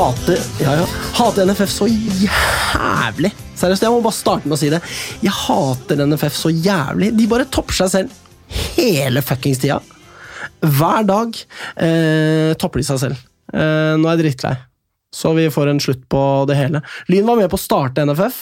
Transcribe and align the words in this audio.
Hater, 0.00 0.38
ja, 0.62 0.72
ja. 0.78 0.84
hater 1.18 1.44
NFF 1.44 1.68
så 1.68 1.84
jævlig. 1.90 3.28
Seriøst, 3.58 3.82
jeg 3.84 3.92
må 3.92 3.98
bare 4.00 4.16
starte 4.16 4.48
med 4.48 4.56
å 4.56 4.58
si 4.60 4.70
det. 4.72 4.78
Jeg 5.20 5.34
hater 5.36 6.00
NFF 6.08 6.38
så 6.38 6.48
jævlig. 6.54 7.10
De 7.18 7.26
bare 7.28 7.44
topper 7.52 7.76
seg 7.76 7.90
selv 7.92 8.14
hele 8.78 9.20
fuckings 9.20 9.60
tida. 9.60 9.76
Hver 10.64 11.04
dag 11.04 11.36
eh, 11.84 12.54
topper 12.60 12.80
de 12.80 12.86
seg 12.88 13.02
selv. 13.02 13.20
Eh, 13.52 13.92
nå 14.00 14.08
er 14.08 14.16
jeg 14.16 14.22
drittlei. 14.22 14.54
Så 15.12 15.34
vi 15.36 15.44
får 15.52 15.68
en 15.74 15.82
slutt 15.84 16.06
på 16.08 16.22
det 16.48 16.56
hele. 16.56 16.80
Lyn 17.12 17.28
var 17.28 17.36
med 17.42 17.52
på 17.52 17.60
å 17.60 17.64
starte 17.66 18.06
NFF. 18.08 18.38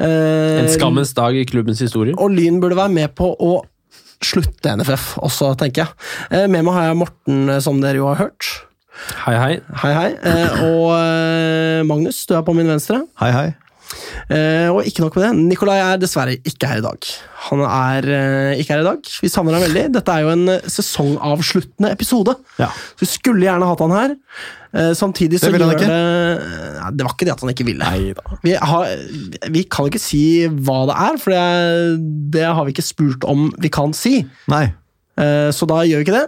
Eh, 0.00 0.62
En 0.62 0.72
skammens 0.72 1.12
dag 1.18 1.36
i 1.36 1.44
klubbens 1.44 1.82
historie. 1.84 2.16
og 2.16 2.32
Lyn 2.32 2.56
burde 2.62 2.78
være 2.80 2.94
med 2.96 3.12
på 3.18 3.34
å 3.36 3.58
slutte 4.24 4.72
NFF 4.80 5.18
også, 5.20 5.52
tenker 5.60 5.84
jeg. 5.84 6.08
Eh, 6.30 6.46
med 6.48 6.64
meg 6.64 6.72
har 6.78 6.88
jeg 6.88 7.00
Morten, 7.04 7.44
eh, 7.52 7.60
som 7.60 7.84
dere 7.84 8.00
jo 8.00 8.08
har 8.08 8.22
hørt. 8.24 8.48
Hei, 9.26 9.36
hei. 9.38 9.52
Hei, 9.82 9.92
hei. 9.96 10.08
Eh, 10.26 10.64
og 10.66 10.90
eh, 10.96 11.84
Magnus, 11.86 12.24
du 12.28 12.34
er 12.36 12.44
på 12.46 12.54
min 12.56 12.68
venstre. 12.70 13.02
Hei, 13.20 13.30
hei. 13.34 13.46
Eh, 14.34 14.66
og 14.72 14.82
ikke 14.88 15.04
nok 15.04 15.14
med 15.14 15.22
det, 15.22 15.30
Nikolai 15.52 15.76
er 15.78 16.00
dessverre 16.02 16.34
ikke 16.48 16.66
her 16.66 16.80
i 16.80 16.84
dag. 16.84 17.06
Han 17.46 17.60
er 17.62 18.08
eh, 18.10 18.60
ikke 18.60 18.74
her 18.74 18.82
i 18.82 18.86
dag. 18.88 19.10
Vi 19.22 19.30
savner 19.30 19.54
ham 19.56 19.62
veldig. 19.68 19.84
Dette 19.94 20.14
er 20.16 20.24
jo 20.24 20.32
en 20.32 20.48
sesongavsluttende 20.74 21.92
episode. 21.94 22.34
Ja. 22.58 22.70
Så 22.96 23.04
vi 23.04 23.10
skulle 23.12 23.46
gjerne 23.46 23.68
hatt 23.70 23.84
han 23.84 23.94
her. 23.94 24.16
Eh, 24.76 24.90
samtidig 24.98 25.38
så 25.40 25.52
Det 25.54 25.60
gjør 25.62 25.76
det 25.78 25.86
Nei, 25.88 26.90
Det 26.98 27.06
var 27.06 27.14
ikke 27.14 27.28
det 27.28 27.34
at 27.36 27.44
han 27.44 27.52
ikke 27.54 27.68
ville. 27.68 27.92
Vi, 28.42 28.56
har, 28.58 28.90
vi 29.54 29.62
kan 29.70 29.86
ikke 29.88 30.02
si 30.02 30.24
hva 30.50 30.80
det 30.90 30.96
er, 31.06 31.20
for 31.22 31.36
det, 31.36 32.00
det 32.34 32.48
har 32.48 32.66
vi 32.66 32.74
ikke 32.74 32.84
spurt 32.90 33.28
om 33.30 33.52
vi 33.62 33.70
kan 33.72 33.94
si. 33.96 34.18
Nei. 34.50 34.64
Eh, 35.20 35.52
Så 35.54 35.68
da 35.70 35.84
gjør 35.86 36.02
vi 36.02 36.08
ikke 36.08 36.18
det. 36.18 36.26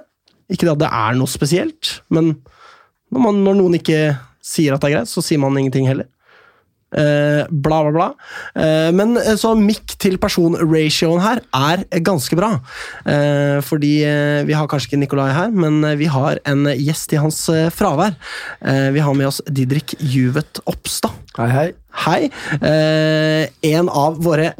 Ikke 0.54 0.64
det 0.68 0.76
at 0.78 0.84
det 0.86 0.92
er 0.94 1.18
noe 1.18 1.28
spesielt, 1.28 1.98
men 2.14 2.36
når, 3.12 3.24
man, 3.24 3.42
når 3.46 3.58
noen 3.60 3.78
ikke 3.80 4.00
sier 4.44 4.74
at 4.74 4.82
det 4.82 4.90
er 4.90 4.96
greit, 4.98 5.10
så 5.10 5.24
sier 5.24 5.40
man 5.42 5.56
ingenting 5.58 5.88
heller. 5.88 6.08
Eh, 6.88 7.44
bla, 7.50 7.82
bla, 7.84 7.90
bla. 7.92 8.06
Eh, 8.56 8.88
men 8.96 9.18
eh, 9.20 9.34
så 9.36 9.52
mikk 9.58 9.92
til 10.00 10.16
person-ratioen 10.20 11.20
her 11.20 11.42
er 11.52 11.82
ganske 12.04 12.36
bra. 12.38 12.54
Eh, 13.04 13.58
fordi 13.64 13.92
eh, 14.08 14.40
vi 14.48 14.56
har 14.56 14.68
kanskje 14.70 14.92
ikke 14.92 15.02
Nikolai 15.02 15.28
her, 15.36 15.52
men 15.52 15.82
eh, 15.84 15.98
vi 16.00 16.08
har 16.08 16.40
en 16.48 16.64
gjest 16.72 17.12
i 17.12 17.20
hans 17.20 17.42
fravær. 17.76 18.16
Vi 18.94 19.02
har 19.04 19.16
med 19.16 19.28
oss 19.28 19.42
Didrik 19.44 19.94
Juvet 20.00 20.62
Oppstad. 20.68 21.12
Hei, 21.38 21.48
hei. 21.52 21.68
Hei. 21.98 22.20
En 23.68 23.88
av 23.90 24.18
våre 24.22 24.52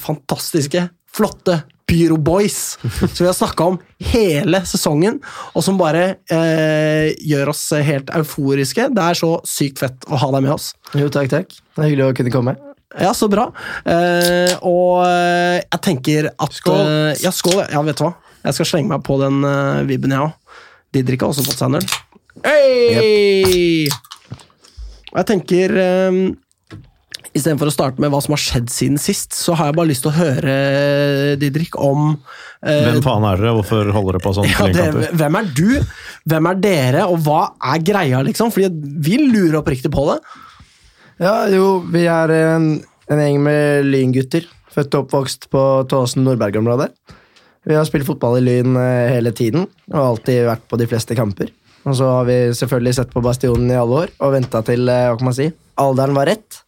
fantastiske, 0.00 0.86
flotte 1.12 1.60
Pyro 1.86 2.16
Boys, 2.18 2.78
som 2.82 3.20
vi 3.22 3.28
har 3.28 3.36
snakka 3.36 3.64
om 3.70 3.76
hele 4.10 4.58
sesongen, 4.66 5.20
og 5.54 5.62
som 5.62 5.78
bare 5.78 6.16
eh, 6.34 7.12
gjør 7.22 7.52
oss 7.52 7.62
helt 7.86 8.10
euforiske. 8.16 8.88
Det 8.90 9.04
er 9.04 9.18
så 9.18 9.36
sykt 9.46 9.78
fett 9.84 10.06
å 10.10 10.18
ha 10.18 10.30
deg 10.34 10.46
med 10.48 10.56
oss. 10.56 10.72
Jo, 10.98 11.06
takk, 11.14 11.30
takk. 11.30 11.54
Det 11.76 11.84
er 11.84 11.90
hyggelig 11.92 12.08
å 12.08 12.16
kunne 12.18 12.32
komme. 12.34 12.56
Ja, 12.98 13.12
så 13.14 13.28
bra. 13.30 13.48
Eh, 13.86 14.56
og 14.66 15.04
eh, 15.04 15.60
jeg 15.62 15.80
tenker 15.84 16.30
at 16.32 16.58
Skål. 16.58 16.80
eh, 16.82 17.22
ja, 17.22 17.30
skål. 17.34 17.60
Ja, 17.70 17.82
vet 17.86 18.00
du 18.00 18.06
hva? 18.06 18.14
Jeg 18.46 18.56
skal 18.58 18.68
slenge 18.70 18.92
meg 18.92 19.02
på 19.06 19.16
den 19.18 19.40
uh, 19.42 19.82
vibben, 19.88 20.12
jeg 20.14 20.22
òg. 20.22 20.58
Didrik 20.94 21.22
har 21.24 21.32
også 21.32 21.42
fått 21.48 21.58
seg 21.58 21.70
en 21.72 21.80
øl. 21.80 21.86
Hey! 22.46 23.88
Og 25.10 25.16
jeg 25.18 25.26
tenker 25.32 25.74
um, 26.12 26.20
Istedenfor 27.36 27.68
å 27.68 27.74
starte 27.74 28.00
med 28.02 28.12
hva 28.12 28.22
som 28.24 28.32
har 28.32 28.40
skjedd 28.40 28.70
siden 28.72 29.00
sist, 29.00 29.36
så 29.36 29.56
har 29.58 29.70
jeg 29.70 29.76
bare 29.76 29.90
lyst 29.90 30.04
til 30.06 30.12
å 30.12 30.16
høre, 30.16 30.56
Didrik, 31.40 31.76
om 31.76 32.14
eh, 32.64 32.86
Hvem 32.86 33.02
faen 33.04 33.26
er 33.28 33.42
dere? 33.42 33.54
Hvorfor 33.58 33.92
holder 33.92 34.16
dere 34.16 34.24
på 34.24 34.32
sånn 34.38 34.48
ja, 34.48 34.68
det. 34.72 35.12
Hvem 35.20 35.38
er 35.42 35.50
du? 35.58 35.68
Hvem 36.32 36.50
er 36.50 36.60
dere, 36.64 37.06
og 37.10 37.20
hva 37.26 37.42
er 37.74 37.84
greia, 37.84 38.22
liksom? 38.24 38.52
Fordi 38.54 38.72
vi 39.04 39.20
lurer 39.20 39.60
oppriktig 39.60 39.92
på 39.92 40.08
det. 40.10 40.18
Ja, 41.22 41.36
jo, 41.52 41.82
vi 41.92 42.06
er 42.12 42.32
en, 42.34 42.72
en 43.12 43.22
gjeng 43.22 43.38
med 43.44 43.90
lyngutter. 43.90 44.48
Født 44.72 44.96
og 44.96 45.06
oppvokst 45.06 45.48
på 45.52 45.62
Tåsen 45.88 46.26
Nordberg-området. 46.26 46.90
Vi 47.66 47.74
har 47.74 47.86
spilt 47.88 48.06
fotball 48.06 48.38
i 48.38 48.44
Lyn 48.44 48.76
eh, 48.78 49.10
hele 49.10 49.32
tiden 49.34 49.64
og 49.90 50.02
alltid 50.02 50.44
vært 50.46 50.66
på 50.70 50.78
de 50.78 50.86
fleste 50.86 51.16
kamper. 51.18 51.50
Og 51.86 51.96
så 51.98 52.08
har 52.18 52.26
vi 52.28 52.36
selvfølgelig 52.54 52.94
sett 52.98 53.12
på 53.14 53.22
Bastionen 53.22 53.70
i 53.70 53.78
alle 53.78 54.04
år 54.04 54.12
og 54.22 54.34
venta 54.36 54.62
til 54.66 54.86
eh, 54.90 55.08
hva 55.08 55.18
kan 55.18 55.30
man 55.30 55.36
si, 55.38 55.48
alderen 55.82 56.14
var 56.14 56.30
rett. 56.30 56.60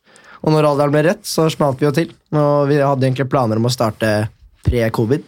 Og 0.45 0.55
når 0.55 0.69
alderen 0.69 0.95
ble 0.95 1.03
rett, 1.09 1.25
så 1.27 1.49
smalt 1.53 1.81
vi 1.81 1.89
jo 1.89 1.95
til. 1.95 2.13
Og 2.35 2.69
vi 2.71 2.79
hadde 2.81 3.09
egentlig 3.09 3.29
planer 3.31 3.59
om 3.59 3.67
å 3.69 3.73
starte 3.73 4.29
pre-covid, 4.67 5.25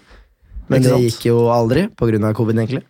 men 0.70 0.84
det 0.84 1.00
gikk 1.06 1.26
jo 1.30 1.48
aldri 1.50 1.88
pga. 1.88 2.32
covid. 2.36 2.58
egentlig. 2.58 2.84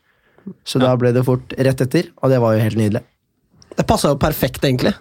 Så 0.64 0.80
da 0.82 0.92
ble 0.98 1.12
det 1.12 1.24
fort 1.24 1.52
rett 1.56 1.80
etter, 1.84 2.10
og 2.20 2.32
det 2.32 2.40
var 2.42 2.56
jo 2.56 2.64
helt 2.64 2.80
nydelig. 2.80 3.02
Det 3.76 3.86
passa 3.88 4.10
jo 4.10 4.18
perfekt, 4.20 4.64
egentlig. 4.66 4.92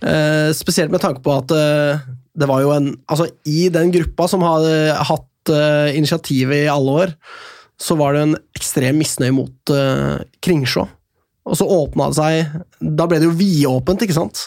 Eh, 0.00 0.52
spesielt 0.56 0.92
med 0.92 1.02
tanke 1.02 1.20
på 1.24 1.32
at 1.34 1.52
eh, 1.52 2.04
det 2.38 2.48
var 2.48 2.62
jo 2.62 2.70
en 2.72 2.92
Altså, 3.10 3.26
i 3.44 3.68
den 3.72 3.92
gruppa 3.92 4.28
som 4.30 4.44
hadde 4.46 4.94
hatt 5.10 5.52
eh, 5.52 5.96
initiativet 5.98 6.64
i 6.64 6.70
alle 6.70 6.96
år, 7.04 7.14
så 7.82 7.96
var 7.98 8.14
det 8.14 8.22
en 8.22 8.36
ekstrem 8.56 9.00
misnøye 9.02 9.34
mot 9.34 9.74
eh, 9.74 10.22
Kringsjå. 10.44 10.86
Og 11.42 11.58
så 11.58 11.66
åpna 11.66 12.08
det 12.10 12.18
seg 12.18 12.90
Da 12.98 13.06
ble 13.10 13.18
det 13.18 13.26
jo 13.26 13.34
vidåpent, 13.38 14.04
ikke 14.04 14.14
sant? 14.14 14.44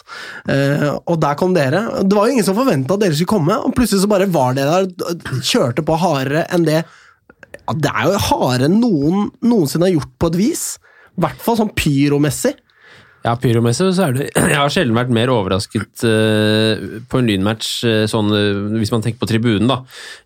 Eh, 0.48 0.88
og 0.96 1.18
der 1.20 1.36
kom 1.38 1.56
dere. 1.56 1.82
Det 2.02 2.16
var 2.16 2.28
jo 2.28 2.36
ingen 2.36 2.46
som 2.46 2.56
forventa 2.56 2.96
at 2.96 3.04
dere 3.04 3.16
skulle 3.16 3.34
komme, 3.36 3.58
og 3.60 3.74
plutselig 3.76 4.04
så 4.04 4.10
bare 4.10 4.30
var 4.32 4.56
dere 4.56 4.84
der, 4.86 5.40
kjørte 5.44 5.84
på 5.86 5.98
hardere 6.00 6.46
enn 6.54 6.64
det 6.68 6.80
ja, 6.80 7.74
Det 7.74 7.92
er 7.92 8.08
jo 8.08 8.22
hardere 8.30 8.70
enn 8.70 8.80
noen 8.80 9.28
noensinne 9.44 9.88
har 9.88 9.96
gjort 9.98 10.14
på 10.22 10.30
et 10.32 10.40
vis. 10.40 10.64
I 11.16 11.24
hvert 11.24 11.42
fall 11.42 11.58
sånn 11.60 11.74
pyromessig. 11.76 12.56
Ja, 13.26 13.32
pyromessig 13.42 13.88
så 13.96 14.06
er 14.06 14.14
det 14.14 14.26
Jeg 14.52 14.54
har 14.54 14.70
sjelden 14.72 14.96
vært 14.96 15.10
mer 15.14 15.32
overrasket 15.34 16.04
uh, 16.06 17.00
på 17.10 17.20
en 17.20 17.30
lynmatch, 17.30 17.70
uh, 17.86 18.04
sånn, 18.10 18.30
uh, 18.30 18.76
hvis 18.78 18.92
man 18.94 19.02
tenker 19.02 19.18
på 19.22 19.28
tribunen, 19.30 19.66
da, 19.70 19.80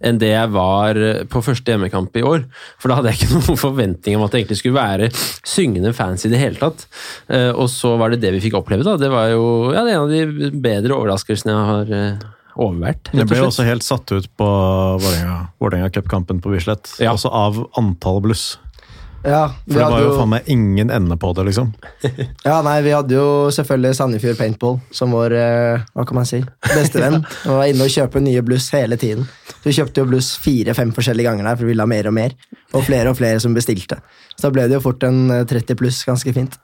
enn 0.05 0.21
det 0.21 0.35
jeg 0.35 0.53
var 0.53 0.99
på 1.33 1.43
første 1.45 1.73
hjemmekamp 1.73 2.17
i 2.21 2.25
år. 2.27 2.45
For 2.81 2.91
da 2.91 2.99
hadde 2.99 3.13
jeg 3.13 3.23
ikke 3.23 3.33
noen 3.39 3.61
forventning 3.61 4.19
om 4.19 4.27
at 4.27 4.35
det 4.35 4.43
egentlig 4.43 4.61
skulle 4.61 4.77
være 4.77 5.09
syngende 5.49 5.95
fans 5.97 6.27
i 6.29 6.33
det 6.33 6.41
hele 6.43 6.61
tatt. 6.61 6.85
Og 7.31 7.67
så 7.73 7.95
var 8.01 8.13
det 8.13 8.21
det 8.23 8.35
vi 8.37 8.43
fikk 8.45 8.59
oppleve, 8.61 8.85
da. 8.87 8.97
Det 9.01 9.11
var 9.13 9.31
jo 9.33 9.45
ja, 9.73 9.85
det 9.87 9.95
er 9.95 9.97
en 9.97 10.05
av 10.05 10.13
de 10.13 10.51
bedre 10.61 10.97
overraskelsene 10.97 11.55
jeg 11.55 11.69
har 11.71 11.93
overvært. 12.61 13.13
Jeg 13.17 13.29
ble 13.31 13.43
også 13.47 13.67
helt 13.69 13.87
satt 13.87 14.11
ut 14.13 14.29
på 14.41 14.49
Vålerenga 15.01 15.91
Cup-kampen 15.95 16.43
på 16.43 16.53
Bislett. 16.53 16.93
Ja. 17.01 17.15
Også 17.15 17.33
av 17.33 17.63
antall 17.81 18.21
bluss. 18.25 18.53
Ja, 19.21 19.51
For 19.67 19.77
det 19.77 19.89
var 19.93 20.01
jo 20.01 20.13
faen 20.17 20.31
meg 20.33 20.47
ingen 20.49 20.91
ende 20.95 21.17
på 21.21 21.33
det, 21.37 21.45
liksom. 21.51 21.75
Ja, 22.49 22.61
nei, 22.65 22.79
Vi 22.87 22.95
hadde 22.95 23.17
jo 23.19 23.27
selvfølgelig 23.53 23.99
Sandefjord 23.99 24.39
Paintball 24.39 24.79
som 24.97 25.13
vår 25.13 25.35
eh, 25.37 25.85
hva 25.93 26.07
kan 26.09 26.21
man 26.21 26.29
si, 26.29 26.41
bestevenn. 26.71 27.21
Og 27.21 27.61
var 27.61 27.69
inne 27.69 27.85
og 27.85 27.93
kjøpe 27.93 28.23
nye 28.25 28.45
bluss 28.47 28.71
hele 28.73 28.97
tiden. 29.01 29.29
Så 29.51 29.61
Vi 29.69 29.77
kjøpte 29.77 30.03
jo 30.03 30.09
bluss 30.09 30.33
fire-fem 30.41 30.95
forskjellige 30.97 31.29
ganger 31.29 31.51
der, 31.51 31.61
for 31.61 31.69
vi 31.69 31.75
ville 31.75 31.85
ha 31.85 31.93
mer 31.93 32.09
og 32.09 32.17
mer. 32.17 32.35
Og 32.73 32.87
flere 32.87 33.13
og 33.13 33.21
flere 33.21 33.43
som 33.45 33.57
bestilte. 33.57 34.01
Så 34.37 34.47
da 34.47 34.55
ble 34.57 34.67
det 34.71 34.79
jo 34.79 34.85
fort 34.89 35.05
en 35.05 35.23
eh, 35.37 35.47
30 35.49 35.81
pluss 35.81 36.03
ganske 36.09 36.37
fint. 36.37 36.57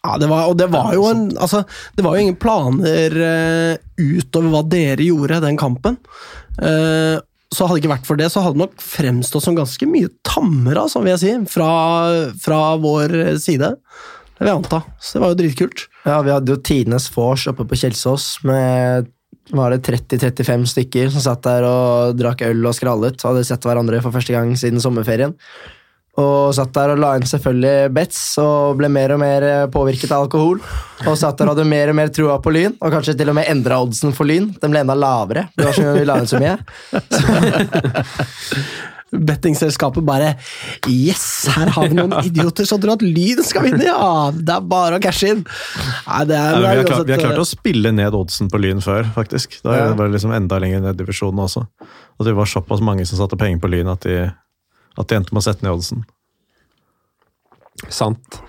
Ja, 0.00 0.16
det 0.16 0.30
var, 0.30 0.46
og 0.48 0.56
det 0.56 0.70
var 0.72 0.94
jo 0.96 1.04
en 1.10 1.26
altså, 1.36 1.58
Det 1.92 2.00
var 2.00 2.14
jo 2.16 2.24
ingen 2.24 2.38
planer 2.40 3.16
uh, 3.20 3.74
utover 4.00 4.54
hva 4.54 4.62
dere 4.64 5.04
gjorde 5.04 5.42
den 5.44 5.58
kampen. 5.60 5.98
Eh, 6.56 7.20
så 7.50 7.66
hadde 7.66 7.80
det 7.80 7.82
ikke 7.82 7.94
vært 7.96 8.06
for 8.06 8.20
det, 8.20 8.30
så 8.30 8.42
hadde 8.44 8.58
det 8.58 8.64
nok 8.64 8.82
fremstått 8.84 9.44
som 9.44 9.56
ganske 9.58 9.86
mye 9.90 10.10
tammere, 10.26 10.84
som 10.90 11.02
vil 11.02 11.16
jeg 11.16 11.22
si, 11.22 11.32
fra, 11.50 11.70
fra 12.38 12.60
vår 12.78 13.16
side. 13.42 13.72
Det 13.74 14.44
vil 14.44 14.52
jeg 14.52 14.60
anta. 14.60 14.82
Så 15.02 15.16
det 15.16 15.24
var 15.24 15.32
jo 15.32 15.40
dritkult. 15.40 15.86
Ja, 16.06 16.20
Vi 16.24 16.34
hadde 16.34 16.54
jo 16.54 16.60
tidenes 16.64 17.10
vors 17.14 17.48
oppe 17.50 17.66
på 17.66 17.78
Kjelsås 17.80 18.36
med 18.46 19.10
var 19.50 19.74
det 19.74 19.82
30-35 19.82 20.68
stykker 20.70 21.10
som 21.10 21.24
satt 21.24 21.42
der 21.42 21.66
og 21.66 22.14
drakk 22.18 22.44
øl 22.46 22.62
og 22.70 22.76
skrallet. 22.76 23.18
Hadde 23.26 23.42
sett 23.46 23.66
hverandre 23.66 23.98
for 24.04 24.14
første 24.14 24.34
gang 24.36 24.52
siden 24.58 24.82
sommerferien. 24.82 25.34
Og 26.18 26.50
satt 26.56 26.72
der 26.74 26.90
og 26.94 26.98
la 27.00 27.12
inn 27.16 27.28
selvfølgelig 27.28 27.92
bets 27.94 28.18
og 28.42 28.80
ble 28.80 28.90
mer 28.90 29.14
og 29.14 29.20
mer 29.22 29.46
eh, 29.46 29.68
påvirket 29.70 30.10
av 30.10 30.26
alkohol. 30.26 30.58
Og 31.06 31.14
satt 31.18 31.38
der 31.38 31.46
og 31.48 31.54
hadde 31.54 31.70
mer 31.70 31.92
og 31.92 31.96
mer 32.00 32.10
trua 32.14 32.40
på 32.42 32.52
Lyn, 32.54 32.74
og 32.82 32.92
kanskje 32.92 33.14
til 33.20 33.30
og 33.30 33.38
med 33.38 33.48
endra 33.52 33.78
oddsen 33.84 34.14
for 34.16 34.28
Lyn. 34.28 34.50
Den 34.60 34.74
ble 34.74 34.82
enda 34.82 34.96
lavere. 34.98 35.46
Det 35.56 35.68
var 35.68 35.76
så 35.78 35.94
vi 35.94 36.06
la 36.08 36.18
inn 36.20 36.30
så 36.30 36.40
mye. 36.42 36.56
Bettingselskapet 39.10 40.04
bare 40.06 40.34
Yes, 40.88 41.48
her 41.50 41.72
har 41.74 41.88
vi 41.90 41.96
noen 41.98 42.12
idioter 42.22 42.66
som 42.68 42.78
tror 42.82 42.94
at 42.94 43.02
Lyn 43.02 43.42
skal 43.46 43.66
vinne, 43.66 43.82
ja! 43.88 44.30
Det 44.34 44.54
er 44.54 44.68
bare 44.70 45.00
å 45.00 45.02
cashe 45.02 45.32
inn. 45.34 45.42
Nei, 45.42 46.20
det 46.30 46.36
er, 46.38 46.52
Nei, 46.54 46.60
vi, 46.60 46.68
har 46.68 46.86
klart, 46.86 47.06
vi 47.08 47.16
har 47.16 47.24
klart 47.24 47.42
å 47.42 47.48
spille 47.48 47.94
ned 47.96 48.14
oddsen 48.16 48.50
på 48.52 48.60
Lyn 48.62 48.82
før, 48.84 49.08
faktisk. 49.16 49.58
Da 49.64 49.74
er 49.74 49.90
det 49.90 49.98
bare 49.98 50.14
liksom 50.14 50.34
enda 50.36 50.60
lenger 50.62 50.84
ned 50.84 50.94
i 50.94 51.02
divisjonen 51.02 51.42
også. 51.46 51.64
Og 52.20 52.28
det 52.28 52.36
var 52.38 52.50
såpass 52.50 52.84
mange 52.84 53.06
som 53.08 53.18
satte 53.18 53.38
penger 53.40 53.62
på 53.62 53.72
Lyn 53.72 53.90
at 53.90 54.06
de, 54.06 54.28
at 54.98 55.10
de 55.10 55.18
endte 55.18 55.34
med 55.34 55.42
å 55.42 55.46
sette 55.46 55.66
ned 55.66 55.74
oddsen. 55.74 56.04
Sant. 57.88 58.40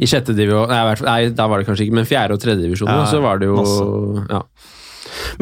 I 0.00 0.08
sjette 0.10 0.34
divisjon 0.34 0.70
nei, 0.70 0.94
nei, 1.06 1.18
da 1.36 1.46
var 1.50 1.60
det 1.60 1.68
kanskje 1.68 1.86
ikke, 1.86 1.96
men 2.00 2.08
fjerde 2.08 2.36
og 2.36 2.42
tredje 2.42 2.64
divisjon, 2.64 2.90
Ja, 2.90 3.04
så 3.06 3.20
var 3.22 3.38
det 3.40 3.50
jo 3.50 3.58
masse. 3.60 4.30
ja. 4.32 4.44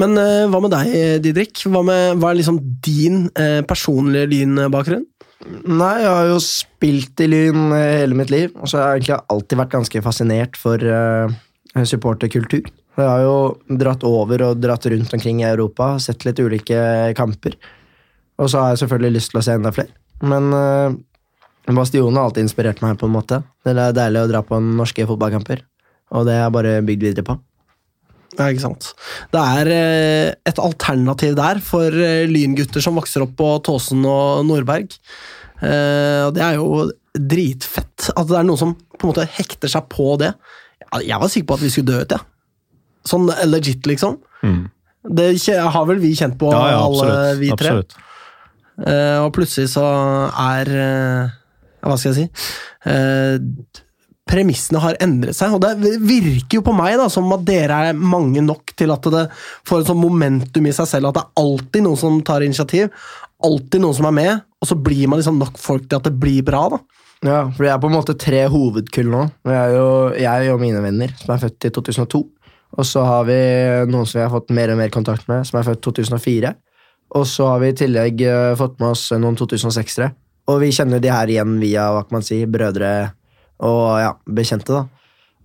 Men 0.00 0.16
uh, 0.16 0.48
hva 0.50 0.60
med 0.64 0.72
deg, 0.72 0.90
Didrik? 1.24 1.62
Hva, 1.68 1.82
med, 1.86 2.18
hva 2.20 2.30
er 2.30 2.40
liksom 2.40 2.58
din 2.84 3.26
uh, 3.38 3.60
personlige 3.68 4.30
lynbakgrunn? 4.32 5.06
Nei, 5.48 5.94
jeg 6.02 6.10
har 6.10 6.28
jo 6.32 6.38
spilt 6.42 7.20
i 7.22 7.28
Lyn 7.30 7.70
eh, 7.70 8.00
hele 8.00 8.16
mitt 8.18 8.30
liv, 8.32 8.50
og 8.58 8.66
så 8.68 8.80
har 8.80 8.88
jeg 8.88 9.04
egentlig 9.04 9.18
alltid 9.32 9.60
vært 9.60 9.74
ganske 9.76 10.02
fascinert 10.02 10.58
for, 10.58 10.82
supporterkultur. 11.86 12.66
Jeg 12.98 13.06
har 13.06 13.22
jo 13.22 13.36
dratt 13.78 14.02
over 14.02 14.42
og 14.48 14.58
dratt 14.58 14.88
rundt 14.90 15.14
omkring 15.14 15.44
i 15.44 15.46
Europa, 15.46 15.92
sett 16.02 16.26
litt 16.26 16.42
ulike 16.42 16.80
kamper. 17.16 17.54
Og 18.42 18.50
så 18.50 18.64
har 18.64 18.74
jeg 18.74 18.82
selvfølgelig 18.82 19.14
lyst 19.14 19.30
til 19.30 19.38
å 19.38 19.44
se 19.46 19.54
enda 19.54 19.70
flere. 19.74 19.94
Men 20.24 20.52
uh, 20.54 20.96
Bastionen 21.68 22.16
har 22.16 22.28
alltid 22.28 22.46
inspirert 22.46 22.80
meg, 22.84 22.96
på 23.00 23.08
en 23.08 23.14
måte. 23.14 23.42
Det 23.66 23.74
er 23.76 23.96
deilig 23.96 24.24
å 24.24 24.30
dra 24.30 24.40
på 24.46 24.60
norske 24.62 25.04
fotballkamper, 25.08 25.60
og 26.16 26.24
det 26.28 26.38
har 26.38 26.46
jeg 26.46 26.56
bare 26.56 26.78
bygd 26.88 27.06
videre 27.10 27.26
på. 27.26 27.36
Ja, 28.38 28.46
ikke 28.52 28.62
sant. 28.62 28.92
Det 29.34 29.40
er 29.40 29.70
eh, 29.72 30.28
et 30.46 30.60
alternativ 30.62 31.34
der 31.38 31.60
for 31.64 31.90
eh, 31.90 32.28
lyngutter 32.30 32.82
som 32.84 32.98
vokser 32.98 33.24
opp 33.24 33.34
på 33.38 33.50
Tåsen 33.66 34.04
og 34.06 34.44
Nordberg. 34.46 34.94
Eh, 35.58 36.22
og 36.26 36.34
det 36.36 36.44
er 36.44 36.58
jo 36.60 36.86
dritfett 37.18 38.10
at 38.14 38.28
det 38.30 38.38
er 38.38 38.46
noen 38.46 38.60
som 38.60 38.74
på 38.78 39.06
en 39.06 39.10
måte 39.10 39.26
hekter 39.38 39.72
seg 39.72 39.88
på 39.90 40.12
det. 40.20 40.34
Jeg 41.02 41.18
var 41.20 41.32
sikker 41.32 41.48
på 41.50 41.58
at 41.58 41.64
vi 41.64 41.72
skulle 41.72 41.90
dø 41.90 42.02
ut, 42.04 42.14
jeg. 42.14 42.20
Ja. 42.20 42.76
Sånn 43.08 43.26
legit, 43.48 43.88
liksom. 43.88 44.18
Mm. 44.44 44.68
Det 45.18 45.32
har 45.48 45.88
vel 45.88 46.00
vi 46.02 46.12
kjent 46.18 46.36
på, 46.38 46.50
Ja, 46.52 46.74
ja, 46.74 46.80
alle 46.84 47.34
vi 47.40 47.48
tre. 47.50 47.72
absolutt. 47.72 47.96
Eh, 48.86 49.18
og 49.24 49.32
plutselig 49.34 49.72
så 49.72 49.84
er 50.30 50.68
eh, 50.70 51.36
Hva 51.82 51.96
skal 51.98 52.12
jeg 52.12 52.18
si? 52.18 52.48
Eh, 52.86 53.38
premissene 54.28 54.82
har 54.82 54.98
endret 55.02 55.36
seg, 55.36 55.54
og 55.56 55.62
det 55.64 55.96
virker 56.04 56.58
jo 56.58 56.64
på 56.66 56.74
meg 56.76 56.98
da, 57.00 57.06
som 57.10 57.30
at 57.32 57.46
dere 57.48 57.78
er 57.88 57.96
mange 57.96 58.42
nok 58.44 58.74
til 58.76 58.92
at 58.92 59.08
det 59.14 59.24
får 59.66 59.80
et 59.80 59.88
sånn 59.88 60.02
momentum 60.02 60.68
i 60.68 60.74
seg 60.76 60.90
selv, 60.90 61.08
at 61.08 61.16
det 61.16 61.22
er 61.22 61.42
alltid 61.42 61.86
noen 61.86 61.96
som 61.96 62.18
tar 62.20 62.44
initiativ, 62.44 62.92
alltid 63.44 63.80
noen 63.80 63.96
som 63.96 64.10
er 64.10 64.16
med, 64.18 64.44
og 64.60 64.68
så 64.68 64.76
blir 64.76 65.08
man 65.08 65.22
liksom 65.22 65.40
nok 65.40 65.56
folk 65.62 65.88
til 65.88 65.96
at 65.96 66.10
det 66.10 66.12
blir 66.20 66.44
bra. 66.44 66.66
da. 66.74 66.82
Ja, 67.24 67.40
for 67.48 67.64
vi 67.64 67.70
er 67.72 67.80
på 67.80 67.88
en 67.88 67.96
måte 67.96 68.18
tre 68.20 68.44
hovedkull 68.52 69.08
nå. 69.10 69.24
Vi 69.48 69.56
er 69.56 69.72
jo 69.74 69.88
jeg 70.20 70.52
og 70.52 70.60
mine 70.60 70.84
venner, 70.84 71.14
som 71.18 71.32
er 71.34 71.42
født 71.46 71.70
i 71.70 71.72
2002. 71.80 72.20
Og 72.78 72.84
så 72.86 73.02
har 73.08 73.24
vi 73.26 73.38
noen 73.88 74.06
som 74.06 74.20
vi 74.20 74.26
har 74.26 74.34
fått 74.34 74.52
mer 74.54 74.74
og 74.74 74.82
mer 74.82 74.92
kontakt 74.92 75.24
med, 75.30 75.46
som 75.48 75.56
er 75.58 75.70
født 75.70 75.80
i 75.80 76.04
2004. 76.04 76.52
Og 77.16 77.24
så 77.28 77.46
har 77.48 77.62
vi 77.62 77.72
i 77.72 77.76
tillegg 77.76 78.20
eh, 78.26 78.56
fått 78.58 78.76
med 78.82 78.92
oss 78.92 79.06
noen 79.16 79.38
2006-ere. 79.38 80.10
Og 80.48 80.60
vi 80.62 80.72
kjenner 80.74 81.00
de 81.00 81.12
her 81.12 81.30
igjen 81.30 81.56
via 81.60 81.88
hva 81.92 82.04
kan 82.04 82.18
man 82.18 82.26
si, 82.26 82.42
brødre 82.48 82.92
og 83.64 83.82
ja, 84.00 84.12
bekjente. 84.28 84.72
da. 84.74 84.86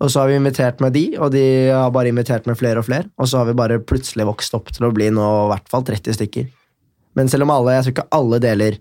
Og 0.02 0.10
så 0.10 0.20
har 0.20 0.30
vi 0.30 0.38
invitert 0.38 0.80
med 0.82 0.94
de, 0.96 1.04
og 1.22 1.30
de 1.32 1.44
har 1.70 1.92
bare 1.94 2.10
invitert 2.10 2.48
med 2.48 2.58
flere 2.58 2.80
og 2.80 2.88
flere. 2.88 3.08
Og 3.20 3.30
så 3.30 3.40
har 3.40 3.48
vi 3.48 3.56
bare 3.58 3.80
plutselig 3.80 4.26
vokst 4.28 4.56
opp 4.56 4.72
til 4.74 4.88
å 4.88 4.92
bli 4.94 5.10
nå 5.14 5.24
i 5.24 5.50
hvert 5.52 5.70
fall 5.72 5.86
30 5.86 6.18
stykker. 6.18 6.50
Men 7.14 7.30
selv 7.30 7.46
om 7.46 7.54
alle, 7.54 7.76
jeg 7.76 7.86
tror 7.86 7.94
ikke 7.94 8.12
alle 8.18 8.40
deler 8.42 8.80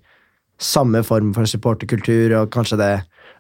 samme 0.64 1.04
form 1.06 1.34
for 1.36 1.50
supporterkultur 1.50 2.34
og 2.40 2.52
kanskje 2.54 2.80
det 2.82 2.94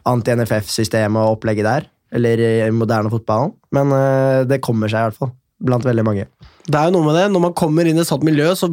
anti-NFF-systemet 0.09 1.19
og 1.21 1.37
opplegget 1.37 1.67
der, 1.67 1.87
eller 2.13 2.41
i 2.41 2.71
moderne 2.75 3.09
fotballen, 3.09 3.53
men 3.73 3.93
eh, 3.95 4.43
det 4.49 4.61
kommer 4.65 4.91
seg 4.91 4.99
i 4.99 5.09
hvert 5.09 5.19
fall, 5.21 5.31
blant 5.63 5.85
veldig 5.87 6.03
mange. 6.05 6.25
Det 6.67 6.75
er 6.79 6.89
jo 6.89 6.95
noe 6.97 7.07
med 7.07 7.15
det, 7.19 7.25
Når 7.33 7.41
man 7.43 7.53
kommer 7.59 7.87
inn 7.87 7.97
i 7.97 8.03
et 8.03 8.07
sånt 8.09 8.23
miljø, 8.27 8.49
så 8.55 8.69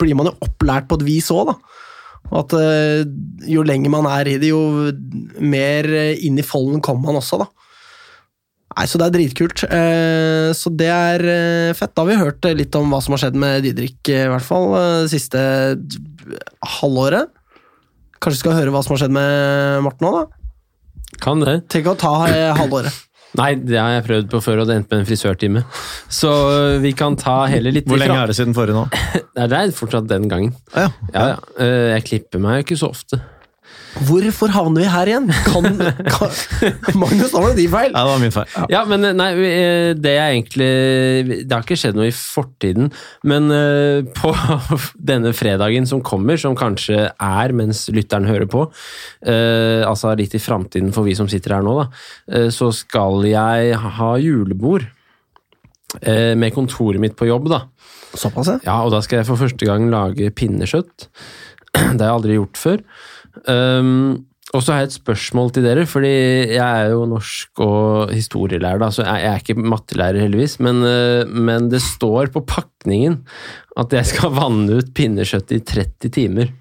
blir 0.00 0.14
man 0.18 0.30
jo 0.30 0.36
opplært 0.46 0.88
på 0.90 0.98
et 1.00 1.06
vis 1.06 1.30
òg, 1.34 1.52
da. 1.52 1.56
At 2.40 2.54
eh, 2.56 3.02
jo 3.52 3.62
lenger 3.66 3.92
man 3.92 4.06
er 4.08 4.30
i 4.32 4.38
det, 4.40 4.48
jo 4.48 4.88
mer 5.44 5.84
eh, 5.92 6.14
inn 6.24 6.38
i 6.40 6.46
folden 6.46 6.80
kommer 6.84 7.10
man 7.12 7.20
også, 7.20 7.42
da. 7.42 7.48
Nei, 8.74 8.86
Så 8.90 8.98
det 8.98 9.06
er 9.06 9.14
dritkult. 9.18 9.62
Eh, 9.68 10.50
Så 10.56 10.72
det 10.74 10.88
er 10.90 11.22
fett. 11.78 11.92
Da 11.94 12.02
har 12.02 12.08
vi 12.10 12.16
hørt 12.22 12.48
litt 12.58 12.74
om 12.78 12.90
hva 12.90 13.02
som 13.04 13.14
har 13.14 13.22
skjedd 13.26 13.36
med 13.38 13.62
Didrik, 13.66 14.00
i 14.10 14.24
hvert 14.30 14.42
fall 14.46 14.72
det 15.04 15.12
siste 15.12 15.38
halvåret. 16.80 17.30
Kanskje 18.18 18.38
vi 18.38 18.42
skal 18.46 18.56
høre 18.58 18.72
hva 18.74 18.82
som 18.82 18.94
har 18.96 19.04
skjedd 19.04 19.14
med 19.14 19.84
Morten 19.84 20.08
òg, 20.08 20.22
da? 20.22 20.40
Kan 21.22 21.44
det. 21.44 21.58
Tenk 21.70 21.92
å 21.92 21.98
ta 21.98 22.14
halvåret. 22.58 22.94
Nei, 23.34 23.50
det 23.58 23.78
har 23.80 23.90
jeg 23.96 24.04
prøvd 24.06 24.28
på 24.30 24.40
før, 24.44 24.60
og 24.62 24.68
det 24.68 24.76
endte 24.78 24.94
med 24.94 25.02
en 25.02 25.08
frisørtime. 25.08 25.64
Så 26.12 26.30
øh, 26.30 26.76
vi 26.84 26.92
kan 26.94 27.16
ta 27.18 27.40
heller 27.50 27.74
litt 27.74 27.88
Hvor 27.90 27.98
lenge 27.98 28.14
er 28.22 28.30
det 28.30 28.36
siden 28.38 28.54
forrige 28.54 28.76
nå? 28.78 28.84
det? 29.34 29.48
Det 29.50 29.58
er 29.58 29.72
fortsatt 29.74 30.06
den 30.10 30.28
gangen. 30.30 30.54
Ja, 30.74 30.88
Ja, 31.12 31.24
ja. 31.32 31.36
Øh, 31.58 31.88
Jeg 31.96 32.04
klipper 32.10 32.42
meg 32.42 32.60
jo 32.60 32.66
ikke 32.68 32.78
så 32.78 32.92
ofte. 32.94 33.20
Hvorfor 34.08 34.50
havner 34.54 34.82
vi 34.82 34.88
her 34.90 35.10
igjen? 35.10 35.28
Kan, 35.46 35.68
kan, 36.10 36.32
Magnus, 36.98 37.30
da 37.30 37.42
var 37.42 37.52
det 37.52 37.60
din 37.62 37.70
feil! 37.72 37.92
ja, 37.92 38.00
det 38.02 38.10
var 38.10 38.22
min 38.22 38.34
feil. 38.34 38.56
Ja, 38.72 38.82
men 38.90 39.06
nei, 39.18 39.28
eh, 39.46 39.90
det 39.94 40.14
er 40.18 40.32
egentlig 40.32 40.70
Det 41.44 41.52
har 41.52 41.62
ikke 41.62 41.78
skjedd 41.78 41.98
noe 41.98 42.08
i 42.10 42.14
fortiden, 42.14 42.90
men 43.22 43.52
eh, 43.54 44.00
på 44.16 44.34
denne 45.12 45.34
fredagen 45.36 45.86
som 45.90 46.02
kommer, 46.04 46.40
som 46.40 46.58
kanskje 46.58 47.06
er 47.12 47.54
mens 47.56 47.86
lytteren 47.94 48.28
hører 48.28 48.50
på, 48.50 48.66
eh, 49.26 49.84
altså 49.86 50.16
litt 50.18 50.34
i 50.34 50.42
framtiden 50.42 50.92
for 50.94 51.06
vi 51.06 51.14
som 51.18 51.30
sitter 51.30 51.58
her 51.58 51.64
nå, 51.64 51.78
da, 51.84 52.44
så 52.54 52.70
skal 52.74 53.24
jeg 53.28 53.78
ha 53.78 54.10
julebord 54.20 54.86
eh, 56.02 56.34
med 56.38 56.54
kontoret 56.54 57.00
mitt 57.02 57.16
på 57.18 57.28
jobb, 57.28 57.48
da. 57.52 57.64
Såpass, 58.14 58.50
ja. 58.50 58.58
Ja, 58.66 58.76
og 58.84 58.92
da 58.94 59.02
skal 59.04 59.20
jeg 59.20 59.28
for 59.28 59.40
første 59.40 59.66
gang 59.68 59.88
lage 59.92 60.30
pinnekjøtt. 60.34 61.08
Det 61.74 61.98
har 61.98 62.08
jeg 62.08 62.16
aldri 62.18 62.38
gjort 62.38 62.60
før. 62.60 62.84
Um, 63.48 64.24
og 64.54 64.62
så 64.62 64.74
har 64.74 64.82
jeg 64.82 64.90
et 64.92 64.96
spørsmål 65.00 65.50
til 65.54 65.64
dere, 65.66 65.86
fordi 65.88 66.12
jeg 66.54 66.62
er 66.62 66.92
jo 66.92 67.06
norsk 67.10 67.62
og 67.64 68.12
historielærer, 68.14 68.82
da, 68.82 68.90
så 68.94 69.06
jeg 69.06 69.24
er 69.26 69.40
ikke 69.40 69.56
mattelærer 69.58 70.22
heldigvis, 70.22 70.58
men, 70.62 70.82
uh, 70.86 71.24
men 71.26 71.70
det 71.72 71.82
står 71.82 72.30
på 72.34 72.44
pakningen 72.46 73.22
at 73.80 73.96
jeg 73.96 74.10
skal 74.12 74.36
vanne 74.36 74.78
ut 74.78 74.92
pinnekjøttet 74.94 75.56
i 75.58 75.64
30 75.72 76.14
timer. 76.14 76.52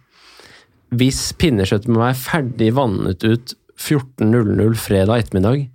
Hvis 0.94 1.28
pinnekjøttet 1.42 1.92
må 1.92 2.02
være 2.02 2.18
ferdig 2.18 2.72
vannet 2.78 3.26
ut 3.26 3.56
14.00 3.84 4.76
fredag 4.80 5.26
ettermiddag, 5.26 5.68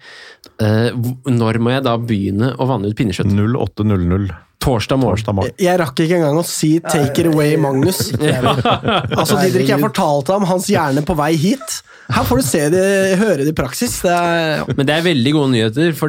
uh, 0.65 0.91
når 1.31 1.63
må 1.63 1.77
jeg 1.77 1.87
da 1.87 1.97
begynne 2.03 2.53
å 2.59 2.71
vanne 2.71 2.91
ut 2.91 2.99
pinnekjøtt? 2.99 3.31
0800 3.37 4.48
Torsdag 4.59 4.99
morgen. 4.99 5.17
torsdag 5.17 5.37
morgen. 5.39 5.53
Jeg 5.63 5.79
rakk 5.81 6.01
ikke 6.03 6.17
engang 6.19 6.39
å 6.41 6.47
si 6.47 6.79
'take 6.81 7.23
it 7.23 7.29
away', 7.31 7.57
Magnus. 7.57 8.11
Altså, 9.19 9.39
Didrik, 9.43 9.69
jeg 9.71 9.81
fortalte 9.81 10.35
ham 10.35 10.45
hans 10.49 10.67
hjerne 10.71 11.05
på 11.07 11.15
vei 11.19 11.35
hit. 11.39 11.83
Her 12.09 12.25
får 12.25 12.41
du 12.41 12.45
se 12.47 12.61
det, 12.73 12.85
høre 13.21 13.45
det 13.45 13.53
i 13.53 13.57
praksis. 13.57 13.99
Det 14.01 14.13
er, 14.13 14.65
Men 14.77 14.89
det 14.89 14.95
er 14.97 15.05
veldig 15.05 15.33
gode 15.37 15.53
nyheter, 15.53 15.93
for 15.97 16.09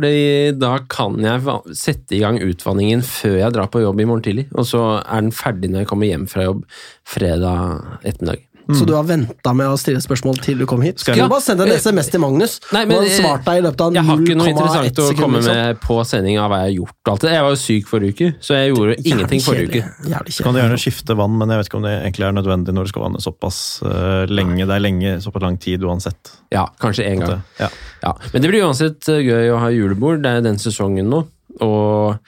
da 0.56 0.72
kan 0.88 1.18
jeg 1.20 1.58
sette 1.76 2.16
i 2.16 2.22
gang 2.24 2.40
utvanningen 2.40 3.04
før 3.04 3.36
jeg 3.42 3.56
drar 3.58 3.68
på 3.68 3.84
jobb 3.84 4.00
i 4.00 4.08
morgen 4.08 4.24
tidlig. 4.24 4.48
Og 4.56 4.66
så 4.70 4.84
er 5.04 5.26
den 5.26 5.36
ferdig 5.36 5.70
når 5.74 5.84
jeg 5.84 5.92
kommer 5.92 6.08
hjem 6.08 6.28
fra 6.32 6.48
jobb 6.48 6.64
fredag 7.04 8.00
ettermiddag. 8.08 8.49
Så 8.70 8.86
du 8.86 8.94
har 8.94 9.04
venta 9.04 9.54
med 9.58 9.66
å 9.66 9.78
stille 9.82 9.98
spørsmål 10.04 10.42
til 10.46 10.60
du 10.62 10.66
kom 10.70 10.84
hit? 10.86 11.00
Skal 11.02 11.16
jeg- 11.16 11.26
du 11.26 11.30
bare 11.32 11.42
sende 11.42 11.66
en 11.66 11.74
SMS 11.74 12.10
til 12.14 12.22
Magnus? 12.22 12.60
Nei, 12.72 12.86
men, 12.86 13.02
Nå 13.02 13.10
svart 13.10 13.44
deg 13.46 13.58
i 13.58 13.64
løpet 13.66 13.82
av 13.82 13.94
Jeg 13.94 14.04
har 14.06 14.18
ikke 14.18 14.36
noe 14.38 14.46
0,1 14.46 14.54
interessant 14.54 15.00
å 15.00 15.08
komme 15.18 15.40
liksom. 15.40 15.56
med 15.56 15.80
på 15.82 16.06
sending 16.06 16.38
av 16.38 16.52
hva 16.52 16.60
jeg 16.62 16.68
har 16.68 16.76
gjort. 16.86 17.12
alt 17.14 17.22
det. 17.22 17.32
Jeg 17.32 17.42
var 17.42 17.50
jo 17.50 17.60
syk 17.64 17.88
forrige 17.90 18.14
uke, 18.14 18.28
så 18.40 18.54
jeg 18.60 18.74
gjorde 18.74 18.96
ingenting 19.04 19.42
forrige 19.42 19.70
uke. 19.70 20.30
Så 20.30 20.44
kan 20.44 20.54
du 20.54 20.60
gjerne 20.62 20.78
skifte 20.78 21.18
vann, 21.18 21.38
men 21.38 21.50
jeg 21.50 21.58
vet 21.58 21.70
ikke 21.70 21.80
om 21.82 21.88
det 21.88 21.96
egentlig 22.04 22.26
er 22.28 22.36
nødvendig 22.38 22.74
når 22.78 22.84
du 22.84 22.90
skal 22.94 23.02
vanne 23.08 23.22
såpass 23.24 23.82
uh, 23.82 24.26
lenge. 24.30 24.68
Det 24.68 24.76
er 24.76 24.84
lenge, 24.86 25.16
såpass 25.24 25.42
lang 25.42 25.58
tid 25.58 25.82
uansett. 25.82 26.38
Ja, 26.52 26.68
kanskje 26.80 27.08
én 27.10 27.20
gang. 27.26 27.42
Ja. 27.60 27.70
Ja. 28.04 28.14
Men 28.34 28.42
det 28.42 28.52
blir 28.52 28.64
uansett 28.68 29.10
eh, 29.10 29.24
gøy 29.26 29.50
å 29.54 29.60
ha 29.60 29.70
julebord. 29.74 30.22
Det 30.22 30.38
er 30.38 30.42
den 30.42 30.58
sesongen 30.62 31.10
nå. 31.10 31.26
Og 31.66 32.20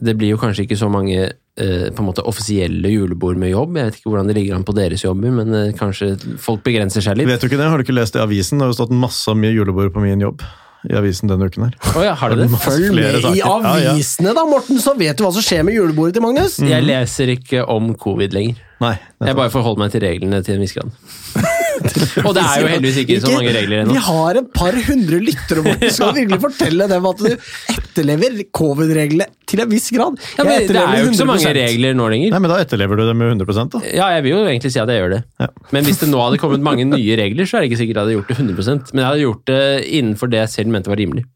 det 0.00 0.16
blir 0.18 0.34
jo 0.34 0.40
kanskje 0.40 0.64
ikke 0.66 0.78
så 0.78 0.88
mange 0.90 1.18
eh, 1.22 1.86
på 1.94 2.02
en 2.02 2.08
måte 2.08 2.24
offisielle 2.26 2.90
julebord 2.90 3.38
med 3.38 3.52
jobb. 3.52 3.76
Jeg 3.78 3.90
vet 3.90 4.00
ikke 4.00 4.10
hvordan 4.10 4.30
det 4.30 4.36
ligger 4.40 4.58
an 4.58 4.66
på 4.66 4.74
deres 4.76 5.04
jobber, 5.04 5.34
men 5.38 5.54
eh, 5.54 5.72
kanskje 5.78 6.14
folk 6.42 6.64
begrenser 6.66 7.04
seg 7.04 7.20
litt. 7.20 7.30
Vet 7.30 7.44
du 7.44 7.50
ikke 7.50 7.60
det? 7.60 7.70
Har 7.70 7.78
du 7.78 7.86
ikke 7.86 7.96
lest 7.96 8.16
det 8.16 8.22
i 8.22 8.26
avisen? 8.26 8.58
Det 8.58 8.66
har 8.66 8.74
jo 8.74 8.80
stått 8.80 8.94
masse 9.04 9.30
om 9.30 9.40
mye 9.40 9.54
julebord 9.54 9.94
på 9.94 10.02
min 10.02 10.24
jobb 10.24 10.42
i 10.84 10.96
avisen 10.98 11.30
denne 11.30 11.46
uken 11.48 11.68
her. 11.68 11.76
Oh, 11.94 12.02
ja, 12.04 12.12
har 12.18 12.34
du 12.34 12.42
det? 12.42 12.50
Masse 12.52 12.74
Følg 12.74 12.92
med 12.96 13.24
i 13.30 13.40
avisene, 13.46 14.34
da, 14.36 14.44
Morten, 14.48 14.80
så 14.82 14.92
vet 14.98 15.16
du 15.16 15.24
hva 15.24 15.32
som 15.32 15.44
skjer 15.44 15.64
med 15.64 15.78
julebordet 15.78 16.18
til 16.18 16.26
Magnus. 16.26 16.58
Jeg 16.60 16.84
leser 16.84 17.32
ikke 17.38 17.64
om 17.72 17.94
covid 18.00 18.36
lenger. 18.36 18.60
Nei. 18.82 18.96
Jeg 19.22 19.36
bare 19.38 19.52
forholder 19.52 19.84
meg 19.84 19.92
til 19.94 20.02
reglene 20.04 20.40
til 20.44 20.56
en 20.56 20.64
viss 20.64 20.74
grad. 20.76 20.90
Og 22.26 22.30
det 22.36 22.42
er 22.42 22.62
jo 22.62 22.68
heldigvis 22.70 22.98
ikke 23.02 23.16
så 23.22 23.30
mange 23.32 23.52
regler 23.54 23.82
ennå. 23.82 23.94
Vi 23.96 24.02
har 24.06 24.38
et 24.40 24.50
par 24.54 24.76
hundre 24.86 25.18
lyttere, 25.22 25.64
Morten. 25.64 25.92
Skal 25.94 26.12
du 26.12 26.20
virkelig 26.20 26.40
fortelle 26.42 26.86
dem 26.90 27.08
at 27.10 27.22
du 27.22 27.28
etterlever 27.74 28.38
covid-reglene 28.54 29.26
til 29.50 29.64
en 29.64 29.70
viss 29.72 29.90
grad? 29.94 30.18
Ja, 30.38 30.46
men 30.46 30.68
det 30.70 30.80
er 30.80 31.02
jo 31.02 31.10
ikke 31.10 31.20
så 31.20 31.28
mange 31.28 31.54
regler 31.58 31.98
nå 31.98 32.08
lenger. 32.14 32.34
Nei, 32.34 32.42
men 32.46 32.52
da 32.54 32.60
etterlever 32.62 33.00
du 33.00 33.04
det 33.08 33.16
med 33.18 33.34
100 33.34 33.68
da. 33.74 33.82
Ja, 33.90 34.08
jeg 34.16 34.26
vil 34.26 34.36
jo 34.36 34.42
egentlig 34.46 34.72
si 34.74 34.82
at 34.82 34.90
jeg 34.92 35.02
gjør 35.02 35.14
det. 35.16 35.22
Ja. 35.42 35.50
Men 35.76 35.88
hvis 35.88 36.02
det 36.02 36.10
nå 36.10 36.22
hadde 36.22 36.40
kommet 36.42 36.64
mange 36.66 36.86
nye 36.88 37.20
regler, 37.20 37.48
så 37.50 37.58
er 37.58 37.64
det 37.64 37.72
ikke 37.72 37.82
sikkert 37.82 38.00
jeg 38.00 38.06
hadde 38.06 38.18
gjort 38.18 38.32
det 38.32 38.40
100% 38.40 38.92
Men 38.94 39.04
jeg 39.04 39.10
hadde 39.10 39.24
gjort 39.24 39.46
det 39.50 39.62
innenfor 40.00 40.34
det 40.34 40.44
jeg 40.44 40.54
selv 40.58 40.74
mente 40.76 40.92
var 40.92 41.02
rimelig. 41.02 41.26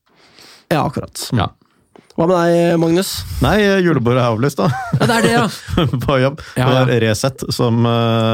Ja, 0.68 0.84
akkurat. 0.84 1.28
Ja, 1.32 1.48
Hva 2.18 2.26
med 2.26 2.34
deg, 2.34 2.72
Magnus? 2.82 3.10
Nei, 3.38 3.60
julebordet 3.78 4.18
er 4.18 4.32
avlyst, 4.32 4.58
da. 4.58 4.66
ja 4.98 5.06
det 5.06 5.18
er 5.20 5.22
det, 5.22 5.34
ja. 5.36 5.44
på 6.06 6.16
jobb. 6.18 6.40
Ja, 6.58 6.64
Det 6.64 6.72
var 6.74 6.90
ja. 6.90 6.96
Resett 7.04 7.44
som 7.54 7.86
uh, 7.86 7.92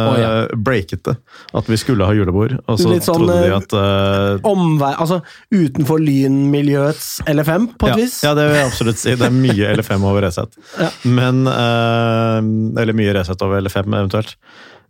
oh, 0.08 0.14
ja. 0.16 0.30
breaket 0.56 1.02
det. 1.04 1.14
At 1.52 1.68
vi 1.68 1.76
skulle 1.76 2.08
ha 2.08 2.16
julebord. 2.16 2.54
Og 2.64 2.80
så 2.80 2.88
Litt 2.94 3.04
sånn, 3.04 3.26
trodde 3.26 3.36
de 3.42 3.50
eh, 3.50 3.58
at 3.58 3.76
uh, 3.76 4.48
Omvei, 4.48 4.94
altså 4.96 5.20
utenfor 5.52 6.00
lynmiljøets 6.00 7.10
LFM, 7.28 7.68
på 7.76 7.90
et 7.90 7.92
ja, 7.92 8.00
vis? 8.00 8.16
ja, 8.24 8.32
det 8.38 8.48
vil 8.48 8.56
jeg 8.62 8.70
absolutt 8.70 9.02
si. 9.02 9.18
Det 9.20 9.28
er 9.28 9.36
mye 9.36 9.74
L5 9.76 10.08
over 10.14 10.24
Resett. 10.24 10.56
Ja. 10.80 10.88
Men 11.04 11.44
eh, 11.52 12.38
Eller 12.80 12.96
mye 12.96 13.18
Resett 13.18 13.44
over 13.44 13.60
L5, 13.60 13.84
eventuelt. 13.84 14.38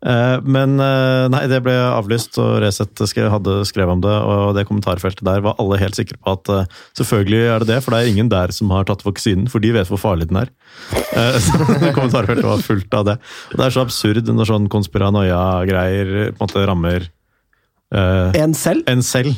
Eh, 0.04 0.36
Men 0.44 0.76
eh, 0.82 1.26
nei, 1.32 1.44
det 1.50 1.62
ble 1.64 1.74
avlyst, 1.80 2.36
og 2.42 2.58
Resett 2.64 3.00
hadde 3.00 3.56
skrevet 3.68 3.96
om 3.96 4.02
det. 4.04 4.12
Og 4.12 4.52
det 4.56 4.66
kommentarfeltet 4.68 5.24
der 5.26 5.42
var 5.44 5.56
alle 5.62 5.80
helt 5.80 5.96
sikre 5.98 6.18
på 6.20 6.36
at 6.36 6.52
eh, 6.52 6.68
selvfølgelig 7.00 7.42
er 7.54 7.64
det 7.64 7.70
det, 7.72 7.80
for 7.84 7.94
det 7.94 8.02
er 8.02 8.12
ingen 8.12 8.30
der 8.32 8.52
som 8.54 8.72
har 8.74 8.86
tatt 8.88 9.04
vaksinen, 9.06 9.48
for 9.52 9.64
de 9.64 9.72
vet 9.76 9.88
hvor 9.90 10.02
farlig 10.02 10.28
den 10.30 10.42
er. 10.44 10.52
Så 11.44 11.58
kommentarfeltet 11.96 12.46
var 12.46 12.62
fullt 12.64 12.96
av 12.96 13.08
det. 13.08 13.18
Og 13.52 13.58
det 13.58 13.66
er 13.66 13.74
så 13.74 13.84
absurd 13.84 14.28
når 14.28 14.50
sånn 14.50 14.70
konspiranoia-greier 14.72 16.32
på 16.34 16.36
en 16.36 16.42
måte 16.42 16.64
rammer 16.68 17.08
eh, 17.94 18.40
En 18.42 18.56
selv? 18.58 18.84
en 18.90 19.04
selv 19.04 19.34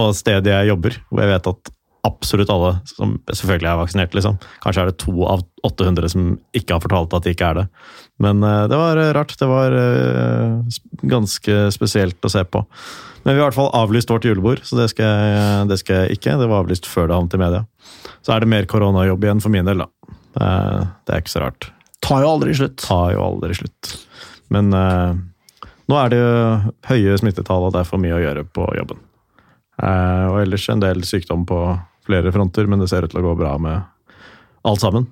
og 0.00 0.14
stedet 0.16 0.48
jeg 0.52 0.70
jobber, 0.70 0.96
hvor 1.10 1.24
jeg 1.24 1.32
vet 1.32 1.48
at 1.50 1.70
absolutt 2.06 2.50
alle 2.52 2.72
som 2.88 3.16
selvfølgelig 3.28 3.68
er 3.68 3.78
vaksinert, 3.80 4.14
liksom. 4.16 4.38
Kanskje 4.64 4.82
er 4.82 4.90
det 4.90 5.00
to 5.02 5.14
av 5.28 5.42
800 5.66 6.12
som 6.12 6.30
ikke 6.56 6.76
har 6.76 6.84
fortalt 6.84 7.16
at 7.16 7.26
de 7.26 7.34
ikke 7.34 7.50
er 7.50 7.58
det. 7.60 7.64
Men 8.24 8.42
eh, 8.46 8.64
det 8.72 8.78
var 8.80 9.00
eh, 9.00 9.12
rart. 9.16 9.34
Det 9.40 9.48
var 9.50 9.76
eh, 9.76 10.78
ganske 11.10 11.58
spesielt 11.76 12.24
å 12.24 12.32
se 12.32 12.44
på. 12.44 12.62
Men 13.24 13.34
vi 13.34 13.40
har 13.40 13.44
i 13.44 13.48
hvert 13.50 13.58
fall 13.58 13.72
avlyst 13.76 14.12
vårt 14.12 14.24
julebord, 14.24 14.62
så 14.64 14.78
det 14.78 14.88
skal, 14.94 15.10
jeg, 15.34 15.66
det 15.68 15.80
skal 15.82 16.04
jeg 16.04 16.20
ikke. 16.20 16.38
Det 16.40 16.48
var 16.48 16.64
avlyst 16.64 16.88
før 16.88 17.10
det 17.10 17.18
havnet 17.18 17.36
i 17.36 17.42
media. 17.42 17.64
Så 18.24 18.32
er 18.34 18.40
det 18.40 18.52
mer 18.52 18.70
koronajobb 18.70 19.26
igjen 19.26 19.44
for 19.44 19.52
min 19.52 19.68
del, 19.68 19.84
da. 19.84 20.16
Det 20.30 21.12
er 21.12 21.20
ikke 21.20 21.34
så 21.34 21.42
rart. 21.44 21.68
Tar 22.00 22.24
jo 22.24 22.30
aldri 22.30 22.54
slutt. 22.56 22.78
Tar 22.80 23.12
jo 23.12 23.26
aldri 23.26 23.58
slutt. 23.58 23.92
Men 24.54 24.72
nå 24.72 25.98
er 25.98 26.12
det 26.12 26.22
jo 26.22 26.32
høye 26.88 27.20
smittetall, 27.20 27.68
og 27.68 27.74
det 27.74 27.82
er 27.82 27.92
for 27.92 28.00
mye 28.00 28.16
å 28.16 28.22
gjøre 28.22 28.46
på 28.56 28.70
jobben. 28.78 29.04
Eh, 29.80 30.24
og 30.28 30.40
ellers 30.42 30.66
en 30.68 30.82
del 30.82 31.04
sykdom 31.08 31.46
på 31.48 31.60
flere 32.10 32.34
fronter, 32.34 32.66
men 32.70 32.82
det 32.82 32.90
ser 32.90 33.06
ut 33.06 33.14
til 33.14 33.22
å 33.22 33.28
gå 33.30 33.38
bra 33.38 33.54
med 33.62 33.80
alt 34.66 34.82
sammen. 34.82 35.06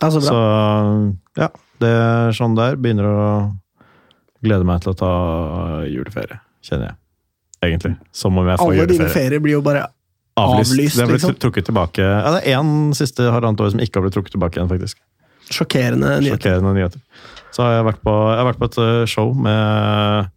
Ja, 0.00 0.10
så 0.10 0.20
bra. 0.20 0.30
Så 0.30 1.42
ja, 1.44 1.48
det 1.80 1.90
er 2.02 2.36
sånn 2.36 2.56
der. 2.58 2.76
Begynner 2.80 3.06
å 3.08 3.22
glede 4.44 4.66
meg 4.68 4.82
til 4.84 4.94
å 4.94 4.98
ta 4.98 5.12
juleferie, 5.88 6.40
kjenner 6.64 6.90
jeg. 6.90 6.96
Egentlig. 7.60 7.94
Som 8.16 8.38
om 8.40 8.46
jeg 8.48 8.56
får 8.56 8.70
Alle 8.72 8.86
dine 8.88 9.08
ferier 9.12 9.42
blir 9.44 9.58
jo 9.58 9.64
bare 9.64 9.82
Avlyst. 10.40 10.72
avlyst, 10.72 10.96
Det 10.96 11.02
har 11.02 11.10
blitt 11.10 11.20
liksom. 11.20 11.36
trukket 11.42 11.66
tilbake. 11.68 12.00
Ja, 12.00 12.30
det 12.32 12.40
er 12.48 12.56
én 12.56 12.94
siste 12.96 13.26
halvannet 13.28 13.60
år 13.60 13.72
som 13.74 13.82
ikke 13.84 14.00
har 14.00 14.06
blitt 14.06 14.16
trukket 14.16 14.32
tilbake 14.36 14.56
igjen, 14.56 14.70
faktisk. 14.70 14.96
sjokkerende 15.50 16.14
nyheter. 16.22 16.38
Sjokkerende 16.38 16.72
nyheter. 16.78 17.00
Så 17.52 17.64
har 17.66 17.74
jeg 17.74 17.84
vært 17.90 18.00
på, 18.06 18.14
jeg 18.30 18.38
har 18.40 18.48
vært 18.48 18.60
på 18.62 18.68
et 18.70 18.78
eh, 18.80 19.06
show 19.10 19.32
med 19.34 20.30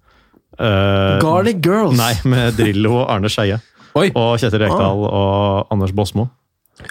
uh, 0.60 1.20
Garlic 1.22 1.62
Girls. 1.64 1.96
Nei, 1.96 2.14
med 2.28 2.58
Drillo 2.58 2.98
og 3.04 3.06
Arne 3.14 3.30
Skeie. 3.32 3.60
Oi! 4.00 4.10
Og 4.18 4.38
Kjetil 4.42 4.64
Rekdal 4.64 5.04
og 5.10 5.74
Anders 5.74 5.94
Båsmo. 5.96 6.30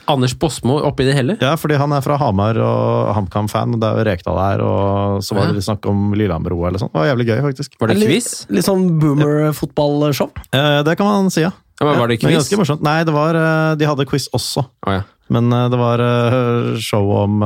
Anders 0.07 0.35
Båsmo 0.39 0.77
oppi 0.87 1.05
det 1.09 1.15
hele? 1.17 1.35
Ja, 1.43 1.57
fordi 1.59 1.77
han 1.81 1.93
er 1.95 2.05
fra 2.05 2.17
Hamar 2.21 2.59
og 2.63 3.11
HamKam-fan, 3.17 3.75
det 3.83 3.89
er 3.89 3.99
jo 3.99 4.07
Rekdal 4.07 4.39
her, 4.39 4.63
og 4.63 5.25
så 5.27 5.35
var 5.37 5.51
det 5.51 5.59
litt 5.59 5.67
snakk 5.67 5.89
om 5.91 6.13
Lillehammer 6.15 6.55
eller 6.55 6.79
sånt. 6.81 6.93
Det 6.95 7.03
var 7.03 7.11
jævlig 7.11 7.27
gøy, 7.33 7.41
faktisk. 7.49 7.75
Var 7.81 7.91
det 7.93 7.99
Litt- 7.99 8.13
quiz? 8.13 8.29
Litt 8.55 8.69
sånn 8.69 8.87
boomer-fotballshow. 9.03 10.31
Eh, 10.55 10.83
det 10.87 10.97
kan 10.97 11.07
man 11.07 11.31
si, 11.31 11.43
ja. 11.43 11.51
Ja, 11.81 11.87
men 11.87 11.99
var 11.99 12.09
det 12.09 12.21
quiz? 12.21 12.37
ganske 12.37 12.57
morsomt. 12.61 12.83
Nei, 12.83 13.03
det 13.03 13.13
var, 13.13 13.35
eh, 13.35 13.75
de 13.75 13.85
hadde 13.85 14.07
quiz 14.07 14.29
også. 14.33 14.65
Oh, 14.87 14.93
ja. 14.93 15.03
Men 15.29 15.51
eh, 15.53 15.69
det 15.69 15.79
var 15.81 15.99
eh, 15.99 16.79
show 16.79 17.11
om 17.25 17.41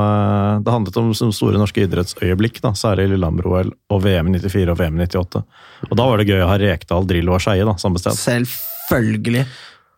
Det 0.61 0.71
handlet 0.71 0.97
om 0.97 1.13
store 1.13 1.57
norske 1.57 1.81
idrettsøyeblikk, 1.87 2.61
da, 2.61 2.75
særlig 2.77 3.09
Lillehammer-OL 3.15 3.73
og 3.89 4.03
VM 4.03 4.29
94 4.37 4.69
og 4.69 4.77
VM 4.77 4.97
98. 5.01 5.43
Og 5.89 5.97
da 5.97 6.05
var 6.05 6.17
det 6.17 6.27
gøy 6.29 6.43
å 6.43 6.49
ha 6.51 6.57
Rekdal, 6.61 7.07
Drillo 7.07 7.33
og 7.33 7.41
Skeie 7.41 7.65
samme 7.81 7.97
sted. 7.97 8.13
Selvfølgelig. 8.89 9.45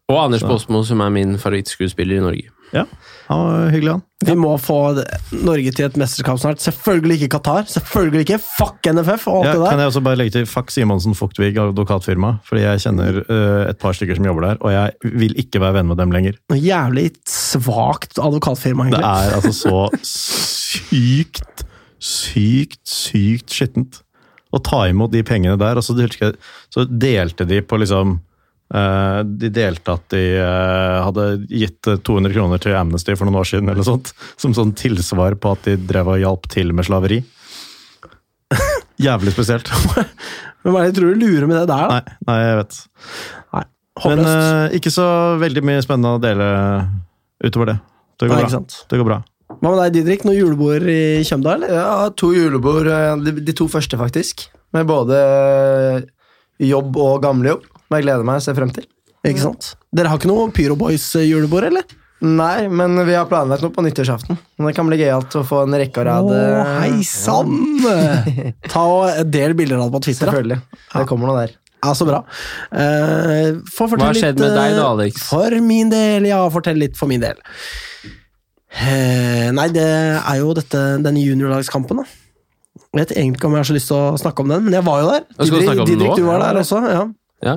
Og 0.09 0.23
Anders 0.23 0.45
Baasmo, 0.45 0.81
som 0.83 1.03
er 1.05 1.11
min 1.13 1.37
favorittskuespiller 1.37 2.17
i 2.17 2.23
Norge. 2.23 2.55
Ja, 2.73 2.83
han 3.27 3.39
var 3.39 3.69
hyggelig, 3.73 3.91
han. 3.95 4.01
Vi 4.25 4.33
må 4.37 4.51
få 4.61 4.77
Norge 5.45 5.71
til 5.73 5.85
et 5.87 5.95
mesterskap 5.97 6.37
snart. 6.41 6.61
Selvfølgelig 6.61 7.17
ikke 7.17 7.29
Qatar. 7.37 7.65
Selvfølgelig 7.69 8.25
ikke. 8.25 8.39
Fuck 8.57 8.89
NFF 8.89 9.27
og 9.31 9.39
alt 9.39 9.47
Ja, 9.47 9.53
det 9.57 9.69
kan 9.71 9.81
jeg 9.81 9.91
også 9.91 10.03
bare 10.05 10.19
legge 10.19 10.35
til 10.35 10.45
Fuck 10.49 10.73
Simonsen 10.73 11.15
Fugtvig 11.17 11.57
advokatfirma, 11.61 12.35
fordi 12.45 12.65
jeg 12.65 12.83
kjenner 12.85 13.21
uh, 13.21 13.63
et 13.69 13.79
par 13.81 13.97
stykker 13.97 14.19
som 14.19 14.27
jobber 14.29 14.47
der, 14.49 14.61
og 14.61 14.73
jeg 14.73 15.15
vil 15.23 15.37
ikke 15.41 15.61
være 15.63 15.79
venn 15.79 15.89
med 15.89 16.01
dem 16.01 16.13
lenger. 16.13 16.37
Noe 16.51 16.61
jævlig 16.61 17.07
svakt 17.29 18.21
advokatfirma, 18.21 18.89
egentlig. 18.89 19.05
Det 19.05 19.29
er 19.29 19.37
altså 19.39 19.55
så 19.55 19.81
sykt, 20.05 21.65
sykt, 21.97 22.81
sykt 22.85 23.57
skittent 23.57 24.03
å 24.53 24.61
ta 24.65 24.83
imot 24.89 25.13
de 25.13 25.21
pengene 25.25 25.57
der. 25.61 25.77
Og 25.79 25.85
så, 25.85 25.95
så 26.73 26.85
delte 26.89 27.47
de 27.49 27.61
på 27.65 27.81
liksom 27.81 28.19
De 28.69 29.49
delte 29.49 29.93
at 29.97 30.03
de 30.13 30.19
eh, 30.37 30.97
hadde 31.01 31.23
gitt 31.49 31.87
eh, 31.89 31.97
200 32.05 32.35
kroner 32.35 32.61
til 32.61 32.75
Amnesty 32.77 33.15
for 33.17 33.25
noen 33.25 33.39
år 33.41 33.47
siden, 33.49 33.71
eller 33.71 33.85
sånt, 33.87 34.11
som 34.37 34.53
sånn 34.53 34.75
tilsvar 34.77 35.33
på 35.41 35.55
at 35.55 35.65
de 35.65 35.73
drev 35.89 36.11
og 36.13 36.19
hjalp 36.21 36.45
til 36.53 36.69
med 36.77 36.85
slaveri. 36.85 37.17
Jævlig 38.99 39.33
spesielt. 39.33 39.69
Hvem 40.61 40.75
er 40.75 40.81
det 40.83 40.87
jeg 40.91 40.95
tror 40.99 41.13
du 41.15 41.21
lurer 41.23 41.47
med 41.49 41.57
det 41.61 41.65
der, 41.71 41.89
da? 41.89 41.97
Nei, 41.97 42.17
nei, 42.27 42.37
jeg 42.43 42.59
vet. 42.59 42.79
Nei, 43.55 43.63
Men 44.05 44.21
eh, 44.27 44.77
ikke 44.79 44.91
så 44.93 45.07
veldig 45.41 45.63
mye 45.69 45.83
spennende 45.85 46.13
å 46.17 46.21
dele 46.23 46.47
utover 47.47 47.71
det. 47.73 47.77
Det 48.19 48.27
går 48.27 48.41
Nei, 48.41 48.49
bra. 48.51 48.61
Det 48.91 48.99
går 48.99 49.07
bra. 49.07 49.19
Hva 49.49 49.71
med 49.71 49.79
deg, 49.81 49.93
Didrik? 49.95 50.25
Noen 50.27 50.37
julebord 50.37 50.85
i 50.91 50.99
Kjømdal? 51.25 51.63
Ja, 51.71 51.87
to 52.19 52.33
julebord. 52.35 52.89
eh, 52.91 53.15
De, 53.25 53.33
de 53.49 53.55
to 53.55 53.69
første, 53.71 53.97
faktisk. 53.99 54.45
Med 54.75 54.85
både 54.91 55.17
jobb 56.61 56.97
og 56.99 57.21
gamlejobb. 57.23 57.63
Som 57.89 57.97
jeg 57.97 58.05
gleder 58.05 58.25
meg 58.27 58.37
og 58.37 58.43
ser 58.45 58.53
frem 58.53 58.69
til. 58.69 58.85
Ikke 59.25 59.41
sant? 59.41 59.71
Dere 59.89 60.11
har 60.11 60.19
ikke 60.21 60.29
noe 60.29 60.51
Pyro 60.53 60.75
Boys-julebord, 60.77 61.65
eller? 61.71 61.95
Nei, 62.21 62.67
men 62.67 62.99
vi 63.07 63.15
har 63.15 63.25
planlagt 63.31 63.63
noe 63.63 63.73
på 63.73 63.81
nyttårsaften. 63.81 64.37
Men 64.59 64.67
Det 64.69 64.75
kan 64.77 64.85
bli 64.91 64.99
gøyalt 64.99 65.33
å 65.39 65.41
få 65.47 65.63
en 65.63 65.73
rekke 65.79 66.03
og 66.03 66.05
rad. 66.05 66.29
Eh, 66.35 66.71
hei 66.83 67.01
sann! 67.07 67.55
Ta 68.73 68.83
og 68.85 69.31
del 69.31 69.55
bilder 69.57 69.79
av 69.79 69.87
det 69.89 69.95
på 69.95 70.03
Twitter. 70.05 70.29
Selvfølgelig. 70.29 70.59
Det 70.93 71.03
kommer 71.09 71.31
noe 71.31 71.41
der. 71.47 71.55
Ja, 71.79 71.95
Så 71.97 72.05
bra. 72.05 72.21
Uh, 72.69 73.63
for 73.73 73.89
Hva 73.95 74.11
har 74.11 74.19
skjedd 74.19 74.35
litt, 74.37 74.43
med 74.43 74.53
deg 74.53 74.75
da, 74.77 74.83
eh, 74.83 74.89
Alex? 74.91 75.23
For 75.31 75.59
min 75.65 75.89
del, 75.89 76.27
ja. 76.29 76.43
Fortell 76.53 76.77
litt 76.77 76.99
for 76.99 77.09
min 77.09 77.23
del. 77.23 77.39
Uh, 78.69 79.49
nei, 79.55 79.69
det 79.73 79.87
er 79.89 80.41
jo 80.43 80.51
dette, 80.53 80.81
denne 81.01 81.23
juniorlagskampen, 81.23 82.03
da. 82.03 82.19
Jeg 82.89 82.99
vet 82.99 83.15
egentlig 83.15 83.39
ikke 83.39 83.47
om 83.49 83.55
jeg 83.57 83.63
har 83.63 83.69
så 83.71 83.77
lyst 83.79 83.89
til 83.89 83.97
å 83.97 84.19
snakke 84.19 84.43
om 84.43 84.51
den, 84.53 84.67
men 84.67 84.75
jeg 84.77 84.85
var 84.85 85.01
jo 85.01 85.09
der. 85.15 85.25
Ja, 85.33 85.47
skal 85.47 85.65
snakke 85.65 85.85
om 85.85 85.87
den 85.87 85.95
Didrik, 85.95 86.11
nå? 86.11 86.19
du 86.19 86.27
var 86.27 86.43
der 86.45 86.61
også. 86.61 86.83
ja. 86.91 87.07
Ja. 87.39 87.55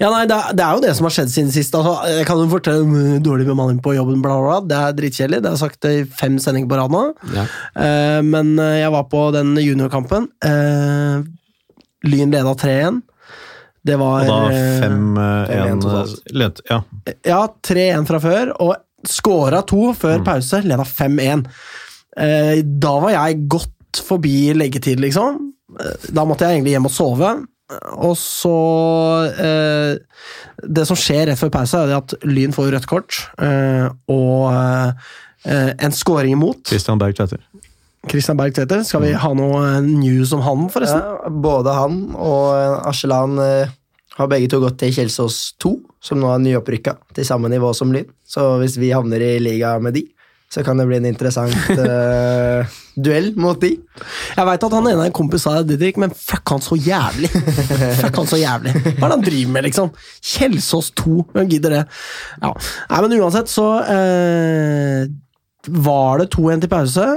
Ja, 0.00 0.08
nei, 0.10 0.24
det, 0.26 0.36
er- 0.36 0.54
det 0.58 0.64
er 0.66 0.76
jo 0.78 0.82
det 0.84 0.92
som 0.98 1.06
har 1.06 1.14
skjedd 1.14 1.30
siden 1.32 1.52
sist. 1.54 1.74
Altså, 1.78 1.92
jeg 2.10 2.26
kan 2.28 2.40
jo 2.42 2.48
fortelle 2.50 2.82
om 2.86 2.94
uh, 2.96 3.18
dårlig 3.22 3.46
bemanning 3.46 3.78
på 3.84 3.94
jobben, 3.96 4.22
bla, 4.24 4.36
bla, 4.40 4.46
bla. 4.48 4.60
Det 4.70 4.78
er 4.80 4.96
dritkjedelig. 4.98 5.40
Det 5.44 5.50
har 5.50 5.56
jeg 5.58 5.62
sagt 5.64 5.88
i 5.90 5.94
fem 6.22 6.38
sendinger 6.42 6.70
på 6.72 6.78
rad 6.80 6.94
nå. 6.94 7.02
Ja. 7.36 7.44
Uh, 7.76 8.20
men 8.26 8.54
eh, 8.58 8.78
jeg 8.82 8.90
var 8.96 9.06
på 9.12 9.22
den 9.36 9.54
juniorkampen. 9.62 10.26
Uh, 10.44 11.22
Lyn 12.08 12.30
leda 12.32 12.54
3-1. 12.56 13.02
Det 13.84 13.96
var 14.00 14.26
Og 14.26 14.28
da 14.28 14.38
eh, 14.52 14.82
5-1 14.84 15.82
totalt. 15.84 16.62
Ja. 16.68 16.80
Ja, 17.24 17.40
3-1 17.64 18.08
fra 18.10 18.18
før, 18.20 18.50
og 18.60 18.74
skåra 19.08 19.62
to 19.68 19.92
før 19.96 20.20
pause. 20.26 20.60
Leda 20.66 20.84
5-1. 20.84 21.46
Eh, 22.20 22.58
da 22.64 22.92
var 23.00 23.14
jeg 23.14 23.46
godt 23.52 24.02
forbi 24.04 24.50
leggetid, 24.56 25.00
liksom. 25.00 25.38
Eh, 25.80 26.10
Da 26.12 26.24
måtte 26.28 26.44
jeg 26.48 26.58
egentlig 26.58 26.74
hjem 26.76 26.90
og 26.90 26.94
sove. 26.96 27.30
Og 28.02 28.16
så 28.18 28.54
eh, 29.38 29.98
Det 30.60 30.86
som 30.88 30.98
skjer 30.98 31.28
rett 31.30 31.40
før 31.40 31.52
pause, 31.54 31.84
er 31.86 31.96
at 32.00 32.14
Lyn 32.26 32.54
får 32.54 32.72
rødt 32.74 32.88
kort, 32.90 33.20
eh, 33.42 33.86
og 34.10 34.50
eh, 34.52 35.70
en 35.78 35.94
scoring 35.94 36.34
imot. 36.36 36.64
Christian 36.68 37.00
Berg 37.00 37.16
Tveter. 37.18 37.40
Christian 38.08 38.36
Berg 38.36 38.54
Tveter, 38.56 38.82
skal 38.84 39.04
vi 39.04 39.12
ha 39.12 39.32
noe 39.36 39.60
eh, 39.74 39.82
news 39.84 40.32
om 40.36 40.42
han, 40.44 40.68
forresten? 40.72 41.00
Ja, 41.00 41.32
både 41.48 41.76
han 41.76 42.00
og 42.16 42.46
eh, 42.56 42.88
Arselan 42.90 43.40
eh, 43.44 43.72
har 44.16 44.30
begge 44.30 44.50
to 44.52 44.60
gått 44.62 44.80
til 44.80 44.94
Kjelsås 44.96 45.40
2, 45.62 45.74
som 46.04 46.20
nå 46.20 46.30
er 46.32 46.40
nyopprykka 46.44 46.96
til 47.16 47.28
samme 47.28 47.50
nivå 47.52 47.72
som 47.76 47.92
Lyn. 47.94 48.08
Så 48.26 48.46
hvis 48.62 48.78
vi 48.80 48.92
havner 48.94 49.22
i 49.24 49.34
liga 49.42 49.76
med 49.82 49.96
de, 49.98 50.06
så 50.50 50.64
kan 50.66 50.80
det 50.80 50.86
bli 50.88 50.98
en 50.98 51.06
interessant 51.06 51.54
uh, 51.78 52.66
duell 53.04 53.30
mot 53.38 53.58
de. 53.62 53.76
Jeg 54.34 54.48
veit 54.48 54.66
at 54.66 54.74
han 54.74 54.88
ene 54.90 55.06
en 55.06 55.14
kompis 55.14 55.46
av 55.46 55.62
Didrik, 55.68 56.00
men 56.02 56.10
fuck 56.10 56.50
han 56.50 56.64
så 56.64 56.78
jævlig! 56.78 57.30
fuck 58.00 58.18
han 58.18 58.30
så 58.30 58.40
jævlig. 58.40 58.74
Hva 58.74 58.90
er 58.90 59.06
det 59.06 59.14
han 59.14 59.26
driver 59.28 59.54
med, 59.54 59.68
liksom? 59.68 59.94
Kjelsås 60.32 60.90
2, 60.98 61.16
hvem 61.36 61.50
gidder 61.54 61.76
det? 61.78 61.84
Ja. 62.42 62.52
Nei, 62.90 63.00
men 63.06 63.16
uansett 63.20 63.52
så 63.52 63.68
uh, 63.86 65.06
var 65.86 66.24
det 66.24 66.32
2-1 66.34 66.66
til 66.66 66.74
pause. 66.74 67.08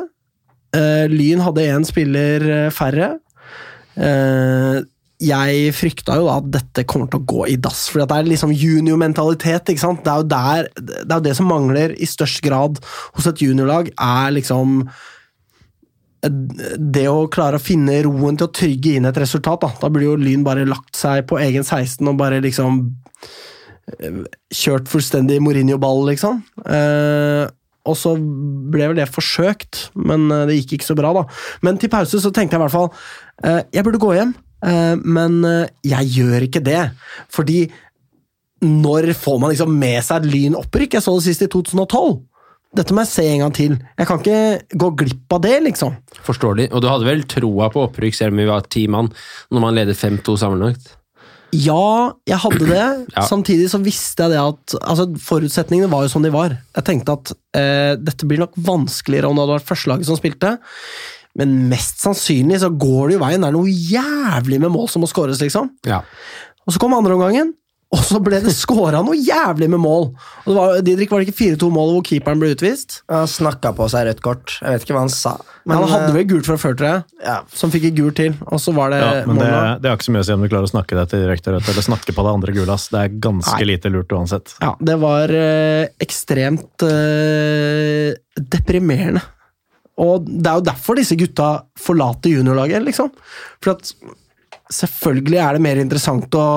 Uh, 0.74 1.06
Lyn 1.10 1.42
hadde 1.42 1.68
én 1.74 1.90
spiller 1.90 2.50
færre. 2.74 3.16
Eh, 3.94 4.78
jeg 5.24 5.72
frykta 5.78 6.18
jo 6.20 6.28
da 6.28 6.38
at 6.42 6.52
dette 6.58 6.86
kommer 6.90 7.10
til 7.12 7.22
å 7.22 7.28
gå 7.30 7.48
i 7.54 7.58
dass, 7.62 7.86
for 7.92 8.04
det 8.04 8.18
er 8.18 8.30
liksom 8.30 8.54
juniormentalitet. 8.54 9.72
ikke 9.72 9.84
sant? 9.84 10.04
Det 10.06 10.14
er 10.14 10.30
der, 10.30 10.70
det 10.84 11.08
er 11.08 11.18
jo 11.18 11.26
det 11.30 11.36
som 11.40 11.50
mangler 11.52 11.96
i 11.98 12.10
størst 12.10 12.44
grad 12.46 12.80
hos 13.16 13.28
et 13.30 13.44
juniorlag, 13.44 13.92
er 13.94 14.38
liksom 14.38 14.84
det 16.24 17.08
å 17.12 17.28
klare 17.32 17.60
å 17.60 17.64
finne 17.64 17.98
roen 18.06 18.38
til 18.40 18.48
å 18.48 18.54
trygge 18.56 18.96
inn 18.98 19.08
et 19.10 19.18
resultat, 19.20 19.64
da, 19.64 19.72
da 19.82 19.90
blir 19.92 20.14
jo 20.14 20.20
Lyn 20.20 20.46
bare 20.46 20.68
lagt 20.68 20.96
seg 20.96 21.26
på 21.28 21.40
egen 21.44 21.66
16 21.66 22.08
og 22.08 22.20
bare 22.20 22.40
liksom 22.44 22.80
eh, 23.98 24.22
kjørt 24.54 24.88
fullstendig 24.92 25.42
Mourinho-ball, 25.44 26.06
liksom. 26.14 26.40
Eh, 26.64 27.44
og 27.84 28.00
så 28.00 28.14
ble 28.16 28.88
vel 28.90 29.00
det 29.02 29.10
forsøkt, 29.12 29.90
men 30.00 30.30
eh, 30.32 30.46
det 30.48 30.62
gikk 30.62 30.78
ikke 30.78 30.92
så 30.94 30.98
bra, 31.00 31.12
da. 31.18 31.26
Men 31.66 31.80
til 31.82 31.92
pause 31.92 32.22
så 32.24 32.32
tenkte 32.32 32.56
jeg 32.56 32.62
i 32.62 32.66
hvert 32.66 32.78
fall 32.78 32.90
eh, 33.44 33.62
jeg 33.76 33.88
burde 33.88 34.02
gå 34.04 34.16
hjem, 34.16 34.36
men 35.04 35.40
eh, 35.48 35.72
jeg 35.94 36.12
gjør 36.18 36.48
ikke 36.48 36.64
det. 36.64 36.84
Fordi 37.34 37.66
når 38.64 39.12
får 39.20 39.40
man 39.42 39.52
liksom 39.52 39.74
med 39.76 40.00
seg 40.06 40.24
et 40.24 40.32
lynopprykk? 40.32 40.96
Jeg 40.98 41.04
så 41.04 41.16
det 41.18 41.26
sist 41.26 41.44
i 41.44 41.50
2012. 41.52 42.22
Dette 42.74 42.96
må 42.96 43.04
jeg 43.04 43.12
se 43.12 43.28
en 43.30 43.44
gang 43.44 43.54
til. 43.54 43.76
Jeg 44.00 44.10
kan 44.10 44.22
ikke 44.22 44.80
gå 44.82 44.90
glipp 45.04 45.36
av 45.36 45.44
det, 45.44 45.54
liksom. 45.68 45.94
Forståelig. 46.26 46.72
Og 46.74 46.82
du 46.82 46.90
hadde 46.90 47.06
vel 47.06 47.22
troa 47.30 47.70
på 47.74 47.84
opprykk 47.86 48.18
selv 48.18 48.34
om 48.34 48.42
vi 48.42 48.50
var 48.50 48.66
ti 48.66 48.88
mann, 48.90 49.12
når 49.54 49.66
man 49.68 49.78
leder 49.78 49.98
5-2 49.98 50.40
sammenlagt? 50.42 50.96
Ja, 51.54 52.16
jeg 52.26 52.40
hadde 52.42 52.66
det. 52.66 52.86
Ja. 53.14 53.28
Samtidig 53.30 53.68
så 53.70 53.78
visste 53.84 54.26
jeg 54.26 54.34
det 54.34 54.42
at 54.42 54.74
altså, 54.82 55.06
Forutsetningene 55.22 55.92
var 55.92 56.08
jo 56.08 56.14
som 56.16 56.24
de 56.26 56.32
var. 56.34 56.56
Jeg 56.74 56.88
tenkte 56.88 57.14
at 57.14 57.34
eh, 57.60 57.94
dette 58.02 58.26
blir 58.26 58.42
nok 58.42 58.56
vanskeligere 58.58 59.30
om 59.30 59.38
det 59.38 59.44
hadde 59.44 59.58
vært 59.60 59.70
førstelaget 59.70 60.10
som 60.10 60.18
spilte. 60.18 60.56
Men 61.40 61.56
mest 61.72 62.04
sannsynlig 62.04 62.60
så 62.62 62.70
går 62.70 63.10
det 63.10 63.18
jo 63.18 63.24
veien. 63.26 63.42
Det 63.42 63.50
er 63.50 63.58
noe 63.58 63.74
jævlig 63.74 64.60
med 64.62 64.74
mål 64.76 64.88
som 64.94 65.02
må 65.02 65.10
skåres, 65.10 65.42
liksom. 65.42 65.72
Ja. 65.90 66.04
Og 66.68 66.76
så 66.76 66.80
kom 66.80 66.94
andre 66.94 67.16
omgangen, 67.18 67.56
og 67.94 68.00
så 68.02 68.18
ble 68.26 68.40
det 68.42 68.50
skåra 68.58 69.04
noe 69.06 69.14
jævlig 69.18 69.68
med 69.70 69.82
mål. 69.84 70.06
Og 70.44 70.48
det 70.50 70.54
var, 70.58 70.78
Didrik, 70.86 71.12
var 71.14 71.22
det 71.22 71.28
ikke 71.30 71.40
4-2-målet 71.58 71.94
hvor 71.98 72.06
keeperen 72.08 72.40
ble 72.42 72.52
utvist? 72.56 73.00
Han 73.12 73.28
snakka 73.30 73.70
på 73.78 73.86
seg 73.92 74.08
rødt 74.08 74.22
kort. 74.26 74.56
Jeg 74.64 74.74
vet 74.78 74.86
ikke 74.88 74.96
hva 74.96 75.04
han 75.04 75.12
sa. 75.14 75.34
Men 75.70 75.78
han 75.78 75.92
hadde 75.92 76.08
eh, 76.10 76.16
vel 76.18 76.26
gult 76.32 76.48
fra 76.50 76.58
før, 76.62 76.74
tror 76.80 76.90
jeg. 76.90 77.04
ja, 77.26 77.36
Som 77.54 77.74
fikk 77.74 77.86
et 77.92 77.98
gult 78.00 78.18
til, 78.18 78.34
og 78.50 78.62
så 78.64 78.74
var 78.74 78.94
det 78.96 79.02
Ja, 79.04 79.12
men 79.30 79.38
det, 79.38 79.46
målet. 79.50 79.84
det 79.84 79.92
har 79.92 80.00
ikke 80.00 80.08
så 80.10 80.16
mye 80.16 80.24
å 80.26 80.28
si 80.30 80.34
om 80.38 80.42
du 80.46 80.50
klarer 80.54 80.70
å 80.70 80.74
snakke 80.74 80.98
deg 80.98 81.12
til 81.14 81.22
direkte 81.26 81.54
rødt 81.54 81.70
eller 81.74 81.86
snakke 81.90 82.16
på 82.18 82.26
det 82.26 82.34
andre 82.40 82.56
gule. 82.58 82.74
ass. 82.78 82.88
Det 82.94 83.04
er 83.04 83.14
ganske 83.30 83.60
Nei. 83.62 83.70
lite 83.74 83.94
lurt 83.94 84.14
uansett. 84.18 84.56
Ja, 84.62 84.74
det 84.90 84.98
var 85.06 85.34
eh, 85.38 85.86
ekstremt 86.02 86.88
eh, 86.90 88.10
deprimerende. 88.58 89.22
Og 90.02 90.26
det 90.26 90.50
er 90.50 90.60
jo 90.60 90.68
derfor 90.70 90.98
disse 90.98 91.18
gutta 91.20 91.50
forlater 91.80 92.34
juniorlaget, 92.34 92.82
liksom. 92.88 93.12
For 93.62 93.76
at 93.76 93.92
selvfølgelig 94.74 95.42
er 95.44 95.58
det 95.58 95.66
mer 95.66 95.82
interessant 95.82 96.34
å 96.40 96.48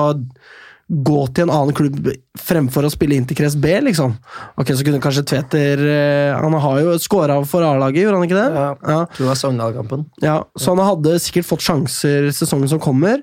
gå 0.87 1.21
til 1.35 1.43
en 1.43 1.51
annen 1.51 1.75
klubb 1.75 2.05
fremfor 2.39 2.85
å 2.87 2.91
spille 2.91 3.17
Interkrets 3.19 3.57
B, 3.59 3.73
liksom. 3.89 4.13
Ok, 4.55 4.71
så 4.71 4.85
kunne 4.87 5.01
kanskje 5.03 5.25
Tveter 5.27 5.81
eh, 5.83 6.37
Han 6.39 6.55
har 6.63 6.79
jo 6.79 6.93
skåra 7.03 7.35
for 7.49 7.65
A-laget, 7.67 8.05
gjorde 8.05 8.21
han 8.21 8.27
ikke 8.29 8.39
det? 8.39 8.47
Ja. 8.55 8.69
ja. 8.79 8.99
tror 9.11 9.25
det 9.25 9.31
var 9.33 9.41
Sogndal-kampen. 9.41 10.05
Ja, 10.23 10.37
så 10.55 10.73
han 10.73 10.85
hadde 10.87 11.17
sikkert 11.23 11.49
fått 11.49 11.65
sjanser 11.67 12.29
sesongen 12.35 12.71
som 12.71 12.81
kommer. 12.83 13.19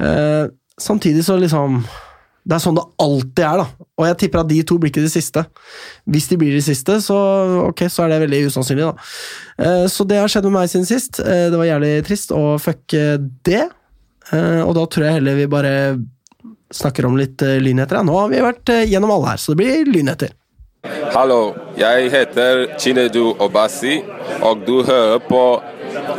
Eh, 0.00 0.48
samtidig 0.80 1.26
så 1.28 1.36
liksom 1.36 1.82
Det 2.48 2.56
er 2.56 2.62
sånn 2.64 2.78
det 2.78 2.84
alltid 3.04 3.42
er, 3.44 3.60
da. 3.60 3.86
Og 3.98 4.06
jeg 4.08 4.16
tipper 4.22 4.40
at 4.40 4.48
de 4.48 4.58
to 4.64 4.78
blir 4.80 4.88
ikke 4.88 5.04
de 5.04 5.12
siste. 5.12 5.42
Hvis 6.08 6.30
de 6.30 6.38
blir 6.40 6.54
de 6.56 6.62
siste, 6.64 6.96
så 7.04 7.16
ok, 7.66 7.82
så 7.92 8.06
er 8.06 8.14
det 8.14 8.22
veldig 8.22 8.46
usannsynlig, 8.48 8.86
da. 8.88 9.08
Eh, 9.66 9.84
så 9.92 10.06
det 10.08 10.20
har 10.22 10.32
skjedd 10.32 10.48
med 10.48 10.56
meg 10.56 10.70
siden 10.72 10.88
sist. 10.88 11.20
Eh, 11.20 11.48
det 11.52 11.60
var 11.60 11.68
jævlig 11.68 11.92
trist, 12.08 12.32
og 12.32 12.56
fuck 12.64 12.96
det. 13.44 13.66
Eh, 14.32 14.62
og 14.64 14.72
da 14.78 14.86
tror 14.88 15.08
jeg 15.08 15.18
heller 15.18 15.36
vi 15.36 15.50
bare 15.52 15.74
snakker 16.72 17.08
om 17.08 17.20
litt 17.20 17.44
lynheter. 17.60 18.00
Nå 18.04 18.16
har 18.16 18.32
vi 18.32 18.44
vært 18.44 18.72
gjennom 18.88 19.12
alle 19.12 19.34
her, 19.34 19.42
så 19.42 19.52
det 19.52 19.60
blir 19.60 19.92
lynheter. 19.92 20.32
Hallo, 21.12 21.52
jeg 21.76 22.08
heter 22.14 22.64
Chinedu 22.80 23.34
Obasi, 23.42 23.98
og 24.40 24.64
du 24.64 24.78
hører 24.88 25.20
på 25.28 25.44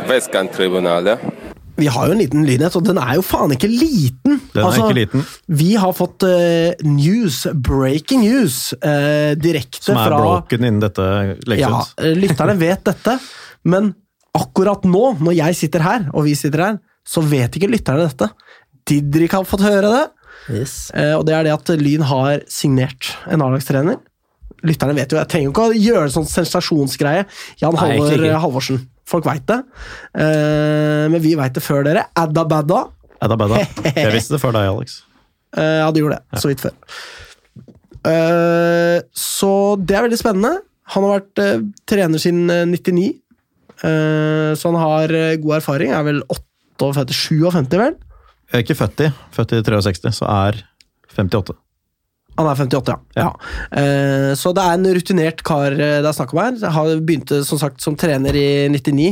Vestkanttribunalet. 0.06 1.39
Vi 1.80 1.88
har 1.90 2.06
jo 2.10 2.14
en 2.14 2.20
liten 2.20 2.44
lynhet, 2.46 2.76
og 2.76 2.84
den 2.86 2.98
er 3.00 3.14
jo 3.18 3.22
faen 3.24 3.54
ikke 3.56 3.68
liten! 3.70 4.36
Den 4.52 4.60
er 4.60 4.66
Altså, 4.68 4.84
ikke 4.86 4.98
liten. 5.00 5.24
Vi 5.60 5.70
har 5.80 5.94
fått 5.96 6.26
uh, 6.28 6.84
news, 6.86 7.40
breaking 7.66 8.22
news, 8.26 8.58
uh, 8.84 9.32
direkte 9.40 9.82
Som 9.90 9.98
er 10.00 10.10
fra 10.10 10.20
broken 10.20 10.66
innen 10.68 10.82
dette 10.84 11.06
legges 11.48 11.64
Ja, 11.64 11.80
ut. 11.80 11.94
eh, 12.04 12.14
lytterne 12.20 12.56
vet 12.60 12.84
dette, 12.90 13.16
men 13.64 13.92
akkurat 14.36 14.84
nå, 14.86 15.04
når 15.24 15.34
jeg 15.40 15.58
sitter 15.64 15.82
her, 15.88 16.06
og 16.14 16.24
vi 16.28 16.36
sitter 16.38 16.64
her, 16.68 16.78
så 17.08 17.24
vet 17.26 17.56
ikke 17.58 17.70
lytterne 17.72 18.06
dette. 18.06 18.28
Didrik 18.90 19.32
har 19.34 19.44
fått 19.48 19.64
høre 19.66 19.90
det, 19.96 20.04
Yes. 20.50 20.90
uh, 20.96 21.18
og 21.18 21.26
det 21.28 21.34
er 21.36 21.44
det 21.46 21.52
at 21.52 21.68
Lyn 21.80 22.02
har 22.08 22.40
signert 22.50 23.10
en 23.30 23.42
A-lagstrener. 23.44 23.98
Lytterne 24.66 24.96
vet 24.96 25.12
jo, 25.12 25.18
jeg 25.20 25.30
trenger 25.32 25.48
jo 25.48 25.52
ikke 25.54 25.66
å 25.68 25.76
gjøre 25.76 26.06
en 26.08 26.14
sånn 26.14 26.28
sensasjonsgreie. 26.30 27.26
Jan 27.62 27.76
Nei, 27.76 27.84
Halvor 27.84 28.16
ikke. 28.16 28.40
Halvorsen. 28.46 28.82
Folk 29.10 29.26
veit 29.26 29.46
det, 29.50 29.62
Uh, 30.10 31.06
men 31.10 31.18
vi 31.22 31.32
veit 31.38 31.54
det 31.54 31.62
før 31.64 31.84
dere. 31.86 32.04
Adda 32.18 32.44
badda. 32.46 32.84
Edda 33.22 33.36
badda. 33.38 33.62
Jeg 33.96 34.12
visste 34.14 34.36
det 34.36 34.42
før 34.42 34.54
deg, 34.56 34.68
Alex. 34.70 35.00
Uh, 35.56 35.80
ja, 35.82 35.88
du 35.90 36.00
gjorde 36.02 36.18
det. 36.20 36.40
Så 36.42 36.50
vidt 36.50 36.62
før. 36.62 36.76
Uh, 38.06 38.98
så 39.16 39.50
det 39.82 39.96
er 39.96 40.06
veldig 40.06 40.20
spennende. 40.20 40.60
Han 40.94 41.06
har 41.06 41.20
vært 41.20 41.66
trener 41.86 42.18
siden 42.18 42.50
eh, 42.50 42.64
99, 42.66 43.10
Eh, 43.80 44.52
så 44.56 44.68
han 44.68 44.76
har 44.76 45.12
god 45.40 45.56
erfaring. 45.56 45.92
Er 45.94 46.04
vel 46.04 46.22
58-57, 46.80 47.78
vel? 47.80 47.96
Jeg 48.50 48.58
er 48.58 48.64
ikke 48.64 48.76
født 48.76 49.04
i. 49.06 49.10
Født 49.32 49.54
i 49.56 49.62
63, 49.64 50.12
så 50.20 50.28
er 50.28 50.62
58. 51.16 51.56
Han 52.38 52.48
er 52.48 52.56
58, 52.56 52.94
ja. 53.18 53.24
Ja. 53.26 53.30
Eh, 53.80 54.30
så 54.38 54.52
det 54.56 54.64
er 54.64 54.76
en 54.78 54.90
rutinert 54.96 55.42
kar 55.46 55.74
eh, 55.74 55.98
det 56.00 56.08
er 56.08 56.16
snakk 56.16 56.34
om 56.34 56.42
her. 56.42 56.58
Han 56.76 57.04
begynte 57.06 57.42
som 57.46 57.60
sagt 57.60 57.82
som 57.84 57.98
trener 58.00 58.36
i 58.36 58.68
99. 58.72 59.10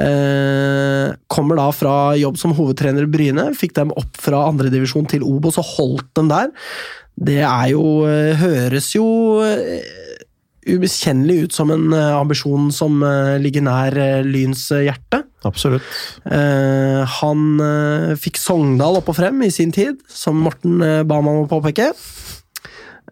Eh, 0.00 1.14
kommer 1.30 1.60
da 1.60 1.68
fra 1.74 1.96
jobb 2.18 2.40
som 2.40 2.56
hovedtrener 2.56 3.06
i 3.06 3.12
Bryne. 3.12 3.50
Fikk 3.58 3.76
dem 3.78 3.94
opp 3.94 4.18
fra 4.20 4.46
andredivisjon 4.48 5.08
til 5.10 5.26
Obos 5.26 5.60
og 5.62 5.70
holdt 5.76 6.10
dem 6.18 6.32
der. 6.32 6.50
Det 7.14 7.42
er 7.46 7.68
jo 7.70 7.84
Høres 8.40 8.88
jo 8.96 9.04
ubeskjennelig 10.64 11.44
ut 11.44 11.54
som 11.54 11.70
en 11.70 11.92
ambisjon 11.94 12.72
som 12.74 13.04
ligger 13.38 13.62
nær 13.62 13.94
Lyns 14.26 14.64
hjerte. 14.72 15.20
Absolutt. 15.46 15.86
Han 17.20 17.44
fikk 18.18 18.40
Sogndal 18.40 18.98
opp 18.98 19.12
og 19.12 19.18
frem 19.20 19.44
i 19.46 19.52
sin 19.54 19.70
tid, 19.76 20.02
som 20.10 20.42
Morten 20.42 20.80
ba 20.80 21.20
meg 21.20 21.30
om 21.36 21.44
å 21.44 21.52
påpeke. 21.52 21.92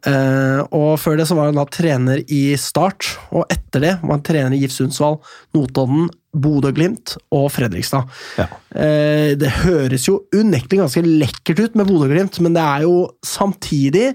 Eh, 0.02 0.60
og 0.74 0.96
før 0.98 1.20
det 1.20 1.28
så 1.30 1.36
var 1.38 1.50
han 1.50 1.60
da 1.60 1.66
trener 1.70 2.22
i 2.26 2.42
Start, 2.58 3.06
og 3.30 3.46
etter 3.52 3.84
det 3.84 3.92
var 4.00 4.16
han 4.16 4.24
trener 4.26 4.56
i 4.56 4.62
GIF 4.64 4.74
Sundsvall, 4.74 5.20
Notodden, 5.54 6.08
Bodø-Glimt 6.32 7.14
og 7.36 7.50
Fredrikstad. 7.52 8.08
Ja. 8.40 8.48
Uh, 8.72 9.34
det 9.36 9.50
høres 9.62 10.08
jo 10.08 10.22
unektelig 10.32 10.80
ganske 10.80 11.04
lekkert 11.04 11.60
ut 11.60 11.78
med 11.78 11.90
Bodø-Glimt, 11.90 12.40
men 12.44 12.56
det 12.56 12.64
er 12.64 12.86
jo 12.86 12.96
samtidig 13.26 14.08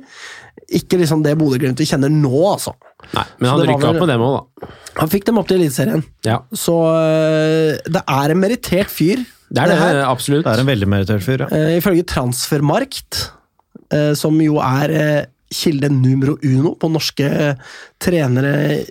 ikke 0.77 0.99
liksom 0.99 1.21
det 1.23 1.37
Bodø-Glimt 1.39 1.79
vi 1.79 1.87
kjenner 1.87 2.11
nå, 2.11 2.33
altså. 2.49 2.73
Nei, 3.13 3.23
men 3.37 3.47
Så 3.47 3.53
han 3.53 3.63
rykka 3.69 3.91
opp 3.91 4.01
med 4.01 4.11
dem 4.11 4.25
òg, 4.25 4.35
da. 4.35 4.71
Han 4.97 5.13
fikk 5.13 5.29
dem 5.29 5.37
opp 5.39 5.47
til 5.47 5.61
Eliteserien, 5.61 6.03
Ja, 6.25 6.41
så 6.57 6.75
uh, 6.89 7.77
det 7.85 8.03
er 8.03 8.33
en 8.33 8.41
merittert 8.41 8.91
fyr. 8.91 9.21
det 9.53 9.63
er 9.63 9.71
det, 9.71 9.79
det 10.01 10.03
absolutt. 10.09 10.43
Det 10.49 10.57
er 10.57 10.65
en 10.65 10.71
veldig 10.73 10.91
merittert 10.97 11.23
fyr, 11.23 11.45
ja. 11.45 11.63
Ifølge 11.77 12.09
Transfermarkt, 12.17 13.27
som 14.19 14.35
jo 14.43 14.57
er 14.59 15.29
kilde 15.53 15.89
numero 15.93 16.37
uno 16.43 16.75
på 16.79 16.89
norske 16.91 17.29
trenere 18.01 18.83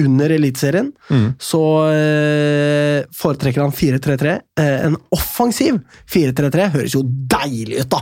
under 0.00 0.30
Eliteserien, 0.32 0.92
Mm. 1.10 1.34
så 1.38 1.60
eh, 1.92 3.04
foretrekker 3.12 3.60
han 3.60 3.72
4-3-3. 3.74 4.36
Eh, 4.58 4.84
en 4.86 4.96
offensiv 5.12 5.80
4-3-3 6.08 6.70
høres 6.72 6.94
jo 6.96 7.02
deilig 7.04 7.82
ut, 7.82 7.90
da! 7.92 8.00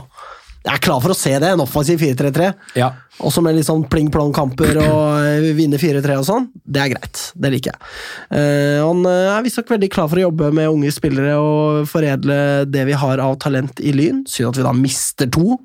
Jeg 0.59 0.75
er 0.75 0.81
klar 0.83 0.99
for 1.01 1.13
å 1.13 1.15
se 1.17 1.31
det, 1.39 1.49
en 1.55 1.61
offensiv 1.63 1.99
4-3-3. 2.03 2.49
Ja. 2.77 2.89
Også 3.25 3.41
med 3.43 3.55
litt 3.55 3.65
sånn 3.67 3.85
pling-plong-kamper 3.89 4.77
og 4.83 5.25
eh, 5.25 5.49
vinne 5.57 5.79
4-3 5.79 6.17
og 6.19 6.25
sånn. 6.27 6.47
Det 6.63 6.81
er 6.83 6.91
greit. 6.93 7.21
Det 7.35 7.51
liker 7.55 7.71
jeg. 7.73 7.79
Eh, 8.37 8.79
han 8.83 9.03
eh, 9.07 9.29
er 9.37 9.43
visstnok 9.45 9.71
veldig 9.71 9.89
klar 9.91 10.07
for 10.11 10.19
å 10.19 10.25
jobbe 10.27 10.51
med 10.55 10.69
unge 10.71 10.91
spillere 10.95 11.35
og 11.39 11.87
foredle 11.89 12.39
det 12.69 12.85
vi 12.91 12.97
har 13.01 13.23
av 13.23 13.37
talent 13.43 13.79
i 13.81 13.91
Lyn. 13.95 14.25
Synd 14.29 14.51
at 14.53 14.59
vi 14.61 14.67
da 14.67 14.75
mister 14.75 15.31
to. 15.31 15.57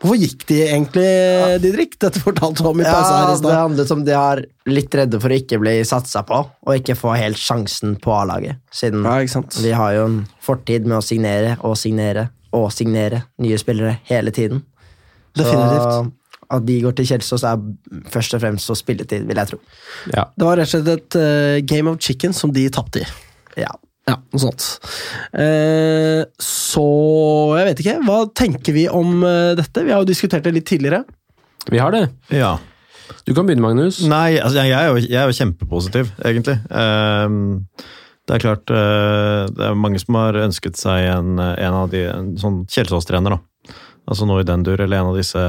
Hvorfor 0.00 0.16
gikk 0.16 0.46
de 0.48 0.56
egentlig, 0.64 1.08
Didrik? 1.60 1.98
Dette 2.00 2.22
fortalte 2.24 2.62
du 2.64 2.68
om 2.70 2.78
i 2.80 2.84
pausa 2.86 3.10
her 3.18 3.20
Ja, 3.20 3.26
i 3.26 3.32
det 3.34 3.38
stad. 3.42 3.56
handlet 3.58 3.90
om 3.92 4.04
de 4.06 4.14
er 4.16 4.40
litt 4.72 4.94
redde 4.96 5.20
for 5.20 5.28
å 5.28 5.36
ikke 5.36 5.58
bli 5.60 5.74
satsa 5.84 6.22
på, 6.24 6.38
og 6.66 6.72
ikke 6.78 6.96
få 6.96 7.12
helt 7.20 7.36
sjansen 7.36 7.98
på 8.00 8.14
A-laget. 8.16 8.56
Siden 8.72 9.04
Ja, 9.04 9.18
ikke 9.20 9.34
sant? 9.34 9.58
de 9.60 9.74
har 9.76 9.92
jo 9.98 10.06
en 10.06 10.16
fortid 10.40 10.86
med 10.88 10.96
å 10.98 11.04
signere 11.04 11.58
og 11.60 11.76
signere 11.76 12.30
og 12.56 12.70
signere 12.72 13.24
nye 13.44 13.58
spillere 13.60 13.98
hele 14.08 14.32
tiden. 14.32 14.62
Definitivt. 15.36 15.84
Så 15.84 16.12
at 16.50 16.64
de 16.66 16.80
går 16.82 16.96
til 16.98 17.06
Kjelsås, 17.06 17.44
er 17.46 17.60
først 18.10 18.34
og 18.34 18.40
fremst 18.42 18.66
så 18.66 18.74
spilletid, 18.74 19.22
vil 19.28 19.36
jeg 19.38 19.52
tro. 19.52 19.58
ja. 20.16 20.24
Det 20.34 20.48
var 20.48 20.56
rett 20.58 20.72
og 20.74 20.80
slett 20.82 20.88
et 20.96 21.16
uh, 21.20 21.60
game 21.62 21.92
of 21.92 22.00
chicken 22.02 22.32
som 22.34 22.50
de 22.56 22.64
tapte 22.74 23.04
i. 23.04 23.06
Ja. 23.60 23.70
Ja, 24.10 24.16
noe 24.32 24.42
sånt. 24.42 24.66
Eh, 25.32 26.24
så 26.42 26.86
jeg 27.60 27.68
vet 27.70 27.82
ikke. 27.84 27.96
Hva 28.08 28.18
tenker 28.36 28.74
vi 28.76 28.88
om 28.90 29.22
eh, 29.26 29.52
dette? 29.58 29.84
Vi 29.86 29.94
har 29.94 30.02
jo 30.02 30.10
diskutert 30.10 30.46
det 30.46 30.54
litt 30.56 30.66
tidligere. 30.70 31.04
Vi 31.70 31.80
har 31.80 31.94
det. 31.94 32.08
ja. 32.34 32.56
Du 33.26 33.32
kan 33.34 33.46
begynne, 33.46 33.62
Magnus. 33.64 33.98
Nei, 34.06 34.38
altså, 34.38 34.62
jeg, 34.62 34.70
er 34.70 34.86
jo, 34.86 35.00
jeg 35.02 35.18
er 35.18 35.26
jo 35.28 35.34
kjempepositiv, 35.34 36.12
egentlig. 36.24 36.54
Ehm, 36.70 37.66
det 38.26 38.36
er 38.36 38.42
klart 38.44 38.70
eh, 38.70 39.48
Det 39.50 39.64
er 39.66 39.74
mange 39.78 39.98
som 39.98 40.14
har 40.18 40.38
ønsket 40.38 40.78
seg 40.78 41.08
en, 41.10 41.40
en 41.42 41.76
av 41.82 41.90
de 41.90 42.04
en 42.06 42.30
sånn 42.40 42.60
Kjelsås-trener, 42.70 43.34
da. 43.34 43.74
Altså 44.10 44.26
noe 44.26 44.42
i 44.42 44.46
den 44.46 44.62
dur, 44.66 44.80
eller 44.80 45.02
en 45.02 45.10
av 45.10 45.18
disse 45.18 45.42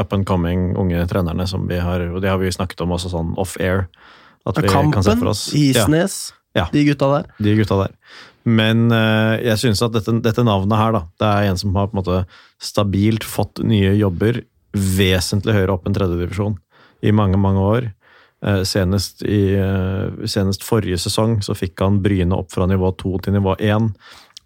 up 0.00 0.14
and 0.14 0.26
coming 0.26 0.72
unge 0.78 1.02
trenerne 1.10 1.44
som 1.50 1.66
vi 1.70 1.78
har 1.82 2.02
Og 2.08 2.22
det 2.24 2.30
har 2.32 2.40
vi 2.40 2.50
snakket 2.54 2.80
om 2.86 2.94
også 2.96 3.12
sånn 3.12 3.34
off 3.38 3.58
air. 3.62 3.86
At 4.48 4.58
vi 4.62 4.70
kan 4.70 4.94
se 5.04 5.18
for 5.18 5.34
oss 5.34 5.48
Isnes, 5.54 6.18
Ja. 6.30 6.34
De 6.72 6.84
gutta 6.88 7.08
der. 7.12 7.30
de 7.38 7.56
gutta 7.58 7.80
der. 7.82 7.96
Men 8.48 8.88
eh, 8.94 9.34
jeg 9.44 9.60
synes 9.64 9.82
at 9.84 9.96
dette, 9.96 10.14
dette 10.24 10.44
navnet 10.46 10.80
her, 10.80 10.94
da, 10.96 11.02
det 11.20 11.28
er 11.28 11.50
en 11.50 11.60
som 11.60 11.76
har 11.76 11.90
på 11.90 11.96
en 11.96 12.00
måte 12.00 12.22
stabilt 12.62 13.26
fått 13.26 13.60
nye 13.66 13.92
jobber 13.98 14.42
vesentlig 14.72 15.56
høyere 15.56 15.74
opp 15.74 15.86
enn 15.88 15.96
tredjedivisjon 15.96 16.58
i 17.04 17.12
mange, 17.14 17.38
mange 17.40 17.62
år. 17.62 17.90
Eh, 18.46 18.62
senest, 18.62 19.22
i, 19.26 19.54
eh, 19.58 20.26
senest 20.30 20.62
forrige 20.66 21.00
sesong 21.02 21.40
så 21.42 21.56
fikk 21.58 21.80
han 21.82 22.00
Bryne 22.02 22.36
opp 22.36 22.52
fra 22.54 22.68
nivå 22.70 22.92
2 23.00 23.18
til 23.26 23.38
nivå 23.38 23.56
1. 23.58 23.90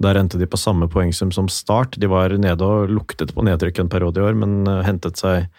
Der 0.03 0.19
endte 0.19 0.39
de 0.41 0.49
på 0.49 0.59
samme 0.59 0.89
poengsum 0.91 1.31
som 1.33 1.49
Start. 1.53 1.99
De 2.01 2.09
var 2.09 2.33
nede 2.41 2.65
og 2.65 2.91
luktet 2.91 3.35
på 3.35 3.45
nedtrykk 3.45 3.83
en 3.83 3.93
periode 3.93 4.19
i 4.19 4.25
år, 4.25 4.39
men 4.39 4.67
eh, 4.67 4.83
hentet 4.89 5.21
seg 5.21 5.51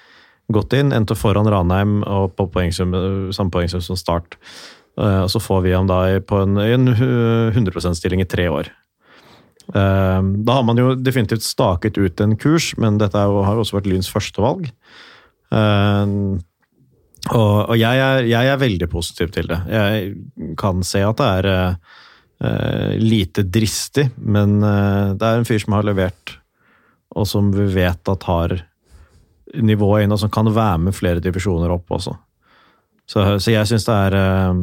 godt 0.52 0.74
inn. 0.76 0.92
Endte 0.92 1.16
foran 1.16 1.48
Ranheim 1.48 2.02
og 2.04 2.34
på 2.36 2.50
poengsum, 2.52 2.92
samme 3.32 3.54
poengsum 3.54 3.82
som 3.82 3.96
Start. 4.00 4.38
Eh, 5.00 5.22
Og 5.24 5.30
så 5.34 5.42
får 5.42 5.64
vi 5.66 5.74
ham 5.74 5.88
da 5.90 6.20
på 6.22 6.44
en, 6.44 6.58
en 6.58 6.88
100 6.94 7.72
%-stilling 7.74 8.22
i 8.22 8.30
tre 8.30 8.48
år. 8.50 8.70
Eh, 9.74 10.22
Da 10.22 10.54
har 10.60 10.64
man 10.64 10.78
jo 10.78 10.94
definitivt 10.96 11.44
staket 11.46 11.98
ut 11.98 12.22
en 12.22 12.36
kurs, 12.38 12.74
men 12.78 12.98
dette 13.02 13.18
jo, 13.18 13.42
har 13.44 13.56
jo 13.56 13.64
også 13.66 13.80
vært 13.80 13.90
Lyns 13.90 14.12
førstevalg. 14.12 14.70
Eh, 15.52 16.06
Og, 17.32 17.70
og 17.72 17.78
jeg, 17.80 17.96
er, 18.04 18.26
jeg 18.28 18.48
er 18.52 18.58
veldig 18.60 18.90
positiv 18.92 19.30
til 19.32 19.48
det. 19.48 19.62
Jeg 19.72 20.56
kan 20.60 20.82
se 20.84 21.00
at 21.08 21.16
det 21.22 21.28
er 22.44 22.98
lite 23.00 23.46
dristig, 23.48 24.10
men 24.20 24.58
det 24.60 25.24
er 25.24 25.38
en 25.40 25.48
fyr 25.48 25.62
som 25.64 25.78
har 25.78 25.86
levert, 25.88 26.34
og 27.16 27.24
som 27.30 27.54
vi 27.56 27.64
vet 27.72 28.12
at 28.12 28.24
har 28.28 28.58
nivået 29.56 30.04
inn, 30.04 30.12
og 30.12 30.20
som 30.20 30.34
kan 30.36 30.52
være 30.52 30.82
med 30.84 30.98
flere 30.98 31.24
divisjoner 31.24 31.72
opp 31.72 31.96
også. 31.96 32.18
Så, 33.10 33.24
så 33.44 33.54
jeg 33.54 33.70
syns 33.70 33.88
det 33.88 33.96
er 34.08 34.18
uh, 34.18 34.60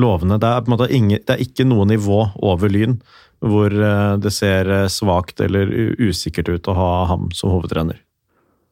lovende. 0.00 0.38
Det 0.40 0.50
er, 0.50 0.64
på 0.64 0.70
en 0.70 0.76
måte 0.76 0.90
ingen, 0.92 1.22
det 1.22 1.36
er 1.36 1.44
ikke 1.44 1.66
noe 1.68 1.86
nivå 1.88 2.20
over 2.44 2.72
Lyn 2.72 2.98
hvor 3.44 3.72
uh, 3.72 4.14
det 4.16 4.30
ser 4.32 4.70
eh, 4.72 4.86
svakt 4.88 5.42
eller 5.44 5.68
usikkert 6.00 6.48
ut 6.48 6.68
å 6.70 6.76
ha 6.78 6.92
ham 7.10 7.26
som 7.36 7.52
hovedtrener. 7.52 7.98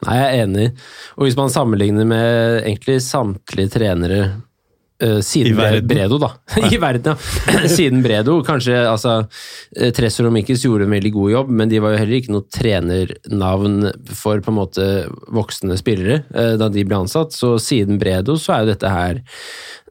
Nei, 0.07 0.15
jeg 0.17 0.29
er 0.29 0.45
enig. 0.47 0.69
Og 1.19 1.27
hvis 1.27 1.37
man 1.39 1.53
sammenligner 1.53 2.09
med 2.09 2.63
egentlig 2.63 3.03
samtlige 3.05 3.75
trenere 3.77 4.23
siden 5.25 5.53
I 5.53 5.57
verden. 5.59 5.89
Bredo, 5.91 6.19
da. 6.23 6.31
I 6.71 6.79
verden, 6.81 7.15
ja. 7.15 7.69
siden 7.77 8.03
Bredo. 8.05 8.39
Kanskje 8.47 8.77
altså 8.89 9.19
Tressor 9.97 10.29
og 10.29 10.37
Mikkels 10.37 10.65
gjorde 10.67 10.87
en 10.87 10.95
veldig 10.95 11.13
god 11.15 11.35
jobb, 11.37 11.53
men 11.61 11.73
de 11.73 11.81
var 11.83 11.95
jo 11.95 12.03
heller 12.03 12.19
ikke 12.19 12.35
noe 12.35 12.49
trenernavn 12.53 13.91
for 14.13 14.43
på 14.43 14.53
en 14.53 14.59
måte 14.59 14.89
voksne 15.33 15.77
spillere 15.81 16.23
eh, 16.35 16.55
da 16.61 16.71
de 16.73 16.87
ble 16.87 17.03
ansatt. 17.05 17.35
Så 17.35 17.55
siden 17.63 18.01
Bredo 18.03 18.39
så 18.41 18.57
er 18.57 18.65
jo 18.65 18.73
dette 18.73 18.93
her 18.93 19.23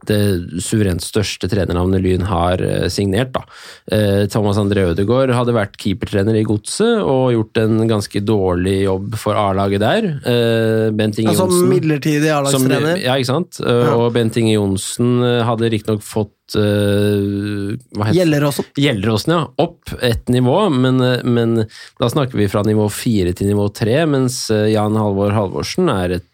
det 0.10 0.62
suverent 0.64 1.04
største 1.04 1.50
trenernavnet 1.52 2.02
Lyn 2.04 2.26
har 2.30 2.62
eh, 2.66 2.88
signert. 2.94 3.34
Da. 3.36 3.44
Eh, 3.92 4.26
Thomas 4.32 4.60
André 4.62 4.88
Ødegaard 4.92 5.34
hadde 5.36 5.56
vært 5.56 5.78
keepertrener 5.82 6.40
i 6.40 6.46
Godset 6.48 7.02
og 7.02 7.32
gjort 7.36 7.62
en 7.62 7.86
ganske 7.90 8.24
dårlig 8.26 8.82
jobb 8.86 9.18
for 9.22 9.38
A-laget 9.38 9.84
der. 9.84 10.10
Eh, 10.26 10.88
Bent 10.98 11.22
Inge 11.22 11.34
Altså 11.36 11.48
Johnsen 11.48 11.72
midlertidig 11.72 12.30
som, 12.30 12.68
A-lagstrener. 12.68 13.02
ja, 13.04 13.18
ikke 13.18 13.32
sant? 13.34 13.62
Ja. 13.62 13.96
Og 13.98 14.12
Bent 14.18 14.38
Inge 14.42 14.56
Johnsen 14.58 15.22
hadde 15.46 15.72
riktignok 15.74 16.06
fått 16.06 16.36
eh, 16.56 17.78
hva 17.96 18.08
heter 18.08 18.20
Gjelleråsen. 18.20 18.68
Gjelleråsen, 18.80 19.34
ja. 19.36 19.44
Opp 19.62 19.94
ett 20.02 20.28
nivå, 20.32 20.58
men, 20.74 21.02
eh, 21.02 21.24
men 21.24 21.66
da 22.00 22.10
snakker 22.10 22.40
vi 22.40 22.50
fra 22.52 22.64
nivå 22.68 22.90
fire 22.92 23.34
til 23.38 23.52
nivå 23.52 23.70
tre, 23.76 24.02
mens 24.10 24.44
eh, 24.52 24.72
Jan 24.74 24.98
Halvor 25.00 25.36
Halvorsen 25.36 25.92
er 25.94 26.18
et 26.20 26.28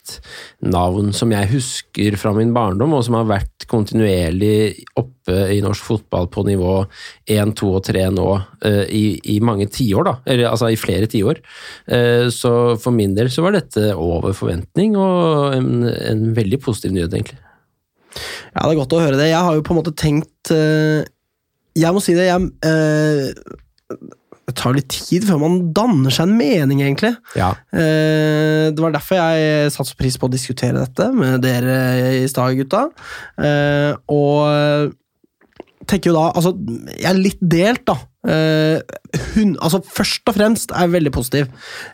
navn 0.63 1.11
som 1.13 1.31
jeg 1.35 1.51
husker 1.51 2.15
fra 2.17 2.31
min 2.33 2.53
barndom, 2.55 2.95
og 2.95 3.03
som 3.05 3.17
har 3.19 3.27
vært 3.29 3.67
kontinuerlig 3.67 4.85
oppe 4.95 5.35
i 5.51 5.59
norsk 5.59 5.83
fotball 5.83 6.29
på 6.31 6.45
nivå 6.47 6.77
én, 7.27 7.51
to 7.51 7.73
og 7.75 7.83
tre 7.83 8.05
nå 8.15 8.27
uh, 8.39 8.85
i, 8.87 9.19
i 9.27 9.41
mange 9.43 9.67
tiår, 9.67 10.07
da. 10.07 10.13
Eller 10.23 10.47
altså 10.47 10.69
i 10.71 10.79
flere 10.79 11.09
tiår. 11.11 11.41
Uh, 11.91 12.31
Så 12.31 12.51
for 12.79 12.95
min 12.95 13.17
del 13.17 13.27
så 13.33 13.43
var 13.43 13.57
dette 13.57 13.91
over 13.91 14.31
forventning, 14.37 14.95
og 14.95 15.57
en, 15.57 15.83
en 15.83 16.23
veldig 16.37 16.61
positiv 16.63 16.95
nyhet, 16.95 17.11
egentlig. 17.11 17.41
Ja, 18.15 18.63
det 18.65 18.71
er 18.73 18.79
godt 18.81 18.95
å 18.97 19.01
høre 19.03 19.19
det. 19.19 19.29
Jeg 19.29 19.43
har 19.45 19.55
jo 19.57 19.63
på 19.65 19.73
en 19.75 19.79
måte 19.81 19.93
tenkt 19.97 20.51
eh, 20.53 21.05
Jeg 21.77 21.93
må 21.93 22.01
si 22.01 22.15
det, 22.17 22.25
jeg 22.29 22.47
eh, 22.65 23.31
Det 24.47 24.55
tar 24.57 24.77
litt 24.77 24.89
tid 24.89 25.27
før 25.27 25.41
man 25.43 25.57
danner 25.75 26.13
seg 26.13 26.29
en 26.29 26.37
mening, 26.39 26.81
egentlig. 26.85 27.13
Ja. 27.37 27.51
Eh, 27.75 28.69
Det 28.71 28.79
var 28.83 28.95
derfor 28.95 29.19
jeg 29.19 29.73
satte 29.75 29.91
så 29.91 29.99
pris 29.99 30.17
på 30.17 30.29
å 30.29 30.33
diskutere 30.33 30.85
dette 30.85 31.09
med 31.13 31.43
dere 31.43 31.75
i 32.23 32.27
stad, 32.31 32.55
gutta. 32.57 32.87
Og 34.07 34.95
tenker 35.89 36.11
jo 36.11 36.17
da 36.17 36.27
Altså, 36.37 36.53
jeg 36.93 37.09
er 37.09 37.19
litt 37.19 37.41
delt, 37.41 37.83
da. 37.87 37.97
Eh, 38.27 38.79
hun, 39.35 39.53
altså 39.63 39.79
Først 39.85 40.27
og 40.27 40.35
fremst 40.35 40.73
er 40.73 40.85
jeg 40.85 40.93
veldig 40.97 41.13
positiv. 41.15 41.51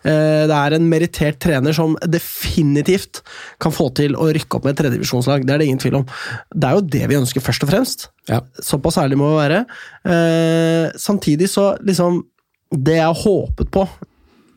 Eh, 0.08 0.44
det 0.50 0.58
er 0.58 0.76
en 0.78 0.88
merittert 0.90 1.40
trener 1.44 1.76
som 1.78 1.96
definitivt 2.10 3.22
kan 3.64 3.76
få 3.76 3.90
til 3.98 4.18
å 4.18 4.30
rykke 4.34 4.58
opp 4.58 4.68
med 4.68 4.76
et 4.76 4.84
tredjevisjonslag. 4.84 5.46
Det 5.46 5.56
er 5.56 5.62
det 5.62 5.70
ingen 5.70 5.82
tvil 5.84 6.00
om. 6.02 6.08
Det 6.54 6.70
er 6.70 6.80
jo 6.80 6.88
det 6.96 7.04
vi 7.12 7.20
ønsker, 7.20 7.46
først 7.46 7.68
og 7.68 7.74
fremst. 7.74 8.08
Ja. 8.32 8.42
Såpass 8.64 8.98
ærlig 9.02 9.20
må 9.22 9.34
vi 9.34 9.42
være. 9.44 9.64
Eh, 10.10 10.88
samtidig 11.00 11.52
så 11.52 11.74
liksom 11.84 12.24
Det 12.74 12.96
jeg 12.96 13.22
håpet 13.22 13.70
på 13.70 13.84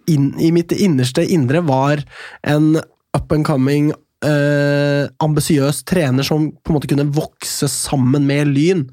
inn, 0.08 0.30
i 0.40 0.48
mitt 0.48 0.72
innerste 0.72 1.20
indre, 1.20 1.60
var 1.60 2.00
en 2.48 2.78
up 3.12 3.32
and 3.32 3.44
coming 3.44 3.90
eh, 4.24 5.08
ambisiøs 5.22 5.82
trener 5.88 6.26
som 6.26 6.50
på 6.56 6.72
en 6.72 6.78
måte 6.78 6.90
kunne 6.90 7.08
vokse 7.16 7.68
sammen 7.72 8.26
med 8.28 8.52
Lyn. 8.52 8.86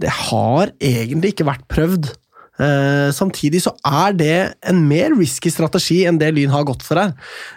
Det 0.00 0.12
har 0.30 0.72
egentlig 0.80 1.34
ikke 1.34 1.48
vært 1.48 1.68
prøvd. 1.70 2.12
Uh, 2.60 3.08
samtidig 3.16 3.62
så 3.64 3.70
er 3.88 4.12
det 4.18 4.34
en 4.68 4.82
mer 4.84 5.14
risky 5.16 5.48
strategi 5.52 6.02
enn 6.04 6.18
det 6.20 6.28
Lyn 6.36 6.52
har 6.52 6.66
gått 6.68 6.84
for 6.84 7.00
her. 7.00 7.14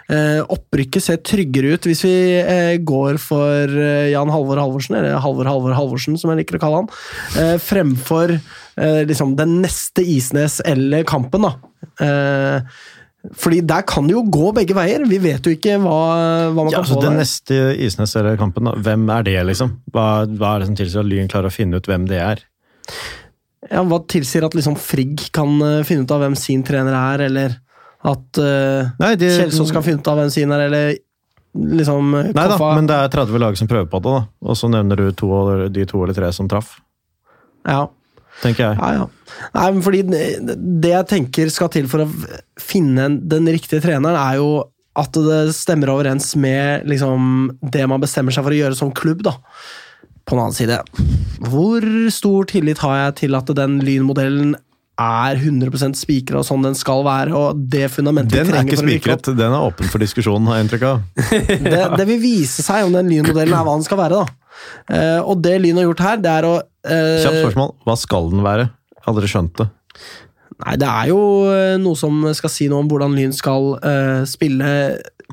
Uh, 0.08 0.40
opprykket 0.54 1.04
ser 1.04 1.20
tryggere 1.20 1.74
ut 1.74 1.88
hvis 1.90 2.00
vi 2.06 2.14
uh, 2.40 2.76
går 2.80 3.20
for 3.20 3.74
Jan 4.08 4.32
Halvor 4.32 4.62
Halvorsen, 4.62 4.96
eller 4.96 5.20
Halvor 5.20 5.50
Halvor 5.50 5.76
Halvorsen 5.76 6.16
som 6.20 6.32
jeg 6.32 6.40
liker 6.40 6.56
å 6.56 6.62
kalle 6.62 6.82
han, 6.82 7.60
fremfor 7.60 8.38
liksom 9.06 9.36
den 9.38 9.58
neste 9.62 10.02
Isnes 10.02 10.56
eller 10.66 11.04
Kampen. 11.06 11.44
da. 11.46 11.52
Fordi 13.32 13.62
der 13.64 13.82
kan 13.88 14.04
det 14.04 14.12
jo 14.12 14.22
gå 14.28 14.50
begge 14.52 14.74
veier. 14.76 15.04
Vi 15.08 15.16
vet 15.22 15.46
jo 15.46 15.54
ikke 15.54 15.78
hva, 15.80 15.98
hva 16.52 16.64
man 16.66 16.72
Ja, 16.72 16.82
kan 16.82 16.84
altså 16.84 16.98
få 16.98 17.04
Den 17.06 17.14
der. 17.16 17.22
neste 17.22 17.60
Isnes-kampen, 17.86 18.68
hvem 18.84 19.06
er 19.14 19.24
det, 19.24 19.38
liksom? 19.48 19.78
Hva, 19.94 20.26
hva 20.28 20.50
er 20.54 20.60
det 20.60 20.68
som 20.68 20.76
tilsier 20.76 21.00
at 21.00 21.08
Lyn 21.08 21.30
klarer 21.32 21.48
å 21.48 21.54
finne 21.54 21.80
ut 21.80 21.88
hvem 21.88 22.04
det 22.10 22.20
er? 22.20 22.42
Ja, 23.70 23.80
hva 23.88 24.02
tilsier 24.12 24.44
at 24.44 24.52
liksom 24.54 24.76
Frigg 24.76 25.30
kan 25.32 25.56
eh, 25.64 25.80
finne 25.88 26.04
ut 26.04 26.12
av 26.12 26.20
hvem 26.20 26.36
sin 26.36 26.60
trener 26.66 26.92
er, 26.98 27.24
eller 27.30 27.56
at 28.04 28.36
uh, 28.36 28.92
Nei, 29.00 29.14
de, 29.16 29.30
Kjelsås 29.32 29.72
kan 29.72 29.80
finne 29.86 30.02
ut 30.04 30.08
av 30.12 30.18
hvem 30.20 30.28
sin 30.34 30.52
er, 30.52 30.66
eller 30.66 30.90
liksom 31.80 32.12
eh, 32.18 32.32
Nei 32.36 32.46
da, 32.50 32.58
men 32.76 32.90
det 32.90 32.98
er 33.00 33.12
30 33.14 33.40
lag 33.40 33.56
som 33.56 33.70
prøver 33.70 33.88
på 33.88 34.02
det, 34.04 34.12
da. 34.18 34.26
Og 34.44 34.58
så 34.60 34.68
nevner 34.68 35.00
du 35.00 35.06
to, 35.16 35.30
de 35.72 35.86
to 35.88 36.02
eller 36.04 36.16
tre 36.18 36.28
som 36.36 36.50
traff, 36.52 36.76
Ja. 37.64 37.86
Tenker 38.42 38.70
jeg. 38.70 38.78
Ja, 38.80 39.02
ja. 39.02 39.40
Nei, 39.54 39.68
men 39.74 39.82
fordi 39.84 40.02
det 40.06 40.92
jeg 40.92 41.10
tenker 41.10 41.50
skal 41.52 41.70
til 41.74 41.88
for 41.90 42.04
å 42.04 42.10
finne 42.60 43.08
den 43.18 43.50
riktige 43.50 43.82
treneren, 43.84 44.18
er 44.18 44.40
jo 44.40 44.50
at 44.94 45.16
det 45.18 45.54
stemmer 45.56 45.90
overens 45.90 46.34
med 46.38 46.86
liksom, 46.86 47.48
det 47.74 47.86
man 47.90 48.02
bestemmer 48.02 48.34
seg 48.34 48.46
for 48.46 48.54
å 48.54 48.60
gjøre 48.60 48.78
som 48.78 48.92
klubb. 48.94 49.24
da. 49.26 49.34
På 50.24 50.36
den 50.36 50.44
annen 50.46 50.56
side, 50.56 50.78
hvor 51.50 51.84
stor 52.14 52.46
tillit 52.48 52.80
har 52.80 52.94
jeg 53.00 53.16
til 53.24 53.34
at 53.36 53.50
den 53.58 53.82
lynmodellen 53.84 54.54
er 54.94 55.40
100% 55.40 55.98
spikra 55.98 56.38
og 56.38 56.46
sånn 56.46 56.62
den 56.64 56.76
skal 56.78 57.02
være, 57.04 57.34
og 57.34 57.58
det 57.70 57.88
fundamentet 57.90 58.38
Den 58.38 58.54
er 58.54 58.62
ikke 58.62 58.78
spikret, 58.78 59.26
den 59.34 59.50
er 59.50 59.66
åpen 59.66 59.90
for 59.90 60.02
diskusjon, 60.02 60.46
har 60.46 60.60
jeg 60.60 60.68
inntrykk 60.68 60.86
av. 60.86 61.02
det, 61.66 61.82
det 61.98 62.06
vil 62.08 62.22
vise 62.22 62.62
seg 62.64 62.86
om 62.86 62.94
den 62.94 63.10
lynmodellen 63.10 63.56
er 63.58 63.66
hva 63.66 63.74
den 63.74 63.86
skal 63.86 64.00
være. 64.00 64.22
da. 64.22 64.43
Eh, 64.90 65.20
og 65.20 65.40
det 65.44 65.56
Lyn 65.62 65.80
har 65.80 65.88
gjort 65.88 66.04
her, 66.04 66.20
det 66.22 66.32
er 66.32 66.48
å 66.48 66.54
eh, 66.60 67.22
Kjapt 67.24 67.40
spørsmål, 67.40 67.74
hva 67.86 67.96
skal 68.00 68.30
den 68.32 68.44
være? 68.46 68.68
Hadde 69.04 69.20
dere 69.20 69.32
skjønt 69.32 69.58
det. 69.60 69.68
Nei, 70.64 70.76
det 70.78 70.88
er 70.88 71.10
jo 71.10 71.20
eh, 71.50 71.74
noe 71.82 71.98
som 71.98 72.22
skal 72.36 72.52
si 72.52 72.68
noe 72.70 72.84
om 72.84 72.90
hvordan 72.90 73.16
Lyn 73.16 73.34
skal 73.34 73.74
eh, 73.80 74.22
spille 74.28 74.70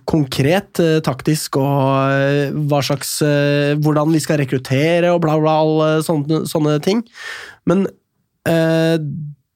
konkret, 0.09 0.81
eh, 0.81 0.99
taktisk, 1.05 1.59
og 1.61 2.55
hva 2.67 2.79
slags 2.83 3.19
Hvordan 3.81 4.15
vi 4.15 4.21
skal 4.23 4.41
rekruttere 4.41 5.11
og 5.13 5.21
bla, 5.23 5.37
bla, 5.39 5.59
alle 5.61 5.91
sånne, 6.05 6.43
sånne 6.49 6.79
ting. 6.83 7.03
Men 7.69 7.85
eh, 8.49 8.97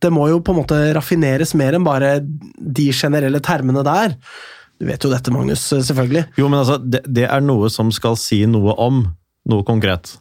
det 0.06 0.12
må 0.14 0.28
jo 0.30 0.42
på 0.44 0.54
en 0.54 0.62
måte 0.62 0.78
raffineres 0.96 1.56
mer 1.58 1.78
enn 1.78 1.88
bare 1.88 2.20
de 2.22 2.90
generelle 2.94 3.42
termene 3.44 3.84
der. 3.86 4.16
Du 4.80 4.88
vet 4.90 5.02
jo 5.02 5.12
dette, 5.12 5.32
Magnus, 5.34 5.64
selvfølgelig. 5.72 6.26
Jo, 6.38 6.50
men 6.52 6.62
altså, 6.62 6.78
det, 6.84 7.02
det 7.08 7.26
er 7.30 7.44
noe 7.44 7.72
som 7.74 7.92
skal 7.96 8.18
si 8.20 8.44
noe 8.50 8.76
om 8.82 9.06
noe 9.52 9.66
konkret. 9.68 10.16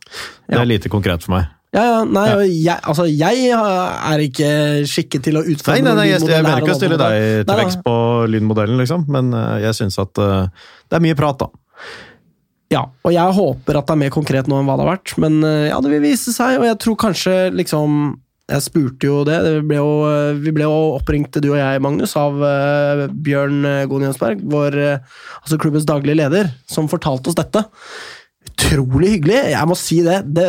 Det 0.48 0.60
er 0.60 0.68
lite 0.68 0.92
konkret 0.92 1.24
for 1.24 1.36
meg. 1.36 1.52
Ja, 1.74 1.82
ja, 1.82 2.00
nei, 2.06 2.24
ja. 2.28 2.42
jeg, 2.46 2.80
altså, 2.86 3.04
jeg 3.10 3.48
er 3.50 4.22
ikke 4.22 4.48
skikket 4.86 5.24
til 5.26 5.40
å 5.40 5.42
Nei, 5.42 5.56
utforme 5.56 5.82
nei, 5.82 5.94
nei, 5.98 6.06
jeg, 6.12 6.22
jeg 6.30 6.46
mener 6.46 6.62
ikke 6.62 6.76
å 6.76 6.78
stille 6.78 6.98
deg 7.00 7.14
til 7.18 7.48
Nei, 7.48 7.50
nei. 7.50 7.56
vekst 7.64 7.80
på 7.82 7.94
lynmodellen, 8.30 8.78
liksom, 8.78 9.06
men 9.10 9.34
eh, 9.34 9.64
jeg 9.64 9.78
syns 9.80 9.98
at 9.98 10.20
uh, 10.22 10.68
det 10.86 11.00
er 11.00 11.02
mye 11.02 11.18
prat, 11.18 11.42
da. 11.42 11.48
Ja, 12.70 12.84
og 13.02 13.14
jeg 13.14 13.38
håper 13.40 13.80
at 13.80 13.90
det 13.90 13.96
er 13.96 14.00
mer 14.04 14.14
konkret 14.14 14.50
nå 14.50 14.60
enn 14.60 14.70
hva 14.70 14.78
det 14.78 14.86
har 14.86 14.92
vært, 14.92 15.16
men 15.24 15.40
uh, 15.42 15.66
ja, 15.66 15.80
det 15.82 15.90
vil 15.96 16.04
vise 16.06 16.36
seg, 16.36 16.60
og 16.60 16.68
jeg 16.68 16.78
tror 16.84 17.00
kanskje 17.08 17.38
liksom 17.58 18.14
Jeg 18.54 18.60
spurte 18.60 19.08
jo 19.08 19.22
det, 19.24 19.38
det 19.40 19.52
ble 19.64 19.78
jo, 19.80 19.92
vi 20.44 20.52
ble 20.52 20.68
jo 20.68 20.94
oppringt, 20.94 21.40
du 21.40 21.54
og 21.54 21.58
jeg, 21.58 21.82
Magnus, 21.82 22.14
av 22.20 22.38
uh, 22.38 23.06
Bjørn 23.08 23.64
Goen 23.90 24.04
Jønsberg, 24.06 24.46
vår 24.46 24.78
altså 24.92 25.58
klubbens 25.58 25.88
daglige 25.90 26.20
leder, 26.22 26.52
som 26.70 26.90
fortalte 26.92 27.32
oss 27.32 27.40
dette. 27.40 27.64
Utrolig 28.54 29.16
hyggelig, 29.16 29.40
jeg 29.52 29.70
må 29.70 29.76
si 29.78 30.00
det. 30.06 30.20
det. 30.36 30.48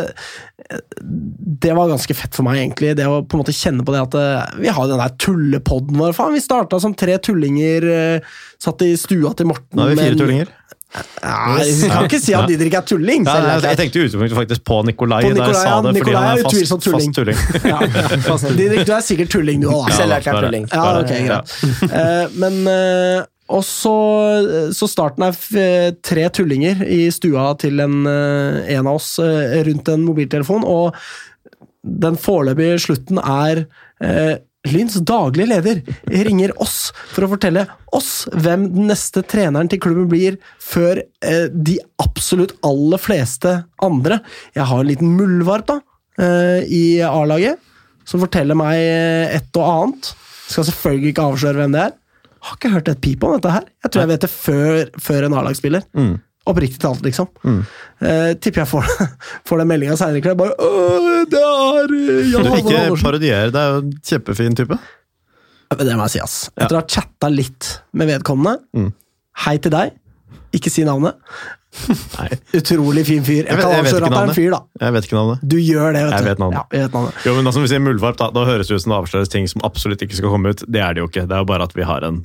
Det 1.66 1.74
var 1.76 1.90
ganske 1.90 2.16
fett 2.18 2.34
for 2.34 2.46
meg, 2.46 2.60
egentlig, 2.62 2.94
det 2.98 3.06
å 3.06 3.20
på 3.22 3.36
en 3.36 3.42
måte 3.42 3.54
kjenne 3.54 3.86
på 3.86 3.94
det 3.94 4.02
at 4.06 4.16
eh, 4.18 4.60
vi 4.64 4.72
har 4.72 4.90
den 4.90 5.02
der 5.02 5.14
tullepodden 5.22 5.98
vår. 6.00 6.14
Faen, 6.16 6.34
vi 6.34 6.42
starta 6.42 6.80
som 6.82 6.94
tre 6.98 7.18
tullinger, 7.22 7.86
eh, 7.90 8.38
satt 8.62 8.82
i 8.86 8.94
stua 8.98 9.34
til 9.38 9.50
Morten. 9.52 9.74
Nå 9.78 9.86
er 9.86 9.94
vi 9.94 10.00
fire 10.02 10.14
men... 10.14 10.22
tullinger. 10.24 10.54
Nei, 10.96 11.64
vi 11.66 11.88
kan 11.90 12.06
ikke 12.06 12.18
si 12.22 12.32
at 12.36 12.46
Didrik 12.48 12.76
er 12.78 12.84
tulling. 12.86 13.26
Ja, 13.26 13.34
nei, 13.42 13.56
er 13.58 13.66
jeg 13.72 13.78
tenkte 13.82 14.04
utgangspunktet 14.04 14.38
faktisk 14.38 14.64
på 14.64 14.78
Nikolai, 14.86 15.18
På 15.26 15.28
da 15.28 15.34
jeg 15.34 15.38
Nikolai, 15.40 15.58
sa 15.58 15.68
ja, 15.68 15.80
det, 15.82 15.90
fordi 15.90 15.98
Nikolai 15.98 16.22
han 16.22 16.26
er 16.26 16.32
er 16.32 16.46
fast, 16.46 16.56
utvilsomt 16.56 16.86
tulling. 16.86 17.10
fast 17.10 17.18
tulling. 17.18 17.38
Ja. 18.46 18.56
Didrik, 18.60 18.84
du 18.86 18.92
er 18.96 19.04
sikkert 19.04 19.32
tulling, 19.34 19.64
du 19.64 19.68
òg. 19.72 19.90
Selverklært 19.92 20.46
tulling. 20.46 20.68
Ja, 20.72 20.84
ok, 21.02 21.12
greit. 21.26 21.56
Uh, 21.90 22.38
men 22.40 22.60
eh, 22.72 23.26
Og 23.52 23.62
så, 23.62 23.94
så 24.74 24.88
starten 24.90 25.22
er 25.28 25.92
tre 26.02 26.26
tullinger 26.34 26.82
i 26.82 27.04
stua 27.14 27.52
til 27.60 27.78
en, 27.84 28.00
eh, 28.10 28.72
en 28.74 28.88
av 28.90 28.98
oss 28.98 29.12
eh, 29.22 29.60
rundt 29.68 29.92
en 29.92 30.02
mobiltelefon, 30.02 30.66
og 30.66 30.96
den 31.86 32.18
foreløpige 32.18 32.80
slutten 32.82 33.22
er 33.22 33.66
eh, 34.02 34.36
Lyns 34.66 34.96
daglige 35.06 35.46
leder 35.46 35.80
ringer 36.26 36.50
oss 36.62 36.90
for 37.12 37.26
å 37.26 37.30
fortelle 37.30 37.66
oss 37.94 38.26
hvem 38.32 38.66
den 38.74 38.88
neste 38.90 39.22
treneren 39.26 39.70
til 39.70 39.80
klubben 39.82 40.08
blir, 40.10 40.38
før 40.58 40.98
eh, 40.98 41.46
de 41.52 41.76
absolutt 42.02 42.56
aller 42.66 42.98
fleste 43.02 43.52
andre. 43.84 44.20
Jeg 44.56 44.66
har 44.66 44.82
en 44.82 44.90
liten 44.90 45.14
muldvarp 45.18 45.68
da, 45.70 45.78
eh, 46.18 46.66
i 46.66 46.84
A-laget, 47.06 47.62
som 48.06 48.22
forteller 48.22 48.58
meg 48.58 48.80
eh, 48.80 49.36
et 49.38 49.60
og 49.60 49.68
annet. 49.70 50.10
Skal 50.46 50.66
selvfølgelig 50.68 51.14
ikke 51.14 51.28
avsløre 51.30 51.62
hvem 51.62 51.76
det 51.76 51.84
er. 51.86 51.96
Har 52.46 52.56
ikke 52.60 52.70
hørt 52.76 52.88
et 52.92 53.00
pip 53.02 53.24
om 53.26 53.34
dette 53.36 53.50
her. 53.52 53.64
Jeg 53.84 53.90
tror 53.92 54.04
jeg 54.04 54.10
vet 54.14 54.24
det 54.26 54.30
før, 54.32 54.80
før 55.02 55.26
en 55.28 55.34
A-lagsspiller. 55.40 55.86
Mm. 55.98 56.14
Oppriktig 56.46 56.78
talt, 56.78 57.00
liksom. 57.02 57.26
Eh, 57.42 58.34
tipper 58.38 58.62
jeg 58.62 58.70
får, 58.70 58.90
får 59.48 59.62
den 59.64 59.70
meldinga 59.72 59.96
seinere 59.98 60.20
i 60.20 60.22
kveld. 60.22 60.38
Bare 60.38 60.54
«Åh, 60.62 61.24
det 61.32 61.40
er 61.42 61.96
Jan 62.30 62.46
Du, 62.46 62.52
Halvor 62.52 62.60
ikke 62.60 63.02
parodier, 63.02 63.50
det 63.50 63.62
er 63.64 63.72
jo 63.74 63.80
en 63.82 63.92
kjempefin 64.12 64.54
type. 64.62 64.78
Det 65.74 65.96
må 65.98 66.06
jeg 66.06 66.14
si, 66.14 66.20
ass. 66.22 66.36
Etter 66.54 66.78
å 66.78 66.84
ha 66.84 66.86
chatta 66.86 67.32
litt 67.34 67.72
med 67.98 68.06
vedkommende. 68.12 68.60
Mm. 68.78 68.92
Hei 69.46 69.56
til 69.58 69.74
deg. 69.74 69.96
Ikke 70.54 70.70
si 70.70 70.84
navnet. 70.86 71.18
Nei, 72.16 72.28
Utrolig 72.56 73.02
fin 73.08 73.24
fyr. 73.26 73.42
Jeg, 73.42 73.50
Jeg 73.50 73.56
vet- 73.58 73.74
jeg 73.74 73.82
vet 73.88 73.98
ikke 73.98 74.12
navnet. 74.14 74.36
fyr, 74.38 74.54
jeg 74.86 74.94
vet 74.94 75.08
ikke 75.10 75.16
navnet. 75.18 75.42
Du 75.42 75.56
gjør 75.58 75.90
det, 75.98 76.04
vet 76.06 76.14
Jeg 76.14 76.22
du. 76.22 76.28
vet 76.30 76.38
navnet. 76.44 76.56
Ja, 76.62 76.78
jeg 76.78 76.86
vet 76.86 76.94
navnet. 76.96 77.18
Jo, 77.26 77.34
men 77.40 77.50
altså, 77.50 77.60
Hvis 77.60 77.68
vi 77.72 77.74
sier 77.74 77.82
muldvarp, 77.84 78.16
da, 78.22 78.30
da 78.38 78.46
høres 78.48 78.70
det 78.70 78.78
ut 78.78 78.84
som 78.86 78.94
det 78.94 79.00
avsløres 79.02 79.34
ting 79.34 79.50
som 79.50 79.66
absolutt 79.66 80.06
ikke 80.06 80.16
skal 80.22 80.30
komme 80.32 80.54
ut. 80.54 80.62
Det 80.70 80.80
er 80.86 80.94
det 80.96 81.02
jo 81.02 81.10
ikke. 81.10 81.26
Det 81.26 81.34
er 81.36 81.42
jo 81.42 81.50
bare 81.50 81.66
at 81.66 81.74
vi 81.76 81.84
har 81.90 82.06
en 82.06 82.22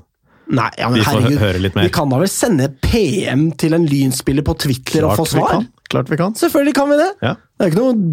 Nei, 0.52 0.68
ja, 0.78 0.90
men 0.92 1.00
Vi 1.00 1.06
får 1.08 1.22
herregud. 1.22 1.40
høre 1.40 1.60
litt 1.64 1.76
mer. 1.78 1.86
Vi 1.88 1.94
kan 1.96 2.10
da 2.12 2.18
vel 2.20 2.28
sende 2.32 2.66
PM 2.84 3.46
til 3.62 3.74
en 3.78 3.86
lynspiller 3.88 4.44
på 4.44 4.56
Twitter 4.60 5.06
og 5.08 5.14
få 5.16 5.24
vi 5.30 5.38
svar? 5.38 5.54
kan. 5.54 5.68
Klart 5.92 6.10
vi 6.12 6.18
kan. 6.20 6.34
Selvfølgelig 6.40 6.74
kan 6.76 6.90
vi 6.92 6.98
det! 7.00 7.08
Ja. 7.24 7.34
Det 7.60 7.66
er 7.66 7.72
ikke 7.72 7.80
noen 7.80 8.04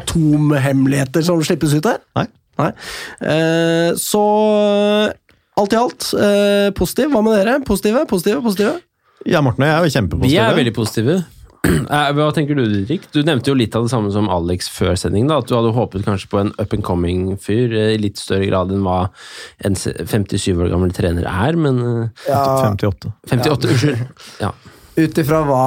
atomhemmeligheter 0.00 1.24
som 1.26 1.42
slippes 1.44 1.74
ut 1.76 1.88
her. 1.88 2.00
Nei. 2.18 2.26
Nei. 2.60 2.70
Eh, 3.26 3.90
så 3.98 4.22
alt 5.60 5.72
i 5.74 5.78
alt, 5.78 6.08
eh, 6.18 6.70
positiv. 6.76 7.10
Hva 7.12 7.22
med 7.26 7.36
dere? 7.38 7.58
Positive? 7.66 8.04
Positive? 8.10 8.40
Positive? 8.44 8.74
Ja, 9.26 9.40
Morten 9.44 9.64
og 9.64 9.68
jeg 9.70 9.76
er 9.76 9.84
jo 9.88 9.94
kjempepositive. 9.98 10.30
Vi 10.32 10.40
er 10.42 10.58
veldig 10.58 10.74
positive. 10.76 11.18
Eh, 11.94 12.10
Hva 12.16 12.26
tenker 12.34 12.56
du, 12.58 12.62
Didrik? 12.68 13.06
Du 13.12 13.22
nevnte 13.24 13.50
jo 13.50 13.54
litt 13.56 13.74
av 13.76 13.84
det 13.86 13.90
samme 13.92 14.10
som 14.12 14.26
Alex 14.32 14.66
før 14.72 14.94
sendingen. 15.00 15.28
da, 15.30 15.38
At 15.40 15.48
du 15.48 15.54
hadde 15.56 15.72
håpet 15.76 16.04
kanskje 16.06 16.28
på 16.32 16.40
en 16.40 16.52
up 16.60 16.72
and 16.76 16.84
coming-fyr 16.84 17.72
eh, 17.76 17.92
i 17.94 18.00
litt 18.00 18.20
større 18.20 18.48
grad 18.50 18.72
enn 18.74 18.84
hva 18.84 18.98
en 19.64 19.76
57 19.78 20.52
år 20.54 20.70
gammel 20.72 20.92
trener 20.96 21.24
er, 21.30 21.56
men 21.60 21.80
eh, 21.84 22.28
Ja, 22.28 22.42
58. 22.74 23.12
58, 23.32 23.70
unnskyld. 23.72 24.04
Ja. 24.42 24.52
Ut 24.94 25.18
ifra 25.24 25.40
hva 25.48 25.62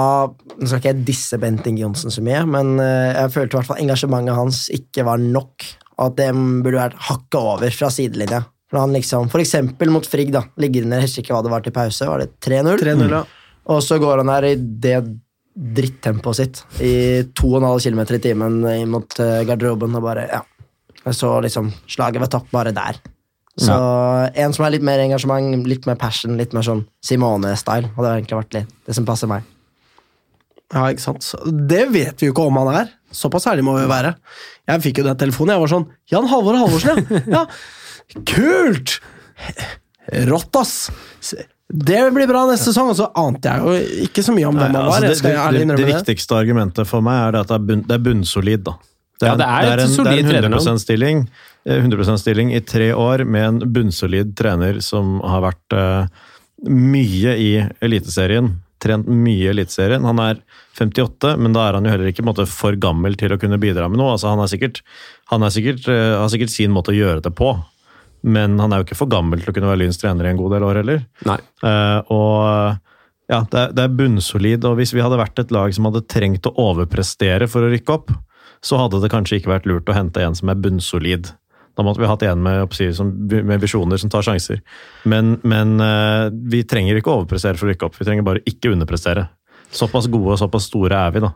Nå 0.57 0.65
skal 0.69 0.79
ikke 0.81 0.91
jeg 0.93 1.05
disse 1.10 1.38
Bent 1.41 1.65
Inge 1.69 1.83
Johnsen 1.83 2.13
så 2.13 2.21
mye, 2.25 2.39
men 2.49 2.77
jeg 2.81 3.29
følte 3.36 3.53
i 3.53 3.57
hvert 3.60 3.67
fall 3.69 3.81
engasjementet 3.83 4.33
hans 4.38 4.62
ikke 4.73 5.03
var 5.05 5.21
nok. 5.21 5.65
At 6.01 6.15
det 6.17 6.31
burde 6.33 6.79
vært 6.79 6.97
hakket 7.10 7.38
over 7.41 7.75
fra 7.77 7.89
sidelinja. 7.93 8.39
For 8.71 8.81
han 8.81 8.95
liksom, 8.95 9.29
For 9.29 9.43
eksempel 9.43 9.91
mot 9.93 10.07
Frigg, 10.10 10.31
da. 10.33 10.41
Ligger 10.57 10.88
under, 10.88 10.97
jeg 11.03 11.10
husker 11.12 11.23
ikke 11.25 11.36
hva 11.38 11.43
det 11.45 11.53
var 11.53 11.65
til 11.67 11.75
pause. 11.75 12.07
Var 12.10 12.23
det 12.23 12.31
3-0? 12.41 12.81
3-0, 12.81 13.13
ja. 13.13 13.21
Og 13.69 13.83
så 13.86 13.99
går 14.01 14.23
han 14.23 14.31
her 14.33 14.47
i 14.49 14.55
det 14.57 14.97
drittempoet 15.58 16.38
sitt 16.38 16.62
i 16.84 17.24
2,5 17.34 17.88
km 17.88 18.02
i 18.13 18.22
timen 18.22 18.58
inn 18.76 18.91
mot 18.93 19.20
eh, 19.24 19.41
garderoben 19.48 19.98
og 19.98 20.06
bare 20.06 20.30
Ja. 20.30 20.43
Så 21.08 21.30
liksom 21.39 21.70
slaget 21.88 22.20
var 22.20 22.28
tapt 22.28 22.50
bare 22.52 22.74
der. 22.76 22.98
Så 23.58 23.74
en 24.36 24.54
som 24.54 24.65
har 24.65 24.74
litt 24.74 24.84
mer 24.86 25.00
engasjement, 25.00 25.63
litt 25.65 25.88
mer 25.88 25.96
passion, 25.96 26.36
litt 26.38 26.52
mer 26.54 26.65
sånn 26.67 26.84
Simone-style, 27.06 27.93
hadde 27.96 28.12
egentlig 28.12 28.38
vært 28.41 28.58
litt 28.58 28.74
det 28.86 28.96
som 28.98 29.08
passer 29.08 29.30
meg. 29.32 29.48
Ja, 30.76 30.89
ikke 30.91 31.06
sant. 31.06 31.30
Det 31.48 31.86
vet 31.93 32.20
vi 32.20 32.28
jo 32.28 32.36
ikke 32.36 32.46
om 32.52 32.60
han 32.60 32.74
er. 32.84 32.91
Såpass 33.15 33.48
ærlig 33.48 33.63
må 33.63 33.78
vi 33.78 33.88
være. 33.88 34.17
Jeg 34.67 34.84
fikk 34.84 35.00
jo 35.00 35.08
den 35.08 35.20
telefonen. 35.22 35.56
Jeg 35.56 35.63
var 35.63 35.72
sånn 35.72 35.88
Jan 36.12 36.28
Halvor 36.28 36.60
Halvorsen, 36.60 37.06
ja! 37.24 37.46
ja. 37.46 38.22
Kult! 38.28 38.98
Rått, 40.28 40.60
ass! 40.60 40.76
Det 41.67 41.99
blir 42.15 42.30
bra 42.30 42.45
neste 42.47 42.71
sesong. 42.71 42.93
Og 42.93 42.99
så 42.99 43.10
ante 43.19 43.51
jeg 43.51 43.63
jo 43.63 44.03
ikke 44.08 44.23
så 44.23 44.36
mye 44.36 44.49
om 44.49 44.60
hvem 44.60 44.69
han 44.69 44.77
altså, 44.84 44.91
var. 44.93 45.08
det, 45.08 45.15
det, 45.19 45.34
det, 45.34 45.65
det 45.73 45.80
det. 45.82 45.89
viktigste 45.95 46.38
argumentet 46.38 46.88
for 46.88 47.03
meg 47.06 47.23
er 47.25 47.41
at 47.41 47.51
det 47.51 47.58
er, 47.58 47.65
bunn, 47.71 47.84
det 47.88 47.97
er 47.97 48.06
bunnsolid. 48.06 48.63
da. 48.69 48.77
Ja, 49.23 49.34
det 49.34 49.47
er 49.49 49.71
et 49.73 49.84
en, 49.88 50.06
det 50.06 50.13
er 50.38 50.45
en 50.45 50.53
100 50.53 50.80
stilling, 50.84 51.23
eh, 51.65 51.82
100% 51.82 52.21
stilling 52.21 52.51
i 52.53 52.62
tre 52.62 52.91
år 52.93 53.23
med 53.25 53.47
en 53.47 53.73
bunnsolid 53.73 54.36
trener 54.38 54.77
som 54.86 55.17
har 55.25 55.41
vært 55.47 55.73
uh, 55.73 56.27
mye 56.69 57.34
i 57.41 57.51
Eliteserien. 57.82 58.53
Trent 58.84 59.10
mye 59.10 59.47
i 59.47 59.49
Eliteserien. 59.49 60.06
Han 60.06 60.21
er 60.21 60.43
58, 60.77 61.34
men 61.41 61.56
da 61.56 61.65
er 61.65 61.80
han 61.80 61.89
jo 61.89 61.95
heller 61.95 62.12
ikke 62.12 62.21
på 62.21 62.27
en 62.27 62.30
måte, 62.30 62.45
for 62.51 62.77
gammel 62.77 63.17
til 63.17 63.34
å 63.34 63.39
kunne 63.41 63.58
bidra 63.62 63.89
med 63.89 63.97
noe. 63.97 64.13
Altså, 64.13 64.30
han 64.30 64.43
er 64.43 64.51
sikkert, 64.53 64.84
han 65.34 65.43
er 65.43 65.56
sikkert, 65.56 65.89
uh, 65.89 66.21
har 66.21 66.30
sikkert 66.34 66.53
sin 66.53 66.75
måte 66.75 66.93
å 66.93 66.99
gjøre 66.99 67.25
det 67.25 67.34
på, 67.38 67.56
men 68.27 68.57
han 68.59 68.73
er 68.73 68.81
jo 68.81 68.87
ikke 68.87 68.99
for 68.99 69.11
gammel 69.11 69.41
til 69.41 69.51
å 69.51 69.55
kunne 69.55 69.71
være 69.71 69.85
Lyns 69.85 69.99
trener 70.01 70.27
i 70.27 70.33
en 70.33 70.39
god 70.39 70.57
del 70.57 70.65
år 70.67 70.81
heller. 70.81 71.01
Nei. 71.29 71.39
Uh, 71.63 71.99
og 72.13 73.31
ja, 73.31 73.41
det 73.51 73.59
er, 73.59 73.73
det 73.75 73.83
er 73.83 73.97
bunnsolid, 73.99 74.67
og 74.67 74.77
hvis 74.79 74.93
vi 74.95 75.03
hadde 75.03 75.19
vært 75.19 75.39
et 75.41 75.51
lag 75.55 75.73
som 75.75 75.89
hadde 75.89 76.05
trengt 76.11 76.47
å 76.47 76.55
overprestere 76.69 77.49
for 77.51 77.65
å 77.65 77.71
rykke 77.71 77.95
opp, 77.95 78.13
så 78.63 78.79
hadde 78.81 79.01
det 79.03 79.11
kanskje 79.13 79.39
ikke 79.39 79.51
vært 79.51 79.67
lurt 79.69 79.89
å 79.91 79.95
hente 79.95 80.23
en 80.23 80.35
som 80.37 80.51
er 80.51 80.59
bunnsolid. 80.59 81.31
Da 81.77 81.85
måtte 81.85 82.01
vi 82.01 82.09
hatt 82.09 82.23
en 82.25 82.41
med, 82.41 82.77
med 83.45 83.61
visjoner 83.61 83.99
som 84.01 84.09
tar 84.09 84.25
sjanser. 84.25 84.63
Men, 85.05 85.35
men 85.45 85.75
uh, 85.83 86.31
vi 86.31 86.63
trenger 86.65 86.97
ikke 86.97 87.13
å 87.13 87.21
overprestere 87.21 87.59
for 87.59 87.67
å 87.67 87.73
rykke 87.73 87.89
opp, 87.89 87.99
vi 87.99 88.07
trenger 88.07 88.25
bare 88.25 88.45
ikke 88.49 88.71
underprestere. 88.73 89.27
Såpass 89.75 90.07
gode 90.09 90.33
og 90.33 90.41
såpass 90.41 90.69
store 90.71 90.97
er 90.97 91.13
vi, 91.13 91.21
da. 91.27 91.33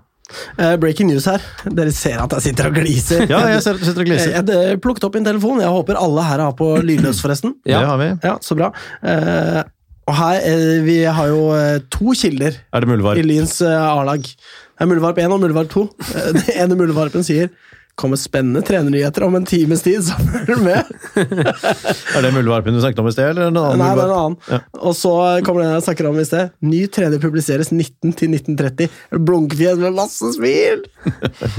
Eh, 0.58 0.76
breaking 0.80 1.10
news 1.12 1.26
her. 1.28 1.42
Dere 1.68 1.92
ser 1.92 2.22
at 2.24 2.32
jeg 2.38 2.42
sitter 2.50 2.70
og 2.70 2.78
gliser. 2.80 3.26
Ja, 3.30 3.42
jeg 3.52 3.62
ser- 3.66 3.78
sitter 3.82 4.02
og 4.02 4.08
Eh, 4.08 4.10
gliser. 4.14 4.32
Jeg 4.38 4.48
jeg, 4.48 4.80
plukket 4.82 5.04
opp 5.04 5.16
min 5.16 5.26
telefon. 5.28 5.60
Jeg 5.60 5.68
håper 5.70 6.00
alle 6.00 6.24
her 6.24 6.40
har 6.40 6.54
på 6.54 6.70
lydløs, 6.82 7.20
forresten. 7.22 7.56
Ja. 7.66 7.80
Det 7.82 7.88
har 7.92 7.98
vi. 7.98 8.10
Ja, 8.24 8.38
så 8.40 8.56
bra. 8.56 8.72
Uh, 9.04 9.64
og 10.08 10.16
her, 10.16 10.40
uh, 10.48 10.84
Vi 10.86 10.98
har 11.04 11.28
jo 11.28 11.52
eh, 11.56 11.80
to 11.92 12.14
kilder 12.18 12.56
Er 12.74 12.80
det 12.80 12.88
i 12.88 12.92
muldvarp? 12.92 13.18
Lyns 13.26 13.62
eh, 13.62 13.68
A-lag. 13.92 14.22
Det 14.24 14.88
er 14.88 14.90
Muldvarp 14.90 15.18
1 15.22 15.32
og 15.32 15.40
Muldvarp 15.44 15.70
2. 15.70 15.84
Eh, 16.16 16.32
Den 16.40 16.56
ene 16.72 16.76
Muldvarpen 16.80 17.24
sier 17.24 17.50
kommer 18.00 18.20
spennende 18.20 18.62
trenernyheter 18.66 19.24
om 19.26 19.36
en 19.38 19.46
times 19.46 19.84
tid, 19.86 20.02
så 20.06 20.16
følg 20.18 20.64
med! 20.66 20.92
Er 22.16 22.26
det 22.26 22.32
muldvarpen 22.36 22.76
du 22.76 22.82
snakket 22.82 23.02
om 23.04 23.10
i 23.10 23.14
sted, 23.14 23.32
eller 23.34 23.50
en 23.50 23.60
annen? 23.60 23.82
Nei, 23.82 23.90
det 23.98 24.04
er 24.04 24.14
en 24.14 24.20
annen. 24.20 24.68
Og 24.82 24.96
så 24.98 25.14
kommer 25.46 25.66
den 25.66 25.74
jeg 25.76 25.86
snakker 25.88 26.10
om 26.10 26.20
i 26.22 26.28
sted. 26.28 26.54
Ny 26.66 26.82
trener 26.94 27.22
publiseres 27.24 27.72
19 27.74 28.16
til 28.18 28.38
1930. 28.38 29.02
Blunkefjes 29.28 29.82
med 29.82 29.98
masse 29.98 30.34
smil! 30.38 30.86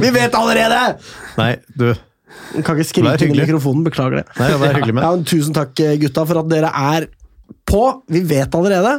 Vi 0.01 0.15
vet 0.15 0.39
allerede! 0.39 0.81
Nei, 1.39 1.53
du. 1.77 1.91
Jeg 2.53 2.65
kan 2.65 2.79
ikke 2.79 2.89
skrike 2.89 3.29
i 3.29 3.37
mikrofonen, 3.37 3.85
beklager 3.87 4.23
det. 4.23 4.27
Nei, 4.41 4.49
vær 4.61 4.77
hyggelig 4.79 4.97
med. 4.97 5.05
Ja, 5.05 5.13
tusen 5.29 5.57
takk, 5.57 5.75
gutta, 6.01 6.25
for 6.29 6.43
at 6.43 6.51
dere 6.53 6.73
er 6.97 7.09
på. 7.69 7.85
Vi 8.13 8.25
vet 8.29 8.57
allerede, 8.57 8.99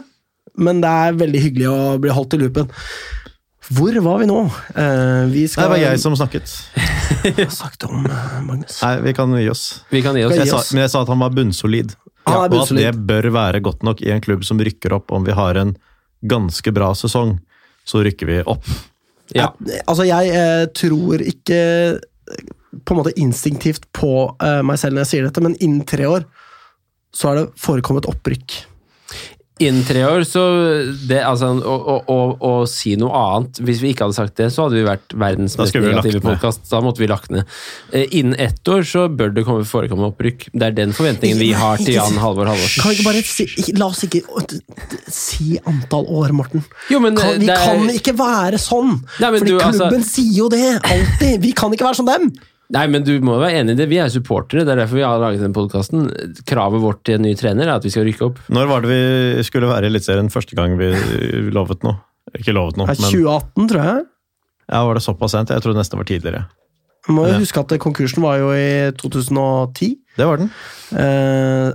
men 0.62 0.82
det 0.84 0.94
er 1.08 1.20
veldig 1.22 1.44
hyggelig 1.48 1.70
å 1.72 1.82
bli 2.02 2.14
holdt 2.14 2.38
i 2.38 2.42
loopen. 2.44 2.70
Hvor 3.72 3.96
var 4.04 4.20
vi 4.20 4.28
nå? 4.28 4.40
Uh, 4.76 5.24
vi 5.32 5.46
Nei, 5.46 5.56
det 5.56 5.70
var 5.72 5.80
jeg 5.80 6.02
som 6.04 6.16
snakket. 6.20 6.52
Hva 7.38 7.50
snakket 7.54 7.86
om, 7.88 8.08
eh, 8.10 8.40
Magnus? 8.44 8.80
Nei, 8.84 8.94
vi 9.06 9.14
kan 9.16 9.36
gi 9.38 9.46
oss. 9.52 9.64
Vi 9.94 10.02
kan 10.04 10.18
gi 10.20 10.26
oss. 10.26 10.34
Skal 10.34 10.44
Jeg 10.44 10.50
gi 10.50 10.56
sa, 10.56 10.76
men 10.76 10.84
jeg 10.84 10.94
sa 10.94 11.04
at 11.06 11.12
han 11.14 11.24
var 11.24 11.36
bunnsolid. 11.38 11.96
Han 12.28 12.40
er 12.40 12.56
og 12.56 12.66
at 12.66 12.74
det 12.76 12.92
bør 13.08 13.30
være 13.36 13.62
godt 13.64 13.86
nok 13.88 14.04
i 14.04 14.12
en 14.12 14.24
klubb 14.24 14.44
som 14.48 14.60
rykker 14.60 14.96
opp. 14.96 15.12
Om 15.16 15.28
vi 15.28 15.36
har 15.38 15.60
en 15.60 15.76
ganske 16.28 16.76
bra 16.76 16.92
sesong, 16.96 17.38
så 17.88 18.04
rykker 18.04 18.30
vi 18.30 18.42
opp. 18.44 18.68
Ja. 19.36 19.52
Altså, 19.88 20.06
jeg 20.08 20.36
eh, 20.36 20.66
tror 20.76 21.24
ikke 21.24 21.62
på 22.84 22.94
en 22.94 23.00
måte 23.00 23.16
instinktivt 23.20 23.88
på 23.96 24.14
eh, 24.44 24.62
meg 24.66 24.80
selv 24.82 24.98
når 24.98 25.06
jeg 25.06 25.12
sier 25.12 25.28
dette, 25.28 25.44
men 25.44 25.58
innen 25.60 25.84
tre 25.88 26.08
år 26.10 26.28
så 27.14 27.30
har 27.30 27.40
det 27.40 27.50
forekommet 27.62 28.08
opprykk. 28.10 28.64
Innen 29.62 29.84
tre 29.86 30.02
år, 30.10 30.24
så 30.26 30.42
det, 31.06 31.20
altså, 31.22 31.52
å, 31.62 31.74
å, 31.78 31.96
å, 32.10 32.16
å 32.42 32.52
si 32.66 32.96
noe 32.98 33.14
annet 33.14 33.60
Hvis 33.62 33.84
vi 33.84 33.92
ikke 33.94 34.08
hadde 34.08 34.16
sagt 34.18 34.34
det, 34.42 34.48
så 34.50 34.64
hadde 34.66 34.80
vi 34.80 34.86
vært 34.88 35.14
verdens 35.14 35.54
mest 35.60 35.78
negative 35.78 36.24
podkast. 36.24 36.64
Da 36.72 36.80
måtte 36.82 37.04
vi 37.04 37.10
lagt 37.12 37.30
ned. 37.30 37.46
Eh, 37.94 38.08
Innen 38.18 38.34
ett 38.42 38.66
år 38.74 38.82
så 38.90 39.04
bør 39.14 39.30
det 39.36 39.44
komme, 39.46 39.62
forekomme 39.70 40.10
opprykk. 40.10 40.48
Det 40.58 40.72
er 40.72 40.78
den 40.80 40.96
forventningen 40.98 41.38
vi 41.38 41.52
har 41.54 41.78
til 41.78 41.94
Jan 42.00 42.18
Halvor 42.24 42.50
Halvorsen. 42.50 42.82
Kan 42.82 42.96
vi 42.96 42.98
ikke 42.98 43.06
bare 43.12 43.22
si, 43.30 43.46
ikke- 43.62 43.78
La 43.78 43.92
oss 43.94 44.02
ikke 44.08 44.24
si 45.14 45.60
antall 45.70 46.10
år, 46.10 46.34
Morten. 46.34 46.66
Jo, 46.90 47.00
men 47.06 47.16
kan, 47.16 47.38
vi 47.38 47.46
det 47.46 47.54
er- 47.54 47.68
kan 47.70 47.94
ikke 47.94 48.16
være 48.18 48.58
sånn! 48.58 49.04
Nei, 49.22 49.30
Fordi 49.38 49.52
du, 49.54 49.60
altså- 49.60 49.86
klubben 49.86 50.04
sier 50.10 50.34
jo 50.34 50.50
det, 50.50 50.66
alltid! 50.82 51.38
Vi 51.46 51.54
kan 51.54 51.72
ikke 51.78 51.86
være 51.86 52.02
som 52.02 52.10
dem! 52.10 52.32
Nei, 52.72 52.88
men 52.88 53.04
du 53.04 53.20
må 53.22 53.36
være 53.42 53.60
enig 53.62 53.74
i 53.76 53.76
det. 53.76 53.90
Vi 53.92 53.98
er 54.02 54.08
supportere, 54.10 54.64
det 54.66 54.72
er 54.74 54.80
derfor 54.86 54.96
vi 54.96 55.04
har 55.06 55.20
laget 55.22 55.42
den 55.44 55.54
podkasten. 55.54 56.08
Kravet 56.48 56.82
vårt 56.82 57.04
til 57.06 57.16
en 57.20 57.22
ny 57.28 57.34
trener 57.38 57.68
er 57.68 57.76
at 57.76 57.84
vi 57.86 57.92
skal 57.94 58.06
rykke 58.08 58.26
opp. 58.30 58.40
Når 58.50 58.68
var 58.72 58.82
det 58.82 58.90
vi 58.90 59.44
skulle 59.44 59.68
være 59.70 59.86
i 59.86 59.92
Eliteserien 59.92 60.32
første 60.34 60.56
gang 60.58 60.78
vi 60.80 60.90
lovet 61.54 61.84
noe? 61.84 62.00
Ikke 62.40 62.56
lovet 62.56 62.78
noe, 62.80 62.88
men 62.88 62.96
2018, 62.98 63.68
tror 63.70 63.84
jeg. 63.84 64.06
ja, 64.72 64.84
var 64.88 64.94
det 64.98 65.04
såpass 65.04 65.32
sent? 65.36 65.50
Jeg 65.54 65.62
trodde 65.62 65.78
nesten 65.78 66.00
det 66.00 66.02
var 66.02 66.10
tidligere. 66.10 66.46
Må 67.12 67.26
jo 67.28 67.34
Ja. 67.36 67.40
huske 67.44 67.60
at 67.60 67.74
konkursen 67.84 68.24
var 68.24 68.38
jo 68.40 68.54
i 68.56 68.92
2010. 68.96 69.98
Det 70.18 70.26
var 70.26 70.38
den. 70.40 70.50
Eh, 70.96 71.74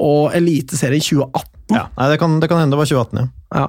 og 0.00 0.32
Eliteserien 0.34 1.00
2018. 1.04 1.52
Ja, 1.76 1.86
Nei, 1.98 2.08
det 2.10 2.18
kan, 2.18 2.40
det 2.40 2.48
kan 2.48 2.58
hende 2.64 2.72
det 2.74 2.78
var 2.80 2.86
2018, 2.86 3.20
ja. 3.20 3.28
Ja. 3.60 3.68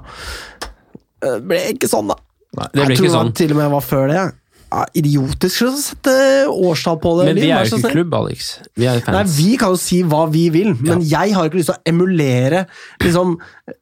Det 1.22 1.36
ble 1.50 1.60
ikke 1.74 1.90
sånn, 1.92 2.08
da. 2.08 2.16
Nei, 2.58 2.68
Det 2.72 2.72
ble 2.74 2.84
jeg 2.88 2.98
ikke 2.98 3.04
tror 3.04 3.16
sånn. 3.20 3.32
det 3.34 3.36
til 3.42 3.52
og 3.54 3.58
med 3.58 3.72
var 3.74 3.82
før 3.86 4.08
det. 4.12 4.26
Ja, 4.67 4.84
idiotisk 4.99 5.63
å 5.63 5.69
sette 5.80 6.13
årstall 6.51 6.97
på 6.99 7.13
det. 7.19 7.30
Men 7.30 7.39
vi 7.39 7.51
er 7.56 7.63
jo 7.69 7.77
ikke 7.80 7.93
klubb, 7.93 8.15
Alex. 8.17 8.49
Vi 8.75 8.88
er 8.89 8.99
Nei. 9.15 9.23
Vi 9.32 9.53
kan 9.60 9.71
jo 9.71 9.80
si 9.80 10.01
hva 10.03 10.25
vi 10.32 10.47
vil, 10.51 10.73
men 10.82 11.06
jeg 11.08 11.36
har 11.38 11.47
ikke 11.47 11.62
lyst 11.62 11.71
til 11.71 11.77
å 11.77 11.88
emulere 11.88 12.65
liksom, 13.03 13.38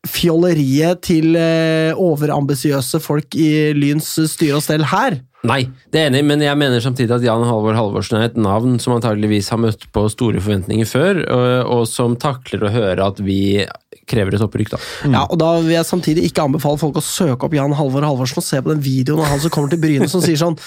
fjolleriet 0.06 1.02
til 1.08 1.34
eh, 1.40 1.98
overambisiøse 1.98 3.02
folk 3.02 3.38
i 3.40 3.72
Lyns 3.74 4.14
styre 4.30 4.60
og 4.60 4.66
stell 4.66 4.86
her. 4.94 5.18
Nei, 5.46 5.64
det 5.94 6.02
er 6.02 6.08
enig, 6.10 6.24
men 6.26 6.42
jeg 6.42 6.58
mener 6.58 6.82
samtidig 6.82 7.18
at 7.18 7.26
Jan 7.26 7.44
Halvor 7.46 7.78
Halvorsen 7.78 8.18
er 8.18 8.30
et 8.30 8.38
navn 8.40 8.80
som 8.82 8.96
antageligvis 8.96 9.52
har 9.54 9.62
møtt 9.62 9.86
på 9.94 10.06
store 10.10 10.42
forventninger 10.42 10.90
før, 10.90 11.22
og, 11.26 11.50
og 11.76 11.84
som 11.90 12.18
takler 12.22 12.66
å 12.66 12.74
høre 12.74 13.10
at 13.10 13.22
vi 13.26 13.66
krever 14.10 14.38
et 14.38 14.44
opprykk, 14.46 14.74
da. 14.76 14.80
Ja, 15.10 15.24
og 15.26 15.38
Da 15.42 15.52
vil 15.62 15.74
jeg 15.76 15.88
samtidig 15.88 16.26
ikke 16.30 16.46
anbefale 16.46 16.80
folk 16.82 17.00
å 17.00 17.04
søke 17.04 17.48
opp 17.48 17.56
Jan 17.58 17.74
Halvor 17.78 18.06
Halvorsen 18.06 18.42
og 18.42 18.46
se 18.46 18.62
på 18.62 18.72
den 18.74 18.84
videoen 18.86 19.24
av 19.24 19.32
han 19.34 19.42
som 19.44 19.54
kommer 19.54 19.74
til 19.74 19.82
Bryne 19.82 20.08
som 20.12 20.24
sier 20.24 20.38
sånn 20.40 20.58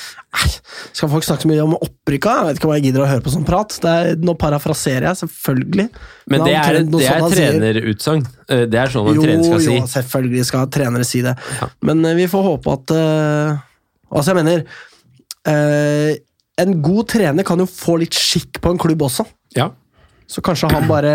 skal 0.92 1.10
folk 1.10 1.24
snakke 1.24 1.46
så 1.46 1.50
mye 1.50 1.64
om 1.64 1.76
opprykka? 1.78 2.34
Jeg 2.38 2.48
vet 2.48 2.60
ikke 2.60 2.68
om 2.68 2.74
jeg 2.76 2.84
gidder 2.88 3.04
å 3.04 3.08
høre 3.08 3.24
på 3.24 3.32
sånn 3.32 3.46
prat. 3.48 3.74
Det 3.82 3.94
er, 4.00 4.10
nå 4.20 4.34
parafraserer 4.38 5.08
jeg, 5.08 5.20
selvfølgelig. 5.22 5.86
Men 6.28 6.44
det 6.44 6.56
han 6.58 6.76
er, 6.76 6.82
det 6.92 7.06
er 7.08 7.24
trenerutsagn. 7.32 8.26
Eh, 8.48 8.64
Det 8.68 8.80
er 8.82 8.92
sånn 8.92 9.08
en 9.12 9.22
trener 9.22 9.48
skal 9.48 9.64
si. 9.64 9.74
jo, 9.78 9.88
selvfølgelig 9.94 10.44
skal 10.50 10.70
trenere 10.74 11.08
si 11.08 11.22
det. 11.24 11.34
Ja. 11.60 11.70
Men 11.88 12.04
eh, 12.04 12.16
vi 12.18 12.28
får 12.30 12.46
håpe 12.52 12.76
at 12.78 12.94
uh, 12.96 13.64
Altså, 14.08 14.32
jeg 14.32 14.38
mener 14.38 14.62
uh, 15.48 16.12
En 16.64 16.78
god 16.80 17.10
trener 17.12 17.44
kan 17.44 17.60
jo 17.60 17.66
få 17.68 17.98
litt 18.00 18.16
skikk 18.16 18.62
på 18.64 18.72
en 18.72 18.80
klubb 18.80 19.04
også. 19.04 19.26
Ja. 19.56 19.70
Så 20.28 20.42
kanskje 20.44 20.68
han 20.72 20.88
bare 20.88 21.12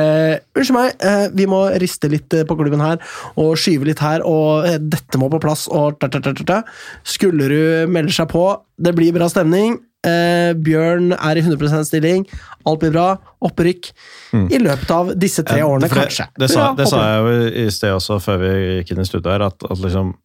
Unnskyld 0.57 0.75
meg, 0.75 0.95
eh, 1.05 1.27
vi 1.37 1.45
må 1.49 1.61
riste 1.81 2.09
litt 2.11 2.33
eh, 2.33 2.45
på 2.49 2.57
klubben 2.57 2.81
her, 2.81 2.99
og 3.39 3.53
skyve 3.61 3.87
litt 3.89 4.01
her, 4.01 4.23
og 4.25 4.67
eh, 4.67 4.79
dette 4.81 5.19
må 5.21 5.29
på 5.31 5.41
plass, 5.43 5.67
og 5.69 5.99
ta, 6.01 6.09
ta, 6.09 6.21
ta, 6.23 6.33
ta, 6.33 6.45
ta. 6.49 6.59
Skullerud 7.05 7.91
melder 7.93 8.15
seg 8.15 8.31
på, 8.33 8.45
det 8.81 8.95
blir 8.97 9.13
bra 9.15 9.29
stemning. 9.31 9.77
Eh, 10.03 10.51
Bjørn 10.59 11.13
er 11.15 11.39
i 11.39 11.43
100% 11.45 11.87
stilling, 11.87 12.25
alt 12.67 12.81
blir 12.81 12.93
bra. 12.95 13.05
Opprykk 13.43 13.91
i 14.33 14.59
løpet 14.61 14.95
av 14.95 15.13
disse 15.19 15.45
tre 15.45 15.61
årene, 15.61 15.87
det, 15.87 15.93
kanskje. 15.93 16.27
Det, 16.39 16.49
sa, 16.51 16.71
det 16.77 16.89
sa 16.89 17.05
jeg 17.05 17.21
jo 17.21 17.53
i 17.63 17.69
sted 17.75 17.93
også, 17.93 18.17
før 18.23 18.41
vi 18.41 18.51
gikk 18.79 18.95
inn 18.95 19.03
i 19.03 19.07
studio 19.07 19.33
her, 19.35 19.47
at, 19.51 19.69
at 19.69 19.85
liksom 19.85 20.15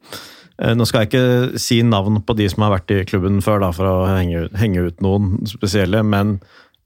Nå 0.59 0.83
skal 0.91 1.05
jeg 1.05 1.07
ikke 1.13 1.59
si 1.63 1.77
navn 1.87 2.17
på 2.27 2.35
de 2.35 2.49
som 2.51 2.65
har 2.65 2.73
vært 2.73 2.91
i 2.91 3.05
klubben 3.07 3.37
før, 3.47 3.61
da, 3.63 3.69
for 3.71 3.87
å 3.87 4.09
henge, 4.09 4.49
henge 4.59 4.89
ut 4.89 5.05
noen 5.05 5.37
spesielle, 5.47 6.01
men 6.03 6.33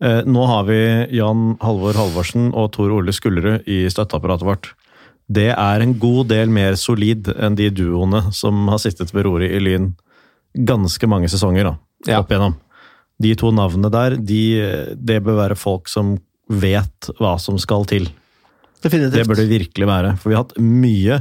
nå 0.03 0.45
har 0.51 0.65
vi 0.67 0.79
Jan 1.15 1.53
Halvor 1.63 1.95
Halvorsen 1.95 2.49
og 2.59 2.73
Tor 2.75 2.91
Ole 2.97 3.13
Skullerud 3.15 3.69
i 3.71 3.85
støtteapparatet 3.93 4.47
vårt. 4.49 4.71
Det 5.33 5.51
er 5.55 5.85
en 5.85 5.95
god 6.03 6.27
del 6.33 6.51
mer 6.53 6.75
solid 6.81 7.31
enn 7.39 7.55
de 7.57 7.69
duoene 7.73 8.25
som 8.35 8.67
har 8.73 8.81
sittet 8.83 9.13
ved 9.15 9.29
roret 9.29 9.53
i 9.55 9.61
Lyn 9.63 9.93
ganske 10.59 11.07
mange 11.09 11.31
sesonger 11.33 11.65
da, 11.71 11.75
Ja. 12.09 12.19
opp 12.21 12.33
igjennom. 12.35 12.57
De 13.23 13.35
to 13.39 13.53
navnene 13.55 13.91
der, 13.95 14.17
de, 14.19 14.41
det 14.99 15.21
bør 15.23 15.39
være 15.45 15.57
folk 15.57 15.89
som 15.89 16.17
vet 16.51 17.09
hva 17.21 17.37
som 17.41 17.57
skal 17.63 17.87
til. 17.89 18.09
Definitivt. 18.83 19.15
Det 19.15 19.29
bør 19.31 19.39
det 19.39 19.49
virkelig 19.49 19.87
være, 19.89 20.17
for 20.19 20.29
vi 20.33 20.35
har 20.37 20.43
hatt 20.43 20.59
mye 20.59 21.21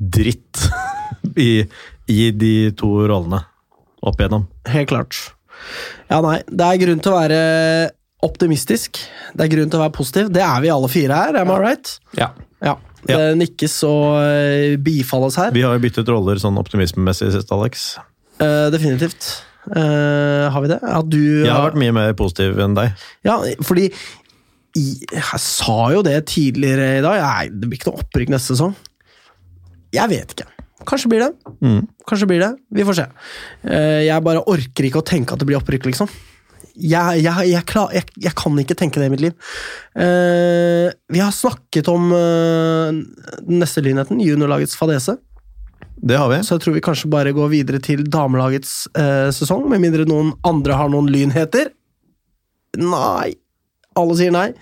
dritt 0.00 0.64
i, 1.36 1.66
i 2.08 2.30
de 2.32 2.54
to 2.78 2.88
rollene 3.10 3.42
opp 4.00 4.16
igjennom. 4.18 4.48
Helt 4.72 4.88
klart. 4.88 5.20
Ja, 6.08 6.22
nei, 6.24 6.38
det 6.48 6.64
er 6.64 6.80
grunn 6.80 7.04
til 7.04 7.12
å 7.12 7.18
være 7.20 7.40
optimistisk. 8.24 8.98
Det 9.36 9.46
er 9.46 9.52
grunn 9.52 9.70
til 9.70 9.78
å 9.80 9.84
være 9.86 9.94
positiv. 9.94 10.30
Det 10.34 10.42
er 10.42 10.62
vi 10.64 10.70
alle 10.74 10.90
fire 10.90 11.18
her, 11.22 11.38
am 11.40 11.52
I 11.54 11.58
right? 11.62 11.92
Ja. 12.18 12.32
Ja. 12.64 12.76
Det 13.06 13.14
Ja. 13.14 13.34
nikkes 13.38 13.76
og 13.86 14.18
eh, 14.24 14.76
bifalles 14.82 15.36
her. 15.38 15.52
Vi 15.54 15.62
har 15.62 15.76
jo 15.76 15.82
byttet 15.84 16.08
roller 16.10 16.40
sånn 16.42 16.58
optimismemessig 16.58 17.30
sist, 17.32 17.52
Alex. 17.54 17.92
Uh, 18.42 18.70
definitivt. 18.74 19.44
Uh, 19.68 20.48
har 20.50 20.62
vi 20.64 20.68
det? 20.72 20.78
Ja, 20.82 21.02
du 21.02 21.20
Jeg 21.44 21.52
har 21.52 21.70
vært 21.70 21.78
mye 21.78 21.94
mer 21.94 22.14
positiv 22.18 22.58
enn 22.62 22.74
deg. 22.74 22.94
Ja, 23.26 23.38
fordi 23.66 23.90
jeg 24.78 25.40
sa 25.42 25.78
jo 25.94 26.02
det 26.06 26.20
tidligere 26.30 26.98
i 26.98 27.02
dag. 27.04 27.22
Nei, 27.22 27.48
det 27.50 27.68
blir 27.68 27.78
ikke 27.80 27.90
noe 27.92 28.02
opprykk 28.04 28.32
neste 28.34 28.54
sesong. 28.54 28.74
Jeg 29.94 30.10
vet 30.12 30.34
ikke. 30.36 30.46
Kanskje 30.88 31.10
blir 31.10 31.24
det. 31.24 31.54
Mm. 31.64 31.80
Kanskje 32.08 32.28
blir 32.30 32.42
det. 32.44 32.50
Vi 32.70 32.84
får 32.86 32.98
se. 33.00 33.06
Eh, 33.66 34.04
jeg 34.06 34.24
bare 34.24 34.44
orker 34.46 34.86
ikke 34.86 35.00
å 35.02 35.06
tenke 35.06 35.34
at 35.34 35.40
det 35.42 35.48
blir 35.48 35.58
opprykk, 35.58 35.88
liksom. 35.90 36.10
Jeg, 36.78 37.22
jeg, 37.24 37.48
jeg, 37.50 37.64
klar, 37.66 37.94
jeg, 37.94 38.06
jeg 38.22 38.34
kan 38.38 38.58
ikke 38.62 38.76
tenke 38.78 39.00
det 39.00 39.08
i 39.08 39.12
mitt 39.12 39.24
liv. 39.24 39.34
Eh, 39.98 40.88
vi 41.10 41.22
har 41.22 41.34
snakket 41.34 41.90
om 41.90 42.12
eh, 42.14 43.00
den 43.42 43.58
neste 43.62 43.82
lynheten, 43.82 44.22
juniorlagets 44.22 44.78
fadese. 44.78 45.16
Det 45.98 46.14
har 46.14 46.30
vi. 46.30 46.38
Så 46.46 46.56
jeg 46.56 46.64
tror 46.64 46.76
vi 46.76 46.84
kanskje 46.84 47.10
bare 47.10 47.34
går 47.34 47.50
videre 47.50 47.82
til 47.82 48.04
damelagets 48.06 48.86
eh, 48.98 49.30
sesong, 49.34 49.66
med 49.70 49.82
mindre 49.82 50.06
noen 50.08 50.32
andre 50.46 50.78
har 50.78 50.92
noen 50.92 51.10
lynheter. 51.10 51.72
Nei. 52.78 53.34
Alle 53.98 54.16
sier 54.18 54.34
nei. 54.34 54.52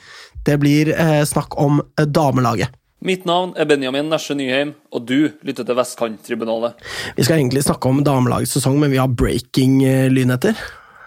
Det 0.47 0.57
blir 0.63 0.93
eh, 0.95 1.23
snakk 1.29 1.59
om 1.61 1.83
eh, 1.83 2.07
damelaget. 2.07 2.73
Mitt 3.07 3.27
navn 3.29 3.53
er 3.61 3.69
Benjamin 3.69 4.09
Nesje 4.09 4.35
Nyheim, 4.39 4.73
og 4.91 5.05
du 5.07 5.29
lytter 5.45 5.67
til 5.67 5.77
Vestkanttribunalet. 5.77 6.81
Vi 7.19 7.27
skal 7.27 7.43
egentlig 7.43 7.67
snakke 7.67 7.91
om 7.93 8.01
damelagets 8.07 8.57
sesong, 8.57 8.81
men 8.81 8.91
vi 8.95 8.99
har 9.03 9.13
breaking 9.13 9.83
eh, 9.85 10.09
lynheter. 10.11 10.57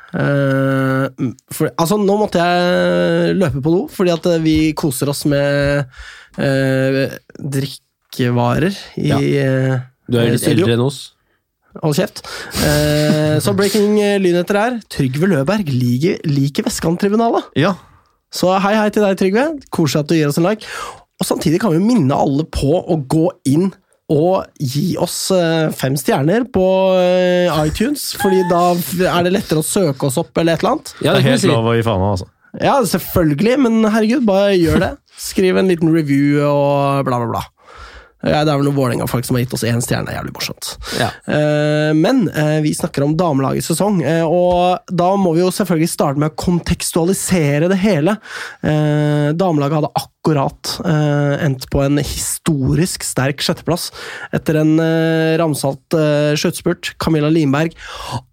Eh, 0.10 1.06
for, 1.54 1.70
altså, 1.78 2.00
nå 2.02 2.16
måtte 2.18 2.42
jeg 2.42 3.36
løpe 3.38 3.62
på 3.62 3.74
do, 3.74 3.84
fordi 3.94 4.14
at 4.14 4.26
eh, 4.32 4.42
vi 4.42 4.58
koser 4.78 5.12
oss 5.12 5.26
med 5.30 5.86
uh, 6.40 7.04
drikkevarer 7.38 8.74
i 8.98 9.12
Ja. 9.12 9.20
Du 10.10 10.18
er 10.18 10.32
litt 10.32 10.42
studio. 10.42 10.66
eldre 10.66 10.78
enn 10.78 10.86
oss. 10.88 11.02
Hold 11.84 12.00
kjeft. 12.00 12.24
Uh, 12.64 13.38
så 13.44 13.54
breaking 13.58 14.00
lynheter 14.24 14.58
er 14.58 14.80
Trygve 14.90 15.30
Løberg 15.30 15.70
liker, 15.70 16.18
like 16.26 16.66
Vestkanttribunalet. 16.66 17.52
Ja. 17.60 17.76
Så 18.34 18.50
hei 18.64 18.74
hei 18.78 18.90
til 18.94 19.06
deg, 19.06 19.20
Trygve. 19.20 19.46
Koselig 19.74 20.02
at 20.02 20.10
du 20.10 20.18
gir 20.18 20.32
oss 20.32 20.42
en 20.42 20.50
like. 20.50 20.66
Og 21.20 21.28
samtidig 21.28 21.62
kan 21.62 21.76
vi 21.76 21.84
minne 21.84 22.18
alle 22.18 22.48
på 22.50 22.80
å 22.80 22.98
gå 23.12 23.28
inn 23.52 23.70
og 24.10 24.48
gi 24.58 24.96
oss 25.02 25.18
eh, 25.36 25.70
fem 25.78 25.94
stjerner 26.00 26.48
på 26.54 26.66
eh, 26.98 27.62
iTunes, 27.68 28.10
fordi 28.22 28.42
da 28.50 28.64
er 29.12 29.28
det 29.28 29.36
lettere 29.36 29.62
å 29.62 29.66
søke 29.66 30.10
oss 30.10 30.18
opp 30.22 30.38
eller 30.42 30.58
et 30.58 30.64
eller 30.66 30.78
annet. 30.78 30.96
Ja, 31.00 31.14
Det 31.14 31.22
det 31.22 31.26
er 31.26 31.32
helt 31.36 31.46
si. 31.46 31.52
lov 31.54 31.70
å 31.70 31.78
gi 31.78 31.86
faen 31.86 32.02
av, 32.08 32.16
altså. 32.18 32.30
Ja, 32.58 32.80
selvfølgelig, 32.82 33.60
men 33.62 33.86
herregud, 33.86 34.26
bare 34.26 34.58
gjør 34.58 34.82
det. 34.82 34.92
Skriv 35.20 35.60
en 35.62 35.70
liten 35.70 35.94
review 35.94 36.42
og 36.48 37.06
bla, 37.06 37.22
bla, 37.22 37.30
bla. 37.36 37.46
Ja, 38.20 38.42
det 38.44 38.52
er 38.52 38.58
vel 38.60 38.66
noen 38.68 38.76
Vålerenga-folk 38.76 39.24
som 39.24 39.38
har 39.38 39.46
gitt 39.46 39.54
oss 39.56 39.64
én 39.64 39.80
stjerne. 39.80 40.12
Jævlig 40.12 40.34
morsomt. 40.36 40.74
Ja. 41.00 41.08
Uh, 41.24 41.94
Men 41.96 42.26
uh, 42.36 42.58
vi 42.66 42.74
snakker 42.76 43.06
om 43.06 43.14
damelagets 43.16 43.70
sesong, 43.72 44.02
uh, 44.04 44.26
og 44.28 44.92
da 44.92 45.14
må 45.16 45.32
vi 45.38 45.40
jo 45.46 45.54
selvfølgelig 45.56 45.92
starte 45.94 46.20
med 46.20 46.34
å 46.34 46.40
kontekstualisere 46.44 47.70
det 47.72 47.78
hele. 47.80 48.18
Eh, 48.60 49.30
Damelaget 49.40 49.78
hadde 49.80 49.94
akkurat 49.94 50.19
eh, 50.28 51.46
endt 51.46 51.70
på 51.72 51.82
en 51.82 51.98
historisk 51.98 53.04
sterk 53.04 53.42
sjetteplass 53.42 53.90
etter 54.36 54.60
en 54.62 54.80
eh, 54.80 55.38
ramsalt 55.40 55.94
eh, 55.94 56.36
sluttspurt. 56.36 56.94
Camilla 57.00 57.30
Limberg 57.30 57.74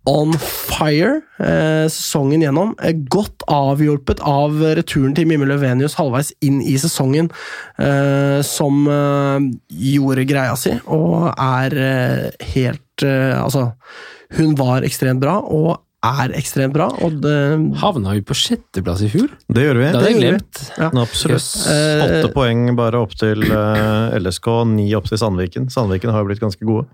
on 0.06 0.34
fire 0.38 1.22
eh, 1.38 1.86
sesongen 1.88 2.42
gjennom. 2.42 2.74
Eh, 2.82 2.92
Godt 3.08 3.46
avhjulpet 3.48 4.20
av 4.20 4.58
returen 4.76 5.14
til 5.16 5.26
Mimmi 5.30 5.46
Løvenius 5.46 5.96
halvveis 5.98 6.32
inn 6.44 6.60
i 6.62 6.76
sesongen, 6.78 7.30
eh, 7.78 8.42
som 8.42 8.86
eh, 8.90 9.48
gjorde 9.70 10.26
greia 10.28 10.56
si, 10.58 10.76
og 10.86 11.32
er 11.32 11.80
helt 12.54 12.82
Altså, 12.96 13.74
hun 14.38 14.54
var 14.56 14.80
ekstremt 14.86 15.20
bra, 15.20 15.34
og 15.36 15.82
er 16.06 16.32
ekstremt 16.38 16.74
bra. 16.74 16.86
Og 17.04 17.18
det, 17.22 17.34
Havna 17.80 18.14
vi 18.16 18.22
på 18.26 18.36
sjetteplass 18.36 19.02
i 19.06 19.10
fjor? 19.12 19.30
Det 19.52 19.64
gjør 19.64 19.80
vi. 19.80 19.86
Det 19.86 19.94
hadde 19.96 20.10
jeg 20.10 20.20
glemt. 20.20 20.62
Ja. 20.78 20.90
Absolutt. 21.02 21.48
Åtte 21.66 22.20
yes. 22.22 22.32
Poeng 22.34 22.66
bare 22.78 23.00
opp 23.02 23.14
til 23.18 23.46
eh, 23.46 24.16
LSK, 24.20 24.48
ni 24.72 24.88
opp 24.98 25.08
til 25.10 25.20
Sandviken. 25.20 25.70
Sandviken 25.72 26.12
har 26.14 26.22
jo 26.22 26.30
blitt 26.30 26.42
ganske 26.42 26.68
gode. 26.68 26.86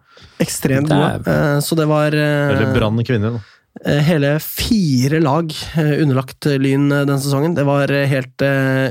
ekstremt 0.42 0.90
gode. 0.92 1.22
Eh, 1.26 1.58
så 1.64 1.78
det 1.78 1.88
var 1.90 2.14
eh, 2.16 2.52
Eller 2.52 2.74
Brann 2.76 3.00
kvinner, 3.06 3.38
da. 3.38 3.96
hele 4.06 4.34
fire 4.44 5.20
lag 5.24 5.54
underlagt 5.78 6.50
Lyn 6.60 6.88
den 6.92 7.18
sesongen. 7.18 7.56
Det 7.58 7.64
var 7.68 7.88
helt 7.88 8.46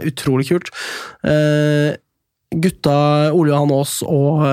utrolig 0.09 0.49
kult. 0.49 0.73
Eh, 1.23 1.93
gutta 2.51 2.97
Ole 3.31 3.53
Johan 3.53 3.71
Aas 3.77 4.01
og 4.03 4.43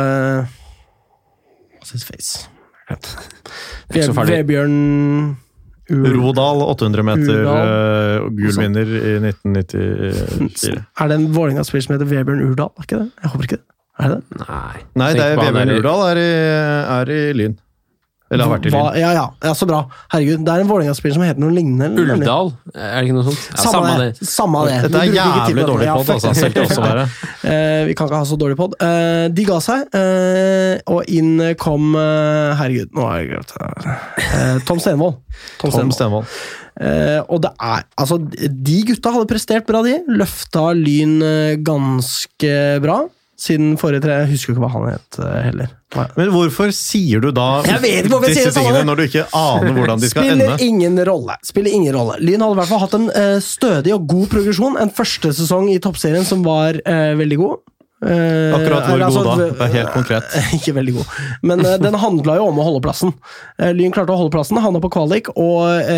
What's 1.78 1.92
his 1.92 2.04
face? 2.06 2.48
Vebjørn 3.88 4.76
Rodal, 5.88 6.62
800 6.66 7.04
meter 7.06 7.46
uh, 7.48 8.26
gullvinner 8.36 8.90
i 8.98 9.14
1994. 9.22 10.74
Er 11.00 11.08
det 11.08 11.16
en 11.16 11.28
Vålerenga-spiller 11.32 11.86
som 11.86 11.96
heter 11.96 12.10
Vebjørn 12.10 12.44
Urdal? 12.44 12.74
Er 12.76 12.88
ikke 12.88 13.00
det? 13.00 13.08
Jeg 13.22 13.32
håper 13.32 13.48
ikke 13.48 13.60
det. 13.60 13.66
Er 13.98 14.12
det 14.12 14.18
det? 14.18 14.42
Nei. 14.44 14.82
Nei, 15.00 15.08
det 15.16 15.24
er 15.24 15.40
Vebjørn 15.40 15.72
Urdal 15.78 16.04
er 16.10 16.20
i, 16.20 16.28
er 16.98 17.14
i 17.14 17.22
Lyn. 17.40 17.56
Eller 18.28 18.44
har 18.44 18.52
vært 18.58 18.66
i 18.68 18.70
Lyn. 18.74 18.88
ja, 19.00 19.10
ja, 19.16 19.22
ja, 19.40 19.52
så 19.56 19.64
bra. 19.68 19.78
Herregud, 20.12 20.42
det 20.44 20.52
er 20.52 20.60
en 20.60 20.68
Vålerenga-spiller 20.68 21.16
som 21.16 21.22
heter 21.24 21.40
noe 21.40 21.54
lignende. 21.56 21.86
eller? 21.88 22.18
Ulvdal? 22.18 22.50
Er 22.74 22.98
det 22.98 23.06
ikke 23.08 23.16
noe 23.16 23.24
sånt? 23.30 23.46
Ja, 23.54 23.62
Samme, 23.64 23.94
det. 24.02 24.28
Samme 24.28 24.64
det. 24.68 24.76
Dette 24.84 25.00
er 25.00 25.14
jævlig 25.16 25.64
dårlig 25.70 25.88
pod, 25.94 26.10
altså. 26.18 26.34
Selv 26.36 26.58
til 26.58 26.66
oss 26.66 26.76
å 26.76 26.84
være. 26.84 27.08
Eh, 27.48 27.86
vi 27.86 27.94
kan 27.96 28.08
ikke 28.10 28.18
ha 28.18 28.26
så 28.28 28.36
dårlig 28.36 28.56
pod. 28.58 28.74
Uh, 28.82 29.30
de 29.32 29.44
ga 29.48 29.56
seg, 29.64 29.86
uh, 29.94 30.74
og 30.92 31.06
inn 31.08 31.38
kom 31.56 31.94
uh, 31.96 32.52
Herregud, 32.58 32.90
nå 32.92 33.06
har 33.08 33.22
jeg 33.22 33.30
glemt 33.30 33.54
det. 33.54 33.94
Eh, 34.26 34.56
Tom 34.68 34.82
Stenvold. 34.82 35.20
Tom 35.62 35.72
Tom 35.72 35.92
Stenvold. 35.94 36.26
Eh, 36.78 37.20
og 37.26 37.40
det 37.42 37.50
er 37.58 37.86
Altså, 37.98 38.18
de 38.20 38.76
gutta 38.90 39.10
hadde 39.14 39.30
prestert 39.30 39.66
bra, 39.70 39.80
de. 39.86 39.96
Løfta 40.12 40.68
Lyn 40.76 41.16
eh, 41.24 41.54
ganske 41.64 42.52
bra. 42.84 43.00
Siden 43.38 43.76
forrige 43.78 44.02
tre 44.02 44.16
Jeg 44.24 44.32
husker 44.32 44.54
ikke 44.54 44.64
hva 44.64 44.72
han 44.72 44.88
het 44.90 45.18
eh, 45.22 45.38
heller. 45.46 45.70
Men 46.18 46.32
hvorfor 46.34 46.72
sier 46.74 47.22
du 47.22 47.30
da 47.32 47.62
disse 47.62 48.50
tingene 48.56 48.82
når 48.84 48.98
du 48.98 49.04
ikke 49.06 49.24
aner 49.38 49.76
hvordan 49.76 50.02
de 50.02 50.10
skal 50.10 50.26
Spiller 50.26 50.50
ende? 50.50 50.66
ingen 50.66 50.98
rolle. 51.06 51.38
Spiller 51.46 51.76
ingen 51.78 51.94
rolle. 51.94 52.18
Lyn 52.18 52.42
hadde 52.44 52.56
i 52.56 52.60
hvert 52.60 52.72
fall 52.72 52.82
hatt 52.82 52.98
en 52.98 53.06
uh, 53.14 53.38
stødig 53.44 53.94
og 53.94 54.10
god 54.10 54.26
progresjon. 54.34 54.76
En 54.82 54.92
første 54.92 55.32
sesong 55.38 55.70
i 55.70 55.78
toppserien 55.82 56.26
som 56.26 56.42
var 56.44 56.80
uh, 56.82 57.14
veldig 57.22 57.40
god. 57.40 57.64
Uh, 58.02 58.58
Akkurat 58.58 58.90
hvor 58.90 59.06
altså, 59.06 59.22
god 59.22 59.30
da? 59.30 59.48
Det 59.48 59.64
er 59.68 59.74
helt 59.78 59.94
konkret. 59.94 60.38
Ikke 60.58 60.74
veldig 60.74 60.98
god, 60.98 61.16
men 61.50 61.66
den 61.86 62.02
handla 62.02 62.38
jo 62.42 62.50
om 62.50 62.58
å 62.58 62.68
holde 62.68 62.84
plassen. 62.84 63.14
Lyn 63.78 63.94
klarte 63.94 64.14
å 64.14 64.20
holde 64.20 64.34
plassen, 64.34 64.58
havna 64.62 64.82
på 64.82 64.90
kvalik 64.98 65.30
og 65.38 65.88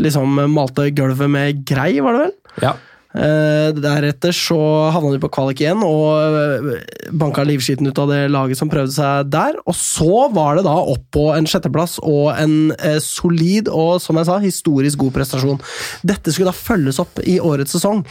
liksom 0.00 0.40
malte 0.52 0.90
gulvet 0.96 1.32
med 1.32 1.64
grei, 1.68 1.94
var 2.04 2.16
det 2.16 2.26
vel? 2.28 2.36
Ja. 2.68 2.76
Eh, 3.14 3.70
deretter 3.78 4.34
så 4.34 4.58
havna 4.90 5.12
de 5.14 5.20
på 5.22 5.28
kvalik 5.36 5.60
igjen 5.62 5.84
og 5.86 6.34
eh, 6.34 6.80
banka 7.14 7.44
livskiten 7.46 7.86
ut 7.86 8.00
av 8.02 8.10
det 8.10 8.24
laget 8.34 8.58
som 8.58 8.70
prøvde 8.70 8.90
seg 8.96 9.30
der. 9.30 9.60
Og 9.70 9.76
så 9.78 10.26
var 10.34 10.58
det 10.58 10.64
da 10.66 10.74
opp 10.74 11.06
på 11.14 11.28
en 11.36 11.46
sjetteplass 11.46 12.00
og 12.02 12.32
en 12.34 12.74
eh, 12.74 12.98
solid 13.02 13.70
og 13.70 14.02
som 14.02 14.18
jeg 14.18 14.26
sa, 14.26 14.40
historisk 14.42 15.04
god 15.04 15.14
prestasjon. 15.20 15.62
Dette 16.02 16.34
skulle 16.34 16.50
da 16.50 16.58
følges 16.58 16.98
opp 17.02 17.22
i 17.22 17.38
årets 17.38 17.76
sesong, 17.76 18.02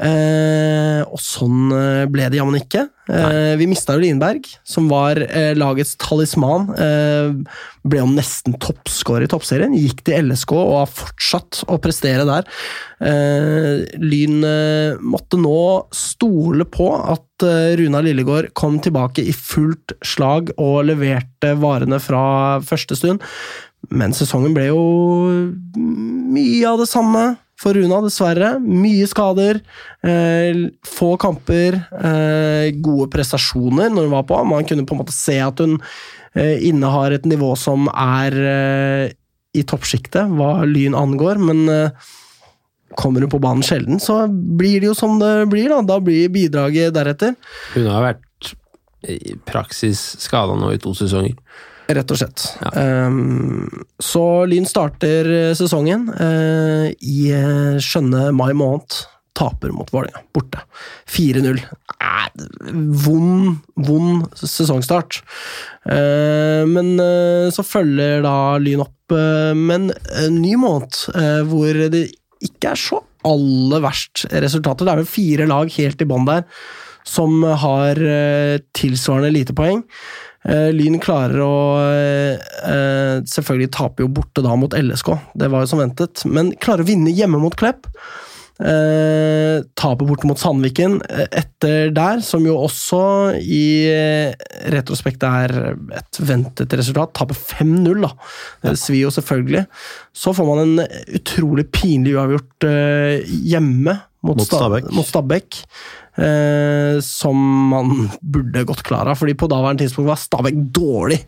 og 0.00 1.20
sånn 1.20 1.72
ble 2.12 2.28
det 2.30 2.38
jammen 2.38 2.58
ikke. 2.60 2.86
Nei. 3.10 3.56
vi 3.58 3.66
mista 3.66 3.96
jo 3.96 4.02
Linberg, 4.02 4.46
som 4.66 4.86
var 4.90 5.18
lagets 5.58 5.96
talisman. 6.00 6.68
Ble 6.70 8.00
jo 8.00 8.08
nesten 8.12 8.54
toppscorer 8.62 9.26
i 9.26 9.30
toppserien. 9.30 9.74
Gikk 9.76 10.04
til 10.06 10.30
LSK 10.30 10.54
og 10.56 10.76
har 10.78 10.92
fortsatt 10.94 11.62
å 11.70 11.80
prestere 11.82 12.26
der. 12.28 12.48
Lyn 14.00 14.49
måtte 15.00 15.38
nå 15.40 15.60
stole 15.94 16.66
på 16.68 16.88
at 16.98 17.44
eh, 17.46 17.74
Runa 17.80 18.02
Lillegård 18.04 18.50
kom 18.58 18.78
tilbake 18.82 19.24
i 19.24 19.34
fullt 19.36 19.94
slag 20.06 20.52
og 20.56 20.86
leverte 20.88 21.54
varene 21.60 22.00
fra 22.02 22.22
første 22.64 22.98
stund. 22.98 23.24
Men 23.90 24.12
sesongen 24.16 24.54
ble 24.54 24.68
jo 24.68 24.82
mye 25.76 26.66
av 26.68 26.82
det 26.82 26.90
samme 26.90 27.24
for 27.60 27.76
Runa, 27.76 28.00
dessverre. 28.04 28.54
Mye 28.60 29.08
skader, 29.08 29.60
eh, 30.02 30.68
få 30.86 31.16
kamper, 31.20 31.76
eh, 31.92 32.70
gode 32.80 33.10
prestasjoner 33.12 33.90
når 33.90 34.08
hun 34.08 34.16
var 34.16 34.24
på. 34.24 34.44
Man 34.46 34.64
kunne 34.64 34.86
på 34.86 34.96
en 34.96 35.02
måte 35.02 35.16
se 35.16 35.38
at 35.40 35.58
hun 35.58 35.80
eh, 36.34 36.56
innehar 36.68 37.12
et 37.12 37.26
nivå 37.26 37.56
som 37.56 37.88
er 37.92 38.32
eh, 38.32 39.12
i 39.54 39.64
toppsjiktet 39.66 40.30
hva 40.30 40.64
Lyn 40.64 40.94
angår, 40.94 41.40
men 41.42 41.68
eh, 41.68 41.90
kommer 42.98 43.24
hun 43.24 43.30
på 43.30 43.40
banen 43.42 43.62
sjelden, 43.66 44.00
så 44.02 44.24
blir 44.28 44.80
det 44.80 44.90
jo 44.90 44.96
som 44.98 45.18
det 45.20 45.46
blir. 45.52 45.68
Da, 45.70 45.80
da 45.86 46.00
blir 46.02 46.30
bidraget 46.32 46.94
deretter. 46.96 47.36
Hun 47.74 47.90
har 47.90 48.08
vært 48.10 48.54
i 49.08 49.34
praksis 49.48 50.00
skada 50.20 50.56
nå 50.58 50.72
i 50.74 50.80
to 50.80 50.92
sesonger. 50.96 51.36
Rett 51.90 52.12
og 52.12 52.20
slett. 52.20 52.44
Ja. 52.60 52.70
Um, 53.08 53.86
så 53.98 54.44
Lyn 54.46 54.68
starter 54.68 55.26
eh, 55.34 55.54
sesongen 55.58 56.06
uh, 56.14 56.86
i 56.86 57.30
eh, 57.34 57.80
skjønne 57.82 58.28
mai 58.36 58.52
måned. 58.54 59.00
Taper 59.34 59.72
mot 59.72 59.88
Vålerenga, 59.94 60.20
borte. 60.34 60.60
4-0. 61.10 61.58
Eh, 61.58 61.66
Vond, 63.04 63.56
vond 63.74 64.26
sesongstart. 64.38 65.20
Eh, 65.90 66.62
men 66.68 66.92
så 67.54 67.64
følger 67.66 68.22
da 68.26 68.34
Lyn 68.62 68.84
opp 68.84 69.14
med 69.56 69.90
en 70.20 70.36
ny 70.38 70.52
måned, 70.60 70.98
hvor 71.50 71.80
det 71.90 72.04
ikke 72.44 72.72
er 72.72 72.80
så 72.80 73.00
aller 73.28 73.82
verst 73.84 74.24
resultater. 74.32 74.86
Det 74.86 74.92
er 74.94 75.02
jo 75.02 75.12
fire 75.12 75.48
lag 75.50 75.72
helt 75.76 76.00
i 76.00 76.08
bånn 76.08 76.28
der 76.28 76.46
som 77.06 77.42
har 77.42 78.00
eh, 78.04 78.60
tilsvarende 78.76 79.32
lite 79.32 79.54
poeng. 79.56 79.82
Eh, 80.44 80.70
Lyn 80.72 80.98
klarer 81.02 81.42
å 81.44 81.54
eh, 81.84 83.20
Selvfølgelig 83.28 83.72
taper 83.76 84.06
jo 84.06 84.12
borte 84.20 84.44
da 84.44 84.54
mot 84.56 84.76
LSK, 84.76 85.10
det 85.36 85.50
var 85.52 85.64
jo 85.64 85.70
som 85.72 85.82
ventet, 85.82 86.24
men 86.24 86.54
klarer 86.62 86.84
å 86.84 86.88
vinne 86.88 87.12
hjemme 87.12 87.40
mot 87.42 87.56
Klepp. 87.60 87.88
Eh, 88.60 89.62
Tapet 89.78 90.04
borte 90.04 90.28
mot 90.28 90.40
Sandviken 90.40 90.98
eh, 91.08 91.28
etter 91.40 91.92
der, 91.96 92.20
som 92.24 92.44
jo 92.44 92.58
også 92.60 93.00
i 93.40 93.62
eh, 93.88 94.34
retrospekt 94.74 95.24
er 95.24 95.54
et 95.96 96.20
ventet 96.20 96.76
resultat. 96.76 97.14
Taper 97.16 97.38
5-0, 97.38 98.04
da. 98.04 98.12
Det 98.66 98.76
svir 98.80 99.06
jo 99.06 99.14
selvfølgelig. 99.16 99.64
Så 100.12 100.34
får 100.36 100.50
man 100.50 100.62
en 100.66 100.84
utrolig 101.20 101.70
pinlig 101.72 102.14
uavgjort 102.18 102.68
eh, 102.68 103.32
hjemme 103.48 103.96
mot, 104.20 104.36
Mot 104.36 104.44
Stabæk. 104.44 104.92
Mot 104.92 105.08
Stabæk. 105.08 105.62
Eh, 106.20 107.00
som 107.06 107.40
man 107.70 108.10
burde 108.20 108.66
gått 108.68 108.84
klar 108.84 109.08
av, 109.08 109.16
fordi 109.16 109.36
på 109.40 109.48
daværende 109.48 109.86
tidspunkt 109.86 110.10
var 110.10 110.20
Stabæk 110.20 110.60
dårlig. 110.76 111.22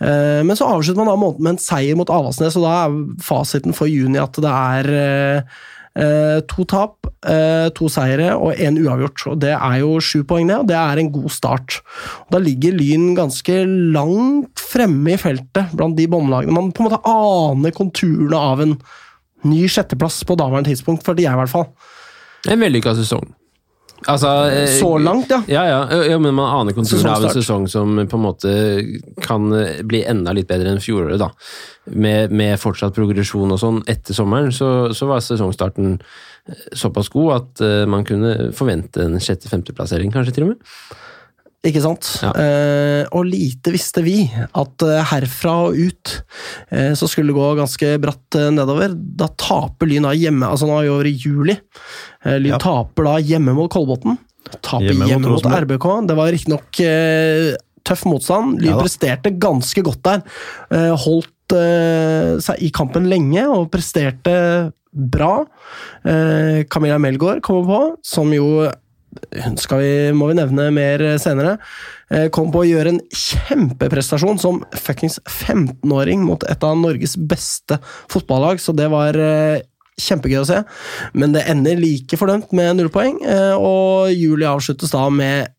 Eh, 0.00 0.40
men 0.44 0.56
så 0.58 0.68
avslutter 0.74 1.00
man 1.00 1.08
da 1.08 1.16
måneden 1.20 1.46
med 1.46 1.56
en 1.56 1.62
seier 1.62 1.96
mot 1.96 2.12
Avaldsnes, 2.12 2.56
og 2.60 2.66
da 2.66 2.76
er 2.82 2.98
fasiten 3.24 3.76
for 3.76 3.88
juni 3.88 4.20
at 4.20 4.36
det 4.44 4.52
er 4.52 4.90
eh, 5.00 5.60
to 6.48 6.64
tap, 6.64 7.06
eh, 7.26 7.68
to 7.76 7.88
seire 7.92 8.32
og 8.36 8.54
én 8.56 8.78
uavgjort. 8.80 9.26
Og 9.32 9.40
Det 9.40 9.52
er 9.52 9.78
jo 9.80 9.98
sju 10.00 10.22
poeng, 10.24 10.48
det, 10.48 10.58
og 10.58 10.68
det 10.70 10.76
er 10.76 10.98
en 10.98 11.12
god 11.12 11.30
start. 11.30 11.80
Og 12.26 12.36
da 12.36 12.38
ligger 12.38 12.76
Lyn 12.76 13.14
ganske 13.18 13.64
langt 13.92 14.60
fremme 14.60 15.14
i 15.14 15.20
feltet 15.20 15.74
blant 15.76 15.96
de 15.96 16.06
båndlagene. 16.06 16.52
Man 16.52 16.72
på 16.72 16.84
en 16.84 16.90
måte 16.90 17.02
aner 17.04 17.76
konturene 17.76 18.36
av 18.36 18.60
en 18.60 18.78
ny 19.44 19.66
sjetteplass 19.68 20.22
på 20.24 20.36
daværende 20.36 20.68
tidspunkt, 20.68 21.04
de 21.16 21.24
er 21.24 21.32
i 21.32 21.40
hvert 21.40 21.52
fall. 21.52 21.68
En 22.48 22.60
vellykka 22.60 22.94
sesong. 22.96 23.28
Altså 24.08 24.28
eh, 24.48 24.70
Så 24.78 24.90
langt, 24.98 25.30
ja. 25.30 25.40
Ja, 25.50 25.64
ja, 25.68 25.80
ja, 26.08 26.18
men 26.22 26.34
man 26.34 26.48
aner 26.60 26.76
konturene 26.76 27.12
av 27.12 27.26
en 27.28 27.34
sesong 27.34 27.66
som 27.68 27.98
på 28.08 28.16
en 28.16 28.24
måte 28.24 28.54
kan 29.24 29.50
eh, 29.56 29.82
bli 29.86 30.02
enda 30.08 30.32
litt 30.36 30.48
bedre 30.48 30.72
enn 30.72 30.80
fjoråret, 30.80 31.20
da. 31.20 31.30
Med, 31.90 32.32
med 32.32 32.56
fortsatt 32.60 32.96
progresjon 32.96 33.52
og 33.52 33.60
sånn 33.60 33.82
etter 33.90 34.16
sommeren, 34.16 34.52
så, 34.54 34.90
så 34.96 35.08
var 35.10 35.24
sesongstarten 35.24 35.98
eh, 35.98 36.64
såpass 36.72 37.12
god 37.12 37.36
at 37.36 37.64
eh, 37.66 37.84
man 37.90 38.06
kunne 38.08 38.50
forvente 38.56 39.04
en 39.04 39.20
sjette-femteplassering, 39.20 40.12
kanskje 40.14 40.38
til 40.38 40.48
og 40.48 40.54
med. 40.54 40.74
Ikke 41.66 41.82
sant? 41.84 42.06
Ja. 42.24 42.30
Eh, 42.40 43.02
og 43.12 43.26
lite 43.28 43.72
visste 43.74 44.00
vi 44.00 44.22
at 44.32 44.84
eh, 44.86 45.02
herfra 45.10 45.56
og 45.66 45.76
ut 45.76 46.12
eh, 46.72 46.94
så 46.96 47.04
skulle 47.10 47.34
det 47.34 47.36
gå 47.36 47.48
ganske 47.58 47.90
bratt 48.00 48.38
eh, 48.40 48.48
nedover. 48.56 48.94
Da 48.96 49.28
taper 49.36 49.90
Lyn 49.90 50.06
da 50.08 50.14
hjemme, 50.16 50.48
altså 50.48 50.68
nå 50.70 50.78
er 50.78 50.86
vi 50.86 50.92
over 50.94 51.10
i 51.10 51.12
juli. 51.20 51.58
Eh, 52.24 52.38
Lyn 52.40 52.54
Ja. 52.54 52.60
taper 52.64 53.10
da 53.10 53.18
hjemme 53.20 53.52
mot 53.58 53.68
Kolbotn. 53.72 54.16
Taper 54.64 54.88
Hjemme 54.88 55.10
hjemme, 55.10 55.28
mot 55.28 55.44
mot, 55.44 55.58
RBK. 55.66 55.86
Det 56.08 56.16
var 56.16 56.32
riktignok 56.32 56.80
eh, 56.86 57.50
tøff 57.84 58.06
motstand. 58.08 58.56
Lyn 58.64 58.72
Ja 58.72 58.80
presterte 58.80 59.34
ganske 59.36 59.84
godt 59.84 60.00
der. 60.08 60.24
Eh, 60.72 60.94
holdt 61.04 61.36
seg 61.50 62.60
i 62.62 62.68
kampen 62.70 63.08
lenge 63.10 63.42
og 63.50 63.64
presterte 63.74 64.32
bra. 64.94 65.42
Eh, 66.06 66.62
Camilla 66.70 66.96
Melgaard 67.02 67.42
kommer 67.44 67.66
på, 67.66 67.80
som 68.06 68.30
jo 68.32 68.68
hun 69.44 69.56
skal 69.58 69.80
vi, 69.82 69.94
må 70.14 70.28
vi 70.30 70.36
nevne 70.38 70.68
mer 70.74 71.02
senere. 71.22 71.56
Eh, 72.10 72.28
kom 72.34 72.50
på 72.54 72.62
å 72.62 72.68
gjøre 72.68 72.94
en 72.94 73.00
kjempeprestasjon 73.14 74.38
som 74.42 74.62
fuckings 74.74 75.20
15-åring 75.26 76.22
mot 76.26 76.44
et 76.50 76.66
av 76.66 76.78
Norges 76.78 77.16
beste 77.18 77.80
fotballag, 78.10 78.62
så 78.62 78.74
det 78.76 78.88
var 78.92 79.18
eh, 79.18 79.62
kjempegøy 80.00 80.40
å 80.40 80.48
se. 80.48 80.60
Men 81.14 81.34
det 81.36 81.46
ender 81.50 81.80
like 81.80 82.18
fordømt 82.18 82.54
med 82.56 82.78
null 82.78 82.90
poeng, 82.92 83.18
eh, 83.22 83.54
og 83.54 84.10
juli 84.14 84.48
avsluttes 84.48 84.94
da 84.94 85.06
med 85.14 85.50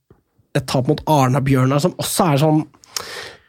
et 0.58 0.68
tap 0.68 0.90
mot 0.92 1.00
Arna-Bjørnar, 1.08 1.80
som 1.84 1.96
også 2.02 2.32
er 2.34 2.42
sånn 2.42 2.66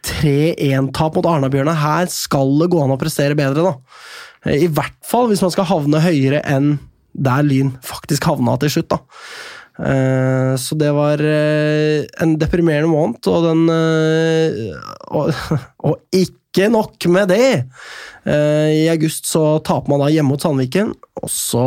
3-1-tap 0.06 1.18
mot 1.18 1.26
Arna-Bjørnar. 1.30 1.78
Her 1.82 2.10
skal 2.10 2.54
det 2.60 2.70
gå 2.70 2.82
an 2.82 2.94
å 2.94 3.00
prestere 3.00 3.38
bedre, 3.38 3.72
da. 3.72 4.52
I 4.52 4.66
hvert 4.70 4.98
fall 5.06 5.28
hvis 5.30 5.42
man 5.42 5.52
skal 5.54 5.68
havne 5.70 6.02
høyere 6.02 6.40
enn 6.50 6.76
der 7.12 7.42
Lyn 7.46 7.74
faktisk 7.84 8.26
havna 8.30 8.54
til 8.62 8.72
slutt, 8.76 8.94
da. 8.94 9.02
Eh, 9.80 10.52
så 10.60 10.76
det 10.76 10.90
var 10.92 11.22
eh, 11.24 12.04
en 12.20 12.36
deprimerende 12.40 12.90
måned, 12.92 13.24
og 13.30 13.46
den 13.46 13.62
eh, 13.72 14.76
og, 15.08 15.32
og, 15.88 15.98
ikke 16.12 16.68
nok 16.68 17.08
med 17.08 17.32
det! 17.32 17.50
I 18.22 18.84
august 18.92 19.26
så 19.26 19.56
taper 19.64 19.88
man 19.90 20.02
da 20.04 20.10
hjemme 20.12 20.34
mot 20.34 20.42
Sandviken, 20.44 20.92
og 21.22 21.30
så 21.32 21.64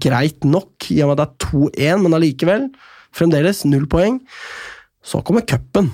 Greit 0.00 0.46
nok, 0.46 0.86
i 0.88 1.02
og 1.04 1.10
med 1.10 1.18
at 1.20 1.34
det 1.34 1.50
er 1.50 1.90
2-1, 1.98 1.98
men 2.00 2.16
allikevel. 2.16 2.62
Fremdeles 3.12 3.58
null 3.68 3.84
poeng. 3.92 4.22
Så 5.04 5.20
kommer 5.20 5.44
cupen, 5.44 5.90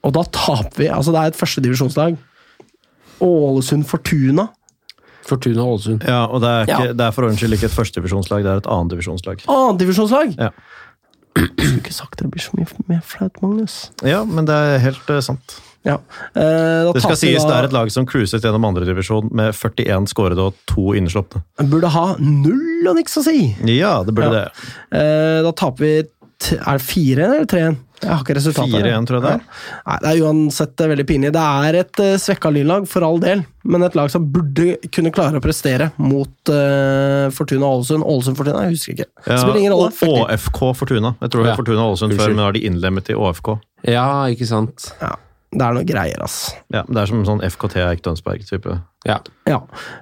og 0.00 0.14
da 0.16 0.22
taper 0.32 0.80
vi. 0.80 0.86
Altså, 0.88 1.12
det 1.12 1.20
er 1.20 1.34
et 1.34 1.36
førstedivisjonslag. 1.36 2.16
Ålesund 3.20 3.84
Fortuna 3.90 4.46
Fortuna 5.26 5.62
Ålesund. 5.66 6.04
Ja, 6.06 6.24
og 6.26 6.40
det 6.40 6.48
er, 6.48 6.66
ikke, 6.66 6.86
Ja. 6.86 6.92
det 6.92 7.06
er 7.06 7.10
for 7.16 7.26
ordens 7.26 7.40
skyld 7.42 7.56
ikke 7.58 7.66
et 7.70 7.74
førstedivisjonslag, 7.76 8.42
det 8.46 8.52
er 8.52 8.56
et 8.62 8.66
annendivisjonslag. 8.70 9.42
Annendivisjonslag! 9.48 10.34
Ja. 10.38 10.50
Skulle 11.36 11.80
ikke 11.82 11.92
sagt 11.92 12.18
det 12.22 12.30
blir 12.32 12.40
så 12.40 12.54
mye 12.56 12.66
mer 12.88 13.00
flaut, 13.04 13.42
Magnus. 13.42 13.90
ja, 14.06 14.22
men 14.24 14.46
det 14.48 14.54
er 14.56 14.78
helt 14.86 15.10
eh, 15.12 15.20
sant. 15.20 15.58
Ja. 15.86 15.98
Eh, 16.34 16.86
da 16.88 16.92
Det 16.96 17.02
skal 17.02 17.14
vi 17.14 17.20
sies 17.20 17.42
da- 17.44 17.48
det 17.50 17.56
er 17.58 17.64
et 17.68 17.72
lag 17.76 17.90
som 17.92 18.06
cruiset 18.06 18.42
gjennom 18.42 18.64
andredivisjon 18.64 19.28
med 19.36 19.52
41 19.54 20.08
skårede 20.10 20.38
og 20.48 20.54
to 20.66 20.94
innslåtte. 20.98 21.42
Burde 21.62 21.90
ha 21.92 22.16
null 22.18 22.88
og 22.88 22.96
niks 22.96 23.16
å 23.20 23.22
si. 23.22 23.54
Ja, 23.68 24.02
det 24.02 24.14
burde 24.14 24.32
Ja. 24.32 24.48
det. 24.48 24.50
Eh, 24.98 25.42
da 25.42 25.52
taper 25.52 25.78
vi 25.84 26.02
t 26.38 26.56
Er 26.56 26.76
det 26.78 26.82
4-1 26.84 27.18
eller 27.18 27.44
3-1? 27.46 27.76
Jeg 28.02 28.10
har 28.12 28.20
ikke 28.22 28.34
resultatet. 28.36 28.74
4-1, 28.84 29.06
tror 29.08 29.16
jeg 29.18 29.24
det 29.24 29.30
er. 29.32 29.44
Nei, 29.86 29.96
det 30.02 30.10
er 30.10 30.22
uansett 30.26 30.82
veldig 30.92 31.06
pinlig. 31.08 31.30
Det 31.32 31.44
er 31.66 31.78
et 31.80 32.00
uh, 32.04 32.12
svekka 32.20 32.50
lynlag, 32.52 32.88
for 32.90 33.06
all 33.06 33.18
del, 33.22 33.44
men 33.64 33.82
et 33.86 33.96
lag 33.96 34.10
som 34.12 34.26
burde 34.32 34.76
kunne 34.92 35.12
klare 35.16 35.40
å 35.40 35.44
prestere 35.44 35.88
mot 35.96 36.52
uh, 36.52 37.26
Fortuna 37.32 37.70
Ålesund. 37.72 38.04
Ålesund 38.04 38.36
Fortuna, 38.36 38.66
jeg 38.66 38.76
husker 38.76 38.96
ikke. 38.98 39.08
Ja, 39.26 39.38
Spiller 39.40 39.60
ingen 39.62 39.72
rolle. 39.72 39.92
ÅFK 40.26 40.60
Fortuna. 40.82 41.14
Jeg 41.24 41.32
tror 41.32 41.42
det 41.46 41.48
Ja. 41.48 41.54
er 41.54 41.60
Fortuna 41.62 41.86
Ålesund 41.88 42.16
før, 42.18 42.28
men 42.34 42.36
nå 42.42 42.48
har 42.50 42.52
de 42.58 42.64
innlemmet 42.68 43.08
i 43.08 43.16
ÅFK. 43.16 43.54
Ja, 43.88 44.08
ikke 44.32 44.46
sant. 44.50 44.90
Ja, 45.00 45.14
det 45.56 45.62
er 45.64 45.76
noe 45.78 45.86
greier, 45.88 46.20
ass. 46.26 46.50
Ja, 46.74 46.82
Det 46.88 46.98
er 47.00 47.06
som 47.08 47.24
sånn 47.24 47.40
FKT 47.46 47.76
Eik 47.86 48.02
Tønsberg-type. 48.04 48.76
Ja. 49.06 49.20
Ja. 49.48 49.60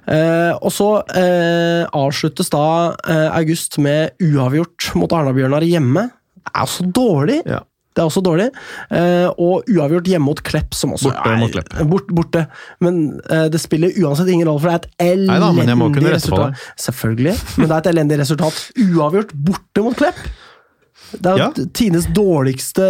Eh, 0.09 0.51
og 0.59 0.71
så 0.73 0.89
eh, 1.15 1.85
avsluttes 1.95 2.49
da 2.51 2.95
eh, 3.07 3.29
august 3.37 3.77
med 3.79 4.17
uavgjort 4.19 4.91
mot 4.99 5.13
Arna-Bjørnar 5.15 5.63
hjemme. 5.63 6.09
Det 6.45 6.51
er 6.61 6.69
så 6.69 6.83
dårlig. 6.91 7.39
Ja. 7.45 7.61
Det 7.95 8.03
er 8.03 8.09
også 8.09 8.21
dårlig. 8.25 8.49
Eh, 8.91 9.27
og 9.39 9.69
uavgjort 9.71 10.09
hjemme 10.11 10.27
mot 10.27 10.41
Klepp, 10.43 10.73
som 10.75 10.91
også 10.97 11.13
Borte 11.13 11.31
er 11.31 11.53
Klepp. 11.53 11.75
Bort, 11.87 12.09
borte. 12.11 12.41
Men 12.83 13.21
eh, 13.31 13.45
det 13.53 13.61
spiller 13.63 13.95
uansett 14.03 14.27
ingen 14.33 14.49
rolle, 14.49 14.59
for 14.59 14.71
det 14.73 14.75
er 14.75 14.81
et 14.83 15.13
elendig 15.15 16.09
resultat. 16.11 16.65
Selvfølgelig, 16.87 17.35
men 17.55 17.69
det 17.69 17.75
er 17.77 17.79
et 17.85 17.91
elendig 17.93 18.17
resultat. 18.19 18.59
Uavgjort 18.83 19.31
borte 19.47 19.85
mot 19.85 19.95
Klepp! 20.01 20.19
Det 21.15 21.31
er 21.31 21.37
Ja. 21.39 21.47
Tines 21.77 22.07
dårligste 22.11 22.83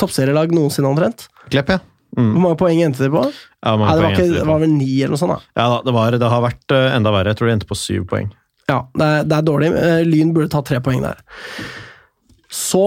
toppserielag 0.00 0.52
noensinne, 0.52 0.90
omtrent. 0.90 1.28
Klepp, 1.48 1.70
ja. 1.72 1.78
Mm. 2.16 2.32
Hvor 2.34 2.42
mange 2.42 2.58
poeng 2.60 2.80
endte 2.82 3.04
de 3.04 3.10
på? 3.12 3.22
Ja, 3.62 3.74
Nei, 3.76 3.92
det, 3.94 4.02
var 4.02 4.14
ikke, 4.16 4.26
de 4.26 4.36
det 4.40 4.46
var 4.48 4.60
vel 4.62 4.72
ni, 4.72 4.90
eller 5.02 5.14
noe 5.14 5.20
sånt. 5.20 5.34
da. 5.36 5.60
ja 5.60 5.80
det, 5.84 5.92
var, 5.94 6.16
det 6.20 6.30
har 6.32 6.44
vært 6.44 6.74
eh, 6.74 6.88
enda 6.96 7.12
verre. 7.14 7.32
Jeg 7.32 7.40
tror 7.40 7.48
de 7.50 7.54
endte 7.56 7.68
på 7.68 7.78
syv 7.78 8.06
poeng. 8.10 8.30
Ja, 8.68 8.82
det 8.96 9.08
er, 9.08 9.26
det 9.28 9.36
er 9.38 9.46
dårlig. 9.48 9.70
Eh, 9.80 10.00
Lyn 10.08 10.32
burde 10.36 10.50
ta 10.52 10.62
tre 10.66 10.80
poeng 10.84 11.00
der. 11.04 11.20
Så 12.52 12.84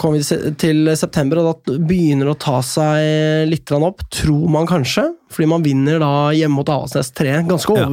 kommer 0.00 0.18
vi 0.18 0.52
til 0.58 0.88
september, 0.96 1.38
og 1.42 1.48
da 1.66 1.76
begynner 1.78 2.26
det 2.28 2.34
å 2.34 2.40
ta 2.42 2.60
seg 2.66 3.48
litt 3.50 3.70
opp, 3.76 4.02
tror 4.10 4.48
man 4.50 4.66
kanskje. 4.66 5.04
Fordi 5.32 5.48
man 5.48 5.62
vinner 5.64 6.00
da 6.02 6.30
hjemme 6.36 6.58
mot 6.60 6.68
Avaldsnes 6.72 7.12
3. 7.16 7.42
Ganske 7.48 7.76
Ja. 7.76 7.86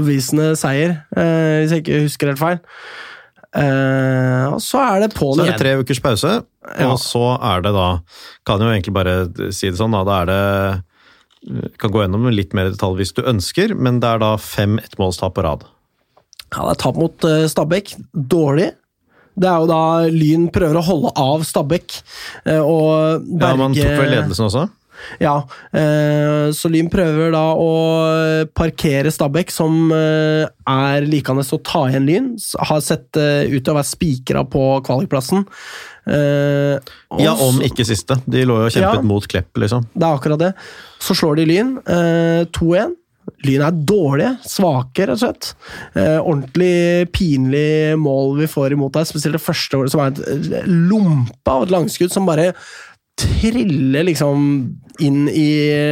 seier, 0.55 1.03
eh, 1.15 1.61
hvis 1.63 1.71
jeg 1.71 1.83
ikke 1.83 2.01
husker 2.03 2.27
helt 2.27 2.39
feil. 2.39 2.59
Eh, 3.49 4.45
og 4.53 4.59
så 4.61 4.77
er 4.77 4.99
det 5.01 5.13
Så 5.17 5.41
er 5.41 5.45
det 5.51 5.57
tre 5.57 5.75
ukers 5.81 5.99
pause, 5.99 6.43
Ja. 6.77 6.91
og 6.91 6.99
så 6.99 7.41
er 7.41 7.61
det 7.61 7.73
da 7.73 7.99
Kan 8.45 8.59
jo 8.59 8.67
egentlig 8.67 8.93
bare 8.93 9.51
si 9.51 9.69
det 9.71 9.79
sånn, 9.79 9.91
da. 9.91 10.03
Da 10.03 10.21
er 10.21 10.25
det 10.25 10.83
Kan 11.79 11.89
gå 11.91 12.03
gjennom 12.03 12.29
litt 12.31 12.53
mer 12.53 12.67
i 12.67 12.69
detalj 12.75 12.97
hvis 12.97 13.13
du 13.15 13.23
ønsker, 13.23 13.75
men 13.75 13.99
det 14.01 14.07
er 14.07 14.19
da 14.19 14.35
fem 14.37 14.77
ettmålstap 14.77 15.33
på 15.33 15.43
rad. 15.43 15.63
Ja, 16.53 16.65
det 16.67 16.77
er 16.77 16.83
tap 16.83 16.95
mot 16.95 17.17
Stabæk. 17.17 17.95
Dårlig. 18.13 18.73
Det 19.37 19.47
er 19.47 19.59
jo 19.61 19.67
da 19.69 19.81
Lyn 20.11 20.49
prøver 20.51 20.79
å 20.79 20.85
holde 20.85 21.11
av 21.15 21.43
Stabæk. 21.47 22.01
eh, 22.45 22.59
og 22.59 23.23
Berge 23.27 23.49
Ja, 23.53 23.55
Man 23.55 23.73
tok 23.77 23.95
vel 23.99 24.09
ledelsen 24.15 24.45
også? 24.49 24.69
Ja, 25.21 25.37
eh, 25.71 26.49
så 26.51 26.67
Lyn 26.69 26.89
prøver 26.91 27.31
da 27.31 27.43
å 27.55 28.47
parkere 28.51 29.07
Stabæk, 29.15 29.49
som 29.55 29.91
eh, 29.95 30.43
er 30.67 31.07
likende 31.07 31.45
å 31.45 31.59
ta 31.63 31.85
igjen 31.87 32.05
Lyn. 32.09 32.27
Har 32.67 32.81
sett 32.83 33.07
ut 33.15 33.63
til 33.63 33.71
å 33.71 33.77
være 33.79 33.87
spikra 33.87 34.43
på 34.43 34.65
kvalikplassen. 34.83 35.45
Ja, 36.09 37.33
om 37.39 37.59
ikke 37.63 37.85
siste. 37.87 38.17
De 38.27 38.43
lå 38.47 38.59
jo 38.63 38.65
og 38.67 38.73
kjempet 38.73 38.99
Ja. 38.99 39.01
mot 39.05 39.25
Klepp, 39.29 39.53
liksom. 39.61 39.85
Det 39.95 40.03
er 40.03 40.17
akkurat 40.17 40.39
det. 40.39 40.53
Så 40.99 41.15
slår 41.15 41.35
de 41.37 41.45
Lyn. 41.45 41.77
eh, 41.87 42.45
2-1. 42.51 42.95
Lyn 43.47 43.63
er 43.63 43.77
dårlige, 43.87 44.33
svake, 44.43 45.05
rett 45.05 45.15
og 45.15 45.21
slett. 45.21 45.53
Eh, 45.95 46.17
ordentlig 46.19 47.07
pinlig 47.15 47.95
mål 48.01 48.35
vi 48.41 48.49
får 48.51 48.75
imot 48.75 48.97
der, 48.97 49.07
spesielt 49.07 49.37
det 49.37 49.43
første 49.43 49.79
året, 49.79 49.93
som 49.93 50.03
er 50.03 50.11
et 50.11 50.53
eh, 50.59 50.67
lompe 50.67 51.53
av 51.53 51.63
et 51.63 51.73
langskudd 51.73 52.11
som 52.11 52.27
bare 52.27 52.51
triller 53.19 54.05
liksom 54.07 54.45
inn 55.03 55.27
i 55.31 55.49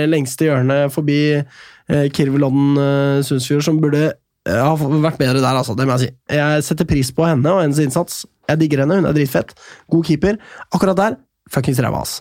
lengste 0.07 0.47
hjørne 0.47 0.85
forbi 0.91 1.19
eh, 1.37 2.07
Kirvelodden 2.13 2.79
eh, 2.83 3.21
Sundsfjord, 3.27 3.65
som 3.67 3.79
burde 3.83 4.03
eh, 4.09 4.59
ha 4.59 4.73
vært 4.75 5.19
bedre 5.21 5.39
der, 5.39 5.53
altså. 5.53 5.75
Det 5.77 5.87
må 5.87 5.95
jeg 5.95 6.07
si. 6.07 6.11
Jeg 6.35 6.67
setter 6.67 6.89
pris 6.89 7.13
på 7.15 7.27
henne 7.27 7.53
og 7.53 7.63
hennes 7.63 7.79
innsats. 7.83 8.25
Jeg 8.47 8.63
digger 8.63 8.83
henne, 8.83 8.99
hun 8.99 9.09
er 9.09 9.15
dritfett. 9.15 9.55
God 9.91 10.07
keeper. 10.07 10.39
Akkurat 10.71 10.99
der, 10.99 11.19
fuckings 11.51 11.79
ræva, 11.83 12.03
ass. 12.03 12.19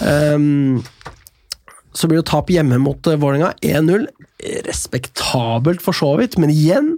Um, 0.00 0.80
så 1.94 2.08
blir 2.08 2.22
det 2.22 2.28
tap 2.30 2.50
hjemme 2.52 2.78
mot 2.82 3.06
uh, 3.06 3.18
Vålerenga. 3.20 3.52
1-0. 3.62 4.06
Respektabelt 4.68 5.82
for 5.84 5.96
så 5.96 6.14
vidt, 6.20 6.38
men 6.40 6.52
igjen 6.52 6.94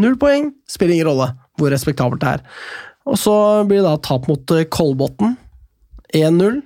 null 0.00 0.16
poeng. 0.20 0.52
Spiller 0.70 0.96
ingen 0.96 1.10
rolle 1.10 1.32
hvor 1.56 1.72
respektabelt 1.72 2.22
det 2.22 2.36
er. 2.36 2.46
Og 3.06 3.18
så 3.20 3.34
blir 3.68 3.80
det 3.80 3.88
da 3.88 3.96
tap 4.04 4.28
mot 4.30 4.56
uh, 4.56 4.64
Kolbotn. 4.70 5.36
1-0. 6.16 6.60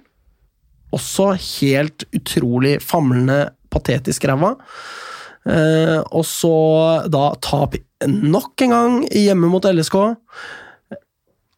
Også 0.97 1.33
helt 1.39 2.05
utrolig 2.17 2.79
famlende, 2.83 3.53
patetisk 3.71 4.27
ræva. 4.27 4.57
Eh, 5.49 5.99
og 6.13 6.25
så 6.29 6.55
da 7.09 7.31
tap 7.41 7.77
nok 8.07 8.65
en 8.67 8.75
gang 8.75 8.97
hjemme 9.09 9.49
mot 9.53 9.65
LSK. 9.65 9.97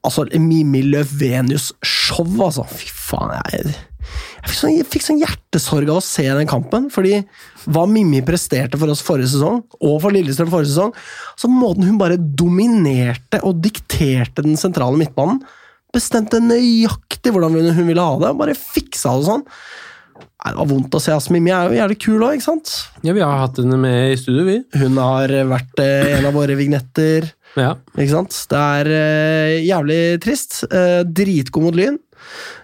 Altså, 0.02 0.26
Mimmi 0.34 0.82
Løvenius-show, 0.90 2.26
altså. 2.42 2.66
Fy 2.66 2.90
faen, 2.90 3.34
jeg, 3.52 3.74
jeg 4.42 4.50
fikk, 4.50 4.58
sånn, 4.58 4.74
jeg 4.74 4.86
fikk 4.90 5.04
sånn 5.06 5.20
hjertesorg 5.22 5.90
av 5.92 6.00
å 6.00 6.04
se 6.04 6.24
den 6.26 6.48
kampen. 6.50 6.88
Fordi 6.90 7.20
hva 7.70 7.84
Mimmi 7.86 8.24
presterte 8.26 8.78
for 8.80 8.90
oss 8.90 9.04
forrige 9.06 9.30
sesong, 9.36 9.62
og 9.78 10.00
for 10.02 10.14
Lillestrøm 10.14 10.50
forrige 10.50 10.72
sesong 10.72 10.94
så 11.38 11.50
Måten 11.52 11.86
hun 11.86 12.00
bare 12.00 12.18
dominerte 12.18 13.38
og 13.46 13.60
dikterte 13.62 14.42
den 14.42 14.58
sentrale 14.58 14.98
midtbanen 14.98 15.42
Bestemte 15.92 16.40
nøyaktig 16.40 17.34
hvordan 17.34 17.74
hun 17.76 17.88
ville 17.90 18.04
ha 18.04 18.14
det, 18.22 18.30
bare 18.38 18.56
fiksa 18.56 19.12
det 19.18 19.26
sånn. 19.26 19.42
Det 20.42 20.52
var 20.56 20.68
vondt 20.70 20.96
å 20.96 21.00
se. 21.02 21.12
oss, 21.14 21.28
Mimmi 21.30 21.52
er 21.52 21.68
jo 21.68 21.76
jævlig 21.76 21.98
kul 22.00 22.24
òg, 22.24 22.38
ikke 22.38 22.46
sant? 22.46 22.72
ja, 23.04 23.12
vi 23.12 23.22
har 23.22 23.42
hatt 23.44 23.60
henne 23.60 23.76
med 23.78 24.14
i 24.14 24.16
studio, 24.18 24.46
vi. 24.48 24.56
Hun 24.80 24.96
har 24.98 25.34
vært 25.52 25.82
eh, 25.84 26.14
en 26.16 26.30
av 26.30 26.34
våre 26.34 26.56
vignetter. 26.58 27.28
Ja. 27.60 27.74
Ikke 27.92 28.14
sant? 28.14 28.38
Det 28.48 28.62
er 28.80 28.90
eh, 28.96 29.58
jævlig 29.68 30.00
trist. 30.24 30.62
Eh, 30.72 31.02
dritgod 31.04 31.68
mot 31.68 31.76
Lyn. 31.76 32.00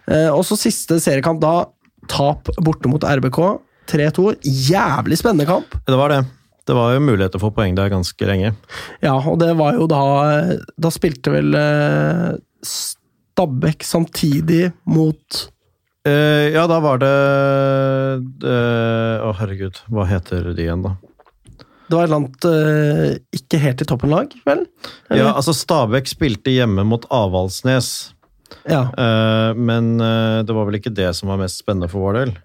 Eh, 0.08 0.28
og 0.32 0.44
så 0.46 0.58
siste 0.58 1.00
seriekamp, 1.02 1.40
da. 1.42 1.68
Tap 2.08 2.50
borte 2.64 2.90
mot 2.90 3.04
RBK. 3.04 3.40
3-2. 3.88 4.34
Jævlig 4.68 5.18
spennende 5.20 5.48
kamp. 5.48 5.78
Det 5.86 5.96
var 5.96 6.12
det. 6.12 6.22
Det 6.68 6.76
var 6.76 6.92
jo 6.92 7.00
mulighet 7.00 7.32
til 7.32 7.40
å 7.40 7.46
få 7.46 7.54
poeng 7.56 7.76
der 7.78 7.88
ganske 7.92 8.28
lenge. 8.28 8.52
Ja, 9.00 9.16
og 9.16 9.38
det 9.40 9.54
var 9.56 9.78
jo 9.78 9.86
da 9.88 10.02
Da 10.76 10.90
spilte 10.92 11.32
vel 11.32 11.56
eh, 11.56 12.34
Stabæk 12.60 13.86
samtidig 13.86 14.66
mot 14.90 15.38
uh, 16.08 16.46
ja, 16.50 16.64
da 16.66 16.80
var 16.82 16.98
det 17.00 17.12
Å, 17.14 18.24
uh, 18.42 19.28
oh, 19.28 19.36
herregud. 19.38 19.78
Hva 19.94 20.08
heter 20.10 20.50
de 20.50 20.66
igjen, 20.66 20.82
da? 20.84 20.96
Det 21.88 21.96
var 21.96 22.04
et 22.04 22.10
eller 22.10 22.18
annet 22.18 22.46
uh, 22.50 23.38
ikke 23.38 23.60
helt 23.62 23.80
i 23.80 23.86
toppen-lag, 23.88 24.34
vel? 24.44 24.66
Ja, 25.08 25.30
altså 25.30 25.54
Stabæk 25.56 26.10
spilte 26.10 26.52
hjemme 26.52 26.84
mot 26.84 27.06
Avaldsnes, 27.14 28.10
Ja. 28.68 28.82
Uh, 28.92 29.56
men 29.56 29.96
uh, 30.00 30.44
det 30.46 30.54
var 30.56 30.68
vel 30.68 30.78
ikke 30.80 30.94
det 30.94 31.10
som 31.16 31.30
var 31.32 31.40
mest 31.40 31.62
spennende 31.62 31.88
for 31.92 32.04
vår 32.06 32.20
del. 32.20 32.36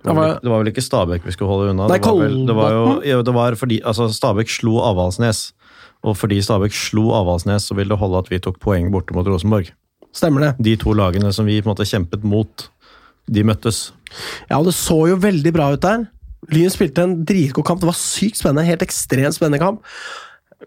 Det 0.00 0.14
var, 0.14 0.16
vel- 0.16 0.38
det 0.40 0.48
var 0.48 0.62
vel 0.62 0.70
ikke 0.70 0.84
Stabæk 0.84 1.26
vi 1.28 1.32
skulle 1.34 1.50
holde 1.52 1.72
unna. 1.74 1.88
Nei, 1.90 1.98
det 2.00 2.08
var 2.08 2.20
vel, 2.22 2.36
det 2.48 2.56
var 2.56 2.72
jo, 2.72 2.84
ja, 3.04 3.18
det 3.26 3.34
var 3.36 3.56
fordi 3.60 3.80
altså, 3.84 4.06
Stabæk 4.16 4.48
slo 4.48 4.78
Avaldsnes, 4.88 5.42
og 6.00 6.16
fordi 6.16 6.38
Stabæk 6.40 6.72
slo 6.72 7.10
Avaldsnes, 7.18 7.66
så 7.68 7.76
ville 7.76 7.92
det 7.92 8.00
holde 8.00 8.22
at 8.24 8.30
vi 8.32 8.38
tok 8.40 8.56
poeng 8.64 8.88
borte 8.94 9.12
mot 9.16 9.28
Rosenborg. 9.28 9.68
Stemmer 10.16 10.46
det. 10.46 10.52
De 10.64 10.72
to 10.80 10.94
lagene 10.96 11.32
som 11.36 11.44
vi 11.46 11.58
på 11.60 11.68
en 11.68 11.74
måte 11.74 11.86
kjempet 11.86 12.24
mot, 12.26 12.64
de 13.30 13.44
møttes. 13.46 13.90
Ja, 14.48 14.56
og 14.58 14.70
det 14.70 14.74
så 14.78 14.96
jo 15.12 15.20
veldig 15.20 15.52
bra 15.54 15.68
ut 15.76 15.84
der. 15.84 16.08
Lyn 16.50 16.72
spilte 16.72 17.04
en 17.04 17.18
dritgod 17.28 17.66
kamp. 17.68 17.82
Det 17.82 17.90
var 17.90 17.98
sykt 18.00 18.40
spennende. 18.40 18.64
Helt 18.66 18.82
ekstremt 18.82 19.36
spennende 19.36 19.60
kamp. 19.62 19.84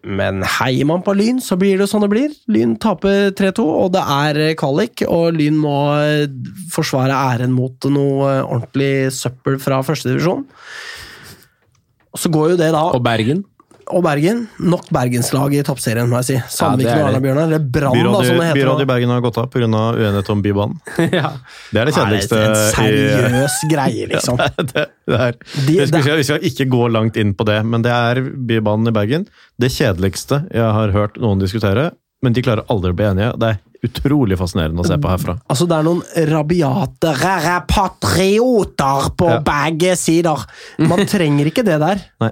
Men 0.01 0.41
heier 0.57 0.87
man 0.89 1.03
på 1.05 1.13
Lyn, 1.13 1.37
så 1.43 1.55
blir 1.59 1.77
det 1.77 1.85
sånn 1.91 2.01
det 2.03 2.09
blir. 2.11 2.33
Lyn 2.51 2.73
taper 2.81 3.29
3-2, 3.37 3.63
og 3.63 3.91
det 3.93 4.01
er 4.01 4.39
eh, 4.41 4.55
kvalik. 4.57 5.05
Og 5.05 5.37
Lyn 5.37 5.59
må 5.61 5.77
eh, 6.01 6.25
forsvare 6.73 7.13
æren 7.13 7.53
mot 7.53 7.87
noe 7.93 8.31
eh, 8.31 8.41
ordentlig 8.41 9.13
søppel 9.13 9.59
fra 9.61 9.83
førstedivisjon. 9.85 10.47
Så 12.17 12.29
går 12.33 12.53
jo 12.53 12.59
det 12.59 12.73
da 12.73 12.87
Og 12.93 13.01
Bergen. 13.05 13.45
Og 13.91 14.03
Bergen. 14.05 14.47
Nok 14.63 14.85
bergenslag 14.93 15.53
i 15.57 15.63
toppserien, 15.65 16.07
må 16.09 16.19
jeg 16.21 16.25
si. 16.29 16.37
Sandviken 16.57 16.91
Ja, 16.91 16.95
det. 16.97 17.07
Arna-Bjørnar. 17.09 17.43
Eller 17.49 17.59
Brann, 17.59 17.97
da, 17.97 18.03
Byrådet, 18.03 18.27
som 18.29 18.37
det 18.39 18.45
heter. 18.47 18.59
byrådet 18.61 18.81
i. 18.85 18.89
Bergen 18.93 19.09
har 19.09 19.21
gått 19.25 19.37
av 19.41 19.47
pga. 19.51 19.67
uenighet 19.67 20.29
om 20.29 20.41
Bybanen. 20.41 20.79
ja. 21.11 21.31
Det 21.71 21.81
er 21.81 21.85
det 21.89 21.95
kjedeligste 21.97 22.37
det 22.37 22.45
er 22.45 22.53
en 22.53 22.55
i 22.55 22.69
seriøs 22.77 23.57
greie, 23.73 24.07
liksom. 24.13 24.37
det, 24.73 24.85
det 25.07 25.19
er. 25.19 25.35
De- 25.67 25.87
skal, 25.87 26.03
det- 26.07 26.17
vi 26.21 26.23
skal 26.29 26.47
ikke 26.51 26.69
gå 26.71 26.87
langt 26.93 27.17
inn 27.17 27.33
på 27.35 27.43
det, 27.49 27.59
men 27.65 27.81
det 27.85 27.91
er 27.91 28.21
Bybanen 28.21 28.87
i 28.87 28.95
Bergen. 28.95 29.27
Det 29.59 29.71
kjedeligste 29.75 30.45
jeg 30.53 30.71
har 30.79 30.95
hørt 30.95 31.19
noen 31.21 31.39
diskutere, 31.43 31.91
men 32.23 32.33
de 32.33 32.41
klarer 32.45 32.63
aldri 32.71 32.93
å 32.93 32.95
bli 32.95 33.05
enige. 33.11 33.33
Det 33.41 33.49
er 33.51 33.61
utrolig 33.83 34.37
fascinerende 34.39 34.79
å 34.79 34.87
se 34.87 34.95
på 34.95 35.09
herfra. 35.11 35.33
Altså, 35.51 35.65
det 35.67 35.75
er 35.75 35.83
noen 35.83 35.99
rabiate 36.31 37.11
rare 37.19 37.57
patrioter 37.67 39.09
på 39.19 39.27
Ja. 39.29 39.39
begge 39.43 39.95
sider. 39.99 40.45
Man 40.79 41.03
trenger 41.05 41.45
ikke 41.51 41.65
det 41.67 41.79
der. 41.83 41.99
Nei. 42.23 42.31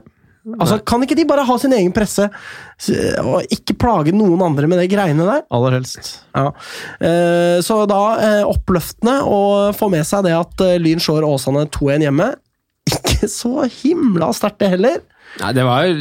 Altså, 0.57 0.79
Kan 0.85 1.03
ikke 1.05 1.15
de 1.19 1.25
bare 1.29 1.43
ha 1.45 1.55
sin 1.61 1.73
egen 1.77 1.91
presse, 1.93 2.25
og 3.21 3.53
ikke 3.53 3.75
plage 3.77 4.13
noen 4.15 4.41
andre 4.41 4.69
med 4.71 4.81
de 4.81 4.87
greiene 4.89 5.27
der? 5.27 5.43
Aller 5.53 5.75
helst. 5.77 6.15
Ja. 6.33 6.47
Eh, 6.99 7.57
Så 7.61 7.77
da 7.89 8.01
eh, 8.17 8.43
oppløftende 8.49 9.19
å 9.27 9.41
få 9.77 9.91
med 9.93 10.07
seg 10.07 10.25
det 10.25 10.33
at 10.37 10.63
eh, 10.65 10.79
Lyn 10.81 11.01
slår 11.03 11.27
Åsane 11.27 11.67
2-1 11.69 12.07
hjemme. 12.07 12.31
Ikke 12.89 13.29
så 13.29 13.67
himla 13.69 14.31
sterkt, 14.33 14.59
det 14.63 14.71
heller. 14.73 15.01
Nei, 15.39 15.51
det 15.55 15.63
var 15.63 15.85
jo 15.87 15.93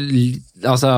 Altså, 0.64 0.88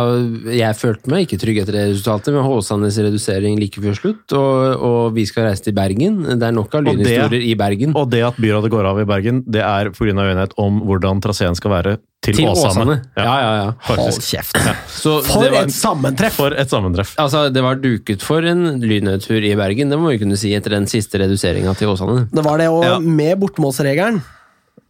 jeg 0.50 0.74
følte 0.74 1.10
meg 1.12 1.26
ikke 1.26 1.38
trygg 1.42 1.58
etter 1.62 1.76
det 1.76 1.82
resultatet, 1.92 2.32
med 2.34 2.42
Håsanes 2.42 2.96
redusering 2.98 3.58
like 3.60 3.78
før 3.82 3.94
slutt, 3.94 4.32
og, 4.34 4.82
og 4.82 5.12
vi 5.14 5.24
skal 5.28 5.44
reise 5.48 5.62
til 5.62 5.74
Bergen. 5.76 6.22
Det 6.26 6.42
er 6.48 6.54
nok 6.56 6.74
av 6.74 6.82
lynhistorier 6.88 7.44
i 7.46 7.52
Bergen. 7.58 7.92
Og 7.98 8.08
det 8.10 8.22
at 8.26 8.38
byrådet 8.42 8.70
går 8.74 8.88
av 8.90 8.98
i 9.02 9.04
Bergen, 9.06 9.42
det 9.46 9.62
er 9.62 9.90
pga. 9.94 10.08
uenighet 10.08 10.52
om 10.58 10.80
hvordan 10.88 11.20
traseen 11.22 11.54
skal 11.54 11.70
være 11.76 11.96
til, 12.22 12.34
til 12.38 12.48
Åsane. 12.50 12.70
Åsane. 12.82 12.96
Ja, 13.18 13.22
ja, 13.42 13.52
ja. 13.60 13.68
Hold 13.88 13.98
Faktisk. 14.02 14.26
kjeft. 14.30 14.58
Så 14.94 15.16
For 15.26 15.42
det 15.42 15.52
var, 15.54 15.64
et 15.66 15.74
sammentreff! 15.74 16.36
For 16.38 16.54
et 16.54 16.70
sammentreff. 16.70 17.14
altså, 17.18 17.46
det 17.52 17.62
var 17.64 17.78
duket 17.82 18.22
for 18.22 18.42
en 18.46 18.80
lynnedtur 18.82 19.42
i 19.42 19.54
Bergen, 19.58 19.90
det 19.90 19.98
må 19.98 20.12
vi 20.14 20.20
kunne 20.22 20.38
si, 20.38 20.52
etter 20.58 20.74
den 20.76 20.86
siste 20.90 21.18
reduseringa 21.22 21.74
til 21.78 21.90
Åsane. 21.94 22.28
Det 22.30 22.44
var 22.46 22.58
det, 22.62 22.68
og 22.70 22.84
Ja. 22.86 22.98
med 22.98 23.38
bortemålsregelen 23.42 24.22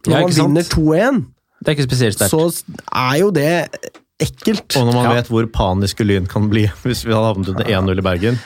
Når 0.05 0.13
Ja, 0.13 0.19
man 0.21 0.31
vinner 0.35 0.63
2-1, 0.67 1.25
Det 1.63 1.67
er 1.71 1.75
ikke 1.77 1.87
spesielt 1.89 2.17
sterkt. 2.17 2.31
så 2.33 2.63
er 2.91 3.19
jo 3.21 3.29
det 3.31 3.51
ekkelt. 4.21 4.75
Og 4.77 4.85
når 4.87 4.93
man 4.93 5.05
Ja. 5.05 5.13
vet 5.17 5.27
hvor 5.31 5.45
paniske 5.51 6.05
Lyn 6.05 6.27
kan 6.29 6.49
bli 6.49 6.67
hvis 6.83 7.05
vi 7.05 7.13
hadde 7.13 7.31
havnet 7.31 7.49
under 7.53 7.65
1-0 7.65 7.97
i 7.97 8.05
Bergen. 8.05 8.39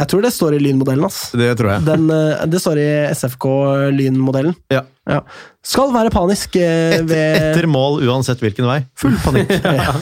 Jeg 0.00 0.08
tror 0.10 0.22
det 0.24 0.32
står 0.34 0.54
i 0.56 0.58
Lyn-modellen. 0.58 1.04
ass. 1.06 1.30
Det 1.30 1.52
tror 1.58 1.70
jeg. 1.76 1.84
Den, 1.86 2.08
eh, 2.10 2.46
det 2.50 2.58
står 2.60 2.78
i 2.82 2.88
SFK-Lyn-modellen. 3.14 4.54
Ja. 4.72 4.82
Ja. 5.08 5.20
Skal 5.62 5.92
være 5.94 6.10
panisk 6.10 6.56
eh, 6.56 6.96
Etter, 6.98 7.14
Et, 7.14 7.44
etter 7.52 7.66
mål, 7.70 8.00
uansett 8.06 8.42
hvilken 8.42 8.66
vei. 8.66 8.80
Full 8.98 9.14
panikk. 9.24 9.50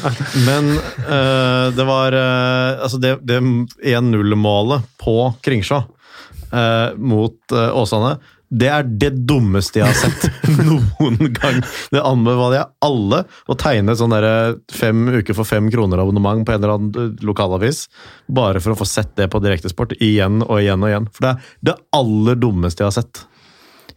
Men 0.48 0.72
uh, 1.04 1.68
det 1.76 1.86
var 1.88 2.16
uh, 2.16 2.82
Altså, 2.84 2.98
det, 3.00 3.18
det 3.28 3.38
1-0-målet 3.42 4.88
på 5.00 5.18
Kringsjå 5.44 5.82
uh, 5.84 6.96
mot 6.96 7.36
Åsane 7.52 8.16
det 8.48 8.68
er 8.72 8.86
det 8.88 9.10
dummeste 9.28 9.82
jeg 9.82 9.90
har 9.90 9.96
sett 9.98 10.28
noen 10.68 11.32
gang. 11.36 11.60
Det 11.92 12.00
anbefaler 12.00 12.56
jeg 12.56 12.70
alle 12.86 13.22
å 13.44 13.56
tegne 13.60 13.96
sånn 13.98 14.14
derre 14.14 14.56
fem 14.72 15.02
uker 15.18 15.36
for 15.36 15.48
fem 15.48 15.68
kroner-abonnement 15.72 16.46
på 16.48 16.54
en 16.54 16.62
eller 16.62 16.74
annen 16.76 16.94
eh, 16.96 17.26
lokalavis. 17.28 17.84
Bare 18.32 18.62
for 18.64 18.72
å 18.72 18.78
få 18.80 18.88
sett 18.88 19.12
det 19.20 19.28
på 19.32 19.42
Direktesport 19.44 19.92
igjen 20.00 20.40
og 20.46 20.62
igjen 20.62 20.80
og 20.80 20.92
igjen. 20.92 21.10
For 21.12 21.26
det 21.26 21.34
er 21.34 21.52
det 21.70 21.76
aller 22.00 22.40
dummeste 22.40 22.84
jeg 22.84 22.90
har 22.90 22.98
sett. 23.02 23.24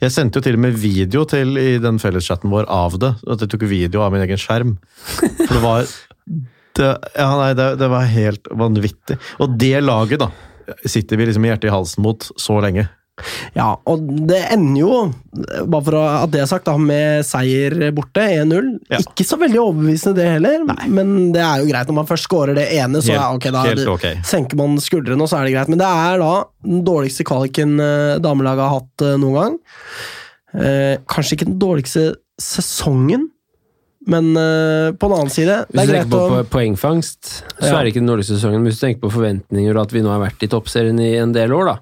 Jeg 0.01 0.15
sendte 0.15 0.39
jo 0.39 0.45
til 0.47 0.57
og 0.57 0.63
med 0.63 0.77
video 0.81 1.23
til 1.29 1.59
i 1.61 1.75
den 1.81 1.99
felleschatten 2.01 2.51
vår 2.51 2.67
av 2.73 2.99
det. 2.99 3.15
At 3.31 3.43
jeg 3.43 3.53
tok 3.53 3.67
video 3.71 4.03
av 4.03 4.11
min 4.11 4.23
egen 4.25 4.39
skjerm. 4.41 4.77
For 5.05 5.51
det 5.53 5.63
var 5.63 5.85
det, 6.75 6.93
Ja, 7.15 7.33
nei, 7.37 7.51
det, 7.55 7.75
det 7.79 7.91
var 7.91 8.09
helt 8.09 8.49
vanvittig. 8.51 9.19
Og 9.43 9.59
det 9.61 9.77
laget, 9.83 10.23
da, 10.23 10.31
sitter 10.83 11.19
vi 11.19 11.29
liksom 11.29 11.45
hjertet 11.47 11.69
i 11.69 11.75
halsen 11.75 12.03
mot 12.03 12.27
så 12.35 12.59
lenge. 12.63 12.89
Ja, 13.53 13.75
og 13.85 14.01
det 14.29 14.39
ender 14.53 14.79
jo, 14.79 14.99
bare 15.69 15.83
for 15.85 15.97
at 15.99 16.31
det 16.33 16.39
er 16.41 16.47
sagt, 16.49 16.65
da, 16.65 16.73
med 16.79 17.25
seier 17.27 17.75
borte, 17.93 18.23
1-0. 18.39 18.69
Ja. 18.89 19.01
Ikke 19.03 19.25
så 19.27 19.37
veldig 19.41 19.59
overbevisende 19.61 20.15
det 20.17 20.29
heller, 20.37 20.63
men 20.89 21.11
det 21.35 21.43
er 21.43 21.61
jo 21.61 21.67
greit 21.69 21.91
når 21.91 21.97
man 21.99 22.09
først 22.09 22.25
scorer 22.29 22.55
det 22.57 22.69
ene, 22.79 23.01
så 23.03 23.11
Helt- 23.11 23.19
ja, 23.19 23.27
ok, 23.35 23.49
da 23.53 23.65
helt 23.67 23.81
det- 23.83 23.91
ok. 23.91 24.07
senker 24.25 24.57
man 24.57 24.79
skuldrene, 24.81 25.21
og 25.21 25.29
så 25.29 25.37
er 25.41 25.45
det 25.49 25.53
greit. 25.57 25.69
Men 25.69 25.83
det 25.83 25.91
er 25.91 26.17
da 26.23 26.31
den 26.65 26.81
dårligste 26.87 27.27
kvaliken 27.27 27.75
eh, 27.83 28.15
damelaget 28.23 28.65
har 28.65 28.79
hatt 28.79 29.05
eh, 29.11 29.17
noen 29.21 29.37
gang. 29.41 29.59
Eh, 30.55 30.95
kanskje 31.11 31.37
ikke 31.37 31.49
den 31.51 31.59
dårligste 31.61 32.07
sesongen, 32.41 33.27
men 34.07 34.31
uh, 34.33 34.91
på 34.97 35.05
den 35.07 35.13
annen 35.13 35.29
side 35.29 35.55
Hvis 35.69 35.85
du 35.85 35.91
tenker 35.93 36.07
på 36.09 36.19
å 36.19 36.29
po- 36.31 36.47
poengfangst, 36.55 37.27
så 37.61 37.67
Ja. 37.69 37.75
er 37.77 37.83
det 37.85 37.91
ikke 37.93 38.01
den 38.01 38.09
dårligste 38.09 38.33
sesongen. 38.33 38.63
Men 38.63 38.71
hvis 38.71 38.79
du 38.79 38.85
tenker 38.87 39.01
på 39.03 39.11
forventninger 39.13 39.75
og 39.77 39.81
at 39.83 39.91
vi 39.93 40.01
nå 40.01 40.09
har 40.09 40.19
vært 40.23 40.41
i 40.41 40.49
toppserien 40.49 40.97
i 40.99 41.11
en 41.21 41.31
del 41.35 41.53
år, 41.53 41.65
da, 41.69 41.75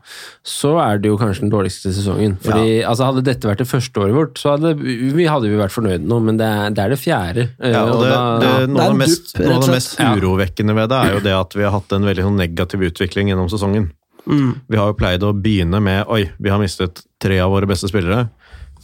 så 0.43 0.73
er 0.83 0.99
det 0.99 1.07
jo 1.07 1.17
kanskje 1.17 1.45
den 1.45 1.53
dårligste 1.53 1.93
sesongen. 1.95 2.35
Fordi 2.43 2.83
altså, 2.83 3.07
Hadde 3.07 3.23
dette 3.23 3.47
vært 3.47 3.63
det 3.63 3.69
første 3.71 4.03
året 4.03 4.13
vårt, 4.17 4.35
så 4.41 4.57
hadde 4.57 4.73
vi 4.81 5.25
hadde 5.31 5.47
vi 5.47 5.55
vært 5.61 5.71
fornøyd 5.77 6.03
nå, 6.11 6.19
men 6.27 6.37
det 6.41 6.45
er 6.49 6.69
det, 6.75 6.83
er 6.83 6.89
det 6.89 6.99
fjerde. 6.99 7.47
Eh, 7.61 7.71
Ja, 7.71 7.85
og 7.87 8.03
det, 8.03 8.09
da- 8.11 8.39
det, 8.43 8.51
det 8.65 8.69
noe, 8.75 8.83
av 8.83 8.91
det 8.91 8.99
mest, 9.05 9.31
dupp, 9.37 9.45
noe 9.47 9.61
det 9.63 9.75
mest 9.77 9.95
urovekkende 10.03 10.75
ved 10.75 10.89
det 10.91 10.99
er 10.99 11.13
jo 11.15 11.23
det 11.29 11.35
at 11.39 11.55
vi 11.55 11.63
har 11.63 11.71
hatt 11.71 11.91
en 11.95 12.03
veldig 12.11 12.23
sånn 12.27 12.37
negativ 12.43 12.83
utvikling 12.91 13.31
gjennom 13.31 13.47
sesongen. 13.49 13.89
mm, 14.27 14.51
Vi 14.67 14.75
har 14.77 14.91
jo 14.91 14.99
pleid 14.99 15.23
å 15.23 15.31
begynne 15.33 15.79
med 15.81 16.03
Oi, 16.11 16.29
vi 16.37 16.49
har 16.51 16.59
mistet 16.59 17.01
tre 17.19 17.39
av 17.39 17.49
våre 17.55 17.65
beste 17.65 17.87
spillere. 17.87 18.27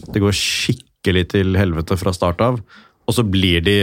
Det 0.07 0.21
går 0.23 0.31
skikkelig 0.31 1.27
til 1.35 1.53
helvete 1.59 1.97
fra 1.99 2.11
start 2.15 2.39
av. 2.41 2.61
Og 3.05 3.15
så 3.17 3.23
blir 3.27 3.63
de 3.65 3.77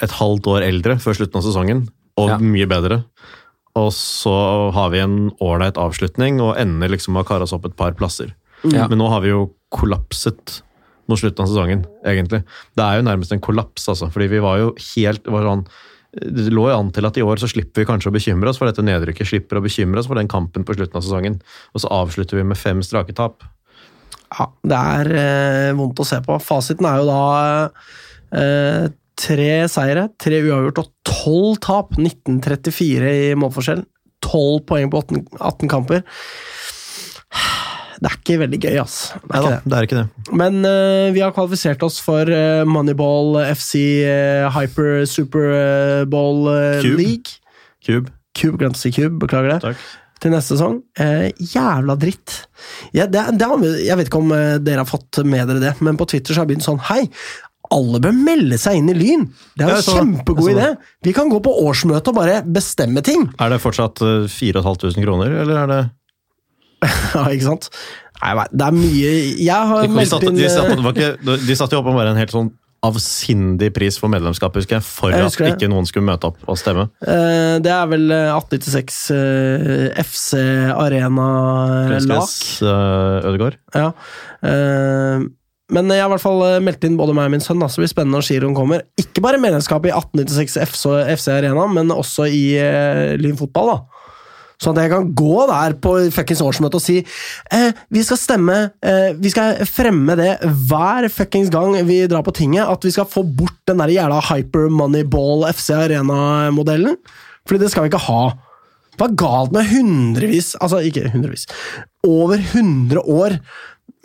et 0.00 0.14
halvt 0.16 0.46
år 0.48 0.64
eldre 0.64 0.96
før 1.02 1.18
slutten 1.18 1.40
av 1.40 1.44
sesongen, 1.44 1.88
og 2.16 2.28
Ja. 2.30 2.38
mye 2.38 2.66
bedre. 2.68 3.04
Og 3.76 3.92
så 3.92 4.72
har 4.74 4.90
vi 4.90 4.98
en 4.98 5.30
ålreit 5.40 5.78
avslutning 5.78 6.40
og 6.40 6.56
ender 6.58 6.88
liksom 6.88 7.14
med 7.14 7.24
å 7.24 7.28
kare 7.28 7.42
oss 7.42 7.52
opp 7.52 7.64
et 7.66 7.76
par 7.76 7.92
plasser. 7.92 8.34
Ja. 8.64 8.88
Men 8.88 8.98
nå 8.98 9.08
har 9.08 9.20
vi 9.20 9.28
jo 9.28 9.52
kollapset 9.72 10.62
mot 11.08 11.18
slutten 11.18 11.44
av 11.44 11.48
sesongen, 11.50 11.84
egentlig. 12.04 12.42
Det 12.76 12.84
er 12.84 12.98
jo 12.98 13.06
nærmest 13.06 13.32
en 13.32 13.40
kollaps, 13.42 13.86
altså. 13.88 14.10
Fordi 14.12 14.28
vi 14.28 14.42
var 14.42 14.58
jo 14.58 14.74
helt 14.96 15.24
var 15.26 15.46
sånn, 15.46 15.64
det 16.12 16.50
lå 16.50 16.66
jo 16.70 16.76
an 16.78 16.90
til 16.90 17.06
at 17.06 17.16
i 17.16 17.22
år 17.22 17.38
så 17.38 17.48
slipper 17.50 17.82
vi 17.82 17.86
kanskje 17.86 18.10
å 18.10 18.14
bekymre 18.14 18.50
oss 18.50 18.58
for 18.58 18.66
dette 18.66 18.82
nedrykket. 18.82 19.26
Slipper 19.30 19.58
å 19.60 19.62
bekymre 19.64 19.98
oss 20.02 20.06
for 20.10 20.18
den 20.18 20.28
kampen 20.30 20.64
på 20.66 20.74
slutten 20.74 20.98
av 20.98 21.02
sesongen. 21.06 21.40
Og 21.74 21.82
så 21.82 21.90
avslutter 21.90 22.38
vi 22.40 22.42
med 22.50 22.58
fem 22.58 22.82
strake 22.82 23.14
tap. 23.14 23.44
Ja, 24.30 24.46
det 24.62 24.78
er 24.78 25.10
eh, 25.18 25.72
vondt 25.78 25.98
å 26.02 26.06
se 26.06 26.20
på. 26.22 26.38
Fasiten 26.42 26.86
er 26.86 27.00
jo 27.00 27.06
da 27.10 27.22
eh, 27.66 27.90
tre 29.20 29.50
seire, 29.68 30.06
tre 30.20 30.38
uavgjort 30.46 30.80
og 30.82 30.90
tolv 31.08 31.58
tap. 31.64 31.96
1934 31.98 33.14
i 33.30 33.34
målforskjell. 33.38 33.84
Tolv 34.24 34.62
poeng 34.68 34.90
på 34.92 35.02
18, 35.02 35.26
18 35.40 35.72
kamper. 35.72 36.02
Det 38.00 38.08
er 38.08 38.14
ikke 38.16 38.38
veldig 38.40 38.58
gøy, 38.62 38.76
ass. 38.80 38.94
Det 39.12 39.28
er 39.28 39.28
Nei 39.28 39.40
ikke 39.40 39.44
da, 39.44 39.50
det. 39.50 39.70
det 39.70 39.76
er 39.76 39.86
ikke 39.88 39.98
det. 39.98 40.34
Men 40.40 40.60
uh, 40.64 41.08
vi 41.12 41.20
har 41.20 41.34
kvalifisert 41.36 41.82
oss 41.84 41.98
for 42.00 42.30
uh, 42.32 42.62
Moneyball 42.64 43.36
FC 43.50 43.82
uh, 44.08 44.48
Hyper 44.56 45.02
Superball 45.04 46.46
uh, 46.48 46.80
Cube. 46.80 46.96
League. 46.96 47.36
Cube, 47.84 48.08
Cube, 48.36 48.56
glemte 48.60 48.80
å 48.80 48.82
si 48.86 48.92
Cube, 48.96 49.18
beklager 49.20 49.52
det. 49.56 49.60
takk. 49.66 49.90
Til 50.20 50.34
neste 50.34 50.52
sesong. 50.52 50.82
Eh, 51.00 51.30
jævla 51.54 51.94
dritt. 51.96 52.42
Ja, 52.92 53.06
det, 53.08 53.22
det 53.40 53.46
jeg 53.86 53.96
vet 53.96 54.10
ikke 54.10 54.20
om 54.20 54.34
eh, 54.36 54.58
dere 54.60 54.82
har 54.82 54.88
fått 54.88 55.22
med 55.24 55.48
dere 55.48 55.62
det, 55.62 55.70
men 55.80 55.96
på 55.96 56.04
Twitter 56.10 56.36
så 56.36 56.42
har 56.42 56.48
det 56.48 56.52
begynt 56.52 56.66
sånn 56.66 56.82
Hei, 56.90 57.06
alle 57.74 58.00
bør 58.02 58.14
melde 58.16 58.58
seg 58.60 58.80
inn 58.80 58.90
i 58.92 58.96
Lyn! 58.96 59.24
Det 59.58 59.66
er 59.66 59.72
jo 59.76 59.78
en 59.78 59.98
kjempegod 60.00 60.52
idé! 60.52 60.68
Vi 61.06 61.14
kan 61.16 61.30
gå 61.32 61.40
på 61.44 61.54
årsmøte 61.64 62.12
og 62.12 62.18
bare 62.18 62.40
bestemme 62.46 63.02
ting! 63.06 63.28
Er 63.38 63.52
det 63.54 63.60
fortsatt 63.62 64.02
eh, 64.04 64.28
4500 64.30 65.04
kroner, 65.04 65.36
eller 65.44 65.62
er 65.64 65.74
det 65.74 65.82
Ja, 67.14 67.26
ikke 67.28 67.46
sant? 67.46 67.70
Nei, 68.20 68.32
nei, 68.36 68.48
det 68.52 68.66
er 68.66 68.74
mye 68.76 69.12
Jeg 69.40 69.68
har 69.70 69.86
De 69.86 69.94
meldt 69.96 70.26
inn 70.28 70.40
de 70.40 70.48
eh, 70.48 70.52
satte, 70.52 71.36
de 71.46 71.56
satte 71.56 71.76
jo 71.76 71.82
opp 71.82 71.88
med 71.88 72.00
bare 72.02 72.12
en 72.14 72.20
helt 72.20 72.34
sånn 72.34 72.50
avsindig 72.80 73.68
pris 73.76 73.98
for 74.00 74.08
medlemskap, 74.12 74.54
husker 74.56 74.78
jeg, 74.78 74.84
for 74.86 75.12
Jeg 75.12 75.20
at 75.20 75.28
husker 75.28 75.44
det. 75.46 75.56
ikke 75.58 75.68
noen 75.68 75.88
skulle 75.88 76.06
møte 76.06 76.30
opp 76.30 76.38
og 76.48 76.56
stemme. 76.56 76.86
Eh, 77.04 77.58
det 77.60 77.72
er 77.74 77.90
vel 77.90 78.06
eh, 78.14 78.30
1896 78.32 79.00
eh, 79.16 80.00
FC. 80.00 80.30
Fremskritts 81.90 82.38
uh, 82.64 83.20
Ødegaard. 83.28 83.60
Ja. 83.76 83.90
Men 85.74 85.90
jeg 85.92 86.02
har 86.02 86.10
i 86.10 86.14
hvert 86.14 86.24
fall 86.24 86.42
eh, 86.46 86.58
meldt 86.64 86.84
inn 86.86 86.98
både 86.98 87.14
meg 87.16 87.30
og 87.30 87.34
min 87.36 87.44
sønn, 87.44 87.62
så 87.62 87.78
det 87.78 87.86
blir 87.86 87.92
spennende 87.92 88.18
når 88.18 88.26
giroen 88.26 88.56
kommer. 88.56 88.84
Ikke 89.00 89.22
bare 89.24 89.40
medlemskap 89.42 89.86
i 89.86 89.94
1896 89.94 90.84
FC, 91.14 91.30
Arena, 91.32 91.66
men 91.70 91.94
også 91.94 92.26
i 92.26 92.44
uh, 92.58 93.14
Lyn 93.20 93.38
fotball. 93.38 93.76
Sånn 94.60 94.76
at 94.76 94.84
jeg 94.84 94.92
kan 94.92 95.06
gå 95.16 95.44
der 95.48 95.74
på 95.80 95.94
fuckings 96.12 96.42
årsmøte 96.44 96.76
og 96.76 96.84
si 96.84 96.98
eh, 97.00 97.78
vi 97.88 98.02
skal 98.04 98.18
stemme 98.20 98.56
eh, 98.84 99.14
Vi 99.16 99.30
skal 99.32 99.62
fremme 99.64 100.16
det 100.20 100.34
hver 100.68 101.08
fuckings 101.08 101.48
gang 101.52 101.78
vi 101.88 102.02
drar 102.10 102.26
på 102.26 102.34
tinget, 102.36 102.68
at 102.68 102.84
vi 102.84 102.92
skal 102.92 103.08
få 103.08 103.24
bort 103.24 103.56
den 103.70 103.80
der 103.80 103.94
jævla 103.94 104.20
hyper 104.28 104.68
moneyball 104.68 105.46
FC 105.48 105.72
Arena-modellen. 105.78 107.00
Fordi 107.48 107.64
det 107.64 107.72
skal 107.72 107.86
vi 107.86 107.92
ikke 107.92 108.04
ha. 108.10 108.22
Hva 109.00 109.08
er 109.08 109.16
galt 109.16 109.54
med 109.54 109.70
hundrevis 109.70 110.52
Altså, 110.60 110.82
ikke 110.84 111.08
hundrevis. 111.08 111.46
Over 112.04 112.36
100 112.36 113.00
år 113.00 113.38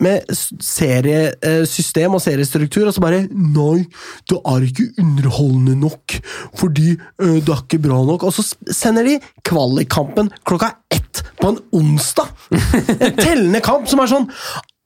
med 0.02 0.28
seriesystem 0.62 2.16
og 2.16 2.22
seriestruktur, 2.22 2.86
og 2.88 2.94
så 2.94 3.02
bare 3.04 3.24
Nei, 3.30 3.86
det 4.28 4.38
er 4.38 4.66
ikke 4.66 4.88
underholdende 5.02 5.76
nok, 5.80 6.18
fordi 6.60 6.94
eh, 6.94 7.38
det 7.40 7.52
er 7.52 7.62
ikke 7.64 7.82
bra 7.86 8.02
nok. 8.04 8.26
Og 8.28 8.34
så 8.36 8.44
sender 8.74 9.08
de 9.08 9.18
kvalikkampen 9.46 10.30
klokka 10.46 10.74
ett 10.92 11.22
på 11.40 11.52
en 11.52 11.60
onsdag! 11.76 12.32
En 12.96 13.16
tellende 13.18 13.60
kamp 13.64 13.88
som 13.90 14.02
er 14.02 14.10
sånn 14.10 14.30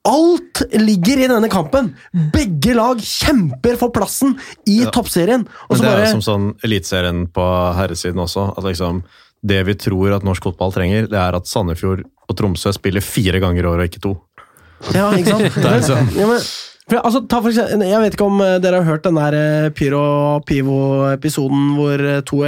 Alt 0.08 0.62
ligger 0.80 1.20
i 1.20 1.28
denne 1.28 1.50
kampen! 1.52 1.90
Begge 2.32 2.72
lag 2.76 3.02
kjemper 3.04 3.76
for 3.80 3.92
plassen 3.92 4.32
i 4.70 4.78
toppserien. 4.88 5.44
Og 5.68 5.74
Men 5.76 5.82
det 5.82 5.90
er 5.90 5.98
bare 5.98 6.06
jo 6.06 6.14
som 6.14 6.24
sånn 6.24 6.46
Eliteserien 6.64 7.26
på 7.34 7.48
herresiden 7.76 8.22
også. 8.22 8.46
at 8.56 8.64
liksom 8.64 9.02
Det 9.44 9.61
vi 9.68 9.74
tror 9.76 10.16
at 10.16 10.24
norsk 10.24 10.48
fotball 10.48 10.72
trenger, 10.72 11.06
det 11.08 11.20
er 11.20 11.36
at 11.36 11.48
Sandefjord 11.48 12.06
og 12.30 12.36
Tromsø 12.38 12.72
spiller 12.76 13.04
fire 13.04 13.40
ganger 13.42 13.64
i 13.64 13.68
året, 13.68 13.84
og 13.84 13.90
ikke 13.90 14.02
to. 14.04 14.14
Ja, 14.96 15.10
ikke 15.16 15.36
sant? 15.36 15.56
Det 15.62 15.70
er 15.70 15.86
sånn. 15.86 16.10
Ja, 16.16 16.26
men, 16.30 16.42
for, 16.90 16.98
altså, 17.06 17.20
ta 17.30 17.38
for 17.38 17.52
eksempel, 17.52 17.84
jeg 17.86 18.00
vet 18.02 18.14
ikke 18.16 18.26
om 18.26 18.40
eh, 18.42 18.56
dere 18.62 18.80
har 18.80 18.88
hørt 18.88 19.04
den 19.06 19.18
der 19.20 19.36
eh, 19.38 19.66
Pyro 19.78 20.00
Pivo-episoden 20.48 21.68
hvor 21.76 22.02
eh, 22.02 22.20
to 22.26 22.40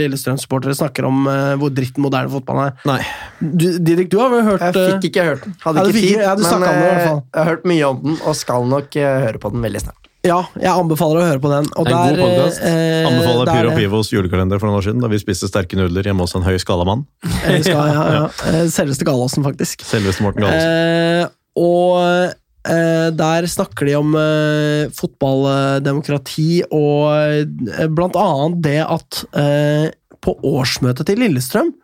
Lillestrøm-supportere 0.00 0.74
snakker 0.74 1.06
om 1.06 1.28
hvor 1.60 1.70
dritten 1.74 2.02
moderne 2.02 2.32
fotball 2.32 2.62
er. 2.64 2.72
Nei. 2.90 3.00
Du, 3.38 3.68
Didrik, 3.78 4.10
du 4.10 4.18
har 4.22 4.32
vel 4.32 4.42
hørt 4.48 4.64
Jeg 4.66 4.96
fikk 4.96 5.10
ikke 5.12 5.28
hørt 5.28 5.44
den. 5.46 5.54
Hadde 5.62 5.84
ikke 5.84 5.98
fikk 6.00 6.08
tid. 6.08 6.24
ja, 6.24 6.32
du 6.34 6.42
om 6.48 6.64
det 6.64 6.72
i 6.72 6.80
hvert 6.88 7.04
fall. 7.06 7.20
jeg 7.22 7.38
har 7.42 7.52
hørt 7.52 7.68
mye 7.70 7.92
om 7.92 8.02
den, 8.08 8.18
og 8.24 8.40
skal 8.40 8.66
nok 8.72 8.98
høre 8.98 9.44
på 9.44 9.54
den 9.54 9.68
veldig 9.68 9.84
snart. 9.86 10.00
Ja, 10.24 10.38
jeg 10.56 10.72
anbefaler 10.72 11.20
å 11.20 11.24
høre 11.28 11.40
på 11.44 11.50
den. 11.52 11.66
Og 11.76 11.84
en 11.84 11.92
der, 11.92 12.14
god 12.16 12.22
podkast. 12.24 12.62
eh, 12.64 13.04
Anbefaler 13.04 13.50
Pyro 13.50 13.68
Pyro 13.68 13.76
Pivos 13.76 14.08
julekalender 14.14 14.60
for 14.62 14.70
noen 14.70 14.78
år 14.80 14.86
siden, 14.86 15.02
da 15.04 15.10
vi 15.12 15.18
spiste 15.20 15.50
sterke 15.50 15.76
nudler 15.76 16.06
hjemme 16.08 16.24
hos 16.24 16.32
en 16.38 16.46
høy 16.46 16.56
skalla 16.62 16.86
mann. 16.88 17.04
eh, 17.44 17.58
skal, 17.60 17.92
ja, 17.92 18.04
ja. 18.16 18.24
Selveste 18.78 19.04
Galaasen, 19.04 19.44
faktisk. 19.44 19.84
Selveste 19.84 20.24
Morten 20.24 20.46
Galaasen. 20.46 21.26
Eh, 21.28 21.28
og 21.60 22.00
eh, 22.02 23.08
der 23.14 23.48
snakker 23.50 23.88
de 23.88 23.96
om 23.98 24.14
eh, 24.18 24.90
fotballdemokrati 24.94 26.64
og 26.70 27.14
eh, 27.14 27.86
blant 27.92 28.18
annet 28.18 28.60
det 28.64 28.80
at 28.82 29.24
eh, 29.38 29.88
på 30.24 30.36
årsmøtet 30.48 31.06
til 31.10 31.20
Lillestrøm 31.22 31.74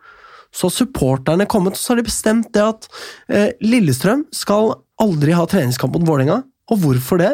så 0.51 0.67
har 0.67 0.75
supporterne 0.75 1.47
kommet, 1.47 1.77
så 1.79 1.93
har 1.93 2.01
de 2.01 2.09
bestemt 2.09 2.49
det 2.55 2.63
at 2.65 2.87
eh, 3.31 3.51
Lillestrøm 3.63 4.25
skal 4.35 4.73
aldri 5.01 5.35
ha 5.37 5.45
treningskamp 5.47 5.95
mot 5.95 6.07
Vålerenga. 6.09 6.41
Og 6.71 6.81
hvorfor 6.83 7.21
det? 7.21 7.31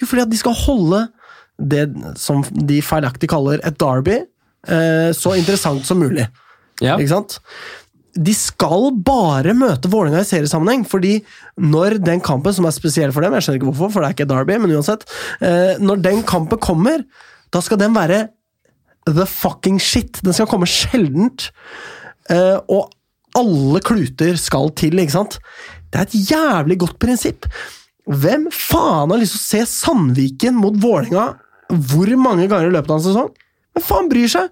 Jo, 0.00 0.08
fordi 0.08 0.24
at 0.24 0.32
de 0.32 0.40
skal 0.40 0.56
holde 0.64 1.04
det 1.56 1.86
som 2.20 2.42
de 2.50 2.80
feilaktig 2.84 3.30
kaller 3.32 3.62
et 3.64 3.78
derby, 3.80 4.18
eh, 4.68 5.10
så 5.16 5.36
interessant 5.38 5.86
som 5.88 6.02
mulig. 6.02 6.26
Ja. 6.82 6.98
Ikke 6.98 7.14
sant? 7.14 7.38
De 8.16 8.32
skal 8.36 8.90
bare 9.04 9.52
møte 9.56 9.90
Vålerenga 9.92 10.22
i 10.24 10.28
seriesammenheng, 10.28 10.86
fordi 10.88 11.18
når 11.60 11.98
den 12.04 12.22
kampen, 12.24 12.54
som 12.56 12.68
er 12.68 12.74
spesiell 12.74 13.12
for 13.14 13.24
dem, 13.24 13.36
jeg 13.36 13.46
skjønner 13.46 13.60
ikke 13.60 13.70
hvorfor, 13.70 13.92
for 13.92 14.02
det 14.02 14.08
er 14.08 14.16
ikke 14.16 14.28
Derby, 14.30 14.58
men 14.62 14.74
uansett, 14.76 15.04
eh, 15.44 15.76
når 15.82 16.02
den 16.04 16.22
kampen 16.28 16.60
kommer, 16.62 17.04
da 17.52 17.62
skal 17.62 17.80
den 17.80 17.94
være 17.96 18.26
the 19.06 19.26
fucking 19.28 19.78
shit. 19.82 20.20
Den 20.24 20.34
skal 20.34 20.48
komme 20.50 20.68
sjeldent, 20.70 21.50
eh, 22.32 22.58
og 22.66 22.92
alle 23.36 23.82
kluter 23.84 24.38
skal 24.40 24.72
til, 24.78 24.98
ikke 24.98 25.18
sant? 25.18 25.38
Det 25.92 26.00
er 26.00 26.06
et 26.08 26.30
jævlig 26.32 26.78
godt 26.82 26.98
prinsipp. 27.02 27.48
Hvem 28.06 28.48
faen 28.54 29.10
har 29.10 29.20
lyst 29.20 29.36
til 29.36 29.42
å 29.42 29.46
se 29.46 29.66
Sandviken 29.70 30.56
mot 30.58 30.76
Vålerenga 30.78 31.34
hvor 31.66 32.10
mange 32.20 32.46
ganger 32.46 32.70
i 32.70 32.74
løpet 32.76 32.92
av 32.92 33.00
en 33.00 33.06
sesong? 33.08 33.30
Hvem 33.74 33.84
faen 33.84 34.10
bryr 34.10 34.30
seg? 34.30 34.50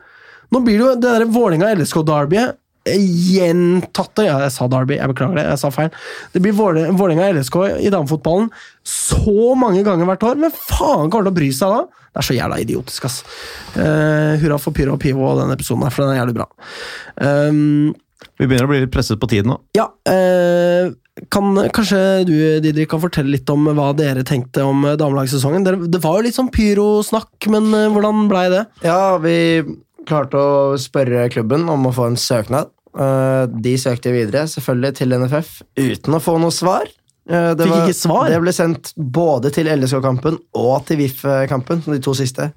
Nå 0.53 0.61
blir 0.65 0.79
det 0.79 0.85
jo 0.85 0.95
det 0.99 1.13
der 1.13 1.27
Vålerenga-LSK-derbyet 1.35 2.59
gjentatte 2.85 4.27
Ja, 4.27 4.39
jeg 4.45 4.53
sa 4.55 4.69
Derby, 4.71 4.99
jeg 4.99 5.11
beklager 5.13 5.39
det, 5.41 5.45
jeg 5.49 5.61
sa 5.63 5.71
feil. 5.75 5.91
Det 6.35 6.43
blir 6.45 6.53
Våle- 6.57 6.91
Vålerenga-LSK 6.93 7.59
i 7.85 7.91
damefotballen 7.93 8.51
så 8.85 9.55
mange 9.59 9.83
ganger 9.87 10.09
hvert 10.09 10.27
år. 10.29 10.41
Men 10.45 10.53
faen 10.55 11.11
kommer 11.11 11.29
til 11.29 11.33
å 11.33 11.39
bry 11.41 11.51
seg 11.57 11.73
da? 11.73 11.83
Det 12.15 12.21
er 12.23 12.29
så 12.29 12.37
jævla 12.37 12.59
idiotisk, 12.63 13.07
ass. 13.09 13.21
Uh, 13.75 14.37
hurra 14.43 14.59
for 14.63 14.77
Pyro 14.77 14.95
og 14.95 15.01
Pivo 15.03 15.25
og 15.33 15.41
den 15.41 15.55
episoden 15.57 15.83
her, 15.87 15.95
for 15.95 16.05
den 16.05 16.15
er 16.15 16.21
jævlig 16.23 16.37
bra. 16.37 16.47
Um, 17.19 17.95
Vi 18.39 18.47
begynner 18.47 18.69
å 18.69 18.71
bli 18.71 18.83
litt 18.85 18.93
presset 18.95 19.19
på 19.21 19.29
tiden 19.31 19.51
nå. 19.53 19.57
ja, 19.77 19.89
eh, 20.11 20.93
kan, 21.31 21.55
kanskje 21.75 21.99
du, 22.27 22.33
Didrik, 22.65 22.89
kan 22.91 23.03
fortelle 23.03 23.31
litt 23.31 23.51
om 23.53 23.67
hva 23.77 23.93
dere 23.95 24.25
tenkte 24.27 24.65
om 24.67 24.83
damelagssesongen? 24.99 25.63
Det 25.91 26.01
var 26.03 26.19
jo 26.19 26.25
litt 26.27 26.35
sånn 26.39 26.51
pyrosnakk, 26.55 27.47
men 27.55 27.69
eh, 27.77 27.91
hvordan 27.95 28.25
blei 28.31 28.49
det? 28.51 28.65
Ja, 28.83 29.17
vi 29.23 29.37
klarte 30.09 30.37
å 30.41 30.75
spørre 30.81 31.29
klubben 31.33 31.69
om 31.71 31.87
å 31.87 31.95
få 31.95 32.09
en 32.11 32.19
søknad. 32.19 32.71
Eh, 32.95 33.47
De 33.65 33.75
søkte 33.81 34.13
videre, 34.15 34.47
selvfølgelig 34.51 34.95
til 35.01 35.17
NFF, 35.19 35.51
uten 35.81 36.17
å 36.17 36.23
få 36.23 36.37
noe 36.41 36.55
svar. 36.55 36.87
Eh, 37.29 37.55
Det 37.55 37.67
ikke 37.67 37.97
svar? 37.97 38.29
Det 38.31 38.41
ble 38.41 38.55
sendt 38.55 38.93
både 38.97 39.51
til 39.55 39.67
LSK-kampen 39.67 40.39
og 40.55 40.87
til 40.87 40.99
VIF-kampen, 41.03 41.85
de 41.87 41.99
to 41.99 42.15
siste. 42.15 42.53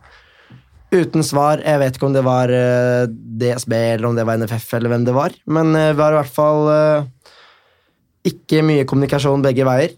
Uten 0.92 1.24
svar. 1.24 1.60
Jeg 1.60 1.80
vet 1.80 1.98
ikke 1.98 2.08
om 2.08 2.14
det 2.16 2.24
var 2.24 2.50
eh, 2.54 3.08
DSB 3.10 3.74
eller 3.74 4.08
om 4.08 4.16
det 4.16 4.26
var 4.26 4.38
NFF, 4.38 4.74
eller 4.78 4.94
hvem 4.94 5.06
det 5.06 5.16
var. 5.18 5.34
Men 5.46 5.74
det 5.74 5.96
vi 5.98 6.02
har 6.02 6.14
i 6.16 6.22
hvert 6.22 6.36
fall 6.38 7.08
ikke 8.28 8.64
mye 8.64 8.86
kommunikasjon 8.88 9.44
begge 9.44 9.66
veier. 9.68 9.96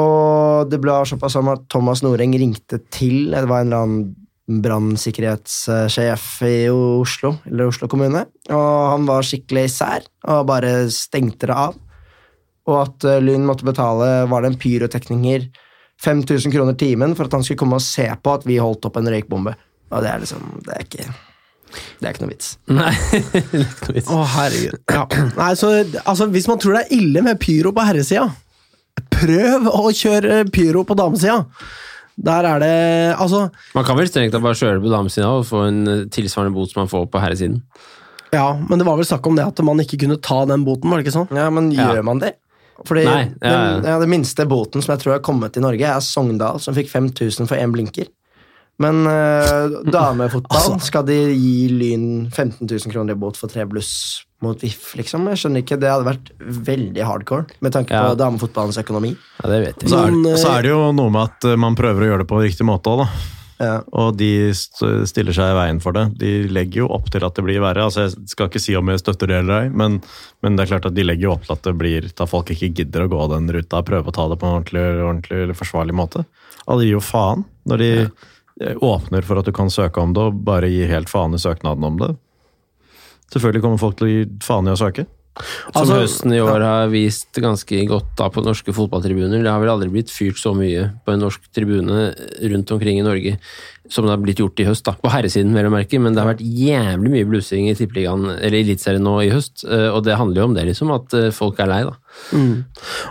Og 0.00 0.70
det 0.70 0.80
ble 0.82 0.96
såpass 1.06 1.36
som 1.36 1.48
at 1.52 1.68
Thomas 1.70 2.02
Noreng 2.02 2.32
ringte 2.34 2.80
til 2.90 3.30
Det 3.30 3.44
var 3.46 3.62
en 3.62 3.68
eller 3.68 3.84
annen 3.84 4.16
brannsikkerhetssjef 4.44 6.26
i 6.44 6.56
Oslo, 6.68 7.34
eller 7.48 7.70
Oslo 7.70 7.88
kommune. 7.88 8.26
Og 8.52 8.70
han 8.92 9.06
var 9.08 9.24
skikkelig 9.24 9.68
sær 9.72 10.04
og 10.28 10.46
bare 10.50 10.84
stengte 10.92 11.48
det 11.48 11.56
av. 11.56 11.78
Og 12.68 12.80
at 12.80 13.04
Lund 13.04 13.28
Lyn 13.28 13.44
måtte 13.44 13.66
betale 13.68 14.24
Var 14.30 14.40
det 14.40 14.48
en 14.48 14.56
pyrotekniker 14.56 15.42
5000 16.00 16.52
kroner 16.52 16.74
timen 16.80 17.14
for 17.16 17.28
at 17.28 17.36
han 17.36 17.44
skulle 17.44 17.60
komme 17.60 17.78
og 17.78 17.84
se 17.84 18.06
på 18.08 18.34
at 18.34 18.46
vi 18.48 18.58
holdt 18.60 18.88
opp 18.88 18.98
en 19.00 19.10
røykbombe. 19.12 19.54
Og 19.92 20.02
det 20.02 20.10
er 20.10 20.22
liksom 20.22 20.44
Det 20.64 20.74
er 20.74 20.86
ikke 20.86 21.06
Det 21.10 22.06
er 22.06 22.12
ikke 22.14 22.24
noe 22.24 22.32
vits. 22.32 22.50
Nei, 22.70 22.92
litt 23.60 23.88
vits. 23.90 24.10
Å, 24.10 24.20
herregud. 24.36 24.80
Ja. 24.94 25.04
Nei, 25.38 25.52
så, 25.58 25.72
altså, 26.04 26.28
hvis 26.32 26.48
man 26.50 26.60
tror 26.62 26.78
det 26.78 26.84
er 26.84 26.96
ille 26.98 27.24
med 27.26 27.40
pyro 27.42 27.72
på 27.74 27.86
herresida, 27.86 28.28
prøv 29.10 29.66
å 29.72 29.88
kjøre 29.90 30.44
pyro 30.54 30.84
på 30.86 30.96
damesida. 30.98 31.40
Der 32.16 32.46
er 32.46 32.62
det 32.62 33.16
Altså, 33.18 33.48
Man 33.74 33.84
kan 33.84 33.96
vel 33.98 34.08
strengt 34.08 34.32
tatt 34.34 34.44
bare 34.44 34.58
kjøre 34.58 34.82
på 34.82 34.92
damesiden 34.92 35.26
og 35.26 35.46
få 35.48 35.64
en 35.68 35.82
eh, 35.88 36.04
tilsvarende 36.14 36.54
bot 36.54 36.70
som 36.70 36.84
man 36.84 36.90
får 36.92 37.08
på 37.10 37.22
herresiden. 37.22 37.62
ja, 38.34 38.52
men 38.68 38.78
det 38.78 38.86
var 38.86 38.96
vel 38.98 39.06
snakk 39.06 39.26
om 39.26 39.36
det 39.38 39.46
at 39.46 39.62
man 39.66 39.82
ikke 39.82 39.98
kunne 40.04 40.20
ta 40.22 40.44
den 40.46 40.64
boten, 40.66 40.90
var 40.90 40.98
det 40.98 41.06
ikke 41.06 41.18
sånn? 41.18 41.30
Ja, 41.34 41.50
men 41.50 41.70
Ja. 41.72 41.92
gjør 41.92 42.04
man 42.04 42.22
det? 42.22 42.34
Fordi 42.84 43.04
Nei, 43.06 43.30
ja, 43.40 43.50
ja. 43.50 43.74
Den, 43.78 43.84
ja, 43.86 43.98
den, 44.02 44.10
minste 44.10 44.46
boten 44.50 44.82
som 44.82 44.94
jeg 44.94 45.04
tror 45.04 45.12
har 45.14 45.22
kommet 45.22 45.56
i 45.56 45.62
Norge, 45.62 45.86
er 45.86 46.02
Sogndal, 46.02 46.58
som 46.60 46.74
fikk 46.74 46.90
5000 46.90 47.46
for 47.46 47.56
én 47.56 47.70
blinker. 47.70 48.08
Men 48.82 49.06
uh, 49.06 49.70
damefotball 49.86 50.80
skal 50.88 51.06
de 51.06 51.18
gi 51.30 51.68
Lyn 51.70 52.26
15 52.32 52.66
000 52.66 52.90
kroner 52.90 53.14
i 53.14 53.20
bot 53.20 53.38
for 53.38 53.52
tre 53.52 53.62
bluss 53.70 54.24
mot 54.44 54.64
VIF, 54.64 54.94
liksom? 55.00 55.26
Jeg 55.32 55.42
skjønner 55.42 55.64
ikke, 55.64 55.80
Det 55.80 55.90
hadde 55.90 56.08
vært 56.08 56.32
veldig 56.70 57.06
hardcore 57.08 57.60
med 57.64 57.74
tanke 57.74 57.94
Ja. 57.96 58.08
på 58.10 58.18
damefotballens 58.20 58.80
økonomi. 58.80 59.14
Ja, 59.42 59.48
det 59.50 59.62
vet 59.66 59.82
jeg. 59.82 59.90
Så 59.90 60.02
er, 60.04 60.18
eh, 60.32 60.40
så 60.40 60.52
er 60.58 60.66
det 60.66 60.74
jo 60.74 60.82
noe 60.92 61.10
med 61.14 61.30
at 61.30 61.48
eh, 61.50 61.56
man 61.56 61.78
prøver 61.78 62.04
å 62.04 62.10
gjøre 62.12 62.24
det 62.24 62.30
på 62.30 62.42
riktig 62.44 62.68
måte 62.68 62.92
òg, 62.92 63.04
da. 63.04 63.08
Ja. 63.62 63.74
Og 63.94 64.16
de 64.18 64.50
stiller 64.52 65.34
seg 65.36 65.52
i 65.52 65.56
veien 65.56 65.80
for 65.82 65.94
det. 65.96 66.18
De 66.18 66.32
legger 66.50 66.82
jo 66.82 66.90
opp 66.94 67.06
til 67.12 67.24
at 67.24 67.36
det 67.38 67.44
blir 67.46 67.62
verre. 67.62 67.86
Altså, 67.86 68.08
jeg 68.08 68.28
skal 68.32 68.50
ikke 68.50 68.62
si 68.62 68.74
om 68.78 68.90
jeg 68.90 69.02
støtter 69.02 69.30
det 69.30 69.38
eller 69.44 69.66
ei, 69.66 69.70
men, 69.70 70.00
men 70.42 70.56
det 70.56 70.64
er 70.64 70.72
klart 70.74 70.88
at 70.90 70.96
de 70.96 71.06
legger 71.06 71.28
jo 71.28 71.34
opp 71.36 71.46
til 71.46 71.54
at 71.54 71.66
det 71.68 71.74
blir 71.78 72.08
da 72.18 72.26
folk 72.26 72.50
ikke 72.50 72.72
gidder 72.74 73.06
å 73.06 73.12
gå 73.12 73.28
den 73.34 73.48
ruta 73.54 73.80
og 73.80 73.88
prøve 73.88 74.10
å 74.10 74.16
ta 74.16 74.26
det 74.30 74.40
på 74.42 74.48
en 74.48 74.58
ordentlig, 74.58 74.84
ordentlig 74.98 75.42
eller 75.46 75.58
forsvarlig 75.58 75.96
måte. 75.96 76.24
Alle 76.66 76.86
gir 76.88 76.96
jo 76.96 77.04
faen 77.04 77.46
når 77.70 77.84
de 77.84 77.90
ja. 77.94 78.74
åpner 78.74 79.26
for 79.26 79.40
at 79.40 79.48
du 79.48 79.54
kan 79.54 79.70
søke 79.72 80.02
om 80.02 80.14
det, 80.16 80.28
og 80.28 80.44
bare 80.46 80.70
gir 80.72 80.90
helt 80.90 81.12
faen 81.12 81.36
i 81.36 81.42
søknaden 81.42 81.86
om 81.86 82.00
det. 82.02 82.10
Selvfølgelig 83.34 83.66
kommer 83.66 83.82
folk 83.82 83.98
til 83.98 84.06
å 84.06 84.12
gi 84.12 84.24
faen 84.46 84.70
i 84.70 84.74
å 84.74 84.80
søke. 84.80 85.06
Som 85.34 85.80
Altså, 85.80 85.94
høsten 85.98 86.34
i 86.36 86.38
år 86.38 86.62
har 86.62 86.90
vist 86.92 87.34
ganske 87.42 87.80
godt 87.90 88.12
da 88.20 88.28
på 88.30 88.42
norske 88.44 88.70
fotballtribuner. 88.74 89.42
Det 89.42 89.50
har 89.50 89.58
vel 89.62 89.72
aldri 89.72 89.90
blitt 89.90 90.12
fyrt 90.14 90.38
så 90.38 90.52
mye 90.54 90.92
på 91.02 91.14
en 91.14 91.24
norsk 91.24 91.48
tribune 91.50 92.12
rundt 92.52 92.70
omkring 92.76 93.00
i 93.00 93.06
Norge 93.06 93.34
som 93.90 94.06
det 94.06 94.14
har 94.14 94.22
blitt 94.22 94.38
gjort 94.40 94.60
i 94.60 94.64
høst. 94.64 94.84
da, 94.86 94.94
På 94.96 95.10
herresiden, 95.12 95.52
vel 95.54 95.66
å 95.68 95.72
merke, 95.74 95.98
men 96.00 96.14
det 96.16 96.22
har 96.22 96.30
vært 96.32 96.40
jævlig 96.44 97.10
mye 97.12 97.26
blussing 97.28 97.68
i 97.68 97.74
Tippeligaen, 97.76 98.24
eller 98.38 98.58
Eliteserien 98.62 99.02
nå 99.04 99.18
i 99.26 99.30
høst. 99.34 99.64
eh, 99.68 99.90
Og 99.92 100.04
det 100.06 100.16
handler 100.16 100.40
jo 100.40 100.46
om 100.48 100.54
det, 100.56 100.64
liksom, 100.70 100.90
at 100.94 101.12
eh, 101.14 101.30
folk 101.36 101.60
er 101.60 101.68
lei, 101.68 101.82
da. 101.84 101.94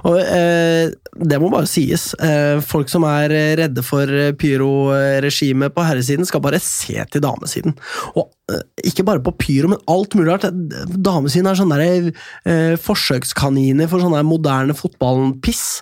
Og 0.08 0.18
eh, 0.18 0.90
det 1.20 1.40
må 1.44 1.50
bare 1.52 1.68
sies. 1.70 2.14
Eh, 2.24 2.60
folk 2.66 2.90
som 2.90 3.04
er 3.06 3.30
redde 3.60 3.84
for 3.86 4.08
pyroregimet 4.40 5.74
på 5.76 5.86
herresiden, 5.86 6.26
skal 6.26 6.42
bare 6.44 6.60
se 6.64 6.98
til 7.12 7.22
damesiden. 7.24 7.76
Og 8.16 8.32
eh, 8.52 8.64
ikke 8.90 9.06
bare 9.08 9.24
på 9.24 9.36
pyro, 9.40 9.70
men 9.74 9.84
alt 9.92 10.16
mulig 10.18 10.32
rart. 10.34 10.50
Damesiden 10.96 11.50
er 11.52 11.60
sånne 11.60 11.80
der, 11.82 12.12
eh, 12.50 12.76
forsøkskaniner 12.82 13.90
for 13.92 14.04
sånn 14.04 14.16
der 14.18 14.26
moderne 14.28 14.76
fotballpiss. 14.78 15.82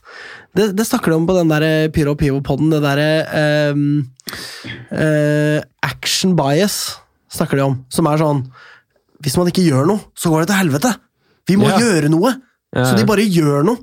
Det, 0.58 0.66
det 0.76 0.86
snakker 0.88 1.14
de 1.14 1.18
om 1.22 1.28
på 1.30 1.36
den 1.38 1.52
der 1.52 1.64
eh, 1.64 1.89
Pyro 1.95 2.16
Pivo-podden. 2.20 2.72
Det 2.74 2.82
derre 2.84 3.72
um, 3.72 3.84
uh, 4.91 5.60
Action 5.88 6.34
bias 6.36 6.76
snakker 7.32 7.62
de 7.62 7.68
om. 7.70 7.78
Som 7.93 8.10
er 8.12 8.20
sånn 8.20 8.41
Hvis 9.24 9.38
man 9.39 9.47
ikke 9.52 9.64
gjør 9.64 9.88
noe, 9.88 10.04
så 10.18 10.32
går 10.34 10.43
det 10.43 10.52
til 10.52 10.60
helvete! 10.64 10.91
Vi 11.49 11.56
må 11.60 11.70
Ja. 11.70 11.78
gjøre 11.82 12.10
noe! 12.12 12.34
Ja, 12.76 12.86
Så 12.88 12.97
de 12.99 13.06
bare 13.08 13.24
gjør 13.28 13.64
noe. 13.68 13.80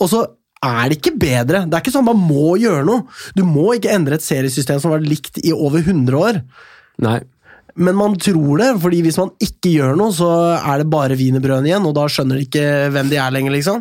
Og 0.00 0.08
så 0.10 0.22
er 0.62 0.88
det 0.90 0.98
ikke 1.00 1.16
bedre. 1.18 1.64
Det 1.66 1.74
er 1.76 1.82
ikke 1.82 1.92
sånn 1.94 2.06
man 2.06 2.18
må 2.20 2.54
gjøre 2.60 2.84
noe. 2.86 3.04
Du 3.34 3.42
må 3.46 3.72
ikke 3.76 3.90
endre 3.94 4.14
et 4.18 4.24
seriesystem 4.24 4.80
som 4.82 4.90
har 4.92 5.00
vært 5.00 5.10
likt 5.10 5.38
i 5.42 5.52
over 5.54 5.82
100 5.82 6.18
år. 6.18 6.40
Nei. 7.02 7.20
Men 7.74 7.96
man 7.96 8.14
tror 8.20 8.60
det, 8.60 8.68
fordi 8.82 9.00
hvis 9.06 9.16
man 9.18 9.30
ikke 9.42 9.72
gjør 9.72 9.96
noe, 9.98 10.12
så 10.14 10.28
er 10.60 10.82
det 10.82 10.90
bare 10.92 11.16
wienerbrødene 11.16 11.70
igjen, 11.70 11.86
og 11.88 11.94
da 11.96 12.04
skjønner 12.10 12.36
de 12.38 12.44
ikke 12.46 12.66
hvem 12.92 13.08
de 13.10 13.16
er 13.22 13.32
lenger, 13.32 13.54
liksom. 13.56 13.80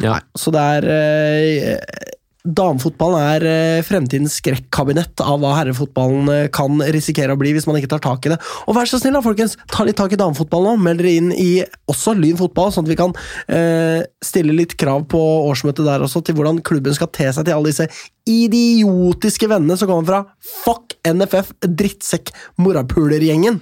Ja. 0.00 0.20
Så 0.38 0.54
det 0.54 0.62
er 0.78 0.88
eh, 0.92 2.10
Damefotballen 2.42 3.22
er 3.22 3.44
eh, 3.46 3.84
fremtidens 3.86 4.34
skrekkabinett 4.40 5.20
av 5.22 5.38
hva 5.38 5.52
herrefotballen 5.60 6.30
eh, 6.32 6.48
kan 6.50 6.80
risikere 6.94 7.36
å 7.36 7.38
bli 7.38 7.52
hvis 7.54 7.68
man 7.68 7.78
ikke 7.78 7.92
tar 7.92 8.02
tak 8.02 8.26
i 8.26 8.32
det. 8.32 8.38
Og 8.66 8.74
vær 8.74 8.88
så 8.90 8.98
snill, 8.98 9.14
da, 9.14 9.22
folkens, 9.22 9.54
ta 9.70 9.86
litt 9.86 9.98
tak 10.00 10.16
i 10.16 10.18
damefotballen 10.18 10.74
nå. 10.74 10.82
Meld 10.82 11.02
dere 11.04 11.12
inn 11.20 11.30
i 11.36 11.62
også 11.90 12.16
Lyn 12.18 12.40
fotball, 12.40 12.72
sånn 12.74 12.88
at 12.88 12.90
vi 12.90 12.98
kan 12.98 13.14
eh, 13.46 14.02
stille 14.26 14.56
litt 14.58 14.74
krav 14.80 15.06
på 15.12 15.20
årsmøtet 15.52 15.86
der 15.86 16.02
også, 16.02 16.24
til 16.26 16.38
hvordan 16.40 16.58
klubben 16.66 16.98
skal 16.98 17.12
te 17.14 17.30
seg 17.30 17.46
til 17.46 17.54
alle 17.54 17.70
disse 17.70 17.86
idiotiske 18.28 19.48
vennene 19.50 19.76
som 19.78 19.90
kommer 19.90 20.06
fra 20.08 20.20
fuck 20.62 20.96
NFF, 21.02 21.50
drittsekk, 21.66 22.30
morapulergjengen. 22.62 23.58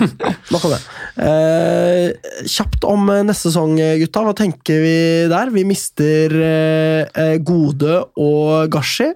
Nok 0.52 0.66
om 0.68 0.74
det. 0.74 0.80
Eh, 1.24 2.44
kjapt 2.44 2.84
om 2.88 3.08
neste 3.24 3.48
sesong, 3.48 3.78
gutta. 4.02 4.24
Hva 4.26 4.36
tenker 4.36 4.82
vi 4.84 4.96
der? 5.32 5.52
Vi 5.54 5.64
mister 5.68 6.36
eh, 6.36 7.06
eh, 7.08 7.36
Gode 7.40 8.02
og 8.20 8.68
Gashi. 8.72 9.12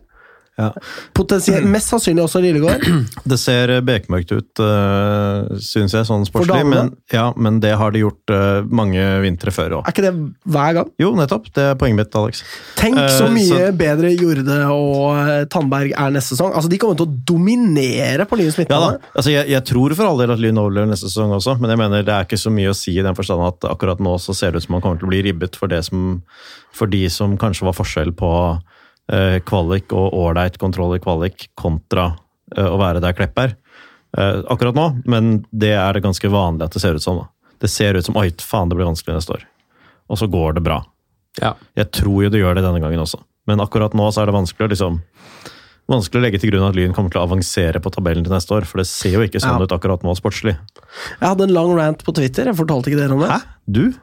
Ja. 0.57 0.71
Potensielt, 1.17 1.67
mest 1.69 1.91
sannsynlig 1.93 2.23
også 2.25 2.41
Lillegård. 2.41 2.85
Det 3.31 3.37
ser 3.41 3.75
bekmørkt 3.85 4.33
ut, 4.33 4.63
uh, 4.63 5.45
syns 5.61 5.93
jeg, 5.93 6.07
sånn 6.09 6.25
sportslig. 6.29 6.63
Men, 6.71 6.95
ja, 7.13 7.27
men 7.37 7.59
det 7.61 7.75
har 7.77 7.93
de 7.93 8.01
gjort 8.07 8.33
uh, 8.33 8.63
mange 8.65 9.03
vintre 9.25 9.53
før 9.53 9.79
òg. 9.79 9.83
Er 9.89 9.93
ikke 9.95 10.07
det 10.07 10.15
hver 10.55 10.79
gang? 10.79 10.93
Jo, 11.03 11.11
nettopp. 11.19 11.51
Det 11.57 11.67
er 11.73 11.77
poenget 11.81 12.01
mitt, 12.01 12.17
Alex. 12.17 12.41
Tenk 12.81 12.97
så 13.13 13.27
Eh, 13.27 13.35
mye 13.35 13.59
så- 13.69 13.75
bedre 13.77 14.13
Jorde 14.17 14.57
og 14.73 15.19
eh, 15.21 15.45
Tandberg 15.53 15.93
er 15.93 16.15
neste 16.15 16.35
sesong. 16.35 16.55
Altså, 16.57 16.71
De 16.73 16.79
kommer 16.81 16.97
til 16.97 17.07
å 17.09 17.17
dominere 17.29 18.25
på 18.29 18.39
Lyns 18.41 18.57
Ja 18.57 18.79
altså 19.15 19.31
jeg, 19.33 19.49
jeg 19.51 19.65
tror 19.69 19.95
for 19.99 20.09
all 20.09 20.21
del 20.23 20.33
at 20.33 20.41
Lyn 20.41 20.59
overlever 20.61 20.89
neste 20.91 21.11
sesong 21.11 21.35
også, 21.37 21.57
men 21.61 21.73
jeg 21.73 21.81
mener 21.81 22.07
det 22.07 22.15
er 22.15 22.25
ikke 22.25 22.39
så 22.41 22.53
mye 22.53 22.73
å 22.73 22.77
si 22.77 22.95
i 22.97 23.05
den 23.05 23.17
forstand 23.19 23.45
at 23.45 23.67
akkurat 23.69 24.01
nå 24.01 24.17
så 24.23 24.35
ser 24.37 24.53
det 24.55 24.63
ut 24.63 24.67
som 24.69 24.77
man 24.77 24.85
kommer 24.85 25.01
til 25.01 25.09
å 25.09 25.13
bli 25.13 25.23
ribbet 25.27 25.59
for, 25.59 25.69
det 25.73 25.83
som, 25.89 26.23
for 26.77 26.91
de 26.91 27.05
som 27.13 27.37
kanskje 27.41 27.67
var 27.69 27.77
forskjell 27.77 28.15
på 28.17 28.31
eh, 28.55 28.76
kvalik 29.47 29.93
og 29.97 30.15
ålreit 30.15 30.59
kontroll 30.59 30.97
i 30.97 31.03
kvalik 31.03 31.49
kontra 31.59 32.09
eh, 32.57 32.67
å 32.67 32.77
være 32.81 33.01
der 33.05 33.13
Klepp 33.17 33.39
er. 33.39 33.57
Eh, 34.19 34.43
akkurat 34.51 34.75
nå, 34.75 34.87
men 35.07 35.45
det 35.53 35.75
er 35.77 35.93
det 35.97 36.03
ganske 36.07 36.31
vanlig 36.33 36.67
at 36.67 36.73
det 36.77 36.83
ser 36.83 36.95
ut 36.99 37.03
som. 37.05 37.23
da. 37.23 37.29
Det 37.61 37.71
ser 37.73 37.95
ut 37.97 38.05
som 38.05 38.17
oi, 38.17 38.31
faen, 38.41 38.69
det 38.69 38.77
blir 38.79 38.89
vanskelig 38.89 39.17
neste 39.17 39.37
år. 39.39 39.47
Og 40.11 40.19
så 40.19 40.27
går 40.31 40.59
det 40.59 40.65
bra. 40.67 40.81
Ja. 41.41 41.55
Jeg 41.77 41.91
tror 41.93 42.25
jo 42.25 42.31
det 42.33 42.41
gjør 42.41 42.57
det 42.57 42.65
denne 42.65 42.81
gangen 42.81 43.03
også, 43.03 43.19
men 43.47 43.61
akkurat 43.61 43.95
nå 43.97 44.07
så 44.13 44.23
er 44.23 44.31
det 44.31 44.39
vanskelig 44.39 44.67
å 44.69 44.73
liksom 44.75 45.01
Vanskelig 45.87 46.19
å 46.19 46.23
legge 46.25 46.39
til 46.43 46.51
grunn 46.51 46.65
at 46.67 46.75
Lyn 46.75 46.91
kommer 46.97 47.13
til 47.15 47.21
å 47.21 47.27
avansere 47.29 47.79
på 47.79 47.93
tabellen 47.95 48.25
til 48.27 48.33
neste 48.35 48.51
år, 48.57 48.65
for 48.67 48.81
det 48.83 48.89
ser 48.91 49.13
jo 49.13 49.21
ikke 49.23 49.39
sånn 49.39 49.61
Ja. 49.61 49.69
ut 49.69 49.71
akkurat 49.71 50.03
nå 50.03 50.17
sportslig. 50.19 50.57
Jeg 51.21 51.29
hadde 51.29 51.45
en 51.47 51.53
lang 51.55 51.71
rant 51.79 52.03
på 52.03 52.11
Twitter. 52.13 52.47
Jeg 52.51 52.57
fortalte 52.59 52.91
ikke 52.91 52.99
dere 53.05 53.15
om 53.15 53.21
det. 53.23 53.29
Hæ? 53.31 53.39
Du? 53.71 53.95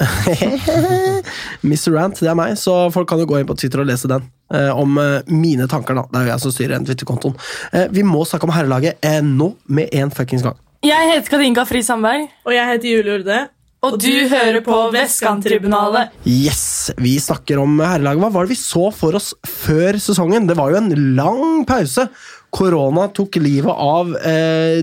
Mr. 1.66 1.90
Rant, 1.94 2.18
det 2.20 2.30
er 2.30 2.38
meg, 2.38 2.56
så 2.60 2.74
folk 2.94 3.08
kan 3.10 3.20
jo 3.20 3.28
gå 3.28 3.40
inn 3.40 3.48
på 3.48 3.56
Twitter 3.60 3.82
og 3.82 3.88
lese 3.90 4.08
den. 4.10 4.24
Eh, 4.54 4.70
om 4.74 4.96
eh, 5.00 5.20
mine 5.30 5.68
tanker, 5.70 5.98
da. 5.98 6.06
Det 6.10 6.18
er 6.22 6.26
jo 6.28 6.32
jeg 6.34 6.44
som 6.46 6.54
styrer 6.56 6.74
den 6.78 6.88
Twitter-kontoen. 6.88 7.36
Eh, 7.76 7.86
vi 7.94 8.04
må 8.06 8.24
snakke 8.28 8.48
om 8.48 8.54
herrelaget 8.54 8.98
eh, 9.06 9.20
nå, 9.24 9.52
med 9.70 9.92
en 10.00 10.12
fuckings 10.14 10.44
gang. 10.46 10.58
Jeg 10.86 11.10
heter 11.12 11.34
Katinka 11.34 11.66
Fri 11.68 11.82
Sandberg, 11.84 12.30
Og 12.48 12.54
jeg 12.56 12.64
heter 12.70 12.88
Julie 12.94 13.18
Urde. 13.20 13.40
og 13.84 13.98
du 14.00 14.08
hører 14.28 14.60
på 14.64 14.76
Vestkanttribunalet. 14.94 16.14
Yes, 16.28 16.90
vi 17.00 17.14
snakker 17.20 17.60
om 17.62 17.78
herrelaget. 17.80 18.20
Hva 18.24 18.32
var 18.34 18.48
det 18.48 18.54
vi 18.54 18.60
så 18.60 18.88
for 18.92 19.16
oss 19.20 19.30
før 19.46 19.96
sesongen? 20.00 20.48
Det 20.48 20.56
var 20.58 20.72
jo 20.72 20.80
en 20.80 20.90
lang 21.16 21.64
pause. 21.68 22.08
Korona 22.52 23.06
tok 23.14 23.36
livet 23.40 23.70
av 23.70 24.16
eh, 24.26 24.80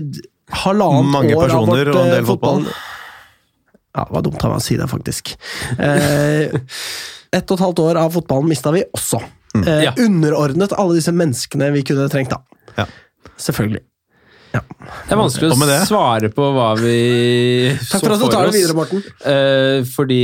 halvannet 0.64 1.10
Mange 1.12 1.34
år 1.36 1.50
av 1.50 1.66
personer 1.66 1.90
vårt 1.90 1.98
og 1.98 2.06
en 2.06 2.14
eh, 2.16 2.24
fotball. 2.30 2.62
fotball. 2.64 2.84
Ja, 3.98 4.04
det 4.06 4.14
var 4.14 4.22
dumt 4.28 4.44
av 4.46 4.52
meg 4.54 4.60
å 4.60 4.64
si 4.64 4.76
det, 4.78 4.86
faktisk. 4.90 5.34
Eh, 5.74 6.54
ett 7.34 7.50
og 7.50 7.58
et 7.58 7.64
halvt 7.66 7.80
år 7.82 7.98
av 8.00 8.12
fotballen 8.14 8.48
mista 8.48 8.70
vi 8.74 8.84
også. 8.94 9.18
Eh, 9.58 9.82
Ja. 9.88 9.92
Underordnet 9.98 10.72
alle 10.78 10.94
disse 11.00 11.10
menneskene 11.12 11.72
vi 11.74 11.82
kunne 11.88 12.06
trengt, 12.12 12.30
da. 12.30 12.38
Ja. 12.78 12.86
Selvfølgelig. 13.38 13.82
Det 14.52 15.12
er 15.12 15.18
vanskelig 15.18 15.50
å 15.52 15.78
svare 15.88 16.28
på 16.32 16.44
hva 16.54 16.68
vi 16.78 16.94
Takk 17.90 18.02
for 18.02 18.14
at 18.14 18.22
du 18.22 18.26
tar 18.32 18.48
det 18.48 18.54
videre, 18.56 18.76
Morten. 18.76 19.02
Eh, 19.28 19.80
fordi 19.88 20.20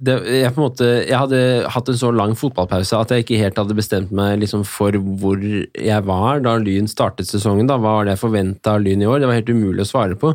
det, 0.00 0.16
jeg 0.40 0.52
på 0.54 0.62
en 0.62 0.66
måte 0.66 0.88
Jeg 1.04 1.16
hadde 1.16 1.40
hatt 1.74 1.90
en 1.92 1.98
så 2.00 2.12
lang 2.14 2.32
fotballpause 2.38 3.00
at 3.00 3.12
jeg 3.12 3.26
ikke 3.26 3.40
helt 3.42 3.60
hadde 3.60 3.76
bestemt 3.76 4.14
meg 4.16 4.38
liksom 4.42 4.64
for 4.68 4.96
hvor 5.20 5.40
jeg 5.40 6.06
var 6.08 6.40
da 6.44 6.56
Lyn 6.60 6.88
startet 6.90 7.28
sesongen. 7.28 7.68
da, 7.68 7.78
Hva 7.80 7.98
var 7.98 8.08
det 8.08 8.16
jeg 8.16 8.24
forventa 8.24 8.76
av 8.76 8.84
Lyn 8.84 9.04
i 9.04 9.10
år? 9.10 9.20
Det 9.20 9.30
var 9.30 9.40
helt 9.40 9.52
umulig 9.52 9.84
å 9.84 9.90
svare 9.90 10.16
på. 10.20 10.32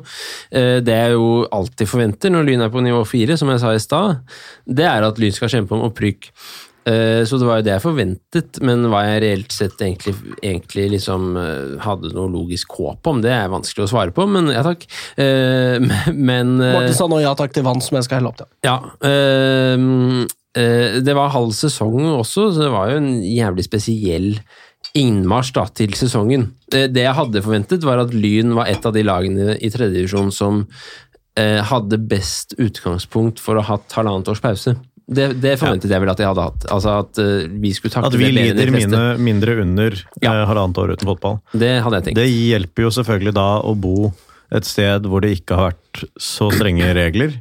Uh, 0.53 0.77
det 0.85 0.99
jeg 0.99 1.17
jo 1.17 1.29
alltid 1.55 1.89
forventer 1.89 2.33
når 2.33 2.49
Lyn 2.49 2.67
er 2.67 2.73
på 2.73 2.85
nivå 2.85 3.01
fire, 3.09 3.37
som 3.39 3.49
jeg 3.53 3.63
sa 3.63 3.73
i 3.73 3.81
stad, 3.81 4.21
det 4.65 4.87
er 4.89 5.05
at 5.05 5.21
Lyn 5.21 5.35
skal 5.35 5.51
kjempe 5.51 5.77
om 5.77 5.85
opprykk. 5.89 6.31
Eh, 6.85 7.25
Så 7.25 7.39
det 7.41 7.47
var 7.47 7.59
jo 7.59 7.65
det 7.65 7.73
jeg 7.73 7.83
forventet, 7.83 8.59
men 8.65 8.85
hva 8.91 9.01
jeg 9.07 9.21
reelt 9.23 9.53
sett 9.55 9.79
egentlig, 9.81 10.13
egentlig 10.37 10.85
liksom 10.93 11.31
eh, 11.41 11.81
hadde 11.81 12.11
noe 12.13 12.29
logisk 12.29 12.75
håp 12.77 13.09
om, 13.09 13.23
det 13.25 13.33
er 13.33 13.49
vanskelig 13.49 13.87
å 13.87 13.89
svare 13.89 14.13
på, 14.13 14.27
men 14.29 14.51
ja 14.53 14.61
takk. 14.65 14.85
Eh, 15.17 15.81
Men 16.13 16.55
Morten 16.61 16.93
sa 16.93 17.09
nå 17.09 17.21
ja 17.23 17.33
takk 17.37 17.55
til 17.55 17.65
vann 17.65 17.81
som 17.81 17.97
jeg 17.97 18.05
skal 18.07 18.21
helle 18.21 18.33
opp 18.33 18.41
til. 18.43 18.49
ja. 18.65 18.77
det 20.55 21.13
var 21.17 21.33
halv 21.33 21.51
sesong 21.51 21.97
også, 22.13 22.45
så 22.53 22.61
det 22.63 22.69
var 22.71 22.93
jo 22.93 22.99
en 23.01 23.09
jævlig 23.27 23.65
spesiell 23.65 24.29
innmarsj 24.95 25.51
da, 25.57 25.65
til 25.75 25.91
sesongen. 25.97 26.45
Det, 26.71 26.93
jeg 26.95 27.17
hadde 27.17 27.41
forventet, 27.43 27.83
var 27.83 27.99
at 28.05 28.13
Lyn 28.15 28.53
var 28.55 28.69
et 28.71 28.85
av 28.87 28.93
de 28.95 29.03
lagene 29.03 29.57
i 29.59 29.71
tredjedivisjon 29.73 30.31
som 30.31 30.61
hadde 31.35 31.99
best 32.07 32.55
utgangspunkt 32.55 33.41
for 33.43 33.59
å 33.59 33.65
ha 33.65 33.75
hatt 33.75 33.97
halvannet 33.97 34.31
års 34.31 34.39
pause. 34.39 34.77
Det, 35.05 35.25
det 35.37 35.51
forventet 35.61 35.91
jeg 35.93 36.01
vel 36.01 36.09
at 36.09 36.17
de 36.17 36.25
hadde 36.25 36.43
hatt. 36.47 36.63
Altså 36.73 36.93
at 37.03 37.19
eh, 37.21 37.47
vi 37.61 37.71
skulle 37.77 37.93
takle 37.93 38.09
At 38.09 38.17
vi 38.17 38.29
lider 38.33 38.71
mine, 38.73 39.01
mindre 39.21 39.53
under 39.61 39.93
Ja. 40.23 40.31
eh, 40.33 40.45
halvannet 40.49 40.79
år 40.81 40.95
uten 40.95 41.09
fotball. 41.11 41.39
Det 41.53 41.75
hadde 41.85 41.99
jeg 41.99 42.07
tenkt. 42.07 42.17
Det 42.21 42.29
hjelper 42.31 42.87
jo 42.87 42.93
selvfølgelig 42.97 43.35
da 43.37 43.47
å 43.61 43.75
bo 43.77 44.13
et 44.55 44.65
sted 44.65 45.05
hvor 45.09 45.21
det 45.21 45.35
ikke 45.37 45.57
har 45.59 45.73
vært 45.75 46.05
så 46.17 46.49
strenge 46.53 46.89
regler. 46.97 47.37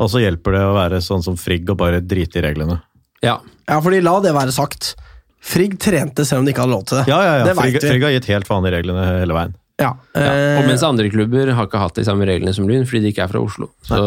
Og 0.00 0.08
så 0.12 0.20
hjelper 0.22 0.56
det 0.56 0.64
å 0.64 0.74
være 0.76 1.00
sånn 1.04 1.24
som 1.24 1.36
Frigg 1.40 1.68
og 1.72 1.78
bare 1.80 2.00
drite 2.04 2.40
i 2.40 2.44
reglene. 2.44 2.78
Ja. 3.24 3.38
Ja, 3.68 3.80
fordi 3.84 4.00
la 4.04 4.18
det 4.24 4.32
være 4.36 4.52
sagt. 4.52 4.94
Frigg 5.40 5.78
trente 5.80 6.24
selv 6.28 6.42
om 6.42 6.48
de 6.48 6.52
ikke 6.52 6.64
hadde 6.66 6.74
lov 6.76 6.84
til 6.88 7.00
det. 7.00 7.08
Ja, 7.08 7.18
ja, 7.24 7.34
ja. 7.40 7.44
Det 7.48 7.56
Frigg. 7.56 7.80
Frigg 7.80 8.04
har 8.04 8.12
gitt 8.16 8.28
helt 8.32 8.48
faen 8.48 8.68
i 8.68 8.72
reglene 8.76 9.04
hele 9.08 9.36
veien. 9.36 9.56
Ja. 9.80 9.94
ja. 10.12 10.22
eh, 10.28 10.58
Og 10.60 10.66
mens 10.68 10.82
andre 10.84 11.08
klubber 11.12 11.50
har 11.56 11.66
ikke 11.68 11.80
hatt 11.80 11.96
de 11.96 12.04
samme 12.04 12.26
reglene 12.28 12.52
som 12.52 12.66
Lyn, 12.68 12.84
fordi 12.88 13.00
de 13.06 13.12
ikke 13.14 13.22
er 13.24 13.30
fra 13.32 13.40
Oslo. 13.40 13.70
Så, 13.88 13.98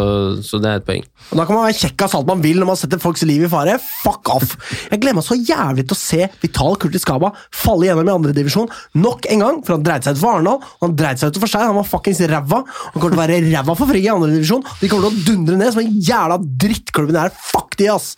så 0.45 0.59
det 0.61 0.69
er 0.69 0.81
et 0.81 0.85
poeng. 0.85 1.05
Og 1.31 1.39
Da 1.39 1.45
kan 1.49 1.57
man 1.57 1.65
være 1.65 1.79
kjekk 1.79 2.05
av 2.05 2.15
alt 2.19 2.29
man 2.29 2.43
vil 2.45 2.61
når 2.61 2.69
man 2.69 2.79
setter 2.79 3.01
folks 3.01 3.25
liv 3.25 3.47
i 3.47 3.49
fare. 3.51 3.79
Fuck 4.03 4.29
off! 4.35 4.53
Jeg 4.91 5.01
gleder 5.01 5.17
meg 5.17 5.25
så 5.25 5.37
jævlig 5.39 5.87
til 5.89 5.97
å 5.97 5.99
se 5.99 6.29
Vital 6.43 6.77
Kurtis 6.83 7.07
Kaba 7.09 7.33
falle 7.57 7.89
gjennom 7.89 8.11
i 8.11 8.13
andredivisjon 8.13 8.69
nok 9.01 9.25
en 9.33 9.43
gang. 9.47 9.59
For 9.65 9.77
han 9.77 9.87
dreide 9.89 10.05
seg 10.07 10.19
ut 10.19 10.23
for 10.23 10.35
Arendal, 10.37 10.61
og 10.61 10.87
han 10.87 10.95
dreide 11.01 11.23
seg 11.23 11.33
ut 11.33 11.41
for 11.41 11.55
seg. 11.55 11.65
Han 11.71 11.79
var 11.81 11.89
fuckings 11.89 12.21
ræva. 12.29 12.61
Han 12.93 12.99
kommer 12.99 13.09
til 13.09 13.19
å 13.19 13.23
være 13.23 13.41
ræva 13.49 13.77
for 13.81 13.89
Frigg 13.89 14.05
i 14.07 14.13
andredivisjon. 14.13 14.63
De 14.83 14.91
kommer 14.91 15.09
til 15.09 15.11
å 15.23 15.27
dundre 15.31 15.59
ned 15.59 15.73
som 15.73 15.83
en 15.83 15.99
jævla 16.11 16.37
drittklubben 16.67 17.17
de 17.17 17.23
er. 17.25 17.37
Fuck 17.49 17.77
de, 17.81 17.89
ass! 17.97 18.13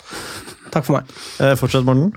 Takk 0.75 0.83
for 0.89 0.99
meg. 0.99 1.11
Eh, 1.39 1.55
fortsett, 1.59 1.85
Morten. 1.87 2.11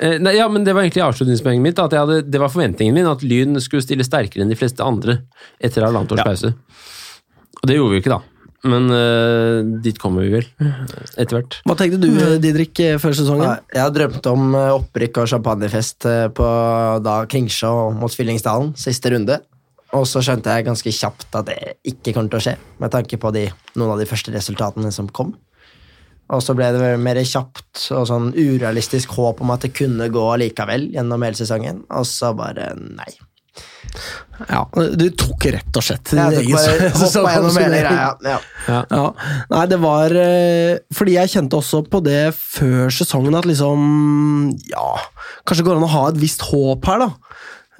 Eh, 0.00 0.16
nei, 0.22 0.32
ja, 0.38 0.48
men 0.48 0.64
Det 0.64 0.72
var 0.72 0.86
egentlig 0.86 1.04
avslutningspoenget 1.04 1.62
mitt. 1.64 1.78
At 1.82 1.92
jeg 1.92 2.00
hadde, 2.00 2.22
det 2.32 2.40
var 2.40 2.52
forventningen 2.52 2.96
min 2.96 3.08
at 3.10 3.22
Lyn 3.26 3.58
skulle 3.60 3.84
stille 3.84 4.06
sterkere 4.06 4.44
enn 4.46 4.52
de 4.52 4.56
fleste 4.58 4.80
andre 4.84 5.20
etter 5.60 5.84
halvannet 5.84 6.14
års 6.16 6.22
Ja. 6.22 6.28
pause. 6.30 6.54
Og 7.60 7.68
det 7.68 7.76
gjorde 7.76 7.90
vi 7.92 7.98
jo 7.98 8.02
ikke, 8.04 8.14
da. 8.16 8.20
men 8.64 8.90
uh, 8.92 9.80
dit 9.84 9.98
kommer 10.00 10.24
vi 10.24 10.30
vel 10.38 10.46
etter 11.16 11.36
hvert. 11.36 11.58
Hva 11.68 11.76
tenkte 11.76 12.00
du, 12.00 12.08
Didrik, 12.40 12.80
eh, 12.80 12.96
før 13.00 13.12
sesongen? 13.16 13.44
Ja, 13.44 13.84
Jeg 13.84 13.94
drømte 13.96 14.32
om 14.32 14.54
opprykk 14.54 15.20
og 15.22 15.28
champagnefest 15.32 16.08
på 16.36 16.48
da 17.04 17.18
Kringsjå 17.28 17.72
mot 17.96 18.12
Fyllingsdalen, 18.12 18.72
siste 18.80 19.12
runde. 19.12 19.40
Og 19.92 20.04
så 20.06 20.22
skjønte 20.22 20.52
jeg 20.54 20.68
ganske 20.68 20.92
kjapt 20.94 21.34
at 21.34 21.48
det 21.50 21.58
ikke 21.84 22.12
kommer 22.14 22.30
til 22.30 22.38
å 22.40 22.44
skje, 22.44 22.56
med 22.78 22.92
tanke 22.94 23.18
på 23.20 23.32
de, 23.34 23.46
noen 23.76 23.94
av 23.96 23.98
de 23.98 24.06
første 24.06 24.32
resultatene 24.32 24.92
som 24.94 25.08
kom. 25.08 25.34
Og 26.30 26.42
så 26.44 26.54
ble 26.54 26.68
det 26.74 26.82
vel 26.82 27.00
mer 27.02 27.18
kjapt 27.26 27.88
og 27.96 28.06
sånn 28.10 28.30
urealistisk 28.36 29.16
håp 29.18 29.42
om 29.42 29.50
at 29.54 29.66
det 29.66 29.72
kunne 29.74 30.10
gå 30.12 30.28
likevel 30.44 30.90
gjennom 30.94 31.26
hele 31.26 31.38
sesongen, 31.38 31.82
og 31.90 32.06
så 32.06 32.30
bare 32.38 32.70
nei. 32.78 33.10
Ja, 34.48 34.62
du 34.72 35.04
tok 35.18 35.44
rett 35.52 35.76
og 35.76 35.84
slett 35.84 36.12
din 36.12 36.20
egen 36.22 36.56
sesong. 36.56 37.26
hele 37.28 37.80
Ja. 37.84 38.78
Ja. 38.88 39.02
Nei, 39.50 39.64
det 39.68 39.78
var 39.82 40.14
eh, 40.16 40.78
Fordi 40.94 41.16
jeg 41.16 41.32
kjente 41.32 41.58
også 41.58 41.82
på 41.90 42.00
det 42.04 42.30
før 42.36 42.92
sesongen 42.94 43.36
at 43.36 43.48
liksom 43.48 44.54
Ja, 44.70 44.94
kanskje 45.44 45.64
det 45.64 45.68
går 45.68 45.80
an 45.80 45.88
å 45.88 45.92
ha 45.96 46.04
et 46.12 46.20
visst 46.22 46.46
håp 46.48 46.88
her, 46.88 47.04
da. 47.08 47.10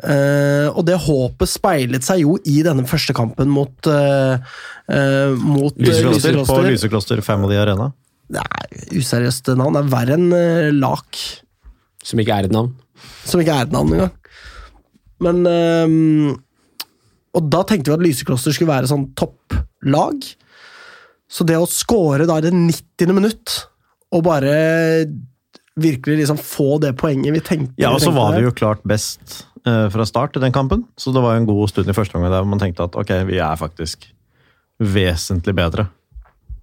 Uh, 0.01 0.73
og 0.73 0.87
det 0.89 0.95
håpet 0.97 1.51
speilet 1.51 2.05
seg 2.07 2.23
jo 2.23 2.39
i 2.49 2.63
denne 2.65 2.87
første 2.89 3.13
kampen 3.13 3.51
mot 3.53 3.89
uh, 3.93 4.41
Mot 4.89 5.77
Lysekloster. 5.77 6.15
Lysekloster 6.17 6.47
på. 6.49 6.63
Lysekloster 6.65 7.21
Family 7.25 7.59
Arena. 7.61 7.91
Det 8.31 8.43
er 8.43 8.99
useriøst 9.01 9.51
navn. 9.59 9.77
Det 9.77 9.83
er 9.83 9.93
verre 9.95 10.19
enn 10.19 10.29
uh, 10.35 10.71
Lak. 10.77 11.19
Som 12.07 12.23
ikke 12.23 12.37
er 12.37 12.49
et 12.49 12.55
navn. 12.55 12.73
Som 13.27 13.43
ikke 13.43 13.57
er 13.57 13.69
et 13.69 13.75
navn 13.75 13.97
engang. 13.97 14.15
Men 15.21 15.43
um, 15.45 16.37
Og 17.37 17.49
da 17.53 17.65
tenkte 17.69 17.91
vi 17.91 17.97
at 17.99 18.05
Lysekloster 18.05 18.55
skulle 18.57 18.73
være 18.73 18.89
sånn 18.91 19.11
topplag. 19.19 20.25
Så 21.31 21.47
det 21.47 21.59
å 21.61 21.69
score 21.71 22.27
da 22.27 22.41
i 22.41 22.47
det 22.47 22.55
90. 22.57 23.13
minutt, 23.15 23.59
og 24.11 24.25
bare 24.27 24.55
virkelig 25.81 26.17
liksom 26.25 26.41
få 26.43 26.81
det 26.83 26.97
poenget 26.99 27.37
vi 27.37 27.43
tenkte 27.45 27.79
Ja, 27.81 27.93
og 27.95 28.03
så 28.03 28.11
var 28.13 28.35
vi 28.35 28.43
jo 28.43 28.51
klart 28.53 28.83
best 28.89 29.45
uh, 29.69 29.87
fra 29.93 30.07
start 30.09 30.35
i 30.37 30.43
den 30.43 30.53
kampen, 30.53 30.83
så 30.99 31.15
det 31.15 31.23
var 31.23 31.37
jo 31.37 31.45
en 31.45 31.49
god 31.49 31.71
stund 31.71 31.93
i 31.93 31.97
første 31.97 32.19
omgang 32.19 32.35
der 32.35 32.49
man 32.49 32.63
tenkte 32.63 32.89
at 32.89 32.99
ok, 32.99 33.13
vi 33.31 33.39
er 33.39 33.61
faktisk 33.61 34.09
vesentlig 34.81 35.55
bedre 35.57 35.87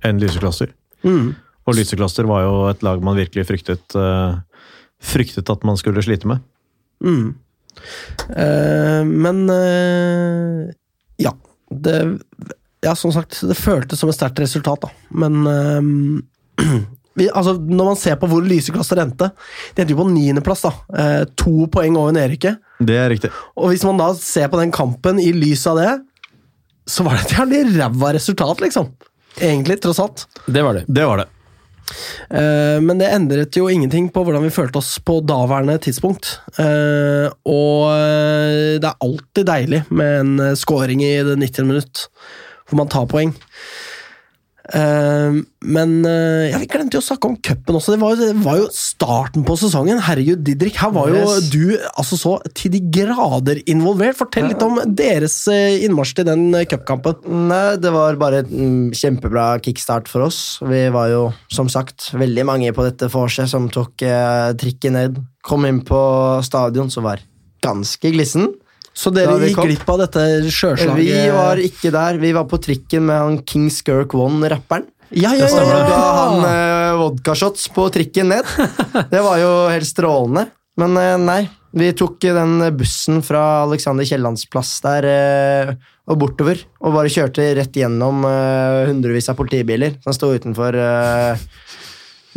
enn 0.05 0.19
Lysekloster. 0.21 0.73
Mm. 1.05 1.31
Og 1.67 1.75
Lysekloster 1.75 2.27
var 2.29 2.45
jo 2.45 2.53
et 2.71 2.83
lag 2.85 3.03
man 3.03 3.17
virkelig 3.19 3.47
fryktet, 3.49 3.95
eh, 3.99 4.37
fryktet 5.03 5.49
at 5.51 5.65
man 5.67 5.79
skulle 5.79 6.03
slite 6.05 6.29
med. 6.29 6.43
Mm. 7.03 7.35
Eh, 8.29 9.03
men 9.05 9.49
eh, 9.53 10.75
ja. 11.21 11.35
Det 11.69 12.19
Ja, 12.85 12.93
som 12.95 13.11
sagt, 13.11 13.41
det 13.41 13.57
føltes 13.57 13.99
som 13.99 14.09
et 14.09 14.15
sterkt 14.15 14.39
resultat, 14.39 14.85
da. 14.85 14.89
Men 15.09 15.47
eh, 15.49 16.63
vi, 17.19 17.27
altså, 17.27 17.57
når 17.57 17.91
man 17.91 17.99
ser 17.99 18.15
på 18.21 18.29
hvor 18.31 18.45
Lysekloster 18.45 19.01
endte 19.01 19.31
De 19.75 19.83
endte 19.83 19.95
jo 19.95 19.99
på 19.99 20.09
niendeplass. 20.13 20.63
Eh, 20.93 21.23
to 21.35 21.67
poeng 21.73 21.97
over 21.99 22.15
Nerike. 22.15 22.55
Det 22.79 22.95
er 22.95 23.09
riktig. 23.11 23.33
Og 23.57 23.73
hvis 23.73 23.83
man 23.87 23.99
da 23.99 24.13
ser 24.15 24.47
på 24.53 24.61
den 24.61 24.71
kampen 24.71 25.19
i 25.19 25.33
lys 25.35 25.65
av 25.67 25.81
det, 25.81 25.95
så 26.87 27.03
var 27.03 27.17
det 27.17 27.25
et 27.25 27.35
jævlig 27.35 27.63
ræva 27.75 28.13
resultat, 28.15 28.61
liksom. 28.63 28.93
Egentlig, 29.37 29.81
tross 29.83 29.99
alt. 29.99 30.23
Det 30.47 30.63
var 30.63 30.79
det. 30.79 30.85
Det 30.87 31.03
var 31.05 31.19
det. 31.25 31.27
Eh, 32.29 32.79
Men 32.83 32.99
det 32.99 33.09
endret 33.13 33.57
jo 33.57 33.69
ingenting 33.71 34.09
på 34.13 34.23
hvordan 34.25 34.43
vi 34.43 34.53
følte 34.53 34.81
oss 34.81 34.97
på 34.99 35.19
daværende 35.25 35.77
tidspunkt. 35.83 36.39
Eh, 36.59 37.27
Og 37.47 37.91
eh, 37.93 38.77
det 38.81 38.87
er 38.89 39.03
alltid 39.03 39.47
deilig 39.47 39.83
med 39.89 40.19
en 40.21 40.55
scoring 40.59 41.03
i 41.03 41.15
det 41.23 41.37
90. 41.39 41.65
minutt, 41.67 42.07
hvor 42.67 42.81
man 42.83 42.91
tar 42.91 43.07
poeng. 43.07 43.33
Eh, 44.73 45.37
Men 45.67 45.93
eh, 46.07 46.49
ja, 46.51 46.59
vi 46.61 46.67
glemte 46.71 46.97
jo 46.97 47.01
å 47.01 47.05
snakke 47.05 47.27
om 47.29 47.35
cupen 47.43 47.75
også. 47.79 47.93
Det 47.95 47.99
var, 48.01 48.13
jo, 48.15 48.27
det 48.31 48.43
var 48.45 48.57
jo 48.61 48.67
starten 48.75 49.45
på 49.47 49.55
sesongen. 49.59 49.99
Herregud, 50.03 50.43
Didrik, 50.47 50.77
her 50.81 50.91
var 50.95 51.11
jo 51.11 51.21
Yes. 51.23 51.49
du 51.51 51.77
altså 51.97 52.17
så 52.19 52.33
til 52.55 52.71
de 52.75 52.81
grader 52.93 53.59
involvert. 53.69 54.17
Fortell 54.19 54.47
litt 54.51 54.63
om 54.63 54.79
deres 54.85 55.35
eh, 55.51 55.79
innmarsj 55.87 56.15
til 56.19 56.27
den 56.29 56.45
cupkampen. 56.71 57.49
Det 57.83 57.93
var 57.95 58.19
bare 58.21 58.43
en 58.45 58.51
mm, 58.51 58.93
kjempebra 58.97 59.47
kickstart 59.65 60.07
for 60.11 60.27
oss. 60.27 60.59
Vi 60.63 60.85
var 60.93 61.11
jo, 61.11 61.23
som 61.51 61.67
sagt, 61.71 62.11
veldig 62.17 62.45
mange 62.47 62.71
på 62.75 62.85
dette 62.87 63.09
vorset 63.11 63.49
som 63.51 63.67
tok 63.73 64.03
eh, 64.07 64.51
trikken 64.59 64.95
ned. 64.99 65.19
Kom 65.47 65.65
inn 65.67 65.81
på 65.87 65.99
stadion, 66.47 66.89
som 66.91 67.07
var 67.07 67.23
ganske 67.63 68.11
glissen. 68.13 68.51
Så 68.97 69.11
dere 69.13 69.35
gikk 69.45 69.59
glipp 69.61 69.89
av 69.93 70.01
dette 70.01 70.21
sjøslaget? 70.49 70.97
Vi 70.97 71.17
var 71.35 71.59
ikke 71.61 71.91
der. 71.93 72.17
Vi 72.21 72.31
var 72.33 72.47
på 72.49 72.57
trikken 72.61 73.05
med 73.05 73.19
han 73.21 73.35
King 73.45 73.67
Skirk 73.73 74.15
One, 74.17 74.49
rapperen. 74.49 74.87
Ja, 75.13 75.31
ja, 75.37 75.47
ja, 75.47 75.63
ja. 75.63 75.83
ga 75.87 75.99
han 76.17 76.41
eh, 76.43 76.97
vodkashots 76.99 77.69
på 77.71 77.85
trikken 77.95 78.33
ned. 78.33 78.49
Det 79.13 79.21
var 79.23 79.37
jo 79.39 79.51
helt 79.71 79.87
strålende. 79.87 80.47
Men 80.81 80.97
eh, 80.99 81.13
nei, 81.21 81.39
vi 81.77 81.91
tok 81.95 82.25
eh, 82.27 82.35
den 82.35 82.57
bussen 82.75 83.21
fra 83.23 83.43
Alexander 83.63 84.07
Kiellands 84.07 84.43
plass 84.51 84.73
der 84.83 85.07
eh, 85.07 85.71
og 86.09 86.19
bortover. 86.25 86.59
Og 86.83 86.97
bare 86.97 87.13
kjørte 87.13 87.45
rett 87.55 87.79
gjennom 87.79 88.25
eh, 88.27 88.89
hundrevis 88.89 89.29
av 89.31 89.37
politibiler 89.39 89.95
som 90.03 90.17
sto 90.17 90.33
utenfor 90.33 90.75
eh, 90.81 91.45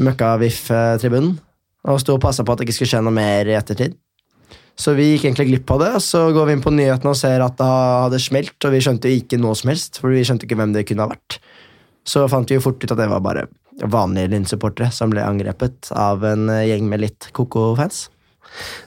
Møkkavif-tribunen. 0.00 1.34
Og 1.90 1.98
sto 2.04 2.14
og 2.18 2.22
passa 2.22 2.44
på 2.44 2.52
at 2.52 2.60
det 2.60 2.68
ikke 2.68 2.82
skulle 2.82 2.92
skje 2.94 3.04
noe 3.08 3.16
mer 3.16 3.48
i 3.48 3.56
ettertid. 3.56 3.96
Så 4.80 4.94
vi 4.96 5.10
gikk 5.10 5.26
egentlig 5.26 5.50
glipp 5.50 5.72
av 5.74 5.82
det, 5.82 5.90
så 6.04 6.30
går 6.32 6.46
vi 6.48 6.54
inn 6.56 6.64
på 6.64 6.72
nyhetene 6.72 7.12
og 7.12 7.18
ser 7.20 7.42
at 7.44 7.58
det 7.58 7.66
hadde 7.68 8.20
smelt, 8.22 8.56
og 8.64 8.72
vi 8.72 8.80
skjønte 8.84 9.12
ikke 9.12 9.40
noe 9.40 9.58
som 9.58 9.72
helst, 9.72 10.00
for 10.00 10.14
vi 10.14 10.22
skjønte 10.24 10.48
ikke 10.48 10.56
hvem 10.56 10.72
det 10.76 10.86
kunne 10.88 11.04
ha 11.04 11.12
vært. 11.12 11.36
Så 12.08 12.24
fant 12.32 12.48
vi 12.48 12.56
jo 12.56 12.64
fort 12.64 12.80
ut 12.80 12.94
at 12.94 12.98
det 12.98 13.10
var 13.10 13.20
bare 13.24 13.48
vanlige 13.80 14.32
Lyn-supportere 14.32 14.88
som 14.92 15.12
ble 15.12 15.24
angrepet 15.24 15.92
av 15.96 16.24
en 16.26 16.48
gjeng 16.64 16.88
med 16.88 17.04
litt 17.04 17.28
koko-fans. 17.36 18.08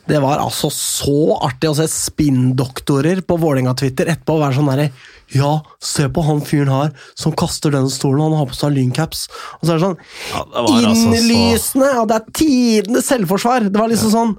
Det 0.09 0.17
var 0.19 0.41
altså 0.43 0.67
så 0.73 1.37
artig 1.45 1.69
å 1.69 1.75
se 1.77 1.85
spinndoktorer 1.87 3.21
på 3.23 3.37
Vålerenga-Twitter 3.39 4.09
etterpå 4.11 4.35
være 4.41 4.57
sånn 4.57 4.71
derre 4.73 4.89
Ja, 5.31 5.53
se 5.79 6.09
på 6.11 6.25
han 6.27 6.41
fyren 6.43 6.73
her 6.73 6.89
som 7.15 7.31
kaster 7.37 7.71
den 7.71 7.87
stolen, 7.93 8.25
han 8.25 8.35
har 8.41 8.49
på 8.49 8.57
seg 8.57 8.75
lyncaps. 8.75 9.29
Og 9.61 9.63
så 9.63 9.71
er 9.71 9.79
det 9.79 9.85
sånn 9.85 9.95
Ja, 10.33 10.43
det 10.43 10.65
Innlysende! 10.81 11.53
altså 11.53 11.79
så! 11.79 12.01
Og 12.01 12.11
det 12.11 12.17
er 12.17 12.35
tidenes 12.41 13.09
selvforsvar! 13.13 13.69
Det 13.69 13.79
var 13.79 13.93
liksom 13.93 14.13
sånn 14.13 14.35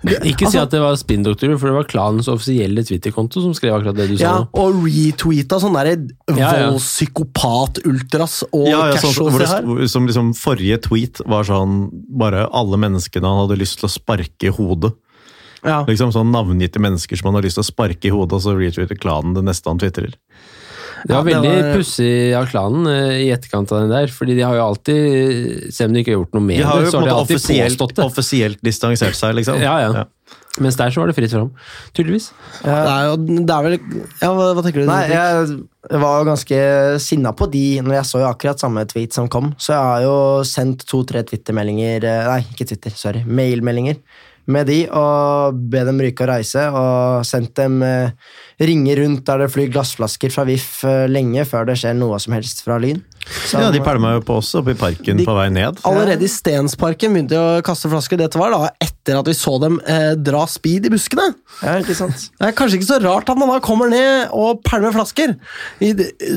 Ikke 0.00 0.48
si 0.48 0.56
Altså- 0.56 0.62
at 0.62 0.70
det 0.72 0.80
var 0.80 0.94
spinndoktorer, 0.96 1.58
for 1.60 1.68
det 1.68 1.74
var 1.76 1.84
klanens 1.84 2.28
offisielle 2.32 2.80
Twitter-konto 2.86 3.42
som 3.42 3.52
skrev 3.52 3.74
akkurat 3.76 3.96
det 3.98 4.06
du 4.08 4.16
sa. 4.16 4.22
Ja, 4.22 4.36
og 4.54 4.78
retweeta 4.86 5.58
sånn 5.60 5.74
derre 5.76 6.08
Ja, 6.38 6.54
ja. 6.56 6.70
voldspsykopat-ultras 6.70 8.42
og 8.52 8.66
Ja, 8.68 8.86
ja, 8.92 8.96
sånn, 8.96 9.38
det, 9.38 9.48
her. 9.48 9.86
som 9.88 10.06
liksom 10.08 10.32
Forrige 10.34 10.78
tweet 10.80 11.20
var 11.26 11.44
sånn 11.44 11.90
Bare 12.16 12.48
alle 12.52 12.76
menneskene 12.80 13.26
han 13.28 13.46
hadde 13.48 13.58
lyst 13.60 13.80
til 13.80 13.88
å 13.88 13.92
sparke 13.92 14.48
i 14.48 14.54
hodet. 14.54 14.92
Ja. 15.64 15.84
Liksom 15.84 16.12
sånn 16.14 16.32
Navngitte 16.32 16.80
mennesker 16.80 17.18
som 17.18 17.28
han 17.28 17.34
har 17.40 17.42
lyst 17.44 17.58
til 17.60 17.64
å 17.64 17.68
sparke 17.70 18.08
i 18.08 18.10
hodet, 18.14 18.32
og 18.32 18.40
så 18.40 18.56
retweeter 18.56 18.96
klanen 18.98 19.34
det 19.36 19.44
neste 19.44 19.68
han 19.68 19.78
twitterer. 19.78 20.14
Det 21.06 21.14
var 21.14 21.24
Ja, 21.24 21.40
veldig 21.40 21.50
var- 21.62 21.76
pussig 21.78 22.12
av 22.36 22.46
klanen 22.50 22.86
eh, 22.86 23.18
i 23.24 23.28
etterkant 23.32 23.72
av 23.72 23.80
den 23.84 23.90
der, 23.94 24.06
fordi 24.12 24.34
de 24.36 24.42
har 24.44 24.54
jo 24.58 24.66
alltid, 24.68 25.72
selv 25.72 25.88
om 25.90 25.94
de 25.94 26.00
ikke 26.04 26.12
har 26.14 26.18
gjort 26.24 26.34
noe 26.36 26.42
med 26.44 26.58
De 26.58 26.64
har 26.68 26.78
det, 26.80 26.84
jo 26.86 26.90
så 26.90 26.98
på 26.98 27.00
har 27.00 27.08
de 27.08 27.14
alltid 27.14 27.36
offisielt, 27.36 27.78
påstått 27.78 27.94
det. 27.96 28.04
offisielt 28.04 28.60
distansert 28.62 29.14
seg, 29.16 29.34
liksom. 29.38 29.60
Ja, 29.62 29.78
ja. 29.80 30.04
Mens 30.60 30.76
der 30.76 30.90
så 30.90 31.00
var 31.00 31.06
det 31.06 31.14
fritt 31.16 31.30
fram, 31.30 31.50
tydeligvis. 31.94 32.30
Det 32.64 32.70
er 32.74 33.04
jo 33.06 33.16
det 33.22 33.54
er 33.54 33.62
vel 33.62 33.76
Ja, 34.20 34.30
hva, 34.34 34.48
hva 34.54 34.62
tenker 34.66 34.82
du? 34.82 34.86
Nei, 34.90 35.06
jeg 35.08 36.00
var 36.02 36.18
jo 36.20 36.26
ganske 36.28 36.58
sinna 37.00 37.32
på 37.32 37.46
de 37.50 37.80
når 37.80 37.94
jeg 38.00 38.08
så 38.10 38.18
jo 38.20 38.26
akkurat 38.28 38.58
samme 38.60 38.82
tweet 38.90 39.14
som 39.14 39.28
kom. 39.30 39.54
Så 39.62 39.72
jeg 39.72 39.78
har 39.80 40.02
jo 40.02 40.16
sendt 40.44 40.84
to-tre 40.90 41.22
Twitter-meldinger 41.22 42.04
eh, 42.04 42.26
Nei, 42.34 42.40
ikke 42.52 42.66
Twitter, 42.66 42.90
sorry. 42.98 43.22
Mailmeldinger 43.24 43.96
med 44.52 44.68
de 44.70 44.80
og 44.90 45.58
be 45.72 45.84
dem 45.86 46.00
ryke 46.02 46.26
og 46.26 46.30
reise. 46.32 46.66
Og 46.74 47.26
sendt 47.28 47.54
dem 47.60 47.80
eh, 47.86 48.12
ringer 48.60 49.02
rundt 49.04 49.24
der 49.28 49.44
det 49.44 49.50
flyr 49.54 49.72
glassflasker 49.72 50.34
fra 50.34 50.46
VIF 50.48 50.82
eh, 50.88 51.06
lenge 51.10 51.46
før 51.48 51.70
det 51.70 51.78
skjer 51.80 51.96
noe 51.98 52.20
som 52.22 52.36
helst 52.36 52.64
fra 52.66 52.80
Lyn. 52.82 53.02
Så- 53.26 53.60
Ja, 53.60 53.70
de 53.70 53.80
pælma 53.84 54.14
jo 54.16 54.20
på 54.24 54.36
oss 54.38 54.54
oppe 54.54 54.72
i 54.72 54.78
parken 54.78 55.16
De- 55.18 55.24
på 55.26 55.34
vei 55.36 55.48
ned. 55.50 55.78
Allerede 55.84 56.22
i 56.24 56.28
Stensparken 56.30 57.12
begynte 57.14 57.34
de 57.36 57.36
å 57.36 57.62
kaste 57.62 57.90
flasker. 57.90 58.16
Dette 58.18 58.38
var 58.38 58.50
da 58.50 58.68
etter 58.80 59.18
at 59.18 59.26
vi 59.26 59.32
så 59.36 59.58
dem 59.60 59.80
eh, 59.86 60.14
dra 60.14 60.46
speed 60.46 60.86
i 60.86 60.90
buskene. 60.90 61.34
Ja, 61.62 61.76
ikke 61.82 61.94
sant? 61.98 62.30
Det 62.38 62.48
er 62.48 62.52
kanskje 62.56 62.78
ikke 62.80 62.90
så 62.90 63.00
rart 63.02 63.28
at 63.28 63.36
man 63.38 63.48
da 63.48 63.58
kommer 63.60 63.90
ned 63.90 64.30
og 64.32 64.62
pælmer 64.64 64.92
flasker. 64.94 65.36
I 65.80 65.92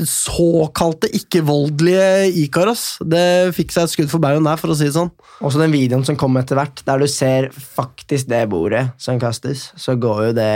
såkalte 0.08 1.08
ikke-voldelige 1.14 2.32
Ikaros. 2.44 2.98
Det 3.04 3.54
fikk 3.56 3.72
seg 3.74 3.86
et 3.88 3.94
skudd 3.94 4.12
for 4.12 4.22
baugen 4.24 4.46
der, 4.46 4.56
for 4.60 4.72
å 4.72 4.76
si 4.78 4.88
det 4.88 4.96
sånn. 4.96 5.10
Også 5.44 5.60
den 5.60 5.72
videoen 5.74 6.04
som 6.06 6.16
kom 6.20 6.36
etter 6.40 6.58
hvert, 6.58 6.82
der 6.86 7.02
du 7.02 7.08
ser 7.10 7.48
faktisk 7.54 8.28
det 8.30 8.44
bordet 8.52 8.86
som 9.02 9.18
kastes, 9.22 9.70
så 9.80 9.96
går 10.00 10.28
jo 10.28 10.32
det 10.36 10.50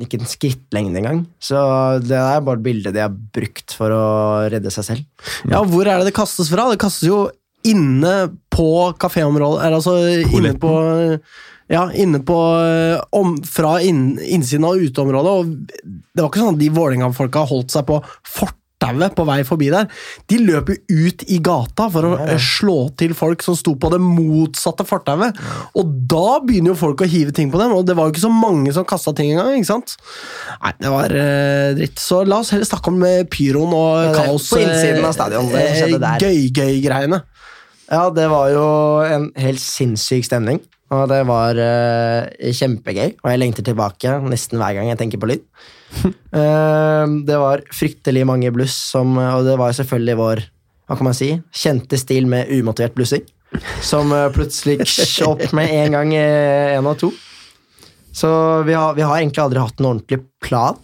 ikke 0.00 0.20
en 0.20 0.28
skrittlengde 0.30 1.00
engang. 1.02 1.22
Så 1.42 1.56
det 2.04 2.16
er 2.16 2.40
bare 2.44 2.56
et 2.60 2.64
bilde 2.64 2.92
de 2.94 3.02
har 3.02 3.12
brukt 3.12 3.74
for 3.76 3.92
å 3.92 4.04
redde 4.52 4.70
seg 4.72 4.86
selv. 4.86 5.04
Ja, 5.50 5.59
hvor 5.68 5.88
er 5.88 6.00
det 6.00 6.10
det 6.10 6.16
kastes 6.16 6.50
fra? 6.52 6.68
Det 6.72 6.80
kastes 6.80 7.08
jo 7.08 7.24
inne 7.66 8.30
på 8.52 8.70
kaféområdet, 9.00 9.64
eller 9.66 9.80
altså 9.80 9.96
inne 10.32 10.54
på 10.60 10.72
ja, 11.70 11.84
inne 11.94 12.18
på 12.26 12.36
eh, 12.58 12.96
om, 13.14 13.36
Fra 13.46 13.76
inn, 13.84 14.18
innsiden 14.18 14.66
av 14.66 14.80
uteområdet. 14.80 15.34
Og 15.38 15.84
det 15.86 16.22
var 16.22 16.30
ikke 16.30 16.42
sånn 16.42 16.56
at 16.56 16.62
de 16.62 16.70
Vålerenga-folka 16.74 17.44
holdt 17.46 17.74
seg 17.74 17.86
på 17.86 18.00
fortauet 18.80 19.14
på 19.16 19.26
vei 19.28 19.40
forbi 19.44 19.70
der. 19.72 19.88
De 20.30 20.38
løp 20.40 20.70
jo 20.72 21.06
ut 21.06 21.24
i 21.28 21.38
gata 21.42 21.88
for 21.92 22.06
å 22.06 22.12
ja. 22.18 22.38
slå 22.38 22.90
til 22.98 23.14
folk 23.14 23.42
som 23.42 23.56
sto 23.58 23.74
på 23.76 23.90
det 23.92 24.00
motsatte 24.00 24.86
fortauet. 24.88 25.36
Og 25.76 25.92
da 26.10 26.40
begynner 26.44 26.72
jo 26.72 26.80
folk 26.80 27.02
å 27.02 27.08
hive 27.08 27.32
ting 27.32 27.50
på 27.50 27.60
dem, 27.60 27.74
og 27.76 27.86
det 27.86 27.96
var 27.96 28.08
jo 28.08 28.14
ikke 28.14 28.24
så 28.26 28.32
mange 28.32 28.72
som 28.72 28.86
kasta 28.88 29.14
ting 29.16 29.32
engang. 29.34 29.54
ikke 29.58 29.70
sant? 29.70 29.96
Nei, 30.62 30.74
det 30.80 30.92
var 30.92 31.16
eh, 31.16 31.74
dritt. 31.78 32.00
Så 32.00 32.22
la 32.24 32.40
oss 32.40 32.52
heller 32.54 32.68
snakke 32.68 32.92
om 32.92 33.00
eh, 33.06 33.22
pyroen 33.30 33.74
og 33.76 33.90
Ja, 34.00 34.10
er 34.10 34.18
kaos. 34.24 34.50
på 34.50 34.62
innsiden 34.62 35.04
av 35.06 35.16
stadion, 35.16 35.52
det 35.52 35.66
skjedde 35.76 36.02
der. 36.02 36.26
Gøy-gøy-greiene. 36.26 37.22
Ja, 37.90 38.04
det 38.14 38.28
var 38.30 38.52
jo 38.54 38.66
en 39.02 39.32
helt 39.40 39.62
sinnssyk 39.62 40.28
stemning. 40.28 40.62
Og 40.90 41.04
det 41.06 41.20
var 41.22 41.54
uh, 41.54 42.50
kjempegøy, 42.50 43.20
og 43.22 43.28
jeg 43.30 43.38
lengter 43.38 43.62
tilbake 43.62 44.16
nesten 44.26 44.58
hver 44.58 44.74
gang 44.74 44.88
jeg 44.90 44.98
tenker 44.98 45.20
på 45.22 45.28
lyd. 45.30 45.44
Eh, 46.30 47.04
det 47.26 47.36
var 47.42 47.64
fryktelig 47.74 48.20
mange 48.22 48.52
bluss, 48.54 48.76
som, 48.92 49.16
og 49.18 49.42
det 49.42 49.56
var 49.58 49.74
selvfølgelig 49.74 50.14
vår 50.20 50.42
hva 50.86 50.96
kan 50.98 51.08
man 51.08 51.16
si, 51.18 51.32
kjente 51.54 51.98
stil 51.98 52.28
med 52.30 52.50
umotivert 52.54 52.94
blussing. 52.94 53.24
Som 53.82 54.14
eh, 54.14 54.28
plutselig 54.34 54.86
opp 55.26 55.42
med 55.58 55.74
en 55.74 55.96
gang 55.98 56.14
én 56.14 56.86
og 56.86 56.96
to. 57.02 57.10
Så 58.14 58.30
vi 58.66 58.74
har, 58.74 58.94
vi 58.94 59.06
har 59.06 59.18
egentlig 59.18 59.42
aldri 59.42 59.62
hatt 59.62 59.78
en 59.82 59.90
ordentlig 59.92 60.20
plan. 60.42 60.78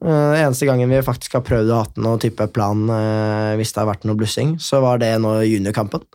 Uh, 0.00 0.32
eneste 0.38 0.64
gangen 0.64 0.88
vi 0.88 1.02
faktisk 1.04 1.34
har 1.36 1.42
prøvd 1.44 1.70
å 1.74 1.80
ha 1.82 2.00
noen 2.00 2.20
type 2.22 2.46
plan 2.54 2.86
eh, 2.88 3.50
hvis 3.60 3.74
det 3.74 3.82
har 3.82 3.90
vært 3.90 4.06
noe 4.08 4.16
blussing, 4.16 4.54
så 4.62 4.80
var 4.80 5.02
det 5.02 5.10
nå 5.20 5.34
juniorkampen. 5.44 6.06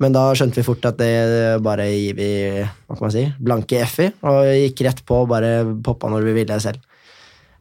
Men 0.00 0.12
da 0.12 0.26
skjønte 0.36 0.60
vi 0.60 0.66
fort 0.66 0.84
at 0.88 0.98
det 1.00 1.60
bare 1.64 1.86
gir 1.88 2.18
vi 2.18 2.28
hva 2.60 2.96
kan 2.96 3.04
man 3.06 3.14
si, 3.14 3.24
blanke 3.40 3.80
F 3.86 3.96
i, 4.04 4.10
og 4.28 4.44
gikk 4.48 4.84
rett 4.84 5.00
på 5.08 5.22
og 5.22 5.30
bare 5.32 5.54
poppa 5.84 6.10
når 6.12 6.26
vi 6.28 6.36
ville 6.40 6.60
selv. 6.60 6.84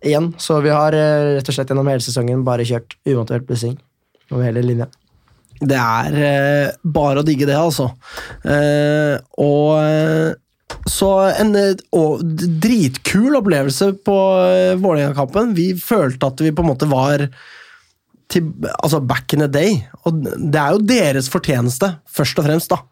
Igjen, 0.05 0.31
så 0.39 0.61
vi 0.63 0.71
har 0.71 0.95
eh, 0.95 1.35
rett 1.35 1.49
og 1.51 1.55
slett 1.55 1.71
gjennom 1.71 1.89
hele 1.91 2.03
sesongen 2.03 2.45
bare 2.47 2.67
kjørt 2.67 2.95
umotivert 3.07 3.47
blussing 3.49 3.75
over 4.31 4.45
hele 4.47 4.63
linja. 4.63 4.87
Det 5.59 5.75
er 5.75 6.19
eh, 6.23 6.75
bare 6.87 7.19
å 7.19 7.27
digge 7.27 7.47
det, 7.49 7.57
altså. 7.59 7.89
Eh, 8.47 9.17
og 9.43 9.73
eh, 9.81 10.37
så 10.87 11.09
en 11.33 11.55
eh, 11.57 11.81
og, 11.95 12.23
dritkul 12.63 13.35
opplevelse 13.41 13.91
på 14.05 14.17
eh, 14.45 14.75
Vålerenga-kampen. 14.79 15.51
Vi 15.57 15.73
følte 15.75 16.29
at 16.29 16.45
vi 16.45 16.53
på 16.55 16.63
en 16.63 16.71
måte 16.71 16.87
var 16.89 17.25
til, 18.29 18.53
altså 18.77 19.01
back 19.01 19.33
in 19.35 19.43
the 19.43 19.49
day. 19.51 19.81
Og 20.05 20.23
det 20.23 20.61
er 20.61 20.77
jo 20.77 20.85
deres 20.93 21.29
fortjeneste, 21.33 21.91
først 22.07 22.39
og 22.39 22.47
fremst, 22.47 22.71
da. 22.71 22.83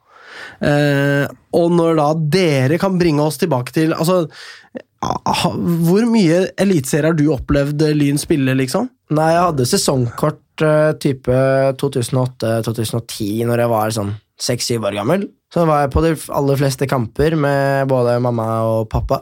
Eh, 0.68 1.24
og 1.58 1.72
når 1.74 1.98
da 1.98 2.08
dere 2.38 2.82
kan 2.82 2.98
bringe 3.00 3.24
oss 3.24 3.40
tilbake 3.42 3.74
til 3.74 3.92
Altså, 3.94 4.28
hvor 5.02 6.08
mye 6.10 6.48
eliteserier 6.58 7.12
har 7.12 7.18
du 7.18 7.28
opplevd 7.34 7.84
Lyn 7.96 8.18
spille, 8.22 8.56
liksom? 8.58 8.90
Nei, 9.14 9.30
jeg 9.36 9.44
hadde 9.52 9.68
sesongkort 9.70 10.66
eh, 10.66 10.92
type 11.00 11.38
2008-2010 11.80 13.46
når 13.48 13.64
jeg 13.64 13.72
var 13.72 13.94
sånn 13.96 14.14
seks-syv 14.42 14.88
år 14.90 14.98
gammel. 15.00 15.28
Så 15.54 15.64
var 15.70 15.86
jeg 15.86 15.94
på 15.94 16.04
de 16.04 16.14
aller 16.36 16.60
fleste 16.60 16.88
kamper 16.90 17.38
med 17.40 17.88
både 17.90 18.18
mamma 18.24 18.48
og 18.68 18.90
pappa. 18.92 19.22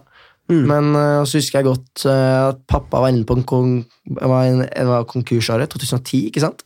Men 0.69 0.91
eh, 0.93 1.23
så 1.25 1.39
husker 1.39 1.59
jeg 1.59 1.67
godt 1.71 2.03
eh, 2.09 2.39
at 2.51 2.59
pappa 2.69 3.01
var 3.01 3.13
inne 3.13 3.25
på 3.25 3.37
en 3.39 3.45
kon 3.49 3.71
var, 4.21 4.45
en, 4.45 4.61
var 4.89 5.07
konkursåret, 5.09 5.71
2010, 5.73 6.19
ikke 6.29 6.43
sant? 6.43 6.61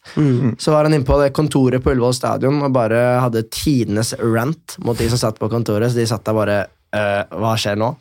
Så 0.60 0.74
var 0.74 0.84
han 0.88 0.96
inne 0.98 1.08
på 1.08 1.16
det 1.22 1.32
kontoret 1.36 1.84
på 1.84 1.94
Ullevål 1.94 2.16
stadion 2.18 2.60
og 2.66 2.74
bare 2.76 3.00
hadde 3.24 3.46
tidenes 3.56 4.14
rant 4.20 4.76
mot 4.84 5.00
de 5.00 5.08
som 5.12 5.22
satt 5.22 5.40
på 5.40 5.48
kontoret. 5.52 5.92
Så 5.94 6.00
de 6.02 6.08
satt 6.12 6.28
der 6.28 6.36
bare 6.36 6.60
«Øh, 6.90 7.24
Hva 7.40 7.54
skjer 7.62 7.78
nå? 7.80 7.94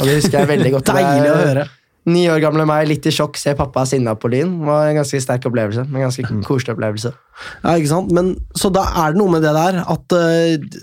Og 0.00 0.06
det 0.08 0.18
husker 0.20 0.40
jeg 0.42 0.50
veldig 0.50 0.76
godt. 0.76 0.92
Deilig 0.98 1.32
å 1.32 1.40
høre. 1.40 1.66
Ni 2.04 2.26
år 2.28 2.42
gamle 2.42 2.66
meg, 2.68 2.84
litt 2.90 3.06
i 3.08 3.12
sjokk, 3.14 3.38
ser 3.40 3.54
pappa 3.56 3.86
sinna 3.88 4.12
på 4.20 4.28
Lyn. 4.28 4.58
Var 4.66 4.90
en 4.90 4.98
ganske 4.98 5.20
sterk 5.24 5.46
opplevelse. 5.48 5.86
En 5.88 6.02
ganske 6.04 6.40
koselig 6.44 6.74
opplevelse. 6.74 7.14
Ja, 7.62 7.78
ikke 7.78 7.92
sant? 7.94 8.12
Men, 8.12 8.34
så 8.52 8.68
da 8.74 8.82
er 9.06 9.14
det 9.14 9.22
noe 9.22 9.32
med 9.32 9.44
det 9.46 9.54
der 9.56 9.78
at 9.80 10.12
uh, 10.12 10.82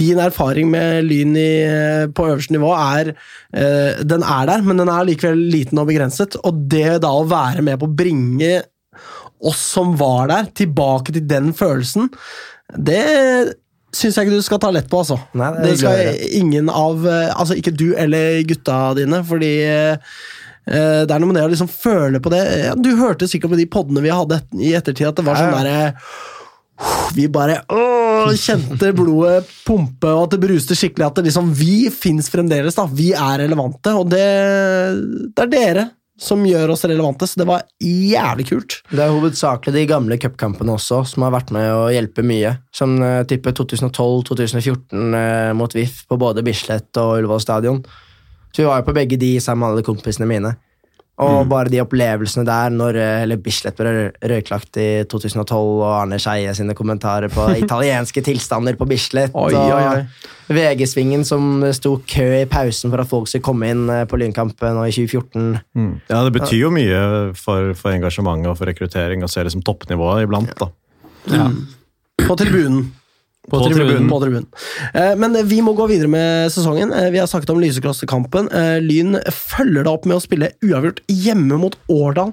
din 0.00 0.20
erfaring 0.20 0.68
med 0.72 1.06
Lyn 1.08 1.32
i, 1.40 1.46
eh, 1.64 2.04
på 2.12 2.28
øverste 2.28 2.52
nivå 2.52 2.74
er 2.76 3.14
uh, 3.14 4.02
Den 4.04 4.20
er 4.20 4.50
der, 4.52 4.66
men 4.66 4.82
den 4.82 4.92
er 4.92 5.08
likevel 5.08 5.40
liten 5.54 5.80
og 5.80 5.88
begrenset. 5.88 6.36
Og 6.44 6.60
det 6.68 7.00
da 7.06 7.14
å 7.16 7.24
være 7.30 7.64
med 7.64 7.80
på 7.80 7.88
å 7.88 7.96
bringe 8.02 8.52
oss 9.40 9.64
som 9.78 9.96
var 9.96 10.28
der, 10.28 10.52
tilbake 10.60 11.16
til 11.16 11.24
den 11.24 11.54
følelsen, 11.56 12.12
det 12.76 13.56
syns 13.96 14.16
jeg 14.16 14.26
ikke 14.28 14.36
du 14.38 14.44
skal 14.46 14.60
ta 14.62 14.70
lett 14.74 14.90
på, 14.90 15.00
altså. 15.02 15.16
Nei, 15.38 15.50
det 15.58 15.70
det 15.70 15.78
skal 15.80 16.36
ingen 16.38 16.68
av 16.70 17.06
eh, 17.06 17.32
Altså 17.34 17.56
ikke 17.58 17.72
du 17.74 17.88
eller 17.98 18.42
gutta 18.48 18.82
dine, 18.98 19.24
fordi 19.26 19.54
eh, 19.66 20.12
Eh, 20.70 21.02
Det 21.06 21.14
er 21.14 21.22
noe 21.22 21.30
med 21.30 21.38
det 21.40 21.46
å 21.46 21.52
liksom 21.52 21.70
føle 21.72 22.20
på 22.22 22.32
det. 22.32 22.42
Du 22.82 22.92
hørte 23.00 23.28
sikkert 23.30 23.54
på 23.54 23.60
de 23.60 23.68
podene 23.70 24.04
vi 24.04 24.12
hadde 24.12 24.42
i 24.60 24.74
ettertid, 24.78 25.08
at 25.08 25.18
det 25.18 25.26
var 25.26 25.40
sånn 25.40 25.56
derre 25.56 25.94
Vi 27.16 27.26
bare 27.32 27.58
åh, 27.74 28.30
kjente 28.38 28.92
blodet 28.96 29.48
pumpe, 29.66 30.12
og 30.14 30.26
at 30.28 30.36
det 30.36 30.42
bruste 30.44 30.76
skikkelig. 30.78 31.08
At 31.08 31.18
det 31.18 31.26
liksom, 31.28 31.50
vi 31.56 31.88
fins 31.92 32.30
fremdeles, 32.32 32.76
da. 32.78 32.86
Vi 32.86 33.10
er 33.16 33.42
relevante, 33.42 33.92
og 33.96 34.12
det, 34.12 34.26
det 35.34 35.46
er 35.46 35.52
dere 35.56 35.86
som 36.20 36.42
gjør 36.44 36.74
oss 36.74 36.84
relevante, 36.84 37.26
så 37.26 37.40
det 37.40 37.46
var 37.48 37.64
jævlig 37.80 38.46
kult. 38.50 38.76
Det 38.92 39.00
er 39.00 39.14
hovedsakelig 39.14 39.72
de 39.78 39.86
gamle 39.88 40.18
cupkampene 40.20 40.74
også 40.76 41.00
som 41.08 41.24
har 41.24 41.32
vært 41.32 41.52
med 41.56 41.68
å 41.72 41.86
hjelpe 41.94 42.24
mye. 42.26 42.52
Som 42.76 42.98
uh, 43.00 43.22
type 43.28 43.54
2012-2014 43.56 45.16
uh, 45.16 45.52
mot 45.56 45.76
VIF 45.76 46.04
på 46.10 46.20
både 46.20 46.44
Bislett 46.44 47.00
og 47.00 47.22
Ullevål 47.22 47.40
stadion. 47.44 47.80
Så 48.50 48.62
vi 48.62 48.68
var 48.68 48.82
jo 48.82 48.88
på 48.90 48.96
begge 48.96 49.16
de 49.20 49.32
sammen 49.40 49.64
med 49.64 49.72
alle 49.72 49.86
kompisene 49.86 50.28
mine. 50.28 50.52
Og 51.20 51.48
bare 51.50 51.68
de 51.72 51.80
opplevelsene 51.82 52.46
der 52.48 52.70
når 52.72 52.96
hele 53.02 53.36
Bislett 53.42 53.76
ble 53.76 53.90
røyklagt 54.30 54.78
i 54.80 54.88
2012, 55.10 55.54
og 55.54 55.86
Arne 55.92 56.18
Skeie 56.22 56.54
sine 56.56 56.74
kommentarer 56.78 57.28
på 57.32 57.48
italienske 57.64 58.22
tilstander 58.24 58.78
på 58.80 58.88
Bislett, 58.88 59.34
Oi, 59.36 59.52
oi, 59.52 59.80
oi. 59.84 60.04
og 60.48 60.56
VG-svingen 60.56 61.22
som 61.28 61.60
det 61.62 61.74
sto 61.76 61.96
kø 62.08 62.28
i 62.40 62.46
pausen 62.50 62.90
for 62.90 63.02
at 63.04 63.10
folk 63.10 63.28
skulle 63.30 63.44
komme 63.46 63.68
inn 63.70 63.84
eh, 63.92 64.06
på 64.10 64.18
Lynkampen, 64.20 64.74
nå 64.78 64.86
i 64.88 64.94
2014 64.96 65.60
Mm. 65.76 65.92
Ja, 66.10 66.22
det 66.26 66.32
betyr 66.34 66.58
jo 66.64 66.70
mye 66.74 67.00
for, 67.38 67.72
for 67.78 67.92
engasjementet 67.94 68.50
og 68.50 68.56
for 68.58 68.68
rekruttering 68.70 69.22
å 69.24 69.28
se 69.30 69.44
liksom 69.46 69.62
toppnivået 69.66 70.24
iblant. 70.26 70.50
da. 70.60 70.70
På 72.26 72.36
tribunen. 72.38 72.90
På 73.50 73.60
tribunen. 73.64 74.08
På 74.10 74.20
tribunen. 74.22 74.46
Eh, 74.94 75.14
Men 75.20 75.36
vi 75.48 75.60
må 75.66 75.74
gå 75.76 75.88
videre 75.90 76.10
med 76.12 76.52
sesongen. 76.54 76.92
Eh, 76.94 77.10
Vi 77.10 77.18
har 77.18 77.26
snakket 77.30 77.50
om 77.50 77.60
Lysekrossekampen. 77.60 78.48
Eh, 78.52 78.78
Lyn 78.84 79.18
følger 79.30 79.84
da 79.84 79.96
opp 79.96 80.06
med 80.06 80.16
å 80.20 80.22
spille 80.24 80.52
uavgjort 80.62 81.02
hjemme 81.10 81.58
mot 81.58 81.76
Årdal. 81.90 82.32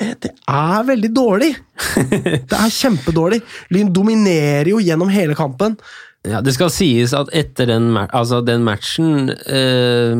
Eh, 0.00 0.14
Det 0.20 0.32
er 0.48 0.84
veldig 0.90 1.12
dårlig! 1.14 1.54
Det 2.50 2.58
er 2.58 2.76
kjempedårlig. 2.80 3.40
Lyn 3.74 3.92
dominerer 3.94 4.68
jo 4.74 4.82
gjennom 4.82 5.10
hele 5.14 5.34
kampen. 5.38 5.78
Ja, 6.26 6.40
Det 6.42 6.52
skal 6.56 6.70
sies 6.74 7.12
at 7.14 7.30
etter 7.32 7.68
den, 7.70 7.92
altså 7.96 8.40
den 8.44 8.64
matchen 8.66 9.30
eh, 9.30 10.12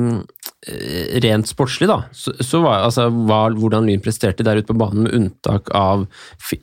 eh, 0.71 1.19
Rent 1.25 1.51
sportslig, 1.51 1.89
da, 1.91 2.05
så, 2.15 2.33
så 2.39 2.61
var 2.63 2.85
altså, 2.87 3.09
var, 3.27 3.57
hvordan 3.59 3.89
Lyn 3.89 4.01
presterte 4.05 4.47
der 4.47 4.61
ute 4.61 4.71
på 4.71 4.79
banen, 4.79 5.09
med 5.09 5.17
unntak 5.19 5.73
av 5.75 6.07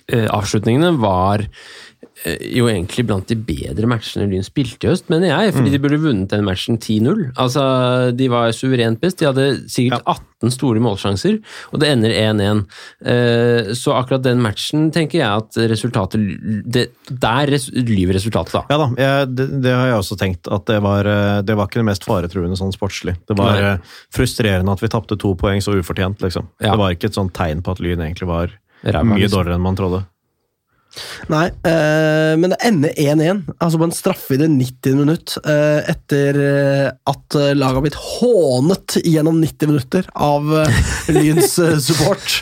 eh, 0.08 0.30
avslutningene, 0.32 0.96
var 1.04 1.44
jo 2.26 2.68
egentlig 2.72 3.06
blant 3.08 3.28
de 3.30 3.36
bedre 3.38 3.88
matchene 3.90 4.28
Lyn 4.32 4.46
spilte 4.46 4.88
i 4.88 4.92
høst, 4.92 5.10
mener 5.12 5.32
jeg. 5.32 5.54
Fordi 5.56 5.74
de 5.74 5.80
burde 5.84 6.00
vunnet 6.04 6.32
den 6.32 6.46
matchen 6.48 6.78
10-0. 6.80 7.32
Altså, 7.42 7.66
De 8.16 8.30
var 8.32 8.52
suverent 8.56 9.02
best. 9.02 9.20
De 9.22 9.28
hadde 9.30 9.46
sikkert 9.72 10.04
18 10.06 10.52
store 10.54 10.82
målsjanser, 10.84 11.38
og 11.74 11.80
det 11.82 11.90
ender 11.94 12.12
1-1. 12.14 12.64
Eh, 13.06 13.72
så 13.78 13.96
akkurat 13.98 14.24
den 14.26 14.42
matchen 14.44 14.90
tenker 14.94 15.22
jeg 15.22 15.44
at 15.44 15.58
resultatet 15.72 16.22
det, 16.66 16.88
Der 17.10 17.50
res, 17.50 17.70
lyver 17.74 18.18
resultatet, 18.20 18.54
da. 18.54 18.64
Ja 18.70 18.78
da, 18.82 18.90
jeg, 19.00 19.32
det, 19.36 19.48
det 19.66 19.74
har 19.74 19.88
jeg 19.94 20.02
også 20.04 20.18
tenkt. 20.22 20.50
At 20.52 20.68
det 20.70 20.82
var, 20.86 21.08
eh, 21.10 21.40
det 21.48 21.56
var 21.58 21.70
ikke 21.70 21.82
det 21.82 21.90
mest 21.92 22.06
faretruende 22.08 22.60
sånn 22.60 22.76
sportslig. 22.76 23.16
Det 23.30 23.38
var 23.40 23.56
Nei. 23.58 23.72
eh, 23.76 23.96
frustrerende 24.16 24.76
at 24.76 24.84
vi 24.84 24.92
tapte 24.94 25.18
to 25.22 25.34
poeng 25.40 25.64
så 25.64 25.74
ufortjent, 25.80 26.22
liksom. 26.26 26.52
Ja. 26.60 26.74
Det 26.76 26.82
var 26.84 26.94
ikke 26.98 27.10
et 27.10 27.18
sånt 27.18 27.34
tegn 27.38 27.64
på 27.66 27.74
at 27.76 27.82
Lyn 27.84 28.04
egentlig 28.06 28.30
var 28.30 28.54
Ræva, 28.86 29.06
mye 29.08 29.24
liksom. 29.24 29.40
dårligere 29.40 29.58
enn 29.58 29.66
man 29.66 29.80
trodde. 29.80 30.04
Nei, 31.32 31.46
eh, 31.68 32.34
men 32.40 32.54
det 32.54 32.60
ender 32.68 32.94
1-1, 33.00 33.42
altså 33.60 33.80
på 33.80 33.88
en 33.88 33.96
straffe 33.96 34.36
i 34.36 34.40
det 34.40 34.50
90. 34.52 34.98
minutt, 35.00 35.36
eh, 35.44 35.92
etter 35.92 36.40
eh, 36.42 36.90
at 37.12 37.38
eh, 37.40 37.54
laget 37.58 37.80
har 37.80 37.86
blitt 37.86 38.00
hånet 38.00 38.98
gjennom 39.04 39.40
90 39.42 39.72
minutter 39.72 40.10
av 40.14 40.52
eh, 40.62 40.82
Lyns 41.16 41.58
eh, 41.60 41.78
support. 41.88 42.42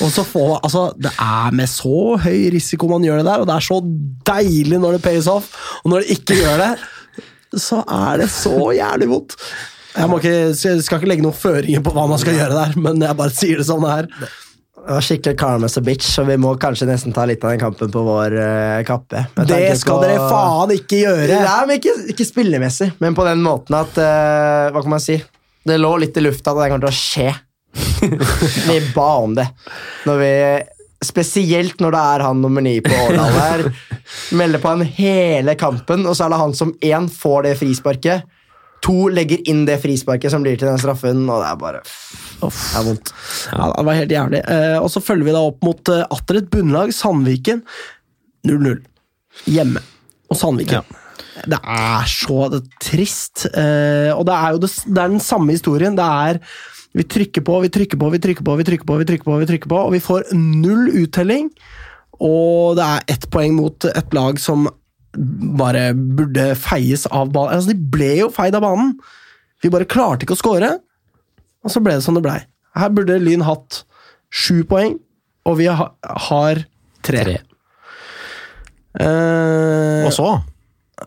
Og 0.00 0.08
så 0.12 0.26
får 0.26 0.56
Altså, 0.64 0.86
det 1.00 1.10
er 1.20 1.54
med 1.56 1.68
så 1.70 2.14
høy 2.20 2.48
risiko 2.54 2.88
man 2.90 3.04
gjør 3.04 3.20
det 3.20 3.28
der, 3.28 3.42
og 3.42 3.48
det 3.48 3.56
er 3.56 3.68
så 3.68 3.80
deilig 4.28 4.80
når 4.80 4.96
det 4.96 5.04
pays 5.04 5.28
off, 5.30 5.50
og 5.82 5.92
når 5.92 6.04
det 6.04 6.18
ikke 6.18 6.38
gjør 6.40 6.60
det, 6.62 6.72
så 7.60 7.82
er 7.84 8.24
det 8.24 8.28
så 8.32 8.56
jævlig 8.74 9.08
vondt. 9.10 9.36
Jeg 9.94 10.10
ikke, 10.10 10.32
jeg 10.50 10.82
skal 10.82 10.98
ikke 10.98 11.10
legge 11.12 11.22
noen 11.22 11.36
føringer 11.38 11.82
på 11.84 11.92
hva 11.94 12.08
man 12.10 12.18
skal 12.18 12.34
gjøre 12.34 12.56
der, 12.56 12.72
men 12.82 13.02
jeg 13.04 13.18
bare 13.18 13.34
sier 13.34 13.60
det 13.60 13.66
sånn 13.68 13.84
det 13.84 13.92
er. 13.94 14.08
Var 14.84 15.04
skikkelig 15.04 15.38
karmas 15.40 15.78
og 15.80 15.86
bitch, 15.86 16.04
så 16.12 16.26
vi 16.28 16.36
må 16.40 16.50
kanskje 16.60 16.88
nesten 16.90 17.14
ta 17.16 17.24
litt 17.28 17.44
av 17.44 17.54
den 17.54 17.62
kampen 17.62 17.92
på 17.92 18.02
vår 18.04 18.34
uh, 18.36 18.82
kappe. 18.84 19.24
Det 19.48 19.62
skal 19.80 19.96
på- 19.96 20.02
dere 20.04 20.26
faen 20.28 20.74
ikke 20.76 21.00
gjøre! 21.00 21.38
Nei, 21.46 21.62
men 21.70 21.80
ikke, 21.80 21.94
ikke 22.12 22.26
spillemessig, 22.28 22.90
men 23.00 23.16
på 23.16 23.24
den 23.24 23.40
måten 23.44 23.78
at 23.78 23.96
uh, 23.96 24.68
Hva 24.74 24.84
kan 24.84 24.92
man 24.96 25.02
si? 25.02 25.16
Det 25.64 25.80
lå 25.80 25.94
litt 26.02 26.20
i 26.20 26.24
lufta 26.24 26.52
at 26.52 26.60
det 26.60 26.68
kommer 26.74 26.84
til 26.84 26.92
å 26.92 27.00
skje. 27.00 27.32
vi 28.68 28.78
ba 28.94 29.08
om 29.24 29.34
det. 29.38 29.48
Når 30.04 30.20
vi 30.20 30.32
Spesielt 31.04 31.82
når 31.84 31.92
det 31.92 32.02
er 32.14 32.22
han 32.24 32.38
nummer 32.40 32.64
ni 32.64 32.78
på 32.80 32.92
Årdal 32.96 33.34
her. 33.36 33.64
Melder 34.32 34.60
på 34.62 34.70
han 34.72 34.84
hele 34.96 35.52
kampen, 35.60 36.06
og 36.08 36.16
så 36.16 36.24
er 36.24 36.32
det 36.32 36.38
han 36.40 36.54
som 36.56 36.70
én 36.80 37.10
får 37.12 37.44
det 37.44 37.50
frisparket. 37.60 38.24
To 38.84 39.10
legger 39.12 39.42
inn 39.48 39.66
det 39.68 39.78
frisparket 39.82 40.32
som 40.32 40.44
blir 40.44 40.56
til 40.60 40.70
den 40.70 40.80
straffen, 40.80 41.26
og 41.28 41.42
det 41.42 41.50
er 41.50 41.60
bare 41.60 41.82
Det 42.52 42.80
er 42.80 42.88
vondt. 42.88 43.14
Ja, 43.52 43.70
det 43.72 43.86
var 43.88 43.98
helt 44.00 44.14
jævlig. 44.16 44.42
Eh, 44.56 44.76
og 44.80 44.90
så 44.92 45.02
følger 45.04 45.28
vi 45.28 45.36
da 45.36 45.44
opp 45.46 45.64
mot 45.66 45.92
uh, 45.92 46.02
atter 46.14 46.40
et 46.40 46.50
bunnlag, 46.52 46.92
Sandviken. 46.96 47.64
0-0. 48.48 48.82
Hjemme. 49.50 49.82
Og 50.30 50.38
Sandviken. 50.40 51.00
Det 51.50 51.58
er 51.58 52.06
så 52.08 52.46
det 52.52 52.60
er 52.62 52.84
trist. 52.84 53.46
Eh, 53.50 54.12
og 54.14 54.24
det 54.28 54.36
er 54.36 54.54
jo 54.54 54.62
det, 54.62 54.70
det 54.86 55.00
er 55.00 55.12
den 55.16 55.22
samme 55.22 55.56
historien. 55.56 55.98
Det 55.98 56.04
er 56.04 56.40
Vi 56.94 57.02
trykker 57.10 57.42
på, 57.42 57.58
vi 57.64 57.72
trykker 57.74 57.98
på, 57.98 58.08
vi 58.12 58.20
trykker 58.22 58.46
på, 58.46 58.54
vi 58.54 58.64
trykker 58.64 58.86
på, 58.86 58.96
vi 59.00 59.06
trykker 59.08 59.26
på, 59.26 59.38
vi 59.40 59.48
trykker 59.50 59.70
på, 59.72 59.80
og 59.82 59.92
vi 59.96 60.02
får 60.04 60.28
null 60.38 60.92
uttelling. 61.02 61.50
Og 62.22 62.76
det 62.78 62.86
er 62.86 63.16
ett 63.16 63.26
poeng 63.34 63.56
mot 63.56 63.88
et 63.90 64.14
lag 64.14 64.38
som 64.38 64.68
bare 65.58 65.88
burde 65.94 66.52
feies 66.58 67.06
av 67.10 67.32
banen. 67.34 67.56
Altså, 67.56 67.74
de 67.74 67.90
ble 67.96 68.12
jo 68.22 68.30
feid 68.34 68.54
av 68.54 68.62
banen! 68.62 68.94
Vi 69.62 69.72
bare 69.72 69.88
klarte 69.88 70.26
ikke 70.26 70.36
å 70.36 70.38
score. 70.38 70.70
Og 71.64 71.72
så 71.72 71.80
ble 71.82 71.96
det 71.98 72.04
som 72.04 72.16
det 72.16 72.24
blei. 72.24 72.38
Her 72.76 72.92
burde 72.94 73.16
Lyn 73.22 73.44
hatt 73.46 73.82
sju 74.34 74.64
poeng, 74.68 74.96
og 75.48 75.58
vi 75.60 75.68
ha, 75.70 75.88
har 76.28 76.64
tre. 77.04 77.22
Tre. 77.24 77.38
Eh, 79.00 80.04
Og 80.06 80.12
så 80.14 80.28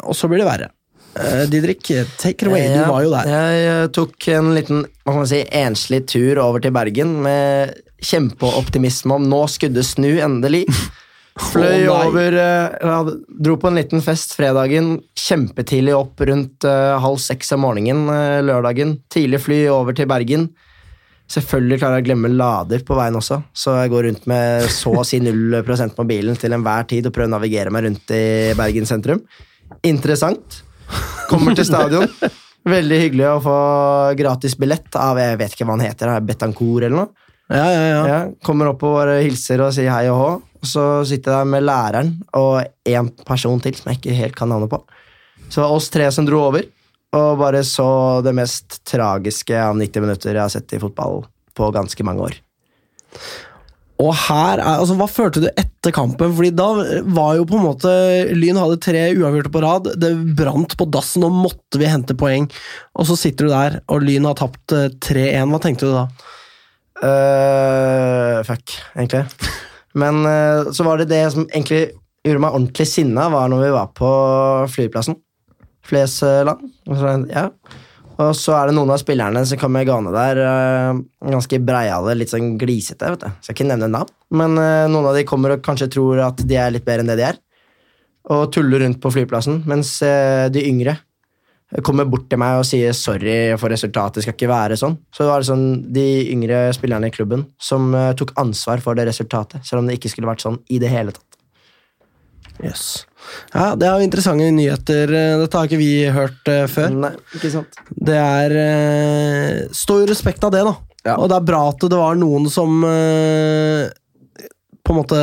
og 0.03 0.15
så 0.19 0.27
blir 0.27 0.41
det 0.41 0.47
verre. 0.47 0.67
Eh, 1.17 1.45
Didrik, 1.49 1.81
take 2.19 2.43
it 2.43 2.49
away. 2.49 2.67
Du 2.67 2.83
var 2.91 3.03
jo 3.05 3.11
der. 3.13 3.29
Jeg 3.31 3.67
eh, 3.67 3.87
tok 3.95 4.27
en 4.35 4.51
liten 4.55 4.83
hva 4.83 5.13
kan 5.13 5.21
man 5.23 5.29
si, 5.31 5.39
enslig 5.55 6.01
tur 6.11 6.41
over 6.43 6.61
til 6.63 6.73
Bergen 6.75 7.15
med 7.23 7.71
kjempeoptimisme 8.03 9.15
om 9.15 9.25
nå 9.31 9.39
skulle 9.49 9.79
det 9.79 9.87
snu, 9.87 10.11
endelig. 10.21 10.65
Fløy 11.37 11.85
oh, 11.85 12.07
over 12.07 12.33
uh, 12.33 13.09
Dro 13.29 13.57
på 13.61 13.69
en 13.69 13.77
liten 13.77 14.01
fest 14.03 14.33
fredagen. 14.37 14.95
Kjempetidlig 15.17 15.93
opp 15.97 16.21
rundt 16.25 16.65
uh, 16.67 16.97
halv 17.03 17.19
seks 17.21 17.53
om 17.55 17.63
morgenen 17.65 18.07
uh, 18.09 18.39
lørdagen. 18.45 18.97
Tidlig 19.13 19.43
fly 19.45 19.59
over 19.73 19.97
til 19.97 20.09
Bergen. 20.09 20.47
Selvfølgelig 21.27 21.81
klarer 21.81 21.99
jeg 21.99 22.05
å 22.05 22.07
glemme 22.07 22.31
lader 22.31 22.83
på 22.87 22.95
veien 22.95 23.17
også, 23.19 23.41
så 23.51 23.73
jeg 23.81 23.91
går 23.91 24.05
rundt 24.07 24.27
med 24.31 24.69
så 24.71 24.93
å 24.95 25.03
si 25.03 25.19
null 25.19 25.57
prosent 25.67 25.91
på 25.97 26.05
bilen 26.07 26.39
til 26.39 26.55
enhver 26.55 26.87
tid 26.87 27.09
og 27.09 27.15
prøver 27.17 27.27
å 27.27 27.33
navigere 27.33 27.73
meg 27.75 27.83
rundt 27.83 28.13
i 28.15 28.23
Bergen 28.55 28.87
sentrum. 28.87 29.19
Interessant. 29.83 30.61
Kommer 31.27 31.57
til 31.57 31.67
stadion. 31.67 32.07
Veldig 32.77 32.99
hyggelig 33.01 33.27
å 33.27 33.41
få 33.43 33.57
gratis 34.19 34.55
billett 34.59 34.95
av 34.99 35.19
jeg 35.19 35.39
vet 35.39 35.55
ikke 35.55 35.67
hva 35.67 35.75
han 35.75 35.83
heter, 35.83 36.15
Betancour 36.23 36.87
eller 36.87 36.95
noe. 36.95 37.26
Ja, 37.47 37.65
ja, 37.71 37.83
ja. 37.87 37.99
Ja, 38.07 38.19
kommer 38.43 38.73
opp 38.73 38.83
og 38.83 38.97
bare 38.97 39.21
hilser 39.23 39.61
og 39.63 39.73
sier 39.75 39.93
hei 39.93 40.07
og 40.11 40.19
hå. 40.19 40.29
Og 40.57 40.67
så 40.67 40.83
sitter 41.07 41.31
jeg 41.31 41.45
der 41.45 41.51
med 41.53 41.65
læreren 41.67 42.13
og 42.35 42.65
én 42.89 43.11
person 43.27 43.61
til 43.63 43.77
som 43.77 43.91
jeg 43.91 44.01
ikke 44.01 44.17
helt 44.17 44.35
kan 44.35 44.51
navnet 44.51 44.71
på. 44.71 44.81
Så 45.47 45.61
det 45.61 45.63
var 45.63 45.75
oss 45.77 45.89
tre 45.93 46.09
som 46.11 46.27
dro 46.27 46.41
over, 46.49 46.65
og 47.15 47.27
bare 47.39 47.63
så 47.63 47.87
det 48.25 48.35
mest 48.35 48.81
tragiske 48.89 49.55
av 49.55 49.77
90 49.79 50.03
minutter 50.03 50.33
jeg 50.33 50.43
har 50.43 50.51
sett 50.51 50.75
i 50.75 50.81
fotball 50.81 51.21
på 51.55 51.69
ganske 51.75 52.03
mange 52.03 52.25
år. 52.25 52.39
Og 53.97 54.11
her 54.13 54.59
er, 54.59 54.75
altså, 54.77 54.93
Hva 54.97 55.07
følte 55.09 55.41
du 55.41 55.47
etter 55.49 55.93
kampen? 55.95 56.33
Fordi 56.37 56.51
da 56.53 56.67
var 57.15 57.37
jo 57.39 57.47
på 57.49 57.57
en 57.57 57.65
måte 57.65 57.93
Lyn 58.37 58.59
hadde 58.59 58.77
tre 58.83 59.07
uavgjorte 59.15 59.53
på 59.53 59.63
rad. 59.63 59.89
Det 59.97 60.11
brant 60.37 60.75
på 60.77 60.85
dassen, 60.93 61.25
og 61.25 61.33
måtte 61.33 61.81
vi 61.81 61.89
hente 61.89 62.17
poeng. 62.17 62.45
Og 62.97 63.07
så 63.09 63.17
sitter 63.17 63.47
du 63.47 63.53
der, 63.55 63.79
og 63.89 64.05
Lyn 64.05 64.27
har 64.29 64.37
tapt 64.37 64.75
eh, 64.75 64.91
3-1. 65.01 65.49
Hva 65.49 65.61
tenkte 65.63 65.89
du 65.89 65.95
da? 65.95 66.05
Eh, 67.03 68.43
fuck, 68.47 68.73
egentlig. 68.95 69.25
Men 69.97 70.25
uh, 70.25 70.71
så 70.71 70.85
var 70.85 71.01
det 71.01 71.09
det 71.11 71.23
som 71.33 71.45
egentlig 71.47 71.91
gjorde 72.25 72.43
meg 72.43 72.55
ordentlig 72.55 72.87
sinna, 72.89 73.27
var 73.33 73.49
når 73.51 73.65
vi 73.65 73.73
var 73.75 73.91
på 73.97 74.11
flyplassen. 74.73 75.17
Flesland. 75.87 77.29
Ja. 77.31 77.45
og 78.19 78.33
så 78.35 78.57
er 78.57 78.67
det 78.67 78.75
noen 78.75 78.91
av 78.91 78.99
spillerne 78.99 79.45
som 79.47 79.59
kommer 79.61 79.85
gående 79.87 80.11
der, 80.11 80.41
eh, 80.43 80.99
ganske 81.31 81.59
breiale, 81.63 82.15
litt 82.17 82.33
sånn 82.33 82.57
glisete. 82.59 83.13
vet 83.13 83.23
du. 83.23 83.29
Skal 83.45 83.55
ikke 83.55 83.69
nevne 83.69 83.87
navn, 83.93 84.11
men 84.35 84.57
uh, 84.59 84.89
noen 84.91 85.07
av 85.13 85.15
de 85.15 85.23
kommer 85.27 85.55
og 85.55 85.63
kanskje 85.63 85.91
tror 85.95 86.25
at 86.25 86.43
de 86.43 86.59
er 86.59 86.73
litt 86.75 86.87
bedre 86.87 87.05
enn 87.05 87.13
det 87.13 87.19
de 87.21 87.27
er. 87.29 87.39
Og 88.35 88.49
tuller 88.51 88.83
rundt 88.83 88.99
på 88.99 89.13
flyplassen, 89.13 89.61
mens 89.69 89.93
de 90.03 90.63
yngre 90.67 90.97
kommer 91.83 92.07
bort 92.07 92.29
til 92.31 92.39
meg 92.39 92.61
og 92.61 92.67
sier 92.67 92.93
sorry 92.95 93.55
for 93.59 93.73
resultatet, 93.73 94.19
det 94.19 94.25
skal 94.27 94.37
ikke 94.37 94.51
være 94.51 94.77
sånn. 94.79 94.95
Så 95.11 95.25
det 95.25 95.31
var 95.33 95.47
sånn 95.47 95.65
de 95.93 96.05
yngre 96.31 96.61
spillerne 96.75 97.09
i 97.09 97.13
klubben 97.13 97.43
som 97.59 97.89
eh, 97.95 98.13
tok 98.17 98.31
ansvar 98.39 98.83
for 98.83 98.95
det 98.97 99.07
resultatet, 99.09 99.65
selv 99.67 99.83
om 99.83 99.89
det 99.89 99.97
ikke 99.99 100.13
skulle 100.13 100.29
vært 100.31 100.45
sånn 100.45 100.61
i 100.71 100.79
det 100.83 100.91
hele 100.93 101.15
tatt. 101.15 101.25
Yes. 102.63 103.05
Ja, 103.53 103.75
Det 103.77 103.85
er 103.85 103.99
jo 103.99 104.07
interessante 104.07 104.47
nyheter. 104.49 105.11
Dette 105.43 105.59
har 105.59 105.67
ikke 105.67 105.81
vi 105.81 105.91
hørt 106.09 106.49
eh, 106.49 106.65
før. 106.71 106.95
Nei, 107.03 107.13
ikke 107.37 107.51
sant. 107.53 107.79
Det 107.91 108.17
er 108.17 108.55
eh, 108.63 109.63
Står 109.75 110.01
jo 110.03 110.09
respekt 110.09 110.47
av 110.47 110.55
det, 110.55 110.63
da. 110.65 110.73
Ja. 111.07 111.15
Og 111.19 111.29
det 111.29 111.37
er 111.37 111.47
bra 111.47 111.61
at 111.71 111.83
det 111.83 111.99
var 111.99 112.17
noen 112.19 112.47
som 112.51 112.81
eh, 112.87 113.87
på 114.83 114.95
en 114.95 114.99
måte 115.01 115.19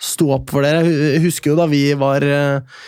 sto 0.00 0.30
opp 0.36 0.52
for 0.54 0.64
dere. 0.64 0.84
Jeg 0.86 1.24
husker 1.26 1.52
jo 1.52 1.58
da 1.58 1.68
vi 1.70 1.84
var 1.98 2.24
eh, 2.24 2.80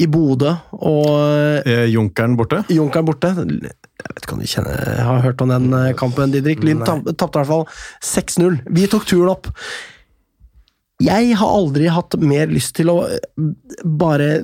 i 0.00 0.08
Bodø 0.10 0.50
og 0.80 1.66
eh, 1.68 1.86
Junkeren 1.92 2.36
borte. 2.38 2.62
Junkeren 2.72 3.06
borte. 3.06 3.32
Jeg 3.36 4.14
vet 4.16 4.24
ikke 4.24 4.36
om 4.36 4.42
du 4.42 4.48
kjenner, 4.50 4.78
Jeg 4.96 5.06
har 5.06 5.24
hørt 5.26 5.42
om 5.44 5.52
den 5.52 5.68
eh, 5.78 5.92
kampen, 5.98 6.32
Didrik. 6.34 6.64
Lyn 6.64 6.82
tapte 6.86 7.26
i 7.26 7.42
hvert 7.42 7.50
fall 7.50 7.66
6-0. 8.02 8.62
Vi 8.72 8.88
tok 8.90 9.06
turen 9.08 9.32
opp. 9.34 9.50
Jeg 11.02 11.36
har 11.38 11.54
aldri 11.58 11.88
hatt 11.90 12.16
mer 12.22 12.50
lyst 12.52 12.76
til 12.78 12.92
å 12.92 13.02
eh, 13.08 13.22
bare 13.84 14.34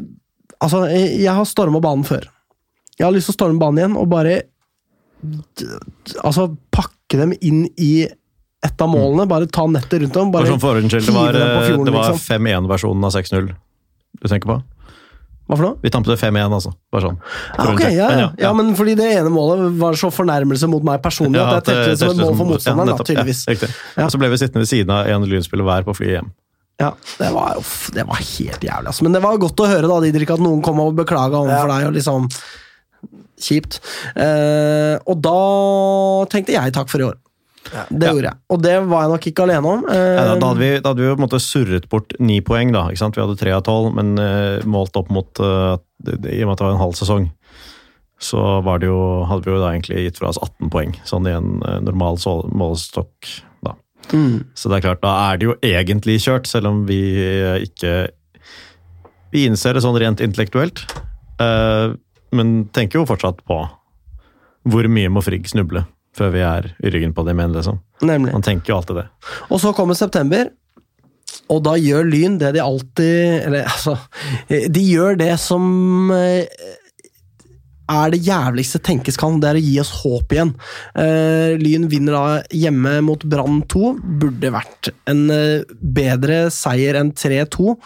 Altså, 0.59 0.89
jeg 0.91 1.31
har 1.31 1.45
storma 1.47 1.79
banen 1.79 2.03
før. 2.03 2.25
Jeg 2.99 3.05
har 3.07 3.13
lyst 3.15 3.29
til 3.31 3.37
å 3.37 3.39
storme 3.39 3.61
banen 3.63 3.79
igjen 3.79 3.99
og 4.01 4.09
bare 4.11 4.41
Altså, 6.27 6.49
pakke 6.75 7.21
dem 7.21 7.35
inn 7.39 7.69
i 7.79 8.09
et 8.67 8.83
av 8.83 8.91
målene. 8.91 9.29
Bare 9.31 9.47
ta 9.51 9.69
nettet 9.71 10.03
rundt 10.03 10.19
dem. 10.19 10.33
Bare 10.35 10.49
Bare 10.49 10.51
sånn 10.57 10.63
for 10.63 10.75
ordens 10.75 10.95
skyld, 10.95 11.07
det 11.07 11.15
var, 11.15 11.63
fjorden, 11.63 11.87
det 11.87 11.95
var 11.95 12.11
liksom. 12.11 12.43
5-1-versjonen 12.43 13.07
av 13.07 13.15
6-0 13.15 13.49
du 14.19 14.27
tenker 14.27 14.51
på? 14.51 14.59
Hva 15.49 15.57
for 15.57 15.65
noe? 15.65 15.77
Vi 15.81 15.89
tampet 15.93 16.21
5-1, 16.21 16.53
altså. 16.53 16.71
Bare 16.93 17.07
sånn. 17.07 17.15
Ja, 17.25 17.65
okay, 17.73 17.73
ok, 17.73 17.95
ja, 17.97 18.09
Men 18.13 18.19
ja. 18.21 18.27
ja, 18.45 18.51
men 18.59 18.75
fordi 18.77 18.95
det 18.99 19.07
ene 19.17 19.31
målet 19.33 19.79
var 19.81 19.97
så 19.97 20.11
fornærmelse 20.13 20.69
mot 20.69 20.85
meg 20.85 21.01
personlig 21.05 21.41
Ja, 21.41 21.47
at 21.57 21.71
jeg 21.71 21.79
tenkte 21.79 21.95
det 21.95 21.99
som 22.03 22.13
et 22.13 22.21
mål 22.21 22.35
for 22.37 22.51
motstanderen. 22.53 22.93
ja, 22.93 22.99
da, 23.01 23.07
tydeligvis. 23.09 23.41
Ja, 23.47 23.55
riktig. 23.57 23.71
Ja. 23.97 24.05
Og 24.05 24.13
så 24.13 24.21
ble 24.21 24.29
vi 24.35 24.41
sittende 24.43 24.65
ved 24.67 24.71
siden 24.75 24.93
av 24.93 25.09
en 25.09 25.25
lynspiller 25.31 25.65
hver 25.65 25.89
på 25.89 25.95
flyet 25.97 26.19
hjem. 26.19 26.29
Ja, 26.79 26.93
det 27.19 27.31
var, 27.35 27.57
uff, 27.59 27.89
det 27.97 28.05
var 28.07 28.21
helt 28.21 28.63
jævlig. 28.69 28.87
Altså. 28.93 29.03
Men 29.09 29.17
det 29.17 29.23
var 29.25 29.41
godt 29.43 29.65
å 29.65 29.71
høre 29.73 29.89
da, 29.91 29.97
Didrik, 30.05 30.31
at 30.37 30.45
noen 30.45 30.61
kom 30.63 30.79
og 30.85 30.93
beklaga 31.01 31.41
overfor 31.41 31.73
deg. 31.73 31.89
og 31.89 31.97
liksom 31.97 32.29
Kjipt. 33.39 33.79
Eh, 34.19 34.95
og 35.07 35.21
da 35.23 35.39
tenkte 36.33 36.55
jeg 36.57 36.75
takk 36.75 36.91
for 36.91 37.03
i 37.03 37.07
år. 37.09 37.17
Det 37.69 38.07
Ja. 38.07 38.13
gjorde 38.13 38.29
jeg. 38.31 38.37
Og 38.51 38.63
det 38.63 38.75
var 38.89 39.03
jeg 39.05 39.11
nok 39.13 39.27
ikke 39.31 39.45
alene 39.47 39.73
om. 39.77 39.83
Ja, 39.89 40.25
da, 40.25 40.35
da, 40.41 40.51
hadde 40.53 40.61
vi, 40.63 40.71
da 40.81 40.93
hadde 40.93 41.03
vi 41.05 41.11
på 41.13 41.19
en 41.19 41.25
måte 41.27 41.41
surret 41.43 41.89
bort 41.93 42.15
ni 42.19 42.41
poeng, 42.41 42.73
da. 42.73 42.87
Vi 42.91 42.97
hadde 43.23 43.37
tre 43.41 43.53
av 43.57 43.65
tolv, 43.67 43.91
men 43.97 44.15
uh, 44.19 44.65
målt 44.69 44.97
opp 44.97 45.11
mot 45.15 45.41
eh, 45.41 45.75
det, 46.05 46.21
det, 46.23 46.33
I 46.39 46.43
og 46.45 46.49
med 46.49 46.55
at 46.55 46.63
det 46.63 46.67
var 46.69 46.77
en 46.77 46.83
halv 46.85 46.97
sesong, 46.99 47.29
så 48.19 48.63
var 48.67 48.81
det 48.83 48.89
jo, 48.91 48.99
hadde 49.31 49.45
vi 49.47 49.53
jo 49.53 49.61
da 49.63 49.73
egentlig 49.75 50.05
gitt 50.09 50.19
fra 50.19 50.31
oss 50.33 50.41
18 50.43 50.71
poeng. 50.75 50.95
Sånn 51.07 51.27
i 51.29 51.35
en 51.37 51.59
uh, 51.63 51.77
normal 51.85 52.19
målestokk, 52.51 53.29
da. 53.67 53.75
mm, 54.13 54.39
Så 54.59 54.71
det 54.71 54.79
er 54.81 54.87
klart, 54.89 55.03
da 55.05 55.13
er 55.31 55.39
det 55.39 55.47
jo 55.51 55.57
egentlig 55.63 56.19
kjørt, 56.25 56.47
selv 56.51 56.71
om 56.73 56.85
vi 56.89 57.01
eh, 57.23 57.63
ikke 57.69 58.09
Vi 59.31 59.45
innser 59.45 59.75
det 59.77 59.83
sånn 59.85 59.99
rent 60.01 60.23
intellektuelt, 60.25 60.81
eh, 61.45 61.93
men 62.33 62.55
tenker 62.73 62.99
jo 63.03 63.09
fortsatt 63.09 63.43
på 63.45 63.59
hvor 64.69 64.89
mye 64.89 65.09
må 65.13 65.21
Frigg 65.25 65.47
snuble 65.49 65.83
før 66.19 66.33
vi 66.35 66.45
er 66.45 66.73
i 66.83 66.93
ryggen 66.95 67.15
på 67.17 67.25
dem 67.27 67.41
igjen, 67.41 67.55
liksom. 67.57 67.83
nemlig. 68.03 68.35
Man 68.35 68.47
tenker 68.47 68.73
jo 68.73 68.81
alltid 68.81 69.03
det. 69.03 69.07
Og 69.49 69.63
så 69.63 69.75
kommer 69.77 69.99
september, 69.99 70.51
og 71.49 71.63
da 71.65 71.75
gjør 71.81 72.09
Lyn 72.09 72.37
det 72.41 72.55
de 72.57 72.61
alltid 72.61 73.45
Eller 73.47 73.67
altså 73.69 73.95
De 74.49 74.83
gjør 74.85 75.17
det 75.21 75.35
som 75.41 76.11
eh, 76.13 76.45
er 77.89 78.13
det 78.13 78.21
jævligste 78.27 78.81
tenkes 78.85 79.17
kan, 79.21 79.39
det 79.41 79.51
er 79.51 79.59
å 79.59 79.65
gi 79.65 79.75
oss 79.83 79.93
håp 80.03 80.35
igjen. 80.35 80.53
Uh, 80.93 81.57
Lyn 81.61 81.89
vinner 81.91 82.17
da 82.17 82.25
hjemme 82.55 82.99
mot 83.07 83.25
Brann 83.29 83.63
2. 83.71 83.93
Burde 84.23 84.53
vært 84.55 84.91
en 85.11 85.25
uh, 85.33 85.77
bedre 85.81 86.41
seier 86.55 86.99
enn 87.01 87.15
3-2, 87.17 87.77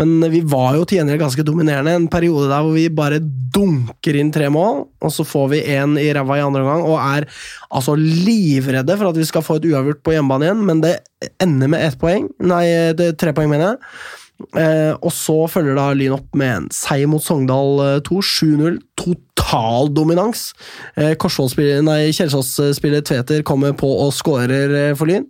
men 0.00 0.28
vi 0.32 0.42
var 0.46 0.78
jo 0.78 0.86
til 0.86 1.00
gjengjeld 1.00 1.22
ganske 1.24 1.46
dominerende. 1.46 1.96
En 1.98 2.10
periode 2.12 2.50
der 2.50 2.64
hvor 2.64 2.76
vi 2.76 2.86
bare 2.92 3.20
dunker 3.22 4.18
inn 4.18 4.32
tre 4.34 4.50
mål, 4.52 4.84
og 5.02 5.14
så 5.14 5.26
får 5.26 5.50
vi 5.54 5.64
én 5.74 5.98
i 6.00 6.08
ræva 6.14 6.38
i 6.38 6.44
andre 6.44 6.64
omgang, 6.64 6.86
og 6.86 7.02
er 7.02 7.28
altså 7.74 7.96
livredde 7.98 8.96
for 8.96 9.10
at 9.10 9.18
vi 9.18 9.26
skal 9.28 9.44
få 9.44 9.58
et 9.58 9.68
uavgjort 9.70 10.04
på 10.06 10.14
hjemmebane 10.14 10.48
igjen, 10.48 10.64
men 10.68 10.84
det 10.84 10.94
ender 11.42 11.70
med 11.72 11.84
ett 11.84 11.98
poeng. 12.00 12.30
Nei, 12.46 12.64
tre 13.18 13.34
poeng, 13.34 13.50
mener 13.50 13.72
jeg. 13.72 13.92
Eh, 14.54 14.94
og 15.02 15.10
så 15.10 15.34
følger 15.50 15.74
da 15.74 15.88
Lyn 15.98 16.14
opp 16.14 16.36
med 16.38 16.52
en 16.54 16.66
seier 16.74 17.08
mot 17.10 17.22
Sogndal 17.24 17.80
eh, 17.82 17.96
2, 18.06 18.20
7-0. 18.22 18.76
Total 18.98 19.88
dominans. 19.94 20.52
Eh, 20.94 21.14
Kjelsås-spiller 21.18 23.02
Tveter 23.06 23.42
kommer 23.46 23.74
på 23.78 23.88
og 24.04 24.12
scorer 24.14 24.74
eh, 24.78 24.94
for 24.98 25.10
Lyn. 25.10 25.26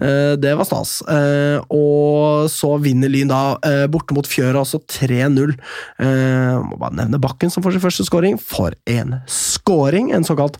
Eh, 0.00 0.32
det 0.40 0.54
var 0.56 0.68
stas. 0.68 0.94
Eh, 1.12 1.58
og 1.76 2.48
så 2.52 2.72
vinner 2.82 3.12
Lyn 3.12 3.32
da 3.32 3.42
eh, 3.68 3.84
borte 3.92 4.16
mot 4.16 4.28
Fjøra, 4.28 4.62
altså 4.64 4.80
3-0. 4.80 5.52
Eh, 6.00 6.56
må 6.64 6.80
bare 6.80 7.02
nevne 7.02 7.20
Bakken 7.22 7.52
som 7.52 7.64
får 7.64 7.76
sin 7.76 7.84
første 7.84 8.08
scoring. 8.08 8.40
For 8.40 8.72
en 8.88 9.18
scoring! 9.28 10.12
En 10.16 10.24
såkalt 10.28 10.56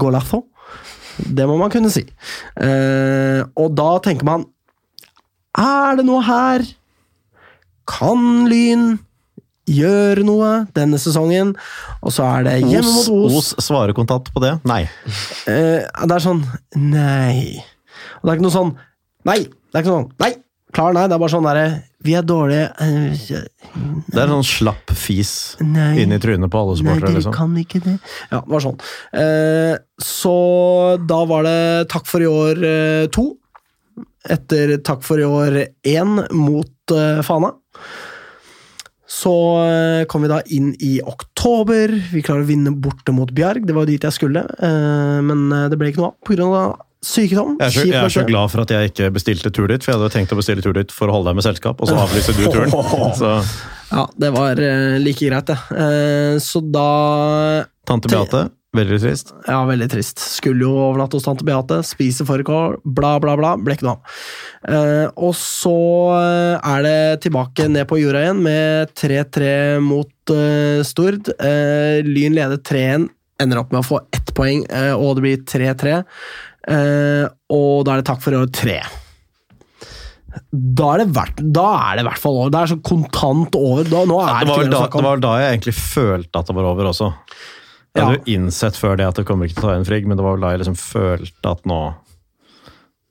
golazo. 0.00 0.46
Det 1.20 1.44
må 1.48 1.58
man 1.60 1.72
kunne 1.72 1.92
si. 1.92 2.06
Eh, 2.56 3.44
og 3.60 3.74
da 3.76 3.92
tenker 4.04 4.24
man 4.24 4.46
Er 5.58 5.98
det 5.98 6.06
noe 6.08 6.22
her? 6.24 6.64
Kan 7.90 8.46
Lyn 8.50 8.92
gjøre 9.70 10.24
noe 10.26 10.50
denne 10.74 10.98
sesongen? 11.02 11.52
Og 12.02 12.14
så 12.14 12.24
er 12.26 12.46
det 12.48 12.54
hjemme 12.64 12.90
mot 12.90 13.10
Os. 13.30 13.52
Os 13.58 13.66
svarer 13.68 13.94
kontant 13.96 14.30
på 14.34 14.42
det? 14.42 14.56
Nei. 14.68 14.82
Eh, 15.50 15.82
det 15.86 16.16
er 16.16 16.24
sånn 16.24 16.42
Nei. 16.78 17.60
Og 18.20 18.24
det 18.28 18.32
er 18.32 18.38
ikke 18.38 18.46
noe 18.48 18.54
sånn 18.54 18.72
Nei! 19.28 19.42
Det 19.44 19.76
er 19.78 19.84
ikke 19.84 19.92
sånn 19.98 20.08
Nei! 20.22 20.32
Klar, 20.70 20.94
nei. 20.94 21.02
Det 21.10 21.16
er 21.16 21.20
bare 21.22 21.32
sånn 21.34 21.46
derre 21.46 21.64
Vi 22.06 22.14
er 22.16 22.26
dårlige 22.26 22.68
nei. 22.78 23.16
Det 24.06 24.20
er 24.22 24.30
sånn 24.30 24.46
slapp 24.46 24.92
fis 24.96 25.32
Nei. 25.62 25.92
inn 26.04 26.14
i 26.14 26.18
trynet 26.22 26.50
på 26.52 26.62
alle 26.62 26.76
Nei, 26.86 26.96
dere 27.02 27.16
Liksom. 27.18 27.34
kan 27.34 27.56
ikke 27.58 27.82
det. 27.84 27.96
Ja, 28.30 28.40
det 28.40 28.54
var 28.54 28.62
sånn. 28.64 28.78
Eh, 29.18 29.74
så 30.02 30.34
da 31.10 31.20
var 31.28 31.44
det 31.46 31.58
takk 31.92 32.08
for 32.08 32.22
i 32.24 32.30
år 32.30 32.62
eh, 32.70 33.04
to. 33.12 33.26
Etter 34.30 34.78
takk 34.86 35.02
for 35.06 35.20
i 35.20 35.26
år 35.26 35.58
én 35.88 36.16
mot 36.36 36.94
uh, 36.94 37.20
Fana. 37.26 37.52
Så 39.10 39.32
eh, 39.66 40.04
kom 40.06 40.22
vi 40.22 40.30
da 40.30 40.38
inn 40.54 40.70
i 40.78 41.00
oktober. 41.02 41.90
Vi 42.12 42.22
klarer 42.22 42.44
å 42.44 42.48
vinne 42.48 42.70
borte 42.78 43.12
mot 43.12 43.30
Bjarg. 43.34 43.66
Det 43.66 43.74
var 43.74 43.84
jo 43.84 43.90
dit 43.90 44.06
jeg 44.06 44.16
skulle, 44.16 44.44
eh, 44.46 45.18
men 45.26 45.48
eh, 45.56 45.66
det 45.72 45.80
ble 45.80 45.90
ikke 45.90 46.04
noe 46.04 46.12
av 46.12 46.28
pga. 46.28 46.62
sykdom. 47.02 47.56
Jeg 47.58 47.66
er, 47.66 47.74
så, 47.74 47.84
jeg 47.88 47.98
er 48.04 48.14
så 48.14 48.24
glad 48.28 48.52
for 48.52 48.62
at 48.62 48.72
jeg 48.76 48.92
ikke 48.92 49.10
bestilte 49.16 49.50
tur 49.56 49.66
dit, 49.72 49.82
for 49.82 49.92
jeg 49.92 49.98
hadde 49.98 50.12
tenkt 50.14 50.34
å 50.36 50.38
bestille 50.38 50.62
tur 50.62 50.76
dit 50.76 50.94
for 50.94 51.10
å 51.10 51.16
holde 51.16 51.32
deg 51.32 51.40
med 51.40 51.46
selskap, 51.48 51.80
og 51.80 51.90
så 51.90 51.96
avlyste 51.96 52.36
du 52.38 52.44
turen. 52.46 52.70
Så 53.20 53.34
Ja, 53.90 54.04
det 54.22 54.30
var 54.36 54.60
like 55.02 55.26
greit, 55.26 55.50
det. 55.50 55.58
Eh, 55.74 56.36
så 56.38 56.62
da 56.62 56.90
tante 57.88 58.12
Beate, 58.12 58.44
veldig 58.76 58.98
trist. 59.02 59.32
Ja, 59.48 59.60
veldig 59.66 59.88
trist. 59.90 60.20
Skulle 60.22 60.62
jo 60.66 60.74
overnatte 60.78 61.18
hos 61.18 61.24
tante 61.26 61.44
Beate, 61.46 61.80
spise 61.86 62.26
fårikål, 62.28 62.76
bla, 62.84 63.16
bla, 63.22 63.34
bla. 63.40 63.54
Ble 63.58 63.74
ikke 63.76 63.86
noe 63.88 63.96
av. 63.98 64.20
Eh, 64.70 65.06
og 65.26 65.32
så 65.38 65.74
eh, 66.18 66.70
er 66.74 66.84
det 66.86 66.98
tilbake 67.26 67.66
ned 67.72 67.88
på 67.90 67.98
jorda 68.00 68.22
igjen 68.26 68.42
med 68.46 68.92
3-3 69.00 69.50
mot 69.82 70.34
eh, 70.36 70.84
Stord. 70.86 71.32
Eh, 71.38 71.98
Lyn 72.06 72.36
leder 72.38 72.62
3-1, 72.62 73.08
ender 73.42 73.62
opp 73.64 73.74
med 73.74 73.82
å 73.82 73.88
få 73.90 74.02
ett 74.14 74.30
poeng, 74.36 74.62
eh, 74.70 74.92
og 74.94 75.16
det 75.18 75.26
blir 75.26 75.44
3-3. 75.50 75.98
Eh, 76.70 77.26
og 77.56 77.84
da 77.88 77.94
er 77.96 78.02
det 78.04 78.08
takk 78.12 78.22
for 78.22 78.36
i 78.36 78.42
år 78.44 78.50
tre. 78.54 78.78
Da 80.54 80.92
er 80.94 81.00
det 81.02 81.08
hvert- 81.16 81.40
da 81.52 81.64
er 81.90 81.96
det 81.98 82.04
i 82.04 82.08
hvert 82.10 82.20
fall 82.22 82.36
over. 82.38 82.50
Det 82.54 82.60
er 82.60 82.70
så 82.76 82.82
kontant 82.86 83.56
over. 83.58 83.82
Da, 83.88 84.04
nå 84.06 84.18
er 84.22 84.28
Det 84.30 84.46
det 84.46 84.52
var, 84.52 84.68
da, 84.70 84.82
det 84.86 85.02
var 85.02 85.16
vel 85.16 85.24
da 85.24 85.32
jeg 85.40 85.56
egentlig 85.56 85.74
følte 85.74 86.38
at 86.38 86.46
det 86.46 86.54
var 86.54 86.68
over 86.70 86.90
også. 86.92 87.08
Jeg 87.94 88.06
hadde 88.06 88.20
jo 88.20 88.36
innsett 88.36 88.76
før 88.78 88.98
det 89.00 89.08
at 89.08 89.18
det 89.18 89.26
kommer 89.26 89.48
ikke 89.48 89.58
til 89.58 89.64
å 89.64 89.66
ta 89.66 89.74
igjen 89.74 89.88
Frigg, 89.88 90.06
men 90.06 90.18
det 90.18 90.24
var 90.24 90.36
vel 90.36 90.44
da 90.44 90.52
jeg 90.54 90.62
liksom 90.62 90.78
følte 90.78 91.50
at 91.50 91.64
nå 91.66 91.78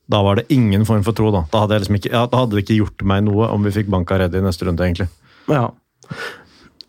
Da 0.10 0.22
var 0.26 0.40
det 0.40 0.46
ingen 0.56 0.86
form 0.88 1.04
for 1.06 1.18
tro, 1.18 1.34
da. 1.36 1.44
Da 1.52 1.66
hadde, 1.66 1.82
liksom 1.84 2.00
ikke, 2.00 2.14
ja, 2.14 2.24
da 2.32 2.44
hadde 2.44 2.56
det 2.56 2.64
ikke 2.64 2.80
gjort 2.80 3.04
meg 3.12 3.26
noe 3.28 3.50
om 3.54 3.68
vi 3.68 3.74
fikk 3.76 3.92
banka 3.92 4.18
Reddy 4.22 4.40
i 4.40 4.46
neste 4.46 4.66
runde, 4.66 4.86
egentlig. 4.88 5.10
Ja. 5.52 5.68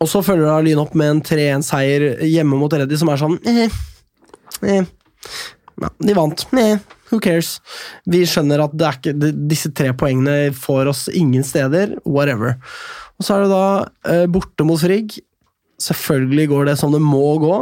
Og 0.01 0.09
så 0.09 0.23
følger 0.25 0.49
da 0.49 0.61
Lyn 0.65 0.81
opp 0.81 0.95
med 0.97 1.17
en 1.17 1.25
3-1-seier 1.27 2.23
hjemme 2.31 2.57
mot 2.57 2.73
Reddy, 2.73 2.97
som 2.97 3.11
er 3.13 3.21
sånn 3.21 3.37
eh, 3.45 3.67
eh. 4.65 4.95
Ja, 5.81 5.91
De 5.99 6.15
vant. 6.17 6.47
Eh, 6.57 6.79
who 7.11 7.19
cares? 7.21 7.59
Vi 8.09 8.23
skjønner 8.29 8.63
at 8.65 8.77
det 8.79 8.95
ikke, 8.97 9.33
disse 9.51 9.73
tre 9.77 9.93
poengene 9.99 10.55
får 10.57 10.93
oss 10.93 11.03
ingen 11.13 11.45
steder. 11.45 11.99
Whatever. 12.07 12.57
Og 13.19 13.27
så 13.27 13.37
er 13.37 13.45
det 13.45 13.53
da 13.53 13.67
eh, 14.15 14.25
borte 14.33 14.65
mot 14.69 14.81
Frigg. 14.81 15.19
Selvfølgelig 15.81 16.49
går 16.55 16.71
det 16.71 16.79
som 16.81 16.97
det 16.97 17.03
må 17.05 17.35
gå. 17.43 17.59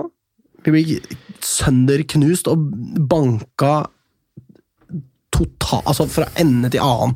Vi 0.68 0.74
blir 0.74 1.16
sønderknust 1.44 2.50
og 2.50 2.66
banka 3.08 3.86
total, 5.32 5.84
altså 5.86 6.06
fra 6.10 6.26
ende 6.40 6.70
til 6.72 6.82
annen. 6.82 7.14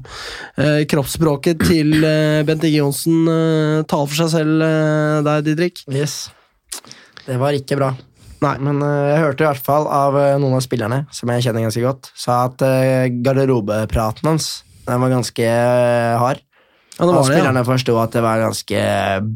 Eh, 0.60 0.82
kroppsspråket 0.88 1.64
til 1.66 1.96
eh, 2.00 2.44
Bent 2.46 2.64
Inge 2.68 2.78
Johnsen 2.78 3.26
eh, 3.28 3.82
taler 3.88 4.10
for 4.10 4.20
seg 4.22 4.32
selv 4.36 4.64
eh, 4.64 5.18
der, 5.26 5.44
Didrik. 5.46 5.82
Yes. 5.90 6.30
Det 7.26 7.38
var 7.40 7.56
ikke 7.56 7.78
bra. 7.80 7.92
Nei. 8.42 8.56
Men 8.62 8.82
eh, 8.84 9.12
jeg 9.12 9.22
hørte 9.24 9.44
i 9.44 9.48
hvert 9.48 9.66
fall 9.66 9.88
av 9.90 10.18
eh, 10.20 10.36
noen 10.42 10.58
av 10.58 10.64
spillerne, 10.64 11.04
som 11.14 11.32
jeg 11.34 11.48
kjenner 11.48 11.66
ganske 11.66 11.84
godt, 11.84 12.12
sa 12.18 12.44
at 12.48 12.62
uh, 12.66 13.08
garderobepraten 13.24 14.30
hans 14.32 14.52
den 14.82 14.98
var 14.98 15.12
ganske 15.12 15.46
eh, 15.46 16.16
hard. 16.18 16.42
Ja, 16.98 17.06
Og 17.06 17.12
det, 17.12 17.14
ja. 17.14 17.22
spillerne 17.30 17.62
forsto 17.66 17.94
at 18.02 18.14
det 18.14 18.22
var 18.24 18.42
ganske 18.42 18.80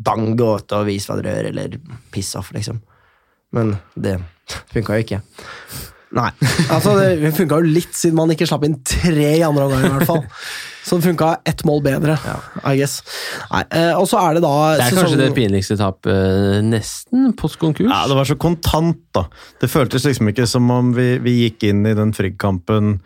bang 0.05 0.27
gåte 0.39 0.81
å 0.81 0.87
vise 0.87 1.09
hva 1.11 1.21
dere 1.21 1.37
gjør, 1.37 1.51
eller 1.53 1.77
piss 2.15 2.35
off, 2.39 2.51
liksom. 2.55 2.81
Men 3.57 3.77
det 3.97 4.19
funka 4.73 4.99
jo 5.01 5.07
ikke. 5.07 5.23
Nei. 6.17 6.31
Altså, 6.75 6.95
det 7.01 7.35
funka 7.37 7.59
jo 7.61 7.75
litt, 7.77 7.93
siden 7.97 8.17
man 8.19 8.33
ikke 8.33 8.49
slapp 8.49 8.65
inn 8.67 8.79
tre 8.87 9.33
i 9.39 9.45
andre 9.45 9.67
omgang, 9.67 9.85
i 9.89 9.93
hvert 9.97 10.09
fall. 10.09 10.25
Så 10.87 11.01
det 11.01 11.09
funka 11.09 11.33
ett 11.51 11.65
mål 11.67 11.81
bedre, 11.83 12.15
I 12.63 12.77
guess. 12.79 13.01
Nei, 13.51 13.65
eh, 13.75 13.93
og 13.99 14.07
så 14.07 14.21
er 14.23 14.37
det 14.37 14.43
da 14.45 14.53
Det 14.79 14.85
er 14.85 14.99
kanskje 15.01 15.19
det 15.19 15.33
pinligste 15.35 15.77
tapet 15.81 16.13
eh, 16.13 16.61
nesten 16.63 17.33
post 17.39 17.59
konkurs. 17.59 17.91
Ja, 17.91 18.05
Det 18.07 18.19
var 18.19 18.29
så 18.29 18.37
kontant, 18.39 19.03
da. 19.17 19.25
Det 19.61 19.71
føltes 19.73 20.07
liksom 20.07 20.31
ikke 20.31 20.47
som 20.47 20.71
om 20.71 20.93
vi, 20.95 21.17
vi 21.25 21.41
gikk 21.41 21.67
inn 21.73 21.83
i 21.91 21.97
den 21.99 22.15
Frigg-kampen 22.15 23.01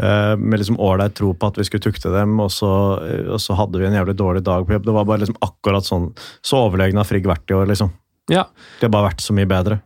uh, 0.00 0.32
med 0.40 0.62
liksom 0.62 0.80
ålreit 0.80 1.18
tro 1.18 1.34
på 1.36 1.52
at 1.52 1.60
vi 1.60 1.68
skulle 1.68 1.84
tukte 1.84 2.14
dem, 2.14 2.38
og 2.40 2.48
så, 2.56 2.72
og 3.04 3.40
så 3.42 3.58
hadde 3.60 3.82
vi 3.82 3.90
en 3.90 3.98
jævlig 4.00 4.16
dårlig 4.16 4.44
dag 4.48 4.64
på 4.64 4.78
jobb. 4.78 4.88
Det 4.88 4.96
var 4.96 5.10
bare 5.12 5.26
liksom 5.26 5.36
akkurat 5.44 5.84
sånn. 5.84 6.08
Så 6.40 6.64
overlegne 6.70 7.04
har 7.04 7.08
Frigg 7.08 7.28
vært 7.28 7.52
i 7.52 7.58
år, 7.58 7.68
liksom. 7.68 7.92
Ja. 8.32 8.48
De 8.80 8.88
har 8.88 8.96
bare 8.96 9.10
vært 9.10 9.24
så 9.24 9.36
mye 9.36 9.48
bedre. 9.50 9.82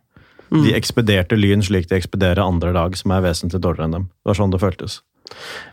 De 0.51 0.75
ekspederte 0.75 1.39
Lyn 1.39 1.63
slik 1.63 1.87
de 1.91 1.99
ekspederer 2.01 2.43
andre 2.43 2.73
lag 2.75 2.97
som 2.99 3.13
er 3.15 3.23
vesentlig 3.23 3.61
dårligere 3.63 3.87
enn 3.87 3.97
dem. 3.99 4.09
Det 4.11 4.33
var 4.33 4.39
sånn 4.41 4.55
det 4.55 4.63
føltes. 4.63 4.99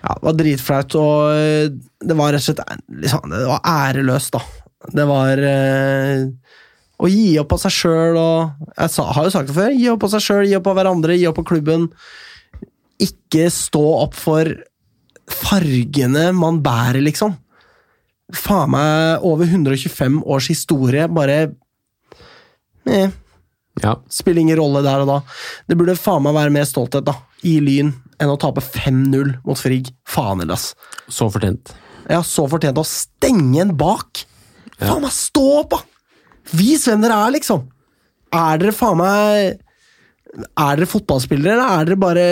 Ja, 0.04 0.14
det 0.14 0.26
var 0.28 0.38
dritflaut, 0.38 0.96
og 1.00 1.32
eh, 1.34 1.72
det 2.06 2.18
var 2.18 2.36
rett 2.36 2.44
og 2.44 2.46
slett 2.46 2.62
liksom, 3.02 3.32
Det 3.34 3.48
var 3.50 3.64
æreløst, 3.66 4.38
da. 4.38 4.44
Det 4.94 5.08
var 5.10 5.42
eh, 5.42 6.28
å 6.98 7.10
gi 7.10 7.26
opp 7.42 7.50
på 7.54 7.60
seg 7.62 7.74
sjøl 7.74 8.20
og 8.22 8.70
Jeg 8.78 8.94
sa, 8.94 9.08
har 9.18 9.26
jo 9.26 9.34
sagt 9.34 9.50
det 9.50 9.58
før. 9.58 9.74
Gi 9.74 9.90
opp 9.94 10.04
på 10.06 10.12
seg 10.14 10.26
sjøl, 10.28 10.46
gi 10.50 10.58
opp 10.60 10.68
på 10.70 10.78
hverandre, 10.78 11.18
gi 11.18 11.28
opp 11.30 11.40
på 11.42 11.48
klubben. 11.56 11.90
Ikke 13.02 13.50
stå 13.54 13.84
opp 14.06 14.18
for 14.18 14.54
fargene 15.28 16.30
man 16.38 16.62
bærer, 16.66 17.02
liksom. 17.04 17.36
Faen 18.36 18.74
meg 18.74 19.26
over 19.26 19.48
125 19.48 20.22
års 20.28 20.50
historie, 20.52 21.08
bare 21.10 21.38
eh, 22.86 23.10
ja. 23.84 23.96
Spiller 24.10 24.42
ingen 24.42 24.58
rolle 24.60 24.82
der 24.86 25.04
og 25.04 25.08
da. 25.12 25.18
Det 25.70 25.78
burde 25.78 25.96
faen 26.00 26.24
meg 26.26 26.34
være 26.38 26.54
mer 26.56 26.66
stolthet 26.70 27.06
da, 27.08 27.14
i 27.44 27.60
Lyn 27.64 27.94
enn 28.20 28.32
å 28.34 28.38
tape 28.42 28.64
5-0 28.66 29.36
mot 29.46 29.60
Frigg. 29.60 29.92
Faen 30.10 30.40
heller, 30.42 30.58
ass. 30.58 30.72
Så 31.10 31.28
fortjent. 31.34 31.74
Ja, 32.10 32.22
så 32.26 32.48
fortjent 32.50 32.80
å 32.82 32.86
stenge 32.88 33.62
en 33.62 33.76
bak. 33.78 34.24
Faen 34.80 35.02
meg, 35.04 35.12
stå 35.14 35.44
opp, 35.62 35.76
da! 35.76 35.82
Vis 36.58 36.86
hvem 36.88 37.02
dere 37.04 37.18
er, 37.28 37.34
liksom! 37.36 37.66
Er 38.34 38.58
dere 38.62 38.74
faen 38.76 38.98
meg 39.00 39.60
Er 40.60 40.78
dere 40.80 40.88
fotballspillere, 40.92 41.54
eller 41.58 41.82
er 41.82 41.88
dere 41.88 42.00
bare 42.02 42.26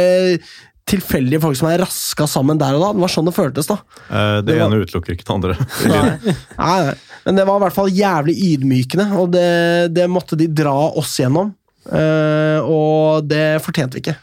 tilfeldige 0.86 1.40
folk 1.42 1.58
som 1.58 1.70
er 1.72 1.82
raska 1.82 2.28
sammen 2.30 2.60
der 2.62 2.76
og 2.78 2.84
da? 2.84 2.90
Det 2.94 3.02
var 3.06 3.14
sånn 3.14 3.26
det 3.30 3.34
føltes, 3.36 3.70
da. 3.72 3.78
Eh, 4.10 4.42
det 4.42 4.46
Det 4.54 4.58
var- 4.60 4.68
ene 4.70 4.84
utelukker 4.86 5.16
ikke 5.16 5.26
det 5.26 5.34
andre. 5.36 5.56
Nei, 5.90 6.34
nei, 6.60 6.82
nei. 6.90 6.96
Men 7.26 7.40
det 7.40 7.46
var 7.48 7.58
i 7.58 7.66
hvert 7.66 7.76
fall 7.76 7.92
jævlig 7.94 8.36
ydmykende, 8.52 9.08
og 9.18 9.32
det, 9.34 9.50
det 9.96 10.06
måtte 10.12 10.38
de 10.38 10.50
dra 10.52 10.76
oss 10.94 11.16
gjennom. 11.20 11.54
Uh, 11.86 12.60
og 12.66 13.28
det 13.30 13.62
fortjente 13.66 13.98
vi 13.98 14.06
ikke. 14.06 14.18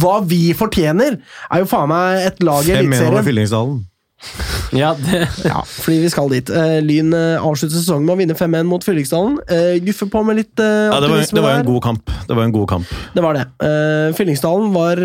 Hva 0.00 0.18
vi 0.26 0.42
fortjener, 0.58 1.20
er 1.48 1.62
jo 1.62 1.68
faen 1.70 1.90
meg 1.92 2.26
et 2.26 2.42
lag 2.44 2.66
i 2.66 2.74
5-1 2.74 3.06
over 3.06 3.32
Eliteserien. 3.32 3.78
Ja, 4.74 4.90
det, 4.98 5.22
Ja, 5.46 5.62
fordi 5.64 6.00
vi 6.02 6.08
skal 6.12 6.28
dit. 6.32 6.50
Uh, 6.52 6.78
Lyn 6.84 7.14
eh, 7.16 7.40
avslutter 7.40 7.78
sesongen 7.78 8.04
med 8.04 8.16
å 8.16 8.18
vinne 8.18 8.36
5-1 8.36 8.68
mot 8.68 8.84
Fyllingsdalen. 8.84 9.38
Uh, 9.48 9.78
Guffe 9.86 10.08
på 10.12 10.20
med 10.26 10.40
litt 10.42 10.60
uh, 10.60 10.90
Ja, 10.90 10.98
det 11.00 11.08
var, 11.08 11.22
det 11.24 11.44
var 11.44 11.60
en 11.60 11.68
god 11.70 11.82
kamp. 11.86 12.12
Det 12.28 12.36
var 12.36 12.44
en 12.44 12.52
god 12.52 12.68
kamp. 12.74 12.90
Det 13.14 13.24
var 13.24 13.38
det. 13.38 13.46
Eh, 13.64 14.08
Fyllingsdalen 14.18 14.74
var 14.74 15.00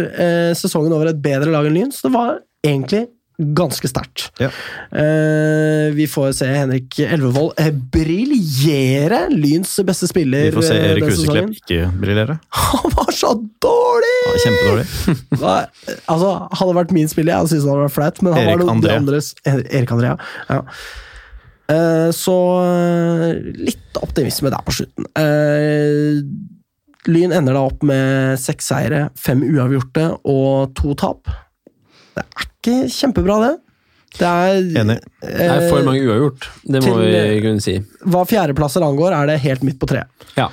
sesongen 0.59 0.91
over 0.95 1.13
et 1.13 1.21
bedre 1.23 1.53
lag 1.53 1.69
enn 1.69 1.77
Lyn, 1.77 1.93
så 1.95 2.09
det 2.09 2.13
var 2.17 2.41
egentlig 2.65 3.05
ganske 3.37 3.87
sterkt. 3.87 4.27
Ja. 4.39 4.49
Uh, 4.93 5.93
vi 5.93 6.07
får 6.07 6.31
se 6.37 6.47
Henrik 6.47 6.99
Elvevold 6.99 7.59
eh, 7.59 7.71
briljere! 7.71 9.25
Lyns 9.29 9.73
beste 9.85 10.07
spiller 10.07 10.49
Vi 10.49 10.51
får 10.55 10.67
se 10.67 10.77
eh, 10.77 10.91
Erik 10.91 11.07
Huseklepp 11.09 11.55
ikke 11.57 11.87
briljere. 12.01 12.37
Han 12.49 12.93
var 12.93 13.11
så 13.15 13.33
dårlig! 13.63 14.13
Ja, 14.25 14.35
kjempedårlig. 14.45 14.87
da, 15.43 15.55
altså, 16.05 16.33
hadde 16.59 16.77
vært 16.77 16.93
min 16.95 17.09
spiller, 17.11 17.35
jeg 17.35 17.53
syntes 17.53 17.65
det 17.65 17.73
hadde 17.73 17.87
vært 17.87 17.97
flaut, 17.97 18.21
men 18.21 18.35
han 18.35 18.43
Erik 18.43 18.53
var 18.53 18.63
noe, 18.63 18.75
André. 18.77 18.97
andres 19.01 19.33
Erik 19.47 19.95
André, 19.95 20.13
ja. 20.49 20.59
Eh, 21.73 22.09
så 22.13 22.37
litt 23.57 24.03
optimisme 24.03 24.51
der 24.53 24.65
på 24.67 24.77
slutten. 24.77 25.09
Lyn 27.03 27.33
ender 27.35 27.57
da 27.57 27.63
opp 27.67 27.81
med 27.87 28.37
seks 28.39 28.69
seire, 28.71 29.07
fem 29.19 29.41
uavgjorte 29.43 30.05
og 30.29 30.75
to 30.77 30.93
tap. 30.99 31.33
Det 32.15 32.23
er 32.23 32.47
ikke 32.47 32.75
kjempebra, 32.93 33.37
det. 33.43 33.53
Det 34.13 34.27
er. 34.29 34.59
Det 34.69 35.47
er 35.49 35.69
for 35.71 35.83
mange 35.87 36.03
uavgjort, 36.05 36.45
det 36.69 36.83
må 36.83 36.91
til- 36.93 37.31
vi 37.33 37.41
kunne 37.41 37.61
si. 37.65 37.79
Hva 38.05 38.21
fjerdeplasser 38.29 38.85
angår, 38.85 39.15
er 39.17 39.31
det 39.31 39.39
helt 39.41 39.63
midt 39.65 39.79
på 39.81 39.89
treet. 39.89 40.05
Ja. 40.37 40.49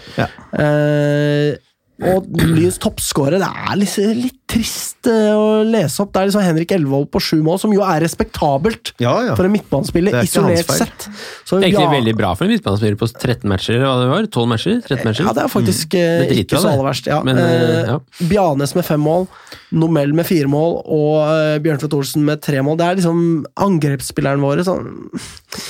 Eh, 0.57 1.57
og 2.01 2.29
Lyns 2.41 2.79
toppskårer, 2.81 3.41
det 3.43 3.49
er 3.49 3.81
litt, 3.81 3.97
litt 4.21 4.39
trist 4.51 5.07
eh, 5.11 5.31
å 5.37 5.61
lese 5.67 6.03
opp. 6.03 6.13
Det 6.15 6.23
er 6.23 6.31
liksom 6.31 6.45
Henrik 6.45 6.75
Elvold 6.75 7.11
på 7.13 7.23
sju 7.23 7.39
mål, 7.47 7.61
som 7.63 7.75
jo 7.75 7.85
er 7.87 8.01
respektabelt 8.03 8.95
Ja, 9.03 9.15
ja. 9.29 9.37
for 9.39 9.47
en 9.47 9.55
midtbanespiller, 9.55 10.17
er 10.19 10.27
isolert 10.27 10.73
sett. 10.75 11.07
Så 11.47 11.61
Egentlig 11.61 11.87
ja, 11.87 11.93
veldig 11.93 12.17
bra 12.19 12.33
for 12.39 12.49
en 12.49 12.55
midtbanespiller 12.55 12.99
på 13.01 13.11
13 13.13 13.45
matcher, 13.51 13.79
eller 13.79 13.87
hva 13.87 13.99
det 14.01 14.11
var? 14.15 14.31
12 14.31 14.51
matcher? 14.55 14.81
13 14.81 15.05
matcher? 15.07 15.29
Ja, 15.29 15.37
det 15.37 15.45
er 15.45 15.53
faktisk 15.53 15.95
mm. 15.95 16.01
Det 16.01 16.35
er 16.35 16.43
ikke 16.45 16.63
så 16.63 16.73
aller 16.73 16.89
verst. 16.91 17.11
Ja. 17.11 17.23
Men, 17.27 17.39
eh, 17.39 17.81
Eh. 17.91 17.99
Bjarnes 18.29 18.75
med 18.75 18.87
fem 18.87 19.01
mål, 19.01 19.27
Nomell 19.71 20.13
med 20.17 20.27
fire 20.29 20.51
mål 20.51 20.81
og 20.83 21.17
uh, 21.23 21.57
Bjørnfjord 21.63 21.99
Olsen 22.01 22.27
med 22.27 22.43
tre 22.43 22.63
mål. 22.67 22.79
Det 22.81 22.87
er 22.87 23.01
liksom 23.01 23.25
angrepsspilleren 23.67 24.43
våre. 24.43 24.65
Sånn. 24.67 24.89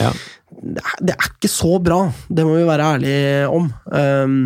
Ja. 0.01 0.12
Det, 0.51 0.81
er, 0.81 0.98
det 1.11 1.16
er 1.16 1.31
ikke 1.31 1.52
så 1.52 1.78
bra, 1.82 2.02
det 2.28 2.47
må 2.47 2.57
vi 2.57 2.69
være 2.69 2.90
ærlige 2.97 3.48
om. 3.52 3.70
Um, 3.93 4.39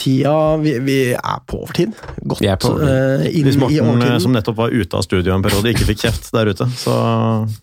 tida 0.00 0.56
vi, 0.62 0.78
vi 0.84 0.96
er 1.14 1.42
på 1.46 1.60
overtid. 1.64 1.94
Godt 2.22 2.42
Vi 2.42 2.48
er 2.50 2.58
på 2.60 2.72
overtid. 2.72 2.88
Uh, 2.88 3.28
inn 3.30 3.46
Hvis 3.48 3.58
i 3.58 3.62
Morten, 3.62 4.02
eh, 4.06 4.16
som 4.22 4.34
nettopp 4.34 4.58
var 4.58 4.74
ute 4.74 4.98
av 4.98 5.04
studio 5.06 5.34
en 5.34 5.44
periode, 5.44 5.70
ikke 5.74 5.86
fikk 5.92 6.02
kjeft 6.06 6.30
der 6.34 6.50
ute, 6.50 6.66
så 6.80 6.96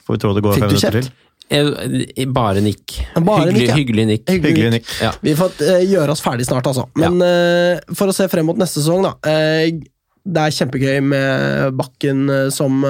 får 0.05 0.15
vi 0.15 0.21
tro 0.23 0.33
det 0.37 0.45
går 0.45 0.57
Fikk 0.57 0.65
fem 0.65 0.73
minutter 0.73 0.97
kjeft? 1.01 1.11
til. 1.11 1.27
Eh, 1.51 2.27
Bare 2.31 2.63
nikk. 2.63 2.97
Bare 3.17 3.51
hyggelig, 3.51 3.57
nikk, 3.57 3.67
ja. 3.67 3.75
hyggelig 3.75 4.05
nikk. 4.07 4.29
Hyggelig, 4.31 4.69
Nick. 4.77 4.93
Ja. 5.03 5.11
Vi 5.19 5.35
får 5.35 5.59
gjøre 5.89 6.15
oss 6.15 6.23
ferdig 6.23 6.47
snart, 6.47 6.69
altså. 6.71 6.87
Men 6.95 7.19
eh, 7.25 7.81
for 7.97 8.11
å 8.11 8.15
se 8.15 8.29
frem 8.31 8.47
mot 8.47 8.59
neste 8.59 8.79
sesong, 8.79 9.03
da. 9.09 9.17
Uh, 9.27 9.81
det 10.21 10.41
er 10.47 10.53
kjempegøy 10.53 10.99
med 11.01 11.77
Bakken 11.79 12.27
som 12.53 12.83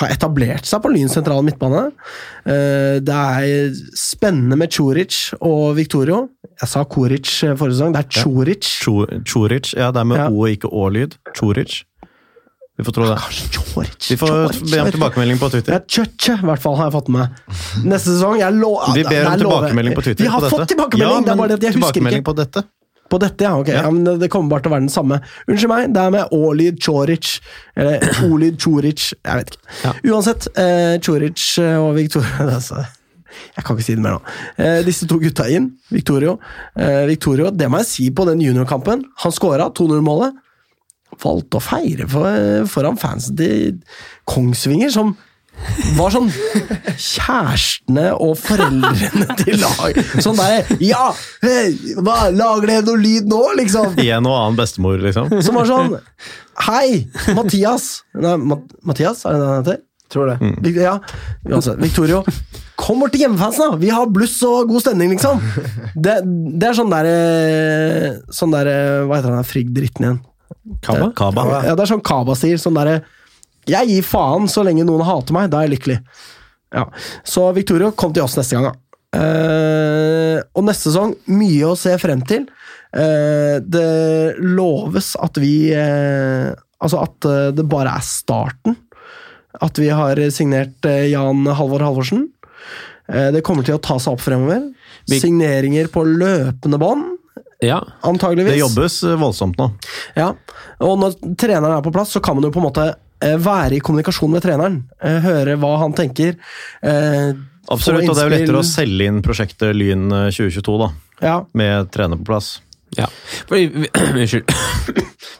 har 0.00 0.12
etablert 0.12 0.66
seg 0.68 0.82
på 0.84 0.90
Lyns 0.92 1.14
sentrale 1.16 1.42
midtbane. 1.46 1.86
Eh, 2.44 2.98
det 3.04 3.16
er 3.16 3.74
spennende 3.96 4.58
med 4.60 4.72
Choric 4.72 5.32
og 5.40 5.74
Victorio. 5.78 6.26
Jeg 6.60 6.68
sa 6.72 6.84
Koric 6.84 7.32
eh, 7.46 7.54
forrige 7.56 7.78
sesong, 7.78 7.92
det 7.96 8.04
er 8.04 8.22
Choric. 8.22 8.70
Ja. 8.86 9.20
Choric. 9.26 9.72
Ja, 9.76 9.90
det 9.94 10.02
er 10.04 10.08
med 10.12 10.20
Ja. 10.20 10.28
O 10.30 10.44
og 10.44 10.52
ikke 10.52 10.68
Å-lyd. 10.72 11.16
Choric. 11.36 11.82
Vi 12.76 12.84
får 12.84 12.92
tro 12.92 13.06
det. 13.08 13.16
Choric. 13.56 14.10
Vi 14.10 14.16
får 14.20 14.32
be 14.68 14.80
om 14.82 14.90
tilbakemelding 14.92 15.38
på 15.40 15.48
Twitter. 15.54 15.78
Ja, 15.78 15.80
Tjøtje, 15.88 16.34
i 16.36 16.44
hvert 16.50 16.60
fall, 16.60 16.74
har 16.76 16.90
jeg 16.90 16.96
fått 16.98 17.08
med. 17.14 17.38
Neste 17.88 18.12
sesong 18.12 18.36
jeg 18.42 18.52
lover. 18.58 18.92
Vi 18.98 19.04
ber 19.08 19.30
om 19.30 19.38
tilbakemelding 19.40 19.96
på 19.96 20.04
Twitter. 20.04 20.26
Vi 20.26 20.32
har 20.34 20.44
fått 20.52 20.68
tilbakemelding, 20.74 21.14
Ja, 21.14 21.24
det 21.24 21.32
er 21.32 21.40
bare 21.40 21.54
det 21.54 21.56
at 21.62 21.68
jeg 21.70 21.78
husker 21.80 22.10
ikke. 22.12 22.24
på 22.28 22.36
dette. 22.36 22.66
På 23.10 23.18
dette, 23.22 23.44
ja. 23.46 23.52
ok. 23.58 23.68
Ja. 23.68 23.82
Ja. 23.84 23.90
men 23.90 24.18
det- 24.18 24.28
kommer 24.32 24.50
bare 24.50 24.62
til 24.64 24.70
å 24.72 24.74
være 24.74 24.86
den 24.86 24.92
samme. 24.92 25.20
Unnskyld 25.48 25.68
meg, 25.70 25.92
det 25.94 26.02
er 26.02 26.10
med 26.10 26.32
Olyd 26.34 26.80
Choric. 26.82 27.40
Eller 27.76 28.00
Olyd 28.30 28.58
Choric. 28.60 29.12
Jeg 29.24 29.36
vet 29.42 29.50
ikke. 29.54 29.74
Ja. 29.84 29.92
Uansett, 30.12 30.48
eh, 30.58 30.96
Choric 31.00 31.44
og 31.62 31.92
Victoria 31.96 32.46
det 32.50 32.56
er 32.56 32.64
så- 32.64 32.86
Jeg 33.56 33.64
kan 33.64 33.76
ikke 33.76 33.84
si 33.84 33.94
det 33.94 34.02
mer 34.02 34.16
nå. 34.16 34.20
Eh, 34.58 34.80
disse 34.86 35.06
to 35.06 35.18
gutta 35.20 35.44
inn. 35.52 35.70
Victorio. 35.92 36.38
Eh, 36.74 37.04
Victorio, 37.06 37.50
det 37.52 37.68
må 37.70 37.78
jeg 37.82 37.86
si 37.90 38.10
på 38.10 38.24
den 38.26 38.40
juniorkampen. 38.40 39.04
Han 39.22 39.32
scora 39.32 39.68
2-0-målet. 39.70 40.32
Valgte 41.22 41.56
å 41.60 41.62
feire 41.62 42.06
for, 42.10 42.66
foran 42.68 42.96
fansen 43.00 43.36
til 43.38 43.76
Kongsvinger, 44.28 44.90
som 44.92 45.14
var 45.96 46.12
sånn 46.14 46.28
Kjærestene 46.96 48.10
og 48.14 48.36
foreldrene 48.40 49.36
til 49.40 49.58
lag. 49.62 49.98
Sånn 50.24 50.38
der 50.38 50.68
Ja! 50.84 51.08
Hva, 52.00 52.28
lager 52.34 52.70
det 52.70 52.78
noe 52.86 53.00
lyd 53.00 53.30
nå, 53.30 53.40
liksom? 53.60 53.96
En 54.02 54.28
og 54.28 54.36
annen 54.36 54.60
bestemor, 54.60 55.00
liksom. 55.02 55.32
Som 55.44 55.58
var 55.60 55.68
sånn 55.70 55.96
Hei, 56.66 57.06
Mathias! 57.36 57.90
Nei, 58.16 58.36
Mathias, 58.86 59.24
er 59.28 59.36
det 59.36 59.42
det 59.42 59.50
han 59.50 59.60
heter? 59.64 59.82
Tror 60.12 60.28
det. 60.30 60.36
Mm. 60.38 60.76
Ja, 60.78 60.94
uansett. 61.50 61.80
Victorio. 61.82 62.20
Kom 62.78 63.00
bort 63.02 63.12
til 63.16 63.24
hjemmefansen, 63.24 63.72
da! 63.72 63.80
Vi 63.80 63.90
har 63.90 64.06
bluss 64.12 64.36
og 64.46 64.70
god 64.70 64.84
stemning, 64.84 65.10
liksom! 65.16 65.40
Det, 65.96 66.20
det 66.22 66.68
er 66.68 66.76
sånn 66.76 66.92
derre 66.92 67.16
Sånn 68.34 68.52
derre 68.52 68.74
Hva 69.08 69.18
heter 69.18 69.32
den 69.32 69.40
der 69.40 69.48
Frigg-dritten 69.48 70.06
igjen? 70.06 70.18
Kaba? 70.84 71.10
Kaba. 71.16 71.46
Ja, 71.64 71.74
det 71.74 71.84
er 71.86 71.90
sånn 71.90 72.04
Kaba-stil. 72.06 72.58
Sånn 72.60 72.76
derre 72.78 73.00
Jeg 73.68 73.88
gir 73.90 74.06
faen 74.06 74.46
så 74.50 74.62
lenge 74.66 74.84
noen 74.86 75.04
hater 75.06 75.34
meg, 75.36 75.50
da 75.50 75.60
er 75.60 75.66
jeg 75.68 75.76
lykkelig. 75.78 75.98
Ja. 76.76 76.84
Så 77.26 77.48
Victorio, 77.56 77.92
kom 77.98 78.12
til 78.14 78.22
oss 78.26 78.36
neste 78.38 78.58
gang, 78.58 78.70
da. 78.70 78.74
Uh, 79.16 80.38
og 80.58 80.66
neste 80.66 80.90
sesong, 80.90 81.14
mye 81.32 81.70
å 81.70 81.76
se 81.78 81.94
frem 82.00 82.20
til. 82.28 82.44
Uh, 82.96 83.58
det 83.64 84.36
loves 84.42 85.14
at 85.22 85.38
vi 85.42 85.70
uh, 85.74 86.52
Altså 86.76 86.98
at 87.00 87.26
det 87.56 87.64
bare 87.72 87.94
er 87.96 88.04
starten. 88.04 88.74
At 89.64 89.78
vi 89.80 89.86
har 89.88 90.18
signert 90.28 90.84
Jan 91.08 91.46
Halvor 91.56 91.80
Halvorsen. 91.80 92.26
Eh, 93.08 93.30
det 93.32 93.40
kommer 93.46 93.64
til 93.64 93.78
å 93.78 93.80
ta 93.80 93.96
seg 93.96 94.12
opp 94.12 94.20
fremover. 94.20 94.66
Vi- 95.08 95.20
Signeringer 95.22 95.88
på 95.88 96.02
løpende 96.04 96.78
bånd, 96.78 97.16
Ja. 97.64 97.80
antageligvis. 98.04 98.52
Det 98.52 98.60
jobbes 98.60 99.00
voldsomt 99.16 99.56
nå. 99.56 99.70
Ja, 100.16 100.34
og 100.80 100.98
når 101.00 101.16
treneren 101.40 101.78
er 101.78 101.80
på 101.80 101.92
plass, 101.96 102.12
så 102.12 102.20
kan 102.22 102.36
man 102.36 102.44
jo 102.44 102.50
på 102.50 102.60
en 102.60 102.68
måte 102.68 102.94
være 103.20 103.76
i 103.78 103.80
kommunikasjon 103.80 104.30
med 104.30 104.42
treneren. 104.44 104.82
eh, 105.02 105.20
Høre 105.24 105.56
hva 105.56 105.78
han 105.82 105.94
tenker. 105.96 106.36
eh, 106.82 107.32
Absolutt, 107.68 108.08
og 108.08 108.14
det 108.14 108.22
er 108.22 108.28
jo 108.28 108.34
lettere 108.36 108.60
å 108.60 108.66
selge 108.66 109.06
inn 109.10 109.22
prosjektet 109.22 109.74
Lyn 109.74 110.06
eh, 110.12 110.28
2022, 110.30 110.76
da. 110.84 110.90
Ja, 111.24 111.36
Med 111.56 111.90
trener 111.90 112.16
på 112.20 112.28
plass. 112.28 112.60
Ja. 112.96 113.08
Fordi, 113.48 113.88
Unnskyld. 114.20 114.52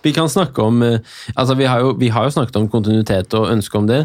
Vi 0.05 0.13
kan 0.17 0.29
snakke 0.31 0.63
om 0.63 0.83
eh, 0.83 0.99
Altså, 1.35 1.57
vi 1.59 1.67
har, 1.69 1.81
jo, 1.85 1.95
vi 1.99 2.09
har 2.13 2.25
jo 2.29 2.35
snakket 2.37 2.57
om 2.61 2.69
kontinuitet 2.73 3.35
og 3.39 3.51
ønske 3.53 3.79
om 3.79 3.87
det. 3.89 4.03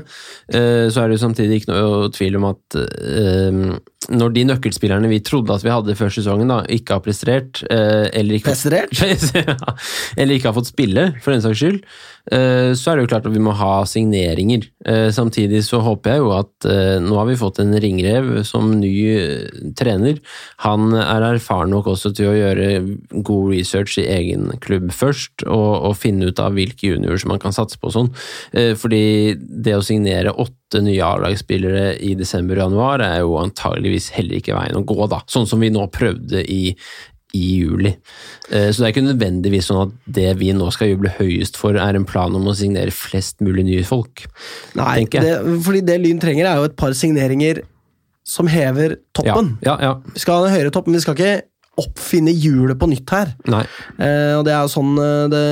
Eh, 0.54 0.88
Så 0.92 1.02
er 1.04 1.10
det 1.12 1.18
jo 1.20 1.26
samtidig 1.28 1.62
ikke 1.62 1.74
noe 1.74 2.12
tvil 2.16 2.38
om 2.40 2.50
at 2.52 2.78
eh, 2.78 3.80
når 4.12 4.32
de 4.34 4.44
nøkkelspillerne 4.50 5.08
vi 5.12 5.20
trodde 5.24 5.54
at 5.54 5.62
vi 5.64 5.70
hadde 5.70 5.94
før 5.96 6.10
sesongen, 6.12 6.50
da, 6.50 6.64
ikke 6.74 6.98
har 6.98 7.04
prestert 7.06 7.62
eh, 7.70 8.08
eller 8.18 8.40
ikke? 8.40 8.50
Eller 10.18 10.36
ikke 10.36 10.50
har 10.50 10.58
fått 10.58 10.72
spille, 10.72 11.04
for 11.22 11.32
den 11.36 11.44
saks 11.44 11.62
skyld, 11.62 11.78
så 12.78 12.92
er 12.92 12.98
det 13.00 13.04
jo 13.06 13.10
klart 13.10 13.26
at 13.26 13.34
vi 13.34 13.42
må 13.42 13.54
ha 13.58 13.82
signeringer. 13.90 14.68
Samtidig 15.16 15.64
så 15.66 15.80
håper 15.82 16.14
jeg 16.14 16.22
jo 16.22 16.28
at 16.36 16.68
nå 17.02 17.16
har 17.18 17.26
vi 17.26 17.38
fått 17.40 17.58
en 17.64 17.74
ringrev 17.82 18.28
som 18.46 18.68
ny 18.78 18.92
trener. 19.80 20.20
Han 20.62 20.94
er 20.94 21.26
erfaren 21.32 21.74
nok 21.74 21.90
også 21.96 22.12
til 22.18 22.30
å 22.30 22.36
gjøre 22.38 22.68
god 23.26 23.50
research 23.56 23.98
i 24.02 24.06
egen 24.20 24.52
klubb 24.62 24.92
først, 24.94 25.48
og, 25.48 25.81
og 25.82 25.98
finne 25.99 26.30
ut 26.30 26.40
av 26.44 26.56
hvilke 26.58 26.94
juniorer 26.94 27.22
som 27.22 27.34
man 27.34 27.41
kan 27.41 27.56
satse 27.56 27.80
på 27.82 27.90
og 27.90 27.95
sånn. 27.98 28.12
Eh, 28.53 28.74
Fordi 28.80 29.03
det 29.38 29.76
å 29.78 29.86
signere 29.86 30.34
åtte 30.34 30.82
nye 30.86 31.03
A-lagsspillere 31.03 31.95
i 31.99 32.14
desember 32.16 32.60
og 32.60 32.70
januar 32.70 33.03
er 33.06 33.22
jo 33.26 33.40
antageligvis 33.41 34.12
heller 34.16 34.40
ikke 34.40 34.56
veien 34.56 34.80
å 34.80 34.86
gå, 34.88 34.99
da. 35.12 35.22
Sånn 35.32 35.49
som 35.49 35.60
vi 35.64 35.74
nå 35.74 35.88
prøvde 35.91 36.45
i 36.48 36.76
i 37.34 37.62
juli. 37.62 37.94
Eh, 38.52 38.70
Så 38.72 38.82
det 38.82 38.88
er 38.90 38.94
ikke 38.94 39.08
nødvendigvis 39.08 39.70
sånn 39.70 39.86
at 39.86 39.94
det 40.20 40.34
vi 40.41 40.52
nå 40.56 40.68
skal 40.76 40.91
juble 40.91 41.14
høyest 41.16 41.56
for, 41.60 41.78
er 41.80 41.95
en 41.95 42.08
plan 42.08 42.34
om 42.36 42.49
å 42.52 42.56
signere 42.58 42.91
flest 42.91 43.40
mulig 43.40 43.64
nye 43.68 43.86
folk. 43.88 44.26
Nei, 44.76 45.06
det, 45.06 45.38
fordi 45.64 45.84
det 45.88 45.99
Lyn 46.02 46.20
trenger, 46.20 46.49
er 46.49 46.60
jo 46.60 46.68
et 46.68 46.76
par 46.80 46.91
signeringer 46.98 47.64
som 48.28 48.49
hever 48.52 48.98
toppen. 49.16 49.56
Ja, 49.66 49.78
ja, 49.82 49.94
Vi 50.14 50.20
skal 50.24 50.41
ha 50.41 50.49
en 50.49 50.56
høyere 50.56 50.74
topp, 50.76 50.88
men 50.88 50.99
vi 50.99 51.06
skal 51.06 51.18
ikke 51.18 51.41
oppfinne 51.80 52.34
hjulet 52.35 52.77
på 52.80 52.89
nytt 52.91 53.10
her. 53.14 53.31
Nei. 53.49 53.64
Eh, 53.95 54.34
og 54.38 54.43
det 54.48 54.52
er 54.53 54.65
jo 54.65 54.73
sånn 54.73 54.91
eh, 54.99 55.23
det, 55.31 55.45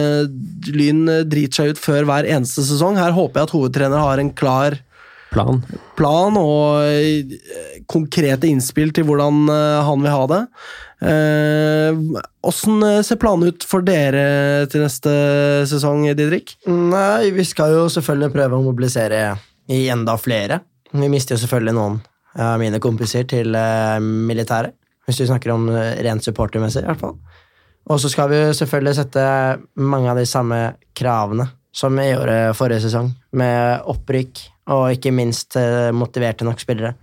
Lyn 0.75 1.05
eh, 1.07 1.23
driter 1.29 1.61
seg 1.61 1.71
ut 1.73 1.81
før 1.81 2.07
hver 2.09 2.27
eneste 2.27 2.65
sesong. 2.67 2.99
Her 2.99 3.15
håper 3.15 3.39
jeg 3.39 3.49
at 3.49 3.55
hovedtrener 3.55 4.03
har 4.03 4.21
en 4.21 4.33
klar 4.35 4.79
Plan. 5.29 5.59
plan 5.93 6.37
og 6.41 6.81
eh, 6.89 7.35
konkrete 7.89 8.49
innspill 8.49 8.91
til 8.97 9.05
hvordan 9.05 9.43
eh, 9.53 9.79
han 9.85 10.05
vil 10.05 10.15
ha 10.15 10.23
det. 10.33 10.43
Åssen 12.49 12.81
ser 13.07 13.19
planen 13.21 13.53
ut 13.53 13.63
for 13.63 13.85
dere 13.87 14.65
til 14.67 14.83
neste 14.83 15.13
sesong, 15.71 16.03
Didrik? 16.17 16.57
Nei, 16.67 17.29
vi 17.31 17.45
skal 17.47 17.71
jo 17.77 17.85
selvfølgelig 17.93 18.33
prøve 18.33 18.59
å 18.59 18.65
mobilisere 18.65 19.21
i 19.71 19.85
enda 19.93 20.17
flere. 20.19 20.59
Vi 20.91 21.07
mister 21.07 21.37
jo 21.37 21.43
selvfølgelig 21.45 21.77
noen 21.77 21.99
av 22.39 22.59
mine 22.61 22.79
kompiser 22.81 23.25
til 23.29 23.55
eh, 23.57 23.97
militæret. 24.01 24.75
Hvis 25.10 25.23
vi 25.23 25.30
snakker 25.30 25.53
om 25.56 25.68
eh, 25.73 25.98
rent 26.06 26.26
supportermessig, 26.26 26.86
i 26.86 26.91
hvert 26.91 27.02
fall. 27.02 27.18
Og 27.90 27.98
så 28.02 28.11
skal 28.11 28.30
vi 28.30 28.41
selvfølgelig 28.53 28.99
sette 28.99 29.23
mange 29.81 30.11
av 30.11 30.19
de 30.19 30.27
samme 30.30 30.60
kravene 30.98 31.49
som 31.76 31.95
vi 31.98 32.10
gjorde 32.10 32.53
forrige 32.57 32.84
sesong, 32.86 33.11
med 33.38 33.86
opprykk 33.90 34.41
og 34.73 34.95
ikke 34.95 35.14
minst 35.15 35.57
eh, 35.60 35.90
motiverte 35.95 36.45
nok 36.45 36.61
spillere. 36.61 36.94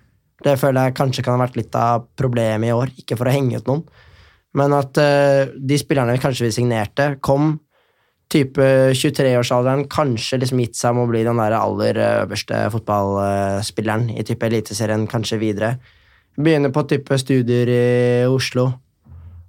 Det 0.42 0.56
føler 0.60 0.88
jeg 0.88 0.96
kanskje 0.98 1.24
kan 1.24 1.36
ha 1.36 1.44
vært 1.46 1.58
litt 1.58 1.76
av 1.78 2.08
problemet 2.18 2.68
i 2.68 2.74
år, 2.74 2.92
ikke 3.00 3.18
for 3.18 3.28
å 3.28 3.34
henge 3.34 3.60
ut 3.60 3.70
noen, 3.70 3.84
men 4.56 4.74
at 4.76 4.98
eh, 5.00 5.52
de 5.56 5.78
spillerne 5.80 6.18
kanskje 6.22 6.48
vi 6.48 6.56
signerte, 6.58 7.14
kom 7.24 7.56
type 8.32 8.62
23-årsalderen 8.96 9.84
kanskje 9.90 10.40
liksom 10.42 10.60
gitt 10.64 10.78
seg 10.78 10.96
med 10.96 11.06
å 11.06 11.10
bli 11.12 11.22
den 11.26 11.40
der 11.40 11.56
aller 11.58 12.00
eh, 12.00 12.16
øverste 12.24 12.64
fotballspilleren 12.74 14.10
i 14.16 14.26
type 14.26 14.48
Eliteserien, 14.48 15.06
kanskje 15.10 15.40
videre. 15.42 15.76
Begynner 16.36 16.72
på 16.74 16.82
type 16.88 17.16
studier 17.18 17.70
i 17.72 18.26
Oslo, 18.28 18.66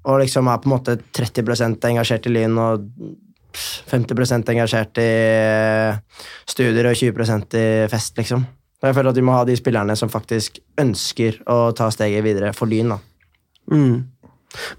og 0.08 0.20
liksom 0.22 0.48
er 0.48 0.60
på 0.64 0.70
en 0.70 0.76
måte 0.78 0.96
30% 1.14 1.84
engasjert 1.90 2.30
i 2.30 2.32
Lyn 2.32 2.56
og 2.64 2.86
50% 3.92 4.52
engasjert 4.54 5.00
i 5.02 5.08
studier 6.48 6.88
og 6.92 6.96
20% 7.00 7.58
i 7.60 7.66
fest, 7.92 8.16
liksom. 8.20 8.46
Og 8.78 8.86
Jeg 8.88 8.94
føler 8.96 9.10
at 9.10 9.18
vi 9.18 9.26
må 9.26 9.34
ha 9.34 9.44
de 9.48 9.56
spillerne 9.58 9.96
som 9.98 10.12
faktisk 10.14 10.60
ønsker 10.80 11.40
å 11.50 11.72
ta 11.76 11.90
steget 11.92 12.24
videre 12.24 12.54
for 12.54 12.70
Lyn. 12.70 12.94
da. 12.94 13.00
Mm. 13.74 14.06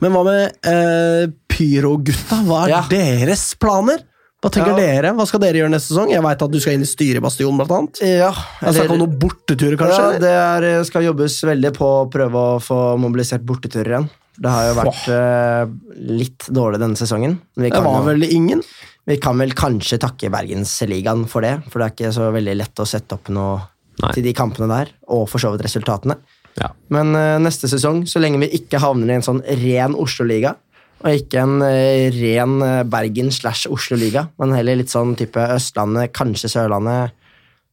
Men 0.00 0.14
hva 0.14 0.22
med 0.24 0.68
eh, 0.70 1.26
Pyrogutta? 1.50 2.38
Hva 2.46 2.62
er 2.64 2.70
Ja. 2.72 2.82
deres 2.88 3.50
planer? 3.58 4.04
Hva 4.38 4.50
tenker 4.54 4.70
Ja. 4.70 4.76
dere? 4.78 5.10
Hva 5.18 5.26
skal 5.26 5.40
dere 5.42 5.58
gjøre 5.58 5.72
neste 5.72 5.90
sesong? 5.90 6.12
Jeg 6.12 6.22
veit 6.22 6.42
at 6.42 6.50
du 6.50 6.60
skal 6.62 6.76
inn 6.76 6.82
i 6.82 6.86
styret 6.86 7.18
i 7.18 7.24
Bastion, 7.24 7.56
blant 7.58 7.72
annet. 7.74 7.98
Ja, 8.06 8.30
Jeg 8.62 8.74
snakker 8.76 8.94
om 8.94 9.02
noen 9.02 9.18
borteturer, 9.18 9.76
kanskje? 9.76 10.04
Ja, 10.14 10.18
det 10.22 10.30
er, 10.30 10.84
skal 10.86 11.02
jobbes 11.08 11.40
veldig 11.42 11.72
på 11.74 11.88
å 11.88 12.10
prøve 12.12 12.34
å 12.34 12.60
få 12.62 12.78
mobilisert 13.02 13.42
borteturer 13.42 13.96
igjen. 13.96 14.10
Det 14.38 14.52
har 14.54 14.68
jo 14.68 14.76
vært 14.78 15.08
eh, 15.10 15.72
litt 16.14 16.46
dårlig 16.54 16.78
denne 16.78 16.94
sesongen. 16.94 17.40
Det 17.58 17.72
var 17.74 17.98
jo, 17.98 18.04
vel 18.06 18.22
ingen? 18.30 18.62
vi 19.08 19.16
kan 19.16 19.38
vel 19.40 19.54
kanskje 19.56 19.98
takke 19.98 20.30
Bergensligaen 20.30 21.26
for 21.26 21.42
det, 21.42 21.56
for 21.72 21.80
det 21.80 21.86
er 21.88 21.94
ikke 21.96 22.14
så 22.14 22.28
veldig 22.30 22.54
lett 22.60 22.78
å 22.78 22.86
sette 22.86 23.16
opp 23.16 23.30
noe 23.34 23.58
Nei. 24.02 24.12
til 24.14 24.22
de 24.28 24.34
kampene 24.36 24.68
der, 24.70 24.92
og 25.08 25.24
for 25.32 25.42
så 25.42 25.50
vidt 25.50 25.64
resultatene. 25.66 26.14
Ja. 26.60 26.68
Men 26.94 27.10
eh, 27.16 27.38
neste 27.42 27.66
sesong, 27.70 28.04
så 28.06 28.20
lenge 28.22 28.38
vi 28.44 28.52
ikke 28.60 28.78
havner 28.82 29.10
i 29.10 29.16
en 29.18 29.26
sånn 29.26 29.42
ren 29.42 29.96
Oslo-liga, 29.98 30.54
og 30.98 31.14
ikke 31.14 31.42
en 31.44 31.62
eh, 31.66 32.08
ren 32.14 32.58
eh, 32.64 32.82
Bergen 32.90 33.32
slash 33.34 33.70
Oslo-liga, 33.70 34.26
men 34.40 34.54
heller 34.56 34.80
litt 34.80 34.92
sånn 34.92 35.14
type 35.18 35.42
Østlandet, 35.54 36.12
kanskje 36.16 36.50
Sørlandet, 36.52 37.14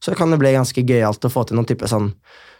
så 0.02 0.14
kan 0.16 0.30
det 0.30 0.40
bli 0.42 0.54
ganske 0.54 0.84
gøyalt 0.86 1.24
å 1.24 1.32
få 1.32 1.46
til 1.48 1.58
noen 1.58 1.68
type 1.68 1.88
sånn 1.90 2.12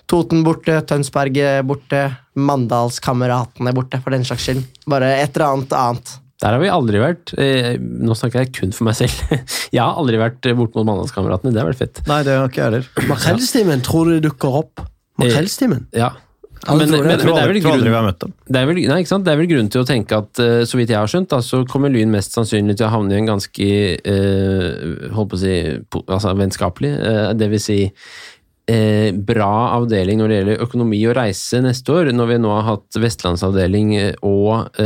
Toten 0.07 0.45
borte, 0.47 0.77
Tønsberg 0.87 1.35
borte, 1.67 2.05
Mandalskameratene 2.39 3.73
borte, 3.75 3.99
for 4.05 4.15
den 4.15 4.23
slags 4.23 4.45
skyld. 4.47 4.61
Bare 4.87 5.09
et 5.17 5.35
eller 5.35 5.49
annet 5.49 5.75
annet. 5.75 6.13
Der 6.45 6.53
har 6.55 6.61
vi 6.63 6.69
aldri 6.71 7.01
vært. 7.03 7.33
Eh, 7.43 7.73
nå 7.81 8.15
snakker 8.15 8.45
jeg 8.45 8.53
kun 8.55 8.75
for 8.77 8.87
meg 8.87 8.95
selv. 9.01 9.17
Jeg 9.75 9.81
har 9.81 9.99
aldri 9.99 10.21
vært 10.21 10.47
bort 10.59 10.77
mot 10.79 10.87
Mandalskameratene. 10.87 11.51
Det 11.51 11.59
har 11.59 11.71
vært 11.73 11.81
fett. 11.81 12.03
Nei, 12.07 12.21
det 12.23 12.37
har 12.39 12.47
ikke 12.47 12.61
jeg 12.61 12.69
heller. 12.69 12.91
Makrellstimen, 13.11 13.83
tror 13.83 14.07
du 14.07 14.15
det 14.15 14.23
dukker 14.29 14.61
opp? 14.61 14.85
Makrellstimen? 15.19 15.89
Ja. 15.97 16.13
Ja, 16.65 16.75
Men, 16.75 16.89
det? 16.91 16.99
men, 16.99 17.09
men 17.09 17.19
det 17.21 17.43
er 17.43 17.51
vel 17.51 17.61
grunn 17.63 17.83
det 17.85 18.61
er, 18.61 18.67
vel, 18.67 18.79
nei, 18.89 19.03
det 19.05 19.33
er 19.33 19.41
vel 19.41 19.51
grunn 19.51 19.69
til 19.71 19.83
å 19.83 19.87
tenke 19.87 20.21
at, 20.23 20.41
uh, 20.41 20.63
så 20.67 20.79
vidt 20.79 20.91
jeg 20.91 20.99
har 20.99 21.11
skjønt, 21.11 21.29
da, 21.31 21.43
så 21.45 21.61
kommer 21.69 21.93
Lyn 21.93 22.11
mest 22.11 22.35
sannsynlig 22.35 22.79
til 22.79 22.89
å 22.89 22.95
havne 22.95 23.15
i 23.15 23.21
en 23.21 23.29
ganske 23.29 23.69
uh, 24.01 25.13
holdt 25.15 25.35
på 25.35 25.39
å 25.39 25.43
si, 25.43 25.53
altså 26.01 26.33
vennskapelig, 26.39 26.95
uh, 26.97 27.29
det 27.39 27.51
vil 27.53 27.63
si 27.63 27.79
uh, 27.85 29.11
bra 29.29 29.53
avdeling 29.77 30.23
når 30.23 30.33
det 30.33 30.41
gjelder 30.41 30.65
økonomi 30.67 31.03
og 31.11 31.19
reise 31.21 31.63
neste 31.63 31.95
år, 31.95 32.11
når 32.17 32.33
vi 32.33 32.41
nå 32.43 32.57
har 32.57 32.67
hatt 32.73 33.01
vestlandsavdeling 33.05 33.95
og 34.27 34.81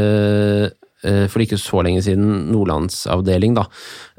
for 1.32 1.40
ikke 1.44 1.58
så 1.60 1.80
lenge 1.86 2.02
siden 2.04 2.50
nordlandsavdeling, 2.52 3.54
da. 3.56 3.64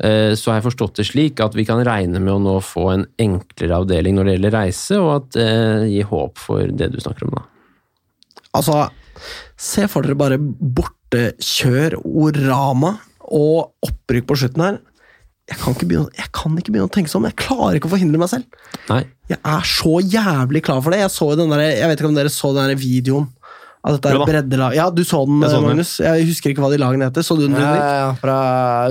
Eh, 0.01 0.33
Så 0.35 0.51
har 0.51 0.59
jeg 0.59 0.67
forstått 0.71 0.95
det 0.97 1.05
slik 1.11 1.39
at 1.43 1.53
vi 1.57 1.65
kan 1.67 1.83
regne 1.85 2.19
med 2.19 2.33
å 2.33 2.41
nå 2.41 2.55
få 2.65 2.87
en 2.93 3.05
enklere 3.21 3.77
avdeling 3.83 4.15
når 4.17 4.25
det 4.25 4.35
gjelder 4.37 4.57
reise, 4.57 4.97
og 5.01 5.11
at 5.19 5.29
det 5.37 5.91
gir 5.93 6.09
håp 6.09 6.37
for 6.41 6.65
det 6.67 6.91
du 6.93 6.99
snakker 7.03 7.27
om, 7.29 7.37
da. 7.37 7.43
Altså, 8.57 8.89
se 9.55 9.85
for 9.87 10.03
dere 10.03 10.17
bare 10.19 10.37
bortekjør, 10.41 11.99
Orama 12.03 12.97
og 13.31 13.71
opprykk 13.87 14.27
på 14.27 14.39
slutten 14.41 14.65
her. 14.65 14.79
Jeg 15.51 15.59
kan, 15.59 15.73
ikke 15.75 15.87
begynne, 15.89 16.11
jeg 16.15 16.29
kan 16.35 16.53
ikke 16.59 16.71
begynne 16.71 16.87
å 16.87 16.93
tenke 16.93 17.11
sånn, 17.11 17.25
jeg 17.27 17.35
klarer 17.41 17.75
ikke 17.77 17.89
å 17.89 17.93
forhindre 17.95 18.19
meg 18.21 18.29
selv. 18.31 18.59
Nei. 18.87 19.01
Jeg 19.31 19.39
er 19.39 19.65
så 19.67 19.97
jævlig 20.03 20.61
klar 20.63 20.79
for 20.83 20.93
det. 20.93 21.01
Jeg 21.01 21.11
så 21.11 21.27
den 21.39 21.51
der, 21.51 21.63
jeg 21.71 21.89
vet 21.91 21.99
ikke 21.99 22.11
om 22.11 22.15
dere 22.17 22.31
så 22.31 22.51
den 22.55 22.71
der 22.71 22.79
videoen 22.79 23.27
av 23.81 23.97
dette 23.97 24.13
breddelag... 24.27 24.75
Ja, 24.77 24.89
du 24.93 25.01
så 25.07 25.23
den, 25.25 25.39
Jeg 25.41 25.49
så 25.53 25.61
den. 25.61 25.69
Magnus. 25.71 25.93
Jeg 26.03 26.27
husker 26.29 26.53
ikke 26.53 26.61
hva 26.65 26.69
de 26.73 26.77
lagene 26.81 27.07
heter. 27.09 27.25
Så 27.25 27.37
du 27.39 27.47
den? 27.47 27.57
Ja, 27.57 27.71
ja, 27.97 28.11
fra 28.21 28.35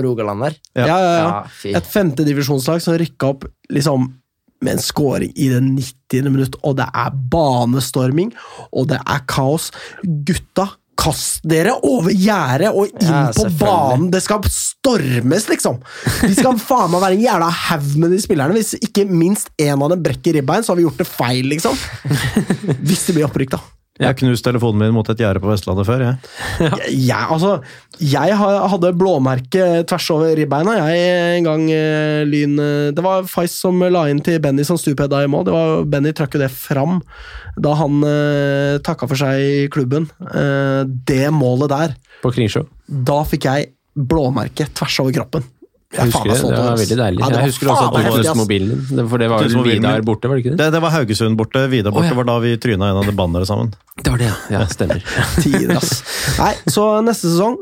Rogaland 0.03 0.43
der. 0.47 0.57
Ja, 0.75 0.87
ja, 0.89 0.97
ja. 0.99 1.29
Ja. 1.63 1.77
Et 1.79 1.87
femtedivisjonslag 1.87 2.83
som 2.83 2.97
rykka 2.99 3.31
opp 3.35 3.47
liksom 3.71 4.09
med 4.61 4.75
en 4.77 4.83
scoring 4.83 5.31
i 5.41 5.47
det 5.49 5.61
90. 5.63 6.27
minutt, 6.29 6.59
og 6.61 6.75
det 6.77 6.85
er 6.85 7.15
banestorming, 7.33 8.29
og 8.69 8.91
det 8.91 8.99
er 9.01 9.23
kaos. 9.31 9.71
Gutta, 10.05 10.67
kast 11.01 11.41
dere 11.49 11.73
over 11.87 12.13
gjerdet 12.13 12.69
og 12.69 12.91
inn 12.91 13.09
Ja, 13.09 13.23
på 13.33 13.47
banen! 13.57 14.11
Det 14.13 14.21
skal 14.21 14.45
stormes, 14.53 15.47
liksom! 15.49 15.79
De 16.21 16.33
skal 16.37 16.59
faen 16.69 16.93
meg 16.93 17.01
være 17.07 17.17
en 17.17 17.25
jævla 17.25 17.49
haug 17.71 17.91
med 18.03 18.13
de 18.13 18.21
spillerne. 18.21 18.53
Hvis 18.59 18.75
ikke 18.77 19.07
minst 19.09 19.49
én 19.57 19.81
av 19.81 19.95
dem 19.95 20.03
brekker 20.05 20.37
ribbein, 20.37 20.61
så 20.61 20.75
har 20.75 20.81
vi 20.83 20.85
gjort 20.85 21.01
det 21.01 21.09
feil, 21.09 21.47
liksom. 21.55 21.73
Hvis 22.85 23.07
det 23.09 23.17
blir 23.17 23.31
opprykk, 23.31 23.55
da. 23.55 23.63
Jeg 24.01 24.09
har 24.09 24.17
knust 24.17 24.45
telefonen 24.45 24.81
min 24.81 24.95
mot 24.95 25.09
et 25.13 25.19
gjerde 25.21 25.41
på 25.43 25.49
Vestlandet 25.51 25.85
før. 25.85 26.01
Jeg. 26.07 26.31
Jeg, 26.71 26.93
jeg, 27.11 27.25
altså, 27.35 27.51
jeg 28.01 28.37
hadde 28.37 28.93
blåmerke 28.97 29.65
tvers 29.89 30.07
over 30.13 30.31
ribbeina 30.37 30.73
jeg 30.77 31.37
en 31.37 31.47
gang 31.47 31.65
eh, 31.73 32.21
Lyn 32.27 32.55
eh, 32.61 32.89
Det 32.95 33.03
var 33.03 33.27
Fais 33.29 33.53
som 33.53 33.77
la 33.81 34.05
inn 34.09 34.21
til 34.23 34.39
Benny 34.41 34.65
som 34.67 34.79
stupedda 34.79 35.21
i 35.23 35.29
mål. 35.29 35.45
Det 35.47 35.53
var, 35.55 35.85
Benny 35.91 36.13
trakk 36.17 36.37
jo 36.37 36.41
det 36.41 36.49
fram 36.53 37.01
da 37.61 37.73
han 37.75 37.99
uh, 38.05 38.79
takka 38.83 39.09
for 39.11 39.19
seg 39.19 39.41
i 39.43 39.69
klubben. 39.71 40.07
Eh, 40.31 40.81
det 40.87 41.25
målet 41.35 41.71
der, 41.71 41.95
På 42.23 42.31
Kringsjå. 42.33 42.63
da 42.87 43.21
fikk 43.27 43.49
jeg 43.49 43.73
blåmerke 43.95 44.69
tvers 44.77 44.99
over 45.03 45.15
kroppen. 45.19 45.45
Jeg 45.91 46.07
husker 46.07 46.29
det, 46.29 46.35
det 46.39 46.57
var 46.57 46.77
veldig 46.79 46.97
deilig. 47.01 47.19
Ja, 47.19 47.27
var 47.27 47.33
jeg 47.41 47.51
husker 47.51 47.71
også 47.71 47.87
at 47.87 47.91
du 47.91 47.97
var 47.97 48.13
knust 48.15 48.37
mobilen 48.39 48.69
din, 48.71 48.97
Det- 48.97 49.07
for 49.11 49.17
det 49.19 49.27
var 49.27 49.43
vel 49.43 49.63
Vidar 49.65 50.05
borte, 50.07 50.29
var 50.29 50.37
det 50.37 50.43
ikke 50.45 50.53
det? 50.53 50.59
Det, 50.63 50.71
det 50.71 50.81
var 50.81 50.93
Haugesund 50.95 51.37
borte. 51.37 51.63
Vidar 51.67 51.91
borte 51.91 52.05
oh, 52.05 52.11
ja. 52.13 52.19
var 52.21 52.29
da 52.29 52.35
vi 52.39 52.51
tryna 52.57 52.91
en 52.91 52.99
av 53.01 53.09
de 53.09 53.15
bannere 53.17 53.45
sammen. 53.49 53.73
Det 53.99 54.13
var 54.13 54.21
det, 54.21 54.29
ja. 54.29 54.37
ja 54.55 54.61
stemmer. 54.71 55.03
Tider, 55.43 55.75
ass. 55.75 56.03
Nei, 56.39 56.53
så 56.71 56.85
neste 57.03 57.33
sesong 57.33 57.59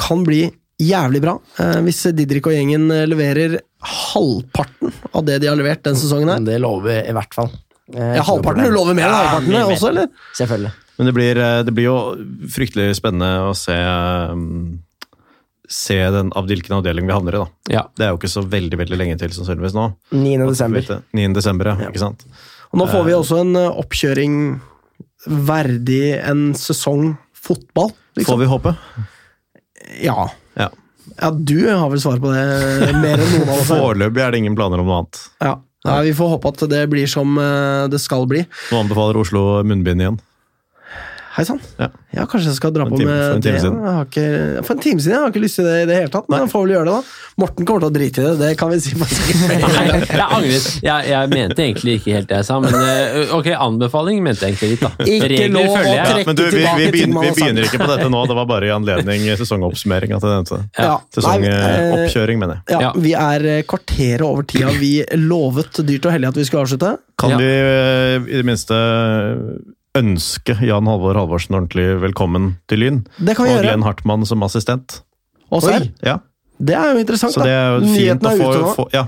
kan 0.00 0.24
bli 0.24 0.46
jævlig 0.80 1.20
bra. 1.24 1.36
Eh, 1.60 1.78
hvis 1.84 2.00
Didrik 2.16 2.48
og 2.48 2.56
gjengen 2.56 2.88
eh, 2.92 3.04
leverer 3.08 3.58
halvparten 3.86 4.96
av 5.12 5.28
det 5.28 5.38
de 5.44 5.52
har 5.52 5.60
levert 5.60 5.84
den 5.84 6.00
sesongen 6.00 6.32
her. 6.32 6.42
Det 6.44 6.58
lover 6.64 7.04
i 7.04 7.14
hvert 7.16 7.36
fall. 7.36 7.52
Ja, 7.92 8.24
halvparten 8.26 8.66
du 8.66 8.74
lover 8.74 8.96
mer 8.98 9.10
enn 9.10 9.14
halvparten 9.20 9.52
mer. 9.52 9.68
også, 9.70 9.92
eller? 9.92 10.08
Selvfølgelig. 10.34 10.72
Men 10.96 11.10
det 11.10 11.14
blir, 11.16 11.38
eh, 11.38 11.62
det 11.62 11.76
blir 11.76 11.90
jo 11.90 11.98
fryktelig 12.52 12.96
spennende 12.98 13.50
å 13.50 13.54
se 13.56 13.76
um, 13.76 14.80
Se 15.68 15.96
den, 16.14 16.28
av 16.38 16.46
hvilken 16.46 16.76
avdeling 16.78 17.06
vi 17.08 17.12
havner 17.16 17.34
i. 17.34 17.40
da. 17.42 17.46
Ja. 17.72 17.82
Det 17.96 18.04
er 18.06 18.12
jo 18.14 18.18
ikke 18.20 18.30
så 18.30 18.42
veldig 18.46 18.78
veldig 18.78 18.98
lenge 19.00 19.16
til, 19.18 19.32
sannsynligvis 19.34 19.74
nå. 19.74 19.88
9. 20.14 20.36
desember. 20.46 21.00
9. 21.16 21.28
desember, 21.34 21.72
ja. 21.72 21.88
Ikke 21.90 22.02
sant? 22.04 22.22
Og 22.70 22.78
nå 22.80 22.86
får 22.90 23.04
vi 23.08 23.14
også 23.16 23.40
en 23.42 23.56
eh, 23.58 23.80
oppkjøring 23.82 24.36
verdig 25.26 26.02
en 26.22 26.48
sesong 26.58 27.16
fotball. 27.34 27.90
Får 27.90 28.20
Liksom. 28.20 28.40
vi 28.40 28.46
håpe. 28.50 28.74
Ja. 30.02 30.28
Ja. 30.56 30.68
ja, 31.20 31.30
du 31.30 31.58
har 31.68 31.90
vel 31.92 32.00
svar 32.00 32.18
på 32.22 32.30
det 32.32 32.46
mer 33.02 33.20
enn 33.20 33.32
noen 33.34 33.48
av 33.50 33.58
oss. 33.60 33.68
Foreløpig 33.74 34.22
er 34.24 34.32
det 34.34 34.40
ingen 34.44 34.56
planer 34.58 34.80
om 34.82 34.88
noe 34.88 35.02
annet. 35.02 35.20
Ja. 35.44 35.56
Nei, 35.86 36.00
vi 36.08 36.14
får 36.18 36.32
håpe 36.32 36.50
at 36.50 36.62
det 36.72 36.80
blir 36.90 37.06
som 37.10 37.36
eh, 37.38 37.84
det 37.92 38.00
skal 38.02 38.24
bli. 38.30 38.40
Nå 38.72 38.80
anbefaler 38.82 39.20
Oslo 39.20 39.42
munnbind 39.66 40.02
igjen. 40.02 40.16
Hei 41.36 41.44
sann. 41.44 41.58
Ja. 41.76 41.90
Ja, 42.16 42.22
kanskje 42.24 42.48
jeg 42.48 42.56
skal 42.56 42.70
dra 42.72 42.86
på 42.88 42.96
med 42.96 43.10
for 43.10 43.40
det. 43.44 43.50
Jeg 43.60 43.72
har 43.84 44.06
ikke, 44.06 44.22
for 44.64 44.72
en 44.72 44.80
time 44.80 45.02
siden. 45.04 45.12
Jeg 45.12 45.20
har 45.20 45.32
ikke 45.34 45.40
lyst 45.42 45.58
til 45.60 45.66
det 45.68 45.74
i 45.82 45.88
det 45.90 45.96
hele 45.98 46.08
tatt, 46.14 46.30
men 46.32 46.46
jeg 46.46 46.48
får 46.48 46.62
vel 46.64 46.70
gjøre 46.72 46.86
det, 46.88 46.94
da. 46.94 47.16
Morten 47.42 47.66
kommer 47.68 47.82
til 47.84 47.90
å 47.90 47.92
drite 47.92 48.22
i 48.22 48.24
det, 48.24 48.30
det 48.40 48.48
kan 48.56 48.70
vi 48.72 48.78
si. 48.80 48.94
på 48.96 49.08
sikkert. 49.10 49.66
Jeg 50.16 50.22
angret. 50.24 50.68
Jeg, 50.86 51.10
jeg 51.10 51.30
mente 51.34 51.66
egentlig 51.66 51.96
ikke 51.98 52.14
helt 52.16 52.30
det 52.30 52.38
jeg 52.38 52.46
sa, 52.48 52.56
men 52.64 52.72
eh, 52.78 53.34
ok, 53.36 53.50
anbefaling 53.66 54.22
mente 54.24 54.46
jeg 54.46 54.54
egentlig 54.54 54.70
litt, 54.72 54.84
da. 54.86 54.90
Ikke 55.04 55.28
Regler 55.34 55.52
lov 55.52 55.66
å 55.66 55.74
følger 55.76 55.92
jeg. 55.92 56.06
trekke 56.14 56.30
Men 56.30 56.38
du, 56.38 56.42
vi, 56.42 56.48
vi, 56.48 56.56
tilbake 56.56 56.90
begynner, 56.96 57.26
vi 57.26 57.32
begynner 57.36 57.68
ikke 57.68 57.80
på 57.82 57.90
dette 57.92 58.08
nå. 58.16 58.22
Det 58.30 58.38
var 58.40 58.48
bare 58.54 58.70
i 58.70 58.72
anledning 58.72 59.28
sesongoppsummering 59.42 60.16
at 60.16 60.24
jeg 60.24 60.32
nevnte 60.38 60.56
det. 60.62 60.68
Ja. 60.86 60.96
Sesongoppkjøring, 61.18 62.40
mener 62.40 62.62
jeg. 62.62 62.78
Ja, 62.78 62.82
Ja. 62.86 62.92
Vi 63.06 63.12
er 63.26 63.48
eh, 63.58 63.62
kvarteret 63.68 64.24
over 64.24 64.48
tida 64.48 64.72
vi 64.80 64.94
lovet 65.20 65.82
dyrt 65.84 66.08
og 66.08 66.16
hellig 66.16 66.32
at 66.32 66.40
vi 66.40 66.48
skulle 66.48 66.64
avslutte. 66.64 66.96
Kan 67.20 67.36
Ja. 67.36 67.42
vi 67.44 67.52
eh, 67.52 68.16
i 68.24 68.40
det 68.40 68.46
minste 68.48 68.80
ønske 69.96 70.56
Jan 70.66 70.88
Halvor 70.90 71.16
Halvorsen 71.18 71.56
ordentlig 71.58 71.88
velkommen 72.02 72.54
til 72.70 72.82
Lyn? 72.82 73.02
Det 73.18 73.36
kan 73.36 73.46
vi 73.46 73.52
Og 73.52 73.56
gjøre. 73.58 73.66
Glenn 73.68 73.84
Hartmann 73.86 74.26
som 74.28 74.42
assistent. 74.46 75.00
Og 75.50 75.62
serr. 75.64 75.88
Ja, 76.04 76.18
Det 76.58 76.74
er 76.74 76.94
jo 76.94 77.00
interessant, 77.02 77.34
så 77.36 77.44
det 77.44 77.52
er 77.52 77.74
jo 77.74 77.80
da. 77.82 77.86
fint 77.92 77.98
Nyheten 78.00 78.26
å 78.26 78.30
er 78.32 78.38
få, 78.40 78.48
ute 78.50 78.60
nå. 78.62 78.70
få, 78.78 78.84
ja, 78.96 79.02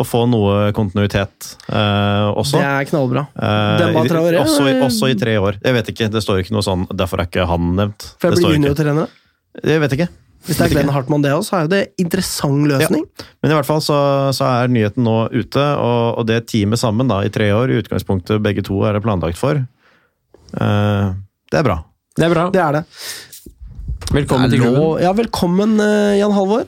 å 0.00 0.04
få 0.08 0.20
noe 0.32 0.54
kontinuitet 0.76 1.50
eh, 1.68 2.28
også. 2.32 2.56
Det 2.56 2.68
er 2.72 2.88
knallbra. 2.88 3.26
Eh, 3.36 3.98
Traoré, 4.08 4.38
også, 4.40 4.68
også 4.86 5.10
i 5.12 5.16
tre 5.20 5.34
år. 5.38 5.58
Jeg 5.62 5.76
vet 5.76 5.90
ikke, 5.92 6.08
det 6.14 6.22
står 6.24 6.40
ikke 6.44 6.56
noe 6.56 6.64
sånn, 6.64 6.86
derfor 6.96 7.20
er 7.20 7.28
ikke 7.28 7.44
han 7.50 7.74
nevnt. 7.76 8.08
For 8.16 8.30
jeg 8.32 8.40
blir 8.40 8.56
juniortrener. 8.56 9.12
Jeg 9.60 9.84
vet 9.84 9.98
ikke. 9.98 10.08
Hvis 10.46 10.60
det 10.60 10.66
er 10.68 10.72
Glenn 10.76 10.92
Hartmann 10.94 11.24
det 11.24 11.32
også, 11.34 11.48
så 11.50 11.56
er 11.58 11.62
jo 11.66 11.70
det 11.72 11.82
interessant 12.00 12.68
løsning. 12.70 13.04
Men 13.42 13.50
i 13.50 13.56
hvert 13.56 13.66
fall 13.66 13.80
så, 13.82 13.96
så 14.36 14.46
er 14.62 14.70
nyheten 14.70 15.02
nå 15.04 15.16
ute, 15.34 15.62
og, 15.82 16.20
og 16.22 16.26
det 16.28 16.44
teamet 16.52 16.78
sammen 16.80 17.10
da, 17.10 17.20
i 17.26 17.32
tre 17.34 17.48
år, 17.56 17.72
i 17.74 17.80
utgangspunktet 17.82 18.40
begge 18.44 18.62
to 18.64 18.78
er 18.86 18.94
det 18.96 19.02
planlagt 19.04 19.40
for, 19.40 19.58
det 20.52 21.58
er 21.60 21.66
bra. 21.66 21.76
Det 22.16 22.24
er 22.26 22.32
bra. 22.32 22.46
Det 22.54 22.60
er 22.62 22.78
det. 22.78 22.84
Velkommen 24.14 24.50
til 24.52 24.60
klubben. 24.62 25.02
Ja, 25.02 25.12
velkommen, 25.12 25.78
eh, 25.80 26.18
Jan 26.20 26.32
Halvor. 26.32 26.64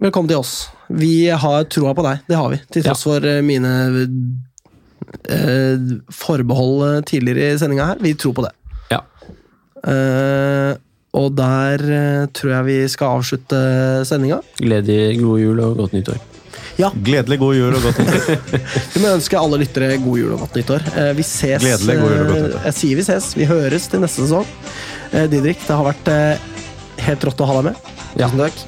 velkommen 0.00 0.28
til 0.28 0.38
oss. 0.38 0.68
Vi 0.88 1.26
har 1.28 1.64
troa 1.72 1.94
på 1.96 2.02
deg, 2.04 2.20
det 2.28 2.36
har 2.36 2.50
vi. 2.52 2.60
Til 2.70 2.84
tross 2.84 3.02
for 3.08 3.24
eh, 3.26 3.40
mine 3.42 3.72
eh, 5.28 5.76
forbehold 6.12 6.84
eh, 6.96 7.00
tidligere 7.08 7.54
i 7.54 7.58
sendinga 7.58 7.86
her. 7.90 8.02
Vi 8.04 8.14
tror 8.14 8.34
på 8.36 8.44
det. 8.46 8.52
Ja. 8.92 9.00
Eh, 9.86 10.76
og 11.16 11.32
der 11.38 11.80
eh, 11.80 12.26
tror 12.36 12.52
jeg 12.58 12.64
vi 12.68 12.78
skal 12.92 13.18
avslutte 13.18 13.60
sendinga. 14.06 14.40
Gledelig 14.60 15.18
god 15.22 15.40
jul 15.42 15.60
og 15.64 15.76
godt 15.82 15.96
nyttår. 15.96 16.20
Gledelig 16.76 17.38
god 17.40 17.56
jul 17.56 17.76
og 17.78 17.86
godt 17.86 18.00
nyttår. 18.02 18.58
Vi 18.94 19.02
må 19.02 19.12
ønske 19.14 19.38
alle 19.40 19.60
lyttere 19.62 19.96
god 20.02 20.18
jul 20.20 20.34
og 20.36 20.42
godt 20.44 20.58
nyttår. 20.60 20.88
Eh, 20.92 21.12
Vi 21.16 21.26
ses 21.26 21.62
Gledelig 21.64 21.98
god 22.02 22.12
jul 22.12 22.20
og 22.20 22.26
godt 22.26 22.38
eh, 22.38 22.48
nyttår. 22.48 22.66
Jeg 22.68 22.78
sier 22.80 23.00
vi 23.00 23.06
ses. 23.06 23.30
Vi 23.38 23.48
høres 23.48 23.88
til 23.92 24.04
neste 24.04 24.26
sesong. 24.26 24.50
Eh, 25.12 25.28
Didrik, 25.32 25.62
det 25.64 25.78
har 25.78 25.86
vært 25.86 26.12
helt 27.06 27.28
rått 27.28 27.40
å 27.40 27.48
ha 27.48 27.60
deg 27.60 27.70
med. 27.70 27.94
Tusen 28.16 28.44
takk. 28.44 28.66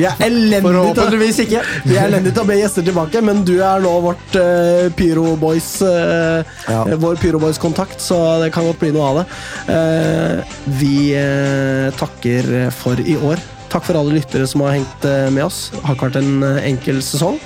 vi 1.91 1.97
er 1.97 2.05
elendige 2.07 2.31
til 2.31 2.41
å 2.41 2.47
be 2.47 2.55
gjester 2.55 2.85
tilbake, 2.87 3.21
men 3.25 3.41
du 3.45 3.57
er 3.59 3.81
nå 3.83 3.91
vårt 4.05 4.37
uh, 4.39 4.87
Pyro 4.95 5.35
Boys 5.39 5.73
uh, 5.83 6.39
Ja. 6.69 6.85
Vår 7.01 7.19
Pyro 7.19 7.41
Boys-kontakt, 7.43 7.99
så 8.01 8.39
det 8.41 8.53
kan 8.55 8.65
godt 8.69 8.79
bli 8.79 8.93
noe 8.95 9.09
av 9.09 9.19
det. 9.19 9.25
Uh, 9.67 10.53
vi 10.79 10.95
uh, 11.11 11.91
takker 11.99 12.71
for 12.71 13.03
i 13.03 13.19
år. 13.19 13.43
Takk 13.71 13.87
for 13.87 13.99
alle 13.99 14.17
lyttere 14.17 14.47
som 14.49 14.65
har 14.65 14.75
hengt 14.75 15.07
eh, 15.07 15.29
med 15.31 15.45
oss. 15.47 15.69
Det 15.73 15.83
har 15.85 15.95
ikke 15.95 16.09
vært 16.09 16.21
en 16.21 16.45
eh, 16.47 16.67
enkel 16.71 16.99
sesong. 17.05 17.39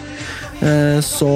Eh, 0.65 0.97
så 1.06 1.30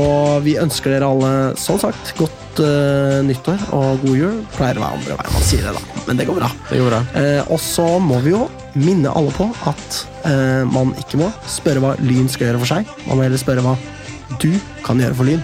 vi 0.45 0.57
ønsker 0.61 0.95
dere 0.95 1.09
alle, 1.09 1.31
sånn 1.59 1.81
sagt, 1.81 2.13
godt 2.17 2.61
uh, 2.63 3.19
nyttår 3.23 3.61
og 3.75 4.01
god 4.03 4.17
jul. 4.17 4.39
Pleier 4.55 4.79
å 4.79 4.83
være 4.83 4.97
andre 4.97 5.19
veien 5.19 5.35
man 5.35 5.45
sier 5.45 5.67
det, 5.67 5.75
da, 5.77 6.01
men 6.07 6.19
det 6.19 6.25
går 6.27 6.39
bra. 6.41 6.49
Det 6.71 6.81
går 6.81 6.91
bra. 6.91 7.03
Uh, 7.13 7.53
og 7.53 7.61
så 7.63 7.85
må 8.03 8.19
vi 8.25 8.33
jo 8.33 8.47
minne 8.79 9.13
alle 9.13 9.31
på 9.35 9.47
at 9.69 10.01
uh, 10.25 10.65
man 10.67 10.95
ikke 10.99 11.21
må 11.21 11.29
spørre 11.47 11.83
hva 11.83 11.95
Lyn 12.03 12.27
skal 12.31 12.49
gjøre 12.49 12.63
for 12.65 12.73
seg. 12.73 12.93
Man 13.05 13.19
må 13.19 13.27
heller 13.27 13.41
spørre 13.41 13.65
hva 13.65 13.77
du 14.41 14.51
kan 14.85 14.99
gjøre 15.01 15.17
for 15.19 15.29
Lyn. 15.29 15.43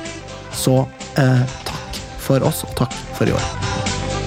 Så 0.55 0.75
eh, 1.19 1.41
takk 1.67 1.99
for 2.19 2.43
oss, 2.47 2.63
og 2.67 2.75
takk 2.79 2.93
for 3.17 3.27
i 3.27 3.35
år. 3.35 3.49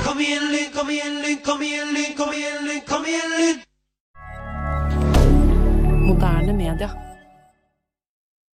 Kom 0.04 0.20
igjen, 0.20 0.50
Lyn, 0.52 0.68
kom 0.74 0.92
igjen, 0.92 1.22
Lyn, 1.24 1.40
kom 1.44 1.64
igjen, 1.64 1.94
Lyn, 1.94 2.12
kom 2.18 2.36
igjen, 2.36 2.60
Lyn, 2.68 2.84
kom 2.88 3.08
igjen, 3.08 3.34
Lyn! 3.38 3.67
Moderne 6.08 6.54
media. 6.54 7.07